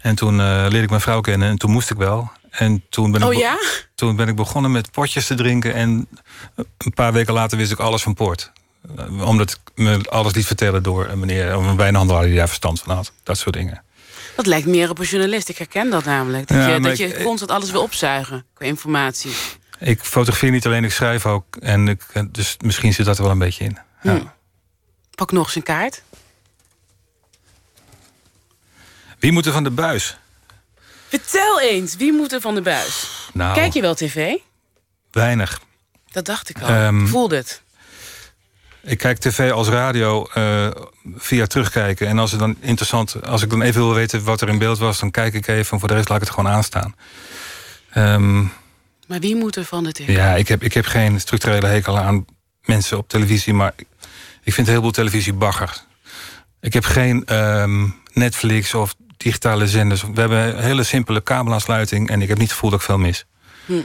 En 0.01 0.15
toen 0.15 0.34
uh, 0.34 0.39
leerde 0.39 0.82
ik 0.82 0.89
mijn 0.89 1.01
vrouw 1.01 1.21
kennen 1.21 1.49
en 1.49 1.57
toen 1.57 1.71
moest 1.71 1.89
ik 1.89 1.97
wel. 1.97 2.32
En 2.49 2.84
toen 2.89 3.11
ben, 3.11 3.23
oh, 3.23 3.34
ik 3.34 3.39
ja? 3.39 3.57
toen 3.95 4.15
ben 4.15 4.27
ik 4.27 4.36
begonnen 4.36 4.71
met 4.71 4.91
potjes 4.91 5.27
te 5.27 5.36
drinken. 5.36 5.73
En 5.73 6.07
een 6.55 6.93
paar 6.93 7.13
weken 7.13 7.34
later 7.34 7.57
wist 7.57 7.71
ik 7.71 7.80
alles 7.80 8.01
van 8.01 8.13
port. 8.13 8.51
Eh, 8.97 9.27
omdat 9.27 9.51
ik 9.51 9.57
me 9.75 10.09
alles 10.09 10.34
liet 10.34 10.45
vertellen 10.45 10.84
door 10.84 11.07
een 11.07 11.19
meneer, 11.19 11.57
of 11.57 11.65
een 11.65 11.77
wijnhandelaar 11.77 12.23
die 12.23 12.36
daar 12.36 12.47
verstand 12.47 12.82
van 12.82 12.95
had. 12.95 13.11
Dat 13.23 13.38
soort 13.38 13.55
dingen. 13.55 13.84
Dat 14.36 14.45
lijkt 14.45 14.67
meer 14.67 14.89
op 14.89 14.99
een 14.99 15.05
journalist. 15.05 15.49
Ik 15.49 15.57
herken 15.57 15.89
dat 15.89 16.05
namelijk. 16.05 16.47
Dat 16.47 16.65
je, 16.65 16.80
dat 16.80 16.97
je 16.97 17.23
constant 17.23 17.51
alles 17.51 17.71
wil 17.71 17.82
opzuigen 17.82 18.45
qua 18.53 18.65
informatie. 18.65 19.32
Ik 19.80 19.99
fotografeer 20.01 20.51
niet 20.51 20.65
alleen, 20.65 20.84
ik 20.84 20.91
schrijf 20.91 21.25
ook. 21.25 21.55
En 21.55 21.88
ik, 21.88 22.03
dus 22.32 22.55
misschien 22.63 22.93
zit 22.93 23.05
dat 23.05 23.17
er 23.17 23.23
wel 23.23 23.32
een 23.32 23.39
beetje 23.39 23.63
in. 23.63 23.77
Ja. 24.01 24.15
Hm. 24.15 24.25
Pak 25.15 25.32
nog 25.32 25.45
eens 25.45 25.55
een 25.55 25.63
kaart. 25.63 26.03
Wie 29.19 29.32
moet 29.32 29.45
er 29.45 29.51
van 29.51 29.63
de 29.63 29.71
buis? 29.71 30.17
Vertel 31.07 31.61
eens, 31.61 31.95
wie 31.95 32.13
moet 32.13 32.34
er 32.34 32.41
van 32.41 32.55
de 32.55 32.61
buis? 32.61 33.07
Nou, 33.34 33.53
Kijk 33.53 33.73
je 33.73 33.82
wel 33.82 33.95
tv? 33.95 34.36
Weinig. 35.11 35.61
Dat 36.11 36.25
dacht 36.25 36.49
ik 36.49 36.61
al. 36.61 36.69
Um, 36.69 37.07
voelde 37.07 37.36
het. 37.36 37.61
Ik 38.89 38.97
kijk 38.97 39.17
tv 39.17 39.51
als 39.51 39.67
radio 39.67 40.27
uh, 40.37 40.67
via 41.15 41.45
terugkijken. 41.45 42.07
En 42.07 42.19
als 42.19 42.31
het 42.31 42.39
dan 42.39 42.55
interessant, 42.59 43.25
als 43.25 43.41
ik 43.41 43.49
dan 43.49 43.61
even 43.61 43.81
wil 43.81 43.93
weten 43.93 44.23
wat 44.23 44.41
er 44.41 44.49
in 44.49 44.57
beeld 44.57 44.77
was, 44.77 44.99
dan 44.99 45.11
kijk 45.11 45.33
ik 45.33 45.47
even. 45.47 45.79
Voor 45.79 45.87
de 45.87 45.93
rest 45.93 46.09
laat 46.09 46.21
ik 46.21 46.27
het 46.27 46.35
gewoon 46.35 46.51
aanstaan. 46.51 46.95
Um, 47.95 48.51
maar 49.07 49.19
wie 49.19 49.35
moet 49.35 49.55
er 49.55 49.65
van 49.65 49.83
de 49.83 49.91
tv? 49.91 50.07
Ja, 50.07 50.35
ik 50.35 50.47
heb, 50.47 50.63
ik 50.63 50.73
heb 50.73 50.85
geen 50.85 51.19
structurele 51.19 51.67
hekel 51.67 51.99
aan 51.99 52.25
mensen 52.63 52.97
op 52.97 53.09
televisie, 53.09 53.53
maar 53.53 53.73
ik 54.43 54.53
vind 54.53 54.57
een 54.57 54.73
heleboel 54.73 54.91
televisie 54.91 55.33
bagger. 55.33 55.83
Ik 56.61 56.73
heb 56.73 56.83
geen 56.83 57.35
um, 57.35 57.95
Netflix 58.13 58.73
of 58.73 58.95
digitale 59.17 59.67
zenders. 59.67 60.01
We 60.01 60.19
hebben 60.19 60.57
een 60.57 60.63
hele 60.63 60.83
simpele 60.83 61.21
kabelaansluiting 61.21 62.09
en 62.09 62.21
ik 62.21 62.27
heb 62.27 62.37
niet 62.37 62.47
het 62.47 62.55
gevoel 62.55 62.69
dat 62.69 62.79
ik 62.79 62.85
veel 62.85 62.97
mis. 62.97 63.25
Hm. 63.65 63.81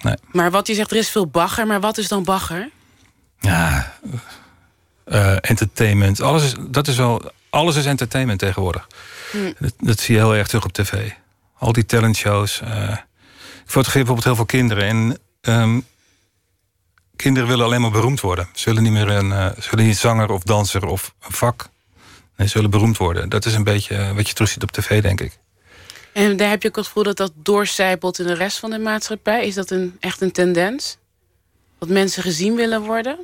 Nee. 0.00 0.16
Maar 0.32 0.50
wat 0.50 0.66
je 0.66 0.74
zegt, 0.74 0.90
er 0.90 0.96
is 0.96 1.10
veel 1.10 1.26
bagger, 1.26 1.66
maar 1.66 1.80
wat 1.80 1.98
is 1.98 2.08
dan 2.08 2.24
bagger? 2.24 2.68
Ja, 3.44 3.92
uh, 5.06 5.36
entertainment. 5.40 6.20
Alles 6.20 6.44
is, 6.44 6.54
dat 6.68 6.88
is 6.88 6.96
wel, 6.96 7.30
alles 7.50 7.76
is 7.76 7.86
entertainment 7.86 8.38
tegenwoordig. 8.38 8.86
Hm. 9.30 9.52
Dat, 9.58 9.74
dat, 9.78 10.00
zie 10.00 10.14
je 10.14 10.20
heel 10.20 10.34
erg 10.34 10.46
terug 10.46 10.64
op 10.64 10.72
tv. 10.72 11.10
Al 11.58 11.72
die 11.72 11.86
talentshows. 11.86 12.60
Uh, 12.60 12.90
ik 12.90 13.70
fotografeer 13.70 14.04
bijvoorbeeld 14.04 14.24
heel 14.24 14.34
veel 14.34 14.44
kinderen. 14.44 14.84
En 14.84 15.18
um, 15.60 15.86
kinderen 17.16 17.48
willen 17.48 17.64
alleen 17.64 17.80
maar 17.80 17.90
beroemd 17.90 18.20
worden. 18.20 18.48
Ze 18.52 18.64
willen 18.64 18.82
niet 18.82 18.92
meer 18.92 19.08
een, 19.08 19.30
uh, 19.30 19.46
ze 19.60 19.70
willen 19.70 19.86
niet 19.86 19.96
zanger 19.96 20.30
of 20.30 20.42
danser 20.42 20.86
of 20.86 21.14
een 21.26 21.32
vak. 21.32 21.68
Nee, 22.36 22.48
ze 22.48 22.54
willen 22.54 22.70
beroemd 22.70 22.96
worden. 22.96 23.28
Dat 23.28 23.44
is 23.44 23.54
een 23.54 23.64
beetje 23.64 24.14
wat 24.14 24.28
je 24.28 24.34
terug 24.34 24.50
ziet 24.50 24.62
op 24.62 24.70
tv, 24.70 25.02
denk 25.02 25.20
ik. 25.20 25.38
En 26.12 26.36
daar 26.36 26.48
heb 26.48 26.62
je 26.62 26.68
ook 26.68 26.76
het 26.76 26.86
gevoel 26.86 27.02
dat 27.02 27.16
dat 27.16 27.32
doorcijpelt 27.34 28.18
in 28.18 28.26
de 28.26 28.34
rest 28.34 28.58
van 28.58 28.70
de 28.70 28.78
maatschappij. 28.78 29.46
Is 29.46 29.54
dat 29.54 29.70
een, 29.70 29.96
echt 30.00 30.20
een 30.20 30.32
tendens? 30.32 30.98
Dat 31.78 31.88
mensen 31.88 32.22
gezien 32.22 32.54
willen 32.54 32.82
worden? 32.82 33.18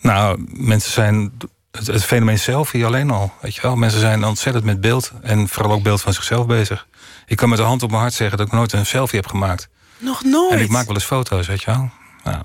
Nou, 0.00 0.44
mensen 0.48 0.92
zijn. 0.92 1.32
Het, 1.70 1.86
het 1.86 2.04
fenomeen 2.04 2.38
selfie 2.38 2.84
alleen 2.84 3.10
al. 3.10 3.32
Weet 3.40 3.54
je 3.54 3.60
wel? 3.60 3.76
Mensen 3.76 4.00
zijn 4.00 4.24
ontzettend 4.24 4.64
met 4.64 4.80
beeld. 4.80 5.12
En 5.22 5.48
vooral 5.48 5.72
ook 5.72 5.82
beeld 5.82 6.00
van 6.00 6.12
zichzelf 6.12 6.46
bezig. 6.46 6.86
Ik 7.26 7.36
kan 7.36 7.48
met 7.48 7.58
de 7.58 7.64
hand 7.64 7.82
op 7.82 7.90
mijn 7.90 8.02
hart 8.02 8.14
zeggen 8.14 8.38
dat 8.38 8.46
ik 8.46 8.52
nooit 8.52 8.72
een 8.72 8.86
selfie 8.86 9.20
heb 9.20 9.28
gemaakt. 9.28 9.68
Nog 9.98 10.24
nooit? 10.24 10.52
En 10.52 10.60
ik 10.60 10.68
maak 10.68 10.86
wel 10.86 10.94
eens 10.94 11.04
foto's, 11.04 11.46
weet 11.46 11.62
je 11.62 11.70
wel. 11.70 11.90
Nou. 12.24 12.42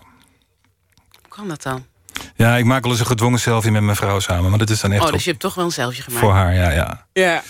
Hoe 1.21 1.29
kan 1.29 1.47
dat 1.47 1.61
dan? 1.61 1.85
Ja, 2.35 2.55
ik 2.55 2.65
maak 2.65 2.81
wel 2.81 2.91
eens 2.91 2.99
een 2.99 3.05
gedwongen 3.05 3.39
selfie 3.39 3.71
met 3.71 3.81
mijn 3.81 3.95
vrouw 3.95 4.19
samen. 4.19 4.49
Maar 4.49 4.59
dat 4.59 4.69
is 4.69 4.79
dan 4.79 4.91
echt. 4.91 5.03
Oh, 5.05 5.11
dus 5.11 5.23
je 5.23 5.29
hebt 5.29 5.41
toch 5.41 5.55
wel 5.55 5.65
een 5.65 5.71
selfie 5.71 6.01
gemaakt? 6.01 6.23
Voor 6.23 6.33
haar, 6.33 6.53
ja, 6.53 6.69
ja. 6.71 7.05
Ja. 7.13 7.43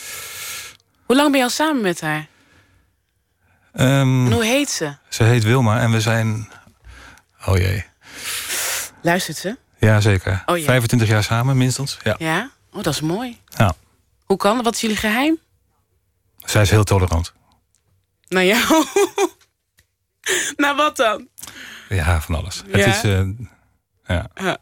Hoe 1.06 1.16
lang 1.16 1.30
ben 1.30 1.38
je 1.38 1.46
al 1.46 1.52
samen 1.52 1.82
met 1.82 2.02
haar? 2.02 2.28
Um, 3.74 4.26
en 4.26 4.32
hoe 4.32 4.46
heet 4.46 4.70
ze? 4.70 4.96
Ze 5.10 5.24
heet 5.24 5.44
Wilma 5.44 5.80
en 5.80 5.92
we 5.92 6.02
zijn. 6.02 6.50
Oh 7.46 7.58
jee. 7.58 7.86
Luistert 9.02 9.38
ze? 9.38 9.58
Ja, 9.80 10.02
zeker. 10.02 10.44
Oh, 10.46 10.58
ja. 10.58 10.64
25 10.64 11.08
jaar 11.08 11.24
samen, 11.24 11.58
minstens. 11.58 11.98
Ja. 12.04 12.16
ja? 12.18 12.52
Oh, 12.72 12.84
dat 12.84 12.94
is 12.94 13.02
mooi. 13.02 13.38
Ja. 13.48 13.76
Hoe 14.26 14.38
kan 14.38 14.64
Wat 14.64 14.74
is 14.74 14.82
jullie 14.82 14.96
geheim? 14.96 15.40
Zij 16.38 16.62
is 16.62 16.70
heel 16.70 16.84
tolerant. 16.84 17.34
Nou 18.28 18.46
ja. 18.46 18.68
nou, 20.62 20.76
wat 20.76 20.98
dan? 20.98 21.28
Ja, 21.90 22.22
van 22.22 22.36
alles. 22.36 22.64
Ja. 22.72 22.78
Het 22.78 22.96
is... 22.96 23.04
Uh, 23.04 23.28
ja. 24.36 24.58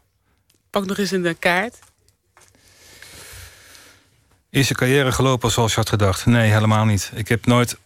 Pak 0.70 0.86
nog 0.86 0.98
eens 0.98 1.12
in 1.12 1.22
de 1.22 1.34
kaart. 1.34 1.78
Is 4.50 4.68
je 4.68 4.74
carrière 4.74 5.12
gelopen 5.12 5.50
zoals 5.50 5.70
je 5.70 5.76
had 5.76 5.88
gedacht? 5.88 6.26
Nee, 6.26 6.50
helemaal 6.50 6.84
niet. 6.84 7.10
Ik 7.14 7.28
heb 7.28 7.46
nooit 7.46 7.76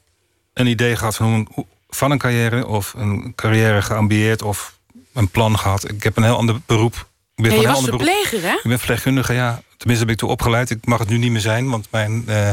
een 0.52 0.66
idee 0.66 0.96
gehad 0.96 1.16
van, 1.16 1.48
hoe, 1.52 1.66
van 1.88 2.10
een 2.10 2.18
carrière... 2.18 2.66
of 2.66 2.94
een 2.94 3.32
carrière 3.34 3.82
geambieerd 3.82 4.42
of 4.42 4.78
een 5.12 5.28
plan 5.28 5.59
gehad. 5.59 5.90
Ik 5.90 6.02
heb 6.02 6.16
een 6.16 6.22
heel 6.22 6.36
ander 6.36 6.60
beroep. 6.66 7.10
Ik 7.44 7.51
ben 7.51 7.60
ja, 7.60 7.69
je 7.69 7.74
was 7.74 7.85
verpleger, 7.85 8.43
hè? 8.43 8.52
Ik 8.52 8.62
ben 8.62 8.78
verpleegkundige, 8.78 9.32
ja. 9.32 9.62
Tenminste 9.77 10.05
ben 10.05 10.14
ik 10.14 10.20
toe 10.20 10.31
opgeleid. 10.31 10.70
Ik 10.70 10.86
mag 10.86 10.98
het 10.98 11.09
nu 11.09 11.19
niet 11.19 11.31
meer 11.31 11.40
zijn, 11.40 11.70
want 11.70 11.86
mijn 11.90 12.24
uh, 12.28 12.51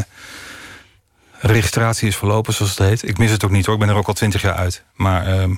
registratie 1.40 2.08
is 2.08 2.16
verlopen, 2.16 2.54
zoals 2.54 2.78
het 2.78 2.88
heet. 2.88 3.08
Ik 3.08 3.18
mis 3.18 3.32
het 3.32 3.44
ook 3.44 3.52
niet, 3.52 3.66
hoor. 3.66 3.74
Ik 3.74 3.80
ben 3.80 3.90
er 3.90 3.96
ook 3.96 4.08
al 4.08 4.14
twintig 4.14 4.42
jaar 4.42 4.56
uit. 4.56 4.84
Maar 4.96 5.28
uh, 5.28 5.56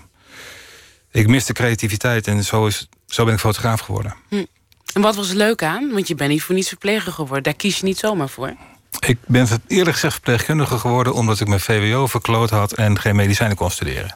ik 1.12 1.28
mis 1.28 1.45
de 1.45 1.53
creativiteit 1.53 2.28
en 2.28 2.44
zo, 2.44 2.66
is, 2.66 2.88
zo 3.06 3.26
ben 3.26 3.34
ik 3.34 3.40
fotograaf 3.40 3.80
geworden. 3.80 4.16
Hm. 4.30 4.45
En 4.94 5.02
wat 5.02 5.16
was 5.16 5.30
er 5.30 5.36
leuk 5.36 5.64
aan? 5.64 5.91
Want 5.91 6.08
je 6.08 6.16
bent 6.16 6.30
niet 6.30 6.44
voor 6.44 6.56
niets 6.56 6.68
verpleger 6.68 7.12
geworden. 7.12 7.44
Daar 7.44 7.53
kies 7.53 7.78
je 7.78 7.86
niet 7.86 7.98
zomaar 7.98 8.30
voor. 8.30 8.56
Ik 8.99 9.18
ben 9.26 9.48
eerlijk 9.68 9.94
gezegd 9.94 10.14
verpleegkundige 10.14 10.78
geworden... 10.78 11.14
omdat 11.14 11.40
ik 11.40 11.48
mijn 11.48 11.60
VWO 11.60 12.08
verkloot 12.08 12.49
had 12.49 12.74
en 12.74 12.99
geen 12.99 13.16
medicijnen 13.16 13.58
kon 13.58 13.72
studeren. 13.72 14.16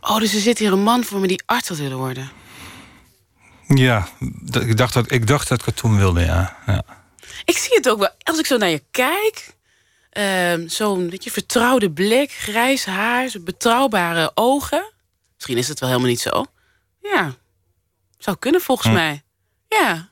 Oh, 0.00 0.18
dus 0.18 0.34
er 0.34 0.40
zit 0.40 0.58
hier 0.58 0.72
een 0.72 0.82
man 0.82 1.04
voor 1.04 1.20
me 1.20 1.26
die 1.26 1.42
arts 1.46 1.68
had 1.68 1.78
willen 1.78 1.98
worden. 1.98 2.30
Ja, 3.74 4.08
ik 4.52 4.76
dacht 4.76 4.94
dat 4.94 5.10
ik, 5.10 5.26
dacht 5.26 5.48
dat 5.48 5.60
ik 5.60 5.64
het 5.66 5.76
toen 5.76 5.96
wilde, 5.96 6.20
ja. 6.20 6.56
ja. 6.66 6.84
Ik 7.44 7.56
zie 7.56 7.76
het 7.76 7.88
ook 7.88 7.98
wel. 7.98 8.10
Als 8.22 8.38
ik 8.38 8.46
zo 8.46 8.56
naar 8.56 8.68
je 8.68 8.82
kijk... 8.90 9.54
Uh, 10.18 10.54
Zo'n 10.66 11.12
vertrouwde 11.18 11.90
blik, 11.90 12.30
grijs 12.30 12.84
haar, 12.84 13.30
betrouwbare 13.40 14.30
ogen. 14.34 14.92
Misschien 15.34 15.56
is 15.56 15.68
het 15.68 15.80
wel 15.80 15.88
helemaal 15.88 16.10
niet 16.10 16.20
zo. 16.20 16.44
Ja, 17.02 17.34
zou 18.18 18.36
kunnen 18.36 18.60
volgens 18.60 18.88
hm. 18.88 18.94
mij. 18.94 19.22
Ja. 19.68 20.08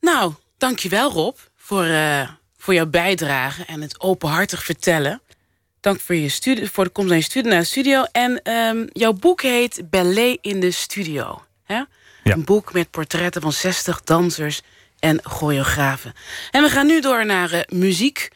Nou, 0.00 0.34
dankjewel 0.58 1.10
Rob 1.10 1.36
voor, 1.56 1.84
uh, 1.84 2.28
voor 2.56 2.74
jouw 2.74 2.86
bijdrage 2.86 3.64
en 3.64 3.80
het 3.80 4.00
openhartig 4.00 4.64
vertellen. 4.64 5.22
Dank 5.80 6.00
voor, 6.00 6.14
je 6.14 6.28
studie, 6.28 6.70
voor 6.70 6.84
de 6.84 6.90
komst 6.90 7.08
naar 7.08 7.18
je 7.18 7.24
studie, 7.24 7.50
naar 7.50 7.60
de 7.60 7.66
studio. 7.66 8.02
En 8.12 8.50
um, 8.52 8.88
jouw 8.92 9.12
boek 9.12 9.42
heet 9.42 9.90
Ballet 9.90 10.38
in 10.40 10.60
de 10.60 10.70
Studio. 10.70 11.44
Hè? 11.64 11.82
Een 12.24 12.44
boek 12.44 12.72
met 12.72 12.90
portretten 12.90 13.42
van 13.42 13.52
60 13.52 14.02
dansers 14.02 14.62
en 14.98 15.20
choreografen. 15.22 16.12
En 16.50 16.62
we 16.62 16.68
gaan 16.68 16.86
nu 16.86 17.00
door 17.00 17.26
naar 17.26 17.54
uh, 17.54 17.60
muziek. 17.68 18.28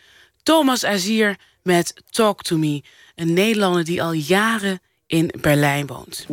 Thomas 0.42 0.84
Azier 0.84 1.36
met 1.62 1.94
Talk 2.10 2.42
to 2.42 2.56
Me. 2.56 2.82
Een 3.14 3.32
Nederlander 3.32 3.84
die 3.84 4.02
al 4.02 4.12
jaren 4.12 4.80
in 5.06 5.32
Berlijn 5.40 5.86
woont. 5.86 6.26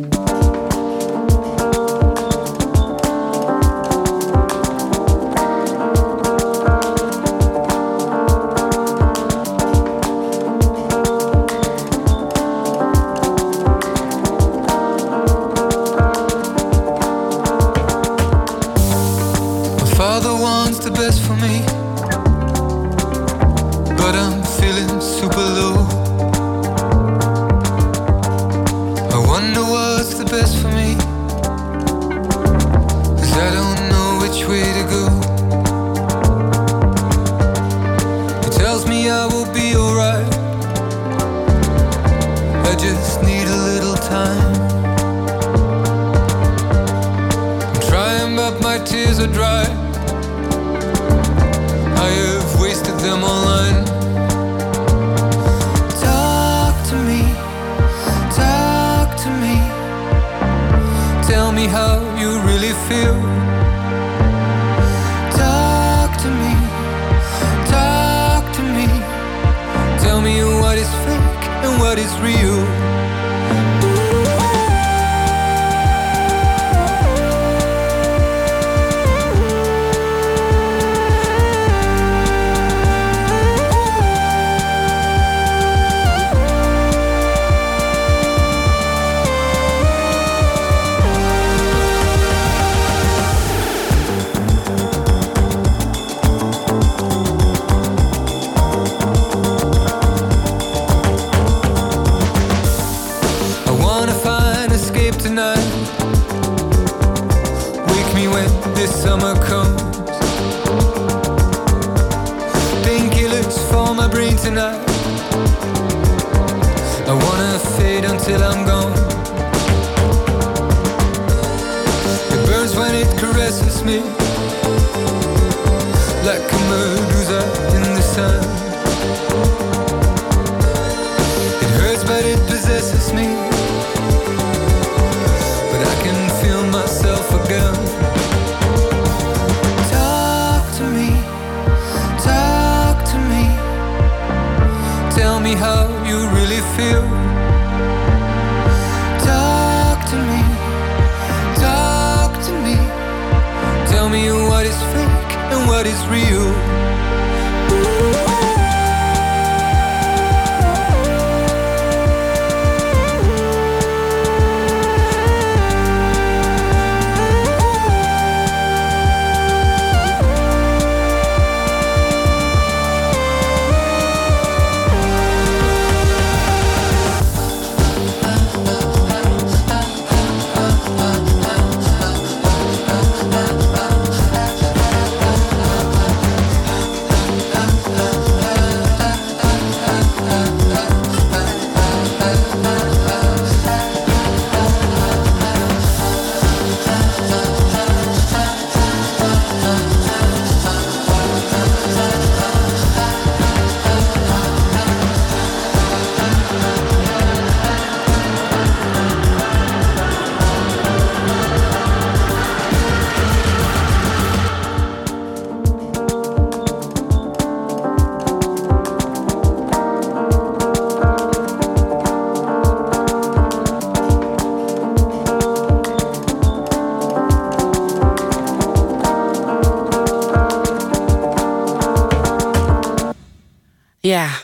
what 154.64 154.72
is 154.72 154.82
fake 154.94 155.36
and 155.52 155.68
what 155.68 155.86
is 155.86 156.06
real. 156.06 158.13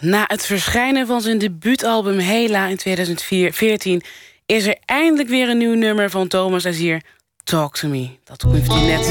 Na 0.01 0.25
het 0.27 0.47
verschijnen 0.47 1.07
van 1.07 1.21
zijn 1.21 1.39
debuutalbum 1.39 2.19
Hela 2.19 2.67
in 2.67 2.77
2014... 2.77 4.03
is 4.47 4.67
er 4.67 4.77
eindelijk 4.85 5.29
weer 5.29 5.49
een 5.49 5.59
nieuw 5.59 5.75
nummer 5.75 6.11
van 6.11 6.29
Thomas 6.29 6.67
Azier, 6.67 7.03
Talk 7.45 7.77
To 7.77 7.89
Me. 7.89 8.09
Dat 8.25 8.43
heeft 8.43 8.73
u 8.73 8.81
net 8.81 9.07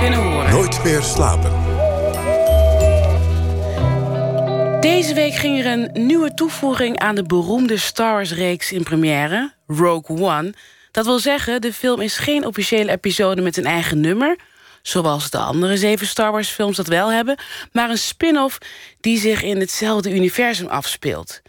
kunnen 0.00 0.18
horen. 0.18 0.50
Nooit 0.50 0.84
meer 0.84 1.02
slapen. 1.02 1.50
Deze 4.80 5.14
week 5.14 5.34
ging 5.34 5.58
er 5.58 5.66
een 5.66 5.90
nieuwe 6.06 6.34
toevoeging 6.34 6.98
aan 6.98 7.14
de 7.14 7.22
beroemde 7.22 7.76
Star 7.76 8.12
Wars-reeks 8.12 8.72
in 8.72 8.82
première, 8.82 9.52
Rogue 9.66 10.20
One. 10.20 10.54
Dat 10.90 11.04
wil 11.04 11.18
zeggen, 11.18 11.60
de 11.60 11.72
film 11.72 12.00
is 12.00 12.18
geen 12.18 12.46
officiële 12.46 12.90
episode 12.90 13.42
met 13.42 13.56
een 13.56 13.66
eigen 13.66 14.00
nummer 14.00 14.36
zoals 14.82 15.30
de 15.30 15.38
andere 15.38 15.76
zeven 15.76 16.06
Star 16.06 16.32
Wars 16.32 16.48
films 16.48 16.76
dat 16.76 16.86
wel 16.86 17.12
hebben... 17.12 17.38
maar 17.72 17.90
een 17.90 17.98
spin-off 17.98 18.58
die 19.00 19.18
zich 19.18 19.42
in 19.42 19.60
hetzelfde 19.60 20.14
universum 20.14 20.66
afspeelt. 20.66 21.40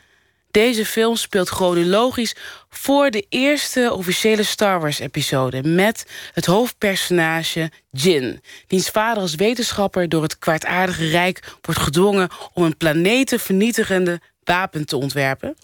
Deze 0.52 0.86
film 0.86 1.16
speelt 1.16 1.50
chronologisch 1.50 2.36
voor 2.70 3.12
de 3.12 3.26
eerste 3.30 3.94
officiële 3.94 4.44
Star 4.44 4.80
Wars-episode... 4.80 5.64
met 5.64 6.06
het 6.34 6.46
hoofdpersonage 6.46 7.72
Jin, 7.92 8.42
diens 8.68 8.90
vader 8.90 9.22
als 9.22 9.36
wetenschapper... 9.36 10.10
door 10.10 10.22
het 10.22 10.40
kwaadaardige 10.40 11.08
rijk 11.08 11.54
wordt 11.62 11.82
gedwongen... 11.82 12.30
om 12.54 12.64
een 12.64 12.78
planetenvernietigende 12.78 14.22
wapen 14.44 14.86
te 14.86 14.98
ontwerpen. 14.98 15.56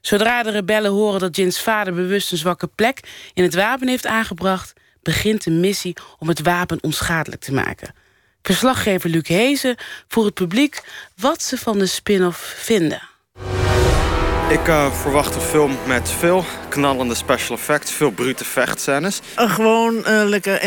Zodra 0.00 0.42
de 0.42 0.50
rebellen 0.50 0.90
horen 0.90 1.20
dat 1.20 1.36
Jins 1.36 1.60
vader 1.60 1.94
bewust 1.94 2.32
een 2.32 2.38
zwakke 2.38 2.66
plek... 2.66 3.00
in 3.34 3.42
het 3.42 3.54
wapen 3.54 3.88
heeft 3.88 4.06
aangebracht... 4.06 4.72
begint 5.02 5.44
de 5.44 5.50
missie 5.50 5.96
om 6.18 6.28
het 6.28 6.42
wapen 6.42 6.78
onschadelijk 6.82 7.42
te 7.42 7.52
maken. 7.52 7.94
Verslaggever 8.42 9.10
Luc 9.10 9.28
Hezen 9.28 9.76
voor 10.08 10.24
het 10.24 10.34
publiek 10.34 10.82
wat 11.16 11.42
ze 11.42 11.58
van 11.58 11.78
de 11.78 11.86
spin-off 11.86 12.54
vinden. 12.56 13.02
Ik 14.48 14.68
uh, 14.68 14.92
verwacht 14.92 15.34
een 15.34 15.40
film 15.40 15.76
met 15.86 16.10
veel 16.10 16.44
knallende 16.68 17.14
special 17.14 17.56
effects, 17.56 17.92
veel 17.92 18.10
brute 18.10 18.44
vechtscènes. 18.44 19.20
Uh, 19.38 19.54
gewoon 19.54 19.96
uh, 19.96 20.22
lekker 20.24 20.60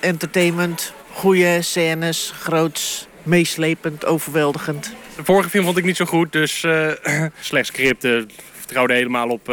entertainment, 0.00 0.92
goede 1.12 1.62
scènes, 1.62 2.32
groots, 2.40 3.06
meeslepend, 3.22 4.06
overweldigend. 4.06 4.92
De 5.16 5.24
vorige 5.24 5.48
film 5.48 5.64
vond 5.64 5.76
ik 5.76 5.84
niet 5.84 5.96
zo 5.96 6.04
goed, 6.04 6.32
dus 6.32 6.60
slecht 7.40 7.66
scripten. 7.66 8.30
Vertrouwde 8.68 8.94
helemaal 8.94 9.28
op 9.28 9.52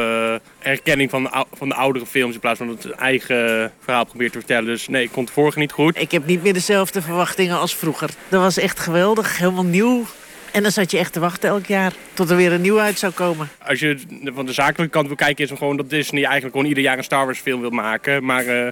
herkenning 0.60 1.10
van, 1.10 1.30
van 1.54 1.70
de 1.70 1.76
oudere 1.76 2.06
films... 2.06 2.34
in 2.34 2.40
plaats 2.40 2.58
van 2.58 2.70
het 2.70 2.90
eigen 2.90 3.72
verhaal 3.80 4.06
probeert 4.06 4.32
te 4.32 4.38
vertellen. 4.38 4.66
Dus 4.66 4.88
nee, 4.88 5.04
ik 5.04 5.12
vond 5.12 5.28
de 5.28 5.34
vorige 5.34 5.60
niet 5.60 5.72
goed. 5.72 6.02
Ik 6.02 6.12
heb 6.12 6.26
niet 6.26 6.44
meer 6.44 6.54
dezelfde 6.54 7.02
verwachtingen 7.02 7.60
als 7.60 7.76
vroeger. 7.76 8.10
Dat 8.30 8.42
was 8.42 8.58
echt 8.58 8.80
geweldig, 8.80 9.38
helemaal 9.38 9.66
nieuw. 9.66 10.06
En 10.56 10.64
dan 10.64 10.72
zat 10.72 10.92
je 10.92 10.98
echt 10.98 11.14
te 11.14 11.20
wachten 11.20 11.50
elk 11.50 11.66
jaar 11.66 11.94
tot 12.14 12.30
er 12.30 12.36
weer 12.36 12.52
een 12.52 12.62
nieuw 12.62 12.80
uit 12.80 13.00
zou 13.00 13.14
komen. 13.14 13.50
Als 13.68 13.80
je 13.80 13.98
van 14.24 14.46
de 14.46 14.54
zakelijke 14.54 14.94
kant 14.94 15.08
wil 15.08 15.16
kijken, 15.16 15.44
is 15.44 15.50
het 15.50 15.60
gewoon 15.60 15.78
dat 15.78 15.90
Disney 15.90 16.24
eigenlijk 16.24 16.54
gewoon 16.54 16.70
ieder 16.70 16.84
jaar 16.84 16.98
een 16.98 17.04
Star 17.04 17.26
Wars 17.26 17.40
film 17.40 17.62
wil 17.62 17.70
maken. 17.70 18.26
Maar 18.26 18.46
uh, 18.46 18.68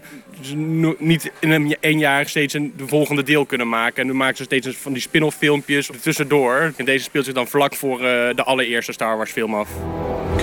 niet 0.97 1.31
in 1.39 1.51
een 1.51 1.75
één 1.79 1.99
jaar 1.99 2.27
steeds 2.29 2.53
een 2.53 2.73
de 2.77 2.87
volgende 2.87 3.23
deel 3.23 3.45
kunnen 3.45 3.69
maken. 3.69 4.01
En 4.01 4.07
dan 4.07 4.17
maken 4.17 4.37
ze 4.37 4.43
steeds 4.43 4.67
van 4.67 4.93
die 4.93 5.01
spin-off 5.01 5.37
filmpjes 5.37 5.89
tussendoor. 6.01 6.73
En 6.75 6.85
deze 6.85 7.03
speelt 7.03 7.25
zich 7.25 7.33
dan 7.33 7.47
vlak 7.47 7.75
voor 7.75 7.97
uh, 7.97 8.05
de 8.35 8.43
allereerste 8.43 8.91
Star 8.91 9.17
Wars 9.17 9.31
film 9.31 9.55
af. 9.55 9.69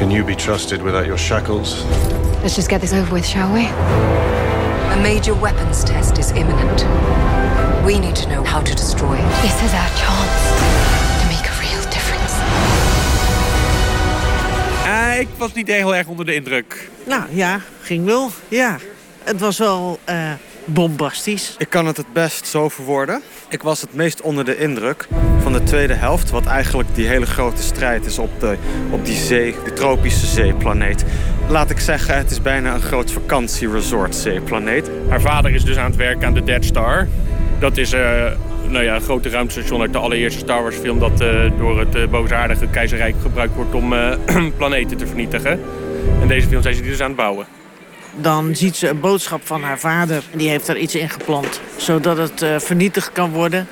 Can 0.00 0.10
you 0.10 0.24
be 0.24 0.34
trusted 0.34 0.80
without 0.80 1.06
your 1.06 1.18
shackles? 1.18 1.84
Let's 2.42 2.56
just 2.56 2.70
get 2.70 2.80
this 2.80 2.94
over 2.94 3.12
with, 3.12 3.26
shall 3.26 3.52
we? 3.52 3.66
A 3.66 4.98
major 5.02 5.34
weapons 5.34 5.84
test 5.84 6.18
is 6.18 6.30
imminent. 6.30 6.84
We 7.84 7.98
need 7.98 8.16
to 8.16 8.28
know 8.30 8.42
how 8.42 8.62
to 8.62 8.74
destroy 8.74 9.18
it. 9.18 9.42
This 9.42 9.62
is 9.62 9.74
our 9.74 9.88
chance. 9.96 10.50
ik 15.20 15.28
was 15.36 15.52
niet 15.52 15.66
heel 15.66 15.94
erg 15.94 16.06
onder 16.06 16.26
de 16.26 16.34
indruk. 16.34 16.88
Nou 17.06 17.22
ja, 17.30 17.60
ging 17.80 18.04
wel. 18.04 18.30
Ja, 18.48 18.78
het 19.24 19.40
was 19.40 19.58
wel 19.58 19.98
uh, 20.08 20.32
bombastisch. 20.64 21.54
Ik 21.58 21.70
kan 21.70 21.86
het 21.86 21.96
het 21.96 22.12
best 22.12 22.46
zo 22.46 22.68
verwoorden. 22.68 23.22
Ik 23.48 23.62
was 23.62 23.80
het 23.80 23.94
meest 23.94 24.20
onder 24.20 24.44
de 24.44 24.58
indruk 24.58 25.08
van 25.42 25.52
de 25.52 25.62
tweede 25.62 25.94
helft... 25.94 26.30
wat 26.30 26.46
eigenlijk 26.46 26.94
die 26.94 27.06
hele 27.06 27.26
grote 27.26 27.62
strijd 27.62 28.06
is 28.06 28.18
op, 28.18 28.40
de, 28.40 28.56
op 28.90 29.04
die 29.04 29.16
zee, 29.16 29.54
die 29.64 29.72
tropische 29.72 30.26
zeeplaneet. 30.26 31.04
Laat 31.48 31.70
ik 31.70 31.78
zeggen, 31.78 32.16
het 32.16 32.30
is 32.30 32.42
bijna 32.42 32.74
een 32.74 32.80
groot 32.80 33.10
vakantieresort 33.10 34.14
zeeplaneet. 34.14 34.90
Haar 35.08 35.20
vader 35.20 35.54
is 35.54 35.64
dus 35.64 35.76
aan 35.76 35.90
het 35.90 35.96
werk 35.96 36.24
aan 36.24 36.34
de 36.34 36.44
Dead 36.44 36.64
Star. 36.64 37.08
Dat 37.58 37.76
is... 37.76 37.92
Uh 37.92 38.26
nou 38.68 38.84
ja, 38.84 38.94
een 38.94 39.00
grote 39.00 39.28
ruimtestation 39.28 39.80
uit 39.80 39.92
de 39.92 39.98
allereerste 39.98 40.38
Star 40.38 40.62
Wars 40.62 40.76
film... 40.76 40.98
dat 40.98 41.20
uh, 41.22 41.50
door 41.58 41.78
het 41.78 41.94
uh, 41.94 42.06
boosaardige 42.06 42.66
keizerrijk 42.66 43.14
gebruikt 43.22 43.54
wordt 43.54 43.74
om 43.74 43.92
uh, 43.92 44.12
planeten 44.56 44.96
te 44.96 45.06
vernietigen. 45.06 45.60
En 46.20 46.28
deze 46.28 46.48
film 46.48 46.62
zijn 46.62 46.74
ze 46.74 46.82
dus 46.82 47.00
aan 47.00 47.06
het 47.06 47.16
bouwen. 47.16 47.59
Dan 48.20 48.56
ziet 48.56 48.76
ze 48.76 48.88
een 48.88 49.00
boodschap 49.00 49.46
van 49.46 49.62
haar 49.62 49.78
vader. 49.78 50.22
Die 50.34 50.48
heeft 50.48 50.68
er 50.68 50.76
iets 50.76 50.94
in 50.94 51.08
geplant, 51.08 51.60
zodat 51.76 52.16
het 52.16 52.62
vernietigd 52.62 53.12
kan 53.12 53.30
worden. 53.30 53.68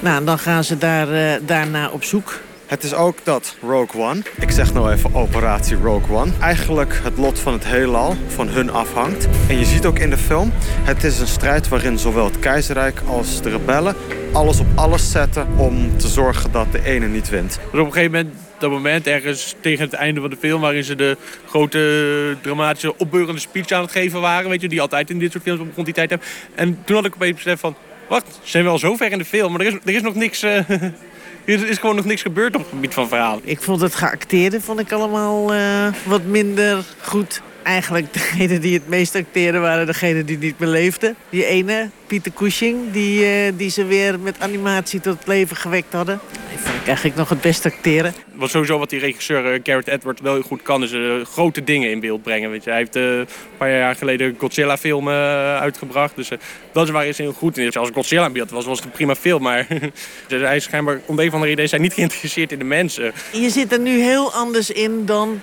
Nou, 0.00 0.24
dan 0.24 0.38
gaan 0.38 0.64
ze 0.64 0.78
daar, 0.78 1.38
daarna 1.44 1.90
op 1.90 2.04
zoek. 2.04 2.40
Het 2.66 2.84
is 2.84 2.94
ook 2.94 3.16
dat 3.22 3.56
Rogue 3.60 4.00
One, 4.00 4.22
ik 4.38 4.50
zeg 4.50 4.72
nou 4.72 4.92
even 4.92 5.14
operatie 5.14 5.76
Rogue 5.76 6.16
One... 6.16 6.32
eigenlijk 6.40 7.00
het 7.02 7.18
lot 7.18 7.38
van 7.38 7.52
het 7.52 7.64
heelal 7.64 8.16
van 8.26 8.48
hun 8.48 8.70
afhangt. 8.70 9.28
En 9.48 9.58
je 9.58 9.64
ziet 9.64 9.86
ook 9.86 9.98
in 9.98 10.10
de 10.10 10.16
film, 10.16 10.52
het 10.82 11.04
is 11.04 11.18
een 11.18 11.26
strijd 11.26 11.68
waarin 11.68 11.98
zowel 11.98 12.24
het 12.24 12.38
keizerrijk 12.38 13.00
als 13.06 13.42
de 13.42 13.50
rebellen... 13.50 13.94
alles 14.32 14.60
op 14.60 14.66
alles 14.74 15.10
zetten 15.10 15.46
om 15.56 15.98
te 15.98 16.08
zorgen 16.08 16.52
dat 16.52 16.72
de 16.72 16.84
ene 16.84 17.06
niet 17.06 17.28
wint. 17.28 17.58
Dus 17.70 17.80
op 17.80 17.86
een 17.86 17.92
gegeven 17.92 18.12
moment 18.12 18.34
dat 18.62 18.70
moment 18.70 19.06
ergens 19.06 19.54
tegen 19.60 19.84
het 19.84 19.92
einde 19.92 20.20
van 20.20 20.30
de 20.30 20.36
film... 20.36 20.60
waarin 20.60 20.84
ze 20.84 20.94
de 20.94 21.16
grote 21.46 22.36
dramatische 22.42 22.98
opbeurende 22.98 23.40
speech 23.40 23.70
aan 23.70 23.82
het 23.82 23.90
geven 23.90 24.20
waren... 24.20 24.50
Weet 24.50 24.60
je, 24.60 24.68
die 24.68 24.80
altijd 24.80 25.10
in 25.10 25.18
dit 25.18 25.32
soort 25.32 25.44
films 25.44 25.60
op 25.74 25.84
die 25.84 25.94
tijd 25.94 26.10
hebben. 26.10 26.28
En 26.54 26.78
toen 26.84 26.96
had 26.96 27.04
ik 27.04 27.14
opeens 27.14 27.36
besef 27.36 27.60
van... 27.60 27.76
Wacht, 28.08 28.40
zijn 28.42 28.64
we 28.64 28.70
al 28.70 28.78
zo 28.78 28.96
ver 28.96 29.12
in 29.12 29.18
de 29.18 29.24
film, 29.24 29.52
maar 29.52 29.60
er 29.60 29.66
is, 29.66 29.74
er 29.84 29.94
is 29.94 30.02
nog 30.02 30.14
niks... 30.14 30.44
Uh, 30.44 30.70
er 31.44 31.68
is 31.68 31.78
gewoon 31.78 31.96
nog 31.96 32.04
niks 32.04 32.22
gebeurd 32.22 32.54
op 32.54 32.60
het 32.60 32.70
gebied 32.70 32.94
van 32.94 33.08
verhaal. 33.08 33.40
Ik 33.44 33.62
vond 33.62 33.80
het 33.80 33.94
geacteerde 33.94 34.60
vond 34.60 34.80
ik 34.80 34.92
allemaal 34.92 35.54
uh, 35.54 35.86
wat 36.04 36.24
minder 36.24 36.84
goed. 37.00 37.42
Eigenlijk 37.62 38.12
degene 38.12 38.58
die 38.58 38.74
het 38.74 38.88
meest 38.88 39.14
acteerden 39.14 39.60
waren 39.60 39.86
degene 39.86 40.24
die 40.24 40.38
niet 40.38 40.58
meer 40.58 40.68
leefden. 40.68 41.16
Die 41.30 41.44
ene, 41.44 41.90
Pieter 42.06 42.32
Cushing, 42.32 42.92
die, 42.92 43.46
uh, 43.46 43.52
die 43.56 43.70
ze 43.70 43.84
weer 43.84 44.20
met 44.20 44.36
animatie 44.38 45.00
tot 45.00 45.26
leven 45.26 45.56
gewekt 45.56 45.92
hadden. 45.92 46.20
Die 46.48 46.58
vond 46.58 46.80
ik 46.80 46.86
eigenlijk 46.86 47.16
nog 47.16 47.28
het 47.28 47.40
best 47.40 47.66
acteren. 47.66 48.14
Wat 48.34 48.50
sowieso 48.50 48.78
wat 48.78 48.90
die 48.90 49.00
regisseur 49.00 49.54
uh, 49.54 49.60
Garrett 49.62 49.88
Edwards 49.88 50.20
wel 50.20 50.32
heel 50.32 50.42
goed 50.42 50.62
kan... 50.62 50.82
is 50.82 50.92
uh, 50.92 51.24
grote 51.24 51.64
dingen 51.64 51.90
in 51.90 52.00
beeld 52.00 52.22
brengen. 52.22 52.50
Weet 52.50 52.64
je. 52.64 52.70
Hij 52.70 52.78
heeft 52.78 52.94
een 52.94 53.26
paar 53.56 53.70
jaar 53.70 53.94
geleden 53.94 54.34
Godzilla-film 54.38 55.08
uitgebracht. 55.08 56.16
Dus 56.16 56.28
dat 56.72 56.84
is 56.84 56.90
waar 56.90 57.02
hij 57.02 57.14
heel 57.16 57.32
goed 57.32 57.58
in 57.58 57.66
is. 57.66 57.76
Als 57.76 57.90
Godzilla 57.92 58.26
in 58.26 58.32
beeld 58.32 58.50
was, 58.50 58.64
was 58.64 58.76
het 58.76 58.86
een 58.86 58.92
prima 58.92 59.14
film. 59.14 59.42
Maar 59.42 59.66
hij 60.28 60.56
is 60.56 60.64
schijnbaar 60.64 61.00
om 61.06 61.18
een 61.18 61.26
of 61.26 61.32
andere 61.32 61.50
reden 61.50 61.68
zijn 61.68 61.82
niet 61.82 61.92
geïnteresseerd 61.92 62.52
in 62.52 62.58
de 62.58 62.64
mensen. 62.64 63.12
Je 63.32 63.50
zit 63.50 63.72
er 63.72 63.80
nu 63.80 64.00
heel 64.00 64.32
anders 64.32 64.70
in 64.70 65.06
dan 65.06 65.40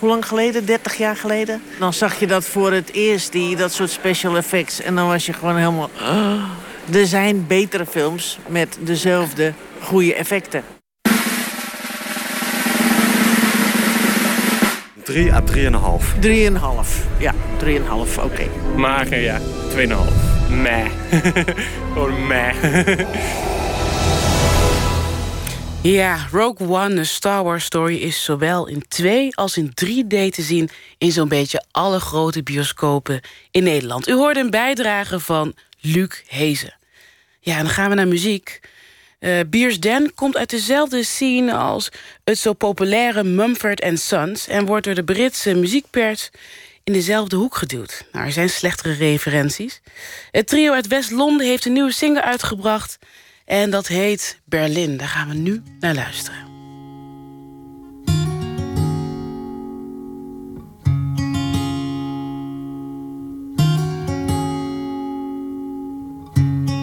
hoe 0.00 0.08
lang 0.08 0.26
geleden? 0.26 0.64
30 0.66 0.96
jaar 0.96 1.16
geleden? 1.16 1.62
Dan 1.78 1.92
zag 1.92 2.20
je 2.20 2.26
dat 2.26 2.44
voor 2.44 2.72
het 2.72 2.92
eerst, 2.92 3.32
die, 3.32 3.56
dat 3.56 3.72
soort 3.72 3.90
special 3.90 4.36
effects. 4.36 4.80
En 4.80 4.94
dan 4.94 5.06
was 5.06 5.26
je 5.26 5.32
gewoon 5.32 5.56
helemaal... 5.56 5.90
Oh. 6.00 6.42
Er 6.92 7.06
zijn 7.06 7.46
betere 7.46 7.86
films 7.86 8.38
met 8.46 8.78
dezelfde 8.80 9.52
goede 9.80 10.14
effecten. 10.14 10.64
3 15.02 15.32
à 15.32 15.42
3,5. 15.52 16.20
3,5, 16.20 16.28
ja. 17.18 17.34
3,5, 17.64 17.68
oké. 17.88 18.20
Okay. 18.20 18.50
Mager, 18.76 19.20
ja. 19.20 19.38
2,5. 19.38 19.44
Meh. 20.48 20.86
Gewoon 21.92 22.26
meh. 22.26 22.54
Ja, 25.82 26.28
Rogue 26.30 26.68
One, 26.68 26.94
een 26.94 27.06
Star 27.06 27.44
Wars 27.44 27.64
story, 27.64 27.96
is 27.96 28.24
zowel 28.24 28.66
in 28.66 28.84
2 28.88 29.36
als 29.36 29.56
in 29.56 29.68
3D 29.68 30.08
te 30.08 30.42
zien 30.42 30.70
in 30.98 31.12
zo'n 31.12 31.28
beetje 31.28 31.64
alle 31.70 32.00
grote 32.00 32.42
bioscopen 32.42 33.20
in 33.50 33.62
Nederland. 33.62 34.08
U 34.08 34.12
hoorde 34.12 34.40
een 34.40 34.50
bijdrage 34.50 35.20
van 35.20 35.54
Luc 35.80 36.22
Hezen. 36.26 36.74
Ja, 37.40 37.56
dan 37.56 37.68
gaan 37.68 37.88
we 37.88 37.94
naar 37.94 38.08
muziek. 38.08 38.60
Uh, 39.20 39.40
Beers 39.46 39.80
Den 39.80 40.14
komt 40.14 40.36
uit 40.36 40.50
dezelfde 40.50 41.02
scene 41.02 41.54
als 41.54 41.88
het 42.24 42.38
zo 42.38 42.52
populaire 42.52 43.24
Mumford 43.24 43.90
Sons... 43.94 44.48
en 44.48 44.66
wordt 44.66 44.84
door 44.84 44.94
de 44.94 45.04
Britse 45.04 45.54
muziekpers 45.54 46.30
in 46.84 46.92
dezelfde 46.92 47.36
hoek 47.36 47.56
geduwd. 47.56 48.04
Nou, 48.12 48.26
er 48.26 48.32
zijn 48.32 48.50
slechtere 48.50 48.92
referenties. 48.92 49.80
Het 50.30 50.46
trio 50.46 50.72
uit 50.72 50.86
West-Londen 50.86 51.46
heeft 51.46 51.64
een 51.64 51.72
nieuwe 51.72 51.92
single 51.92 52.22
uitgebracht... 52.22 52.98
En 53.50 53.70
dat 53.70 53.86
heet 53.86 54.40
Berlin. 54.44 54.96
Daar 54.96 55.08
gaan 55.08 55.28
we 55.28 55.34
nu 55.34 55.62
naar 55.80 55.94
luisteren. 55.94 56.38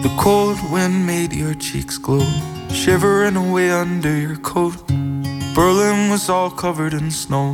The 0.02 0.14
cold 0.16 0.70
wind 0.70 1.04
made 1.04 1.36
your 1.36 1.54
cheeks 1.58 1.98
glow, 2.02 2.26
shivering 2.72 3.36
away 3.36 3.80
under 3.80 4.20
your 4.20 4.40
coat. 4.40 4.86
Berlin 5.54 6.08
was 6.08 6.28
all 6.28 6.50
covered 6.54 6.92
in 6.92 7.10
snow. 7.10 7.52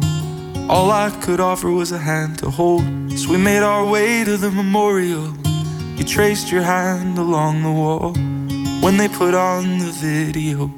All 0.66 1.08
I 1.08 1.10
could 1.18 1.40
offer 1.40 1.70
was 1.70 1.92
a 1.92 1.98
hand 1.98 2.38
to 2.38 2.50
hold. 2.50 2.82
So 3.14 3.30
we 3.30 3.38
made 3.38 3.62
our 3.62 3.90
way 3.90 4.24
to 4.24 4.36
the 4.36 4.50
memorial. 4.50 5.32
You 5.96 6.04
traced 6.04 6.48
your 6.48 6.64
hand 6.64 7.18
along 7.18 7.62
the 7.62 7.72
wall. 7.72 8.34
When 8.85 8.98
they 8.98 9.09
put 9.09 9.32
on 9.32 9.78
the 9.78 9.90
video, 9.93 10.70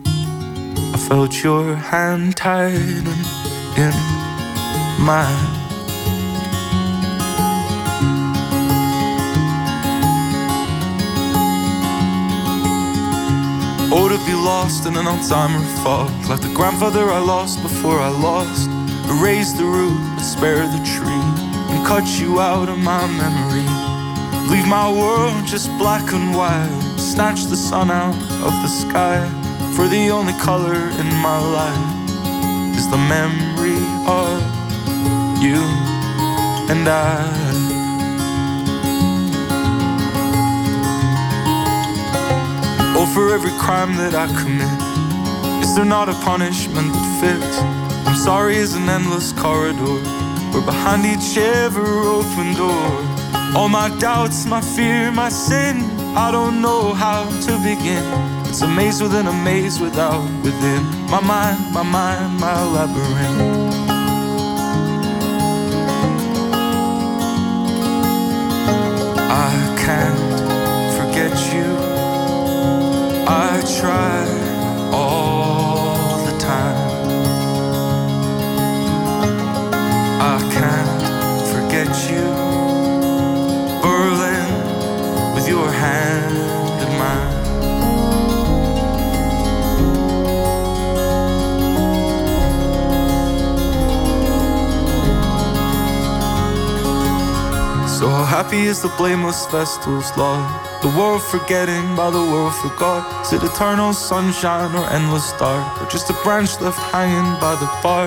I 0.95 0.97
felt 1.09 1.43
your 1.43 1.75
hand 1.75 2.37
tighten 2.37 3.05
in 3.77 3.95
mine. 5.05 5.51
Oh, 13.91 14.09
to 14.09 14.19
be 14.25 14.35
lost 14.35 14.87
in 14.87 14.97
an 14.97 15.07
Alzheimer 15.07 15.65
fog, 15.83 16.13
like 16.29 16.43
the 16.43 16.55
grandfather 16.55 17.11
I 17.11 17.19
lost 17.19 17.61
before 17.61 17.99
I 17.99 18.11
lost 18.11 18.71
Erase 19.11 19.51
the 19.55 19.65
root, 19.65 19.99
but 20.15 20.23
spare 20.23 20.65
the 20.69 20.83
tree, 20.95 21.27
and 21.75 21.85
cut 21.85 22.07
you 22.21 22.39
out 22.39 22.69
of 22.69 22.79
my 22.79 23.05
memory. 23.09 23.67
Leave 24.49 24.69
my 24.69 24.93
world 24.93 25.45
just 25.45 25.69
black 25.77 26.13
and 26.13 26.37
white. 26.37 26.86
Snatch 27.17 27.45
the 27.45 27.57
sun 27.57 27.91
out 27.91 28.15
of 28.45 28.53
the 28.61 28.69
sky. 28.69 29.27
For 29.75 29.89
the 29.89 30.11
only 30.11 30.35
color 30.35 30.75
in 31.01 31.07
my 31.25 31.39
life 31.41 32.77
is 32.77 32.91
the 32.91 32.99
memory 32.99 33.81
of 34.07 34.37
you 35.43 35.57
and 36.69 36.87
I. 36.87 37.25
Oh, 42.99 43.11
for 43.15 43.33
every 43.33 43.53
crime 43.53 43.97
that 43.97 44.15
I 44.15 44.27
commit, 44.43 45.65
is 45.65 45.75
there 45.75 45.87
not 45.87 46.11
a 46.11 46.15
punishment 46.23 46.93
that 46.93 47.21
fits? 47.23 47.59
I'm 48.07 48.17
sorry 48.17 48.57
is 48.57 48.75
an 48.75 48.91
endless 48.91 49.33
corridor, 49.33 50.01
where 50.53 50.67
behind 50.67 51.07
each 51.07 51.39
ever 51.39 51.81
open 51.81 52.53
door, 52.53 52.93
all 53.57 53.71
my 53.71 53.89
doubts, 53.99 54.45
my 54.45 54.61
fear, 54.61 55.11
my 55.11 55.31
sin, 55.31 55.96
I 56.19 56.31
don't 56.31 56.63
know 56.63 56.95
how 56.95 57.25
to 57.25 57.53
begin. 57.59 58.03
It's 58.47 58.63
a 58.63 58.67
maze 58.67 59.03
within 59.03 59.27
a 59.27 59.33
maze 59.33 59.79
without 59.79 60.23
within. 60.43 60.83
My 61.11 61.21
mind, 61.21 61.59
my 61.75 61.83
mind, 61.83 62.41
my 62.41 62.57
labyrinth. 62.65 63.75
I 69.29 69.53
can't 69.85 70.19
forget 70.97 71.35
you. 71.55 71.71
I 73.29 73.63
try 73.79 74.46
So 97.97 98.11
how 98.11 98.25
happy 98.29 98.69
is 98.69 98.83
the 98.83 98.93
blameless 99.01 99.47
vestal's 99.47 100.15
love. 100.19 100.45
The 100.83 100.93
world 101.01 101.23
forgetting 101.23 101.97
by 101.97 102.11
the 102.11 102.21
world 102.21 102.55
forgot. 102.57 103.09
Is 103.25 103.33
it 103.33 103.43
eternal 103.43 103.95
sunshine 103.95 104.77
or 104.77 104.85
endless 104.93 105.33
dark? 105.41 105.65
Or 105.81 105.89
just 105.89 106.11
a 106.11 106.17
branch 106.21 106.61
left 106.61 106.77
hanging 106.93 107.41
by 107.41 107.57
the 107.57 107.65
bar? 107.81 108.05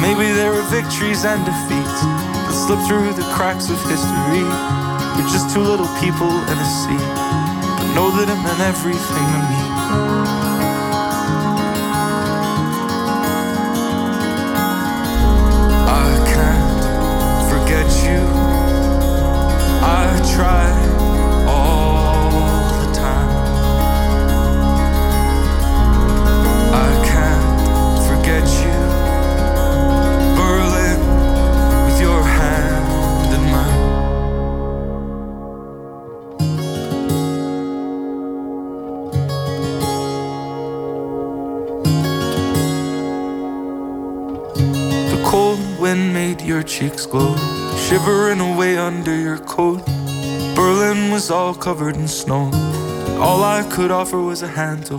Maybe 0.00 0.32
there 0.32 0.54
are 0.56 0.64
victories 0.72 1.26
and 1.28 1.44
defeats 1.44 2.00
that 2.48 2.56
slip 2.56 2.80
through 2.88 3.12
the 3.12 3.28
cracks 3.36 3.68
of 3.68 3.76
history. 3.84 4.48
We're 5.12 5.28
just 5.28 5.52
two 5.52 5.60
little 5.60 5.92
people 6.00 6.32
in 6.48 6.56
a 6.56 6.68
sea. 6.80 7.04
But 7.76 7.92
know 7.92 8.08
that 8.16 8.32
it 8.32 8.40
meant 8.40 8.64
everything 8.64 9.28
to 9.28 9.40
me. 9.52 9.61
Try 20.34 20.70
all 21.46 22.30
the 22.80 22.88
time. 22.94 23.30
I 26.72 26.90
can't 27.10 27.98
forget 28.08 28.44
you. 28.62 28.78
Berlin 30.38 31.00
with 31.84 31.98
your 32.00 32.22
hand 32.38 33.28
in 33.36 33.42
mine. 33.52 33.80
The 45.10 45.20
cold 45.26 45.60
wind 45.78 46.14
made 46.14 46.40
your 46.40 46.62
cheeks 46.62 47.04
glow, 47.04 47.36
shivering 47.76 48.40
away 48.40 48.78
under 48.78 49.14
your 49.14 49.38
coat. 49.38 49.82
Was 51.12 51.30
all 51.30 51.54
covered 51.56 51.96
in 51.96 52.08
snow. 52.08 52.50
All 53.18 53.60
I 53.60 53.66
could 53.66 53.90
offer 53.90 54.24
was 54.24 54.42
a 54.42 54.46
hand 54.46 54.84
to 54.84 54.98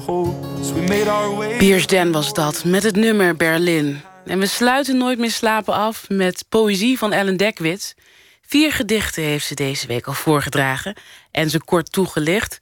was 2.11 2.34
dat, 2.34 2.64
met 2.65 2.84
het 2.84 2.95
nummer 2.95 3.35
Berlin. 3.35 4.02
En 4.26 4.40
we 4.40 4.45
sluiten 4.45 4.98
Nooit 4.98 5.19
meer 5.19 5.31
slapen 5.31 5.73
af 5.73 6.10
met 6.10 6.45
poëzie 6.49 6.98
van 6.98 7.11
Ellen 7.11 7.38
Dekwits. 7.38 7.94
Vier 8.41 8.72
gedichten 8.72 9.23
heeft 9.23 9.45
ze 9.45 9.56
deze 9.56 9.88
week 9.88 10.07
al 10.07 10.14
voorgedragen 10.14 10.95
en 11.31 11.49
ze 11.49 11.64
kort 11.64 11.91
toegelicht. 11.91 12.60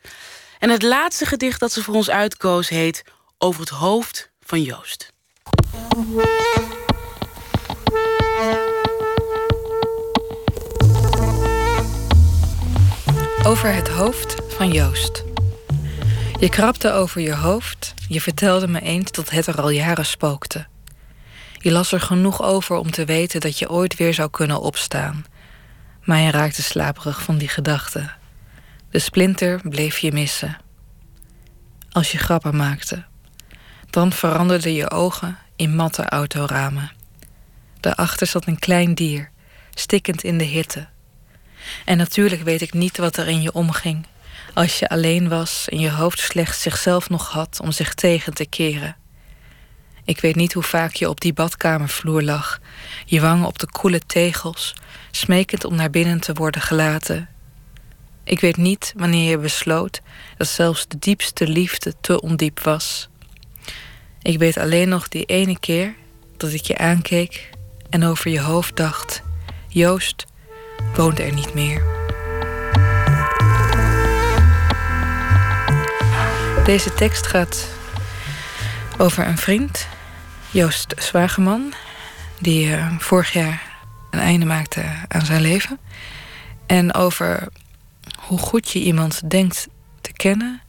En 0.59 0.69
het 0.69 0.83
laatste 0.83 1.25
gedicht 1.25 1.59
dat 1.59 1.71
ze 1.71 1.83
voor 1.83 1.95
ons 1.95 2.09
uitkoos 2.09 2.69
heet 2.69 3.03
Over 3.37 3.59
het 3.59 3.69
hoofd 3.69 4.31
van 4.39 4.61
Joost. 4.61 5.13
Over 13.45 13.73
het 13.73 13.89
hoofd 13.89 14.35
van 14.47 14.71
Joost. 14.71 15.23
Je 16.39 16.49
krabde 16.49 16.91
over 16.91 17.21
je 17.21 17.35
hoofd, 17.35 17.93
je 18.07 18.21
vertelde 18.21 18.67
me 18.67 18.81
eens 18.81 19.11
dat 19.11 19.29
het 19.29 19.47
er 19.47 19.61
al 19.61 19.69
jaren 19.69 20.05
spookte. 20.05 20.65
Je 21.57 21.71
las 21.71 21.91
er 21.91 22.01
genoeg 22.01 22.41
over 22.41 22.75
om 22.75 22.91
te 22.91 23.05
weten 23.05 23.39
dat 23.39 23.59
je 23.59 23.69
ooit 23.69 23.95
weer 23.97 24.13
zou 24.13 24.29
kunnen 24.29 24.61
opstaan. 24.61 25.25
Maar 26.03 26.19
je 26.19 26.31
raakte 26.31 26.61
slaperig 26.61 27.21
van 27.21 27.37
die 27.37 27.47
gedachte. 27.47 28.11
De 28.89 28.99
splinter 28.99 29.59
bleef 29.63 29.97
je 29.97 30.11
missen. 30.11 30.57
Als 31.91 32.11
je 32.11 32.17
grappen 32.17 32.55
maakte, 32.55 33.03
dan 33.89 34.11
veranderden 34.11 34.73
je 34.73 34.91
ogen 34.91 35.37
in 35.55 35.75
matte 35.75 36.09
autoramen. 36.09 36.91
Daarachter 37.79 38.27
zat 38.27 38.47
een 38.47 38.59
klein 38.59 38.93
dier, 38.93 39.31
stikkend 39.73 40.23
in 40.23 40.37
de 40.37 40.43
hitte. 40.43 40.87
En 41.85 41.97
natuurlijk 41.97 42.43
weet 42.43 42.61
ik 42.61 42.73
niet 42.73 42.97
wat 42.97 43.17
er 43.17 43.27
in 43.27 43.41
je 43.41 43.53
omging. 43.53 44.05
Als 44.53 44.79
je 44.79 44.89
alleen 44.89 45.29
was 45.29 45.69
en 45.69 45.79
je 45.79 45.91
hoofd 45.91 46.19
slechts 46.19 46.61
zichzelf 46.61 47.09
nog 47.09 47.29
had 47.29 47.59
om 47.61 47.71
zich 47.71 47.93
tegen 47.93 48.33
te 48.33 48.45
keren. 48.45 48.95
Ik 50.05 50.19
weet 50.19 50.35
niet 50.35 50.53
hoe 50.53 50.63
vaak 50.63 50.93
je 50.93 51.09
op 51.09 51.21
die 51.21 51.33
badkamervloer 51.33 52.21
lag, 52.21 52.59
je 53.05 53.21
wangen 53.21 53.47
op 53.47 53.59
de 53.59 53.71
koele 53.71 53.99
tegels, 53.99 54.73
smekend 55.11 55.65
om 55.65 55.75
naar 55.75 55.89
binnen 55.89 56.19
te 56.19 56.33
worden 56.33 56.61
gelaten. 56.61 57.29
Ik 58.23 58.39
weet 58.39 58.57
niet 58.57 58.93
wanneer 58.95 59.29
je 59.29 59.37
besloot 59.37 60.01
dat 60.37 60.47
zelfs 60.47 60.87
de 60.87 60.97
diepste 60.99 61.47
liefde 61.47 61.93
te 62.01 62.21
ondiep 62.21 62.59
was. 62.59 63.09
Ik 64.21 64.37
weet 64.37 64.57
alleen 64.57 64.89
nog 64.89 65.07
die 65.07 65.25
ene 65.25 65.59
keer 65.59 65.95
dat 66.37 66.53
ik 66.53 66.63
je 66.63 66.77
aankeek 66.77 67.49
en 67.89 68.03
over 68.03 68.31
je 68.31 68.41
hoofd 68.41 68.75
dacht: 68.75 69.21
Joost 69.67 70.25
woont 70.95 71.19
er 71.19 71.33
niet 71.33 71.53
meer. 71.53 71.83
Deze 76.65 76.93
tekst 76.93 77.27
gaat 77.27 77.67
over 78.97 79.27
een 79.27 79.37
vriend, 79.37 79.87
Joost 80.51 80.93
Zwageman, 80.97 81.73
die 82.39 82.75
eh, 82.75 82.91
vorig 82.99 83.33
jaar 83.33 83.61
een 84.09 84.19
einde 84.19 84.45
maakte 84.45 84.83
aan 85.07 85.25
zijn 85.25 85.41
leven. 85.41 85.79
En 86.65 86.93
over 86.93 87.47
hoe 88.19 88.37
goed 88.39 88.71
je 88.71 88.79
iemand 88.79 89.29
denkt 89.29 89.67
te 90.01 90.13
kennen, 90.13 90.61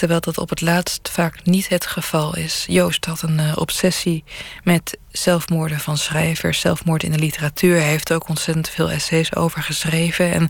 terwijl 0.00 0.20
dat 0.20 0.38
op 0.38 0.48
het 0.48 0.60
laatst 0.60 1.08
vaak 1.12 1.44
niet 1.44 1.68
het 1.68 1.86
geval 1.86 2.36
is. 2.36 2.64
Joost 2.68 3.04
had 3.04 3.22
een 3.22 3.38
eh, 3.38 3.52
obsessie 3.56 4.24
met 4.62 4.98
zelfmoorden 5.10 5.80
van 5.80 5.98
schrijvers, 5.98 6.60
zelfmoord 6.60 7.02
in 7.02 7.12
de 7.12 7.18
literatuur. 7.18 7.76
Hij 7.76 7.88
heeft 7.88 8.12
ook 8.12 8.28
ontzettend 8.28 8.68
veel 8.68 8.90
essays 8.90 9.36
over 9.36 9.62
geschreven. 9.62 10.32
En 10.32 10.48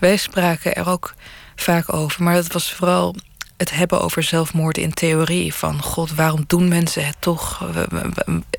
wij 0.00 0.16
spraken 0.16 0.74
er 0.74 0.88
ook 0.88 1.14
vaak 1.56 1.92
over. 1.92 2.22
Maar 2.22 2.34
het 2.34 2.52
was 2.52 2.72
vooral 2.72 3.14
het 3.56 3.70
hebben 3.70 4.00
over 4.00 4.22
zelfmoord 4.22 4.78
in 4.78 4.92
theorie. 4.92 5.54
Van 5.54 5.82
god, 5.82 6.14
waarom 6.14 6.44
doen 6.46 6.68
mensen 6.68 7.06
het 7.06 7.16
toch? 7.18 7.68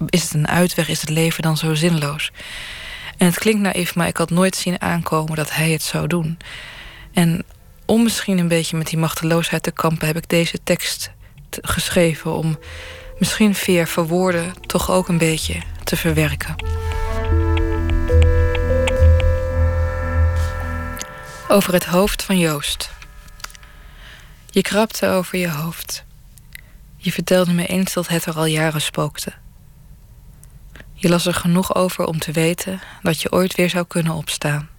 Is 0.10 0.24
het 0.24 0.34
een 0.34 0.48
uitweg? 0.48 0.88
Is 0.90 1.02
het 1.02 1.10
leven 1.10 1.44
dan 1.44 1.58
zo 1.58 1.74
zinloos? 1.74 2.32
En 3.18 3.26
het 3.26 3.38
klinkt 3.38 3.62
naïef, 3.62 3.96
maar 3.96 4.08
ik 4.08 4.18
had 4.18 4.30
nooit 4.30 4.56
zien 4.56 4.82
aankomen 4.82 5.36
dat 5.36 5.54
hij 5.54 5.72
het 5.72 5.84
zou 5.84 6.08
doen. 6.08 6.38
En 7.14 7.46
om 7.86 8.04
misschien 8.04 8.38
een 8.38 8.48
beetje 8.48 8.78
met 8.78 8.88
die 8.88 9.00
machteloosheid 9.00 9.64
te 9.64 9.72
kampen, 9.72 10.08
heb 10.08 10.18
ik 10.18 10.30
deze 10.30 10.64
tekst 10.64 11.12
geschreven 11.62 12.34
om 12.34 12.60
misschien 13.18 13.56
via 13.56 13.86
verwoorden 13.86 14.54
toch 14.62 14.92
ook 14.92 15.08
een 15.08 15.18
beetje 15.18 15.62
te 15.84 15.98
verwerken. 15.98 16.56
Over 21.48 21.74
het 21.74 21.86
hoofd 21.86 22.24
van 22.24 22.38
Joost. 22.38 22.94
Je 24.50 24.62
krabde 24.62 25.08
over 25.08 25.38
je 25.38 25.50
hoofd. 25.50 26.04
Je 26.98 27.12
vertelde 27.12 27.54
me 27.54 27.68
eens 27.68 27.94
dat 27.94 28.08
het 28.08 28.26
er 28.26 28.36
al 28.36 28.46
jaren 28.46 28.82
spookte. 28.82 29.34
Je 30.94 31.10
las 31.10 31.26
er 31.26 31.34
genoeg 31.34 31.76
over 31.76 32.06
om 32.06 32.20
te 32.20 32.32
weten 32.32 32.82
dat 33.02 33.22
je 33.22 33.32
ooit 33.32 33.56
weer 33.56 33.70
zou 33.70 33.86
kunnen 33.88 34.14
opstaan. 34.14 34.70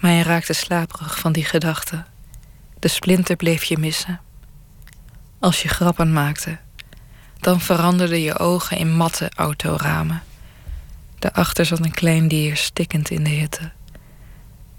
Maar 0.00 0.10
je 0.10 0.22
raakte 0.22 0.52
slaperig 0.52 1.18
van 1.18 1.32
die 1.32 1.44
gedachte. 1.44 2.04
De 2.78 2.88
splinter 2.88 3.36
bleef 3.36 3.64
je 3.64 3.78
missen. 3.78 4.20
Als 5.38 5.62
je 5.62 5.68
grappen 5.68 6.12
maakte, 6.12 6.58
dan 7.40 7.60
veranderden 7.60 8.20
je 8.20 8.38
ogen 8.38 8.76
in 8.76 8.96
matte 8.96 9.30
autoramen. 9.36 10.22
Daarachter 11.18 11.66
zat 11.66 11.84
een 11.84 11.94
klein 11.94 12.28
dier 12.28 12.56
stikkend 12.56 13.10
in 13.10 13.24
de 13.24 13.30
hitte. 13.30 13.70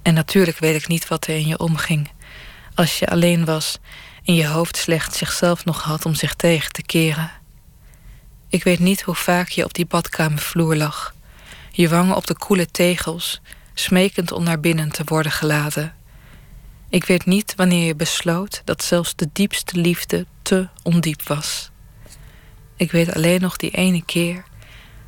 En 0.02 0.14
natuurlijk 0.14 0.60
weet 0.60 0.82
ik 0.82 0.88
niet 0.88 1.08
wat 1.08 1.28
er 1.28 1.36
in 1.36 1.48
je 1.48 1.60
omging. 1.60 2.12
Als 2.76 3.00
je 3.00 3.08
alleen 3.08 3.46
was 3.46 3.80
en 4.26 4.36
je 4.36 4.48
hoofd 4.48 4.78
slechts 4.78 5.18
zichzelf 5.18 5.66
nog 5.66 5.84
had 5.84 6.06
om 6.06 6.16
zich 6.16 6.34
tegen 6.34 6.72
te 6.72 6.82
keren. 6.82 7.32
Ik 8.50 8.64
weet 8.64 8.80
niet 8.80 9.02
hoe 9.02 9.16
vaak 9.16 9.50
je 9.50 9.64
op 9.64 9.74
die 9.74 9.86
badkamervloer 9.86 10.76
lag. 10.76 11.16
Je 11.72 11.90
wangen 11.90 12.16
op 12.16 12.28
de 12.28 12.38
koele 12.38 12.66
tegels, 12.66 13.42
smekend 13.74 14.32
om 14.32 14.44
naar 14.44 14.60
binnen 14.60 14.92
te 14.92 15.04
worden 15.06 15.32
geladen. 15.32 15.96
Ik 16.90 17.06
weet 17.06 17.26
niet 17.26 17.54
wanneer 17.56 17.86
je 17.86 17.96
besloot 17.96 18.62
dat 18.66 18.84
zelfs 18.84 19.16
de 19.16 19.30
diepste 19.34 19.80
liefde 19.80 20.26
te 20.42 20.68
ondiep 20.84 21.24
was. 21.24 21.72
Ik 22.76 22.92
weet 22.92 23.16
alleen 23.16 23.42
nog 23.42 23.58
die 23.58 23.72
ene 23.72 24.06
keer 24.06 24.44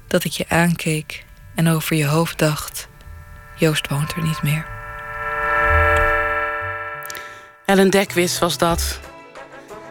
dat 0.08 0.24
ik 0.24 0.32
je 0.32 0.50
aankeek 0.50 1.26
en 1.56 1.68
over 1.68 1.96
je 1.96 2.06
hoofd 2.06 2.38
dacht: 2.38 2.88
Joost 3.56 3.88
woont 3.88 4.14
er 4.14 4.24
niet 4.24 4.42
meer. 4.42 4.68
Ellen 7.66 7.90
Dekwits 7.90 8.40
was 8.40 8.58
dat. 8.58 9.00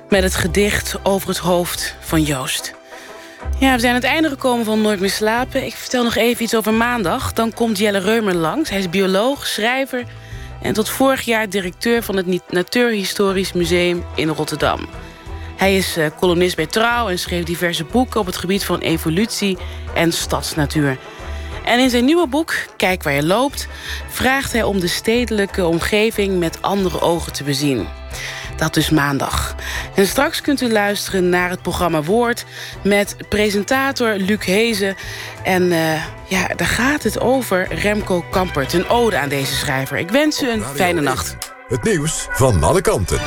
Met 0.08 0.22
het 0.22 0.34
gedicht 0.34 1.04
over 1.04 1.28
het 1.28 1.38
hoofd 1.38 1.96
van 2.00 2.22
Joost. 2.22 2.74
Ja, 3.58 3.74
we 3.74 3.80
zijn 3.80 3.94
aan 3.94 4.00
het 4.00 4.10
einde 4.10 4.28
gekomen 4.28 4.64
van 4.64 4.80
Nooit 4.80 5.00
meer 5.00 5.10
slapen. 5.10 5.64
Ik 5.64 5.74
vertel 5.74 6.04
nog 6.04 6.16
even 6.16 6.42
iets 6.42 6.54
over 6.54 6.74
maandag. 6.74 7.32
Dan 7.32 7.52
komt 7.52 7.78
Jelle 7.78 7.98
Reumer 7.98 8.34
langs. 8.34 8.70
Hij 8.70 8.78
is 8.78 8.90
bioloog, 8.90 9.46
schrijver 9.46 10.04
en 10.62 10.72
tot 10.72 10.88
vorig 10.88 11.20
jaar 11.22 11.48
directeur 11.48 12.02
van 12.02 12.16
het 12.16 12.50
Natuurhistorisch 12.50 13.52
Museum 13.52 14.04
in 14.14 14.28
Rotterdam. 14.28 14.88
Hij 15.56 15.76
is 15.76 15.98
uh, 15.98 16.06
columnist 16.18 16.56
bij 16.56 16.66
Trouw 16.66 17.08
en 17.08 17.18
schreef 17.18 17.44
diverse 17.44 17.84
boeken 17.84 18.20
op 18.20 18.26
het 18.26 18.36
gebied 18.36 18.64
van 18.64 18.78
evolutie 18.78 19.58
en 19.94 20.12
stadsnatuur. 20.12 20.98
En 21.64 21.78
in 21.78 21.90
zijn 21.90 22.04
nieuwe 22.04 22.26
boek, 22.26 22.54
Kijk 22.76 23.02
waar 23.02 23.12
je 23.12 23.24
loopt, 23.24 23.68
vraagt 24.08 24.52
hij 24.52 24.62
om 24.62 24.80
de 24.80 24.88
stedelijke 24.88 25.66
omgeving 25.66 26.38
met 26.38 26.62
andere 26.62 27.00
ogen 27.00 27.32
te 27.32 27.44
bezien. 27.44 27.86
Dat 28.56 28.74
dus 28.74 28.90
maandag. 28.90 29.54
En 29.94 30.06
straks 30.06 30.40
kunt 30.40 30.60
u 30.60 30.72
luisteren 30.72 31.28
naar 31.28 31.50
het 31.50 31.62
programma 31.62 32.02
Woord 32.02 32.44
met 32.84 33.16
presentator 33.28 34.14
Luc 34.14 34.44
Hezen. 34.44 34.94
En 35.44 35.62
uh, 35.62 36.04
ja, 36.28 36.46
daar 36.56 36.66
gaat 36.66 37.02
het 37.02 37.20
over 37.20 37.74
Remco 37.74 38.24
Kampert. 38.30 38.72
Een 38.72 38.88
ode 38.88 39.18
aan 39.18 39.28
deze 39.28 39.54
schrijver. 39.54 39.98
Ik 39.98 40.10
wens 40.10 40.42
u 40.42 40.50
een 40.50 40.62
fijne 40.74 41.00
nacht. 41.00 41.36
Het 41.68 41.82
nieuws 41.82 42.26
van 42.30 42.62
alle 42.62 42.80
kanten. 42.80 43.20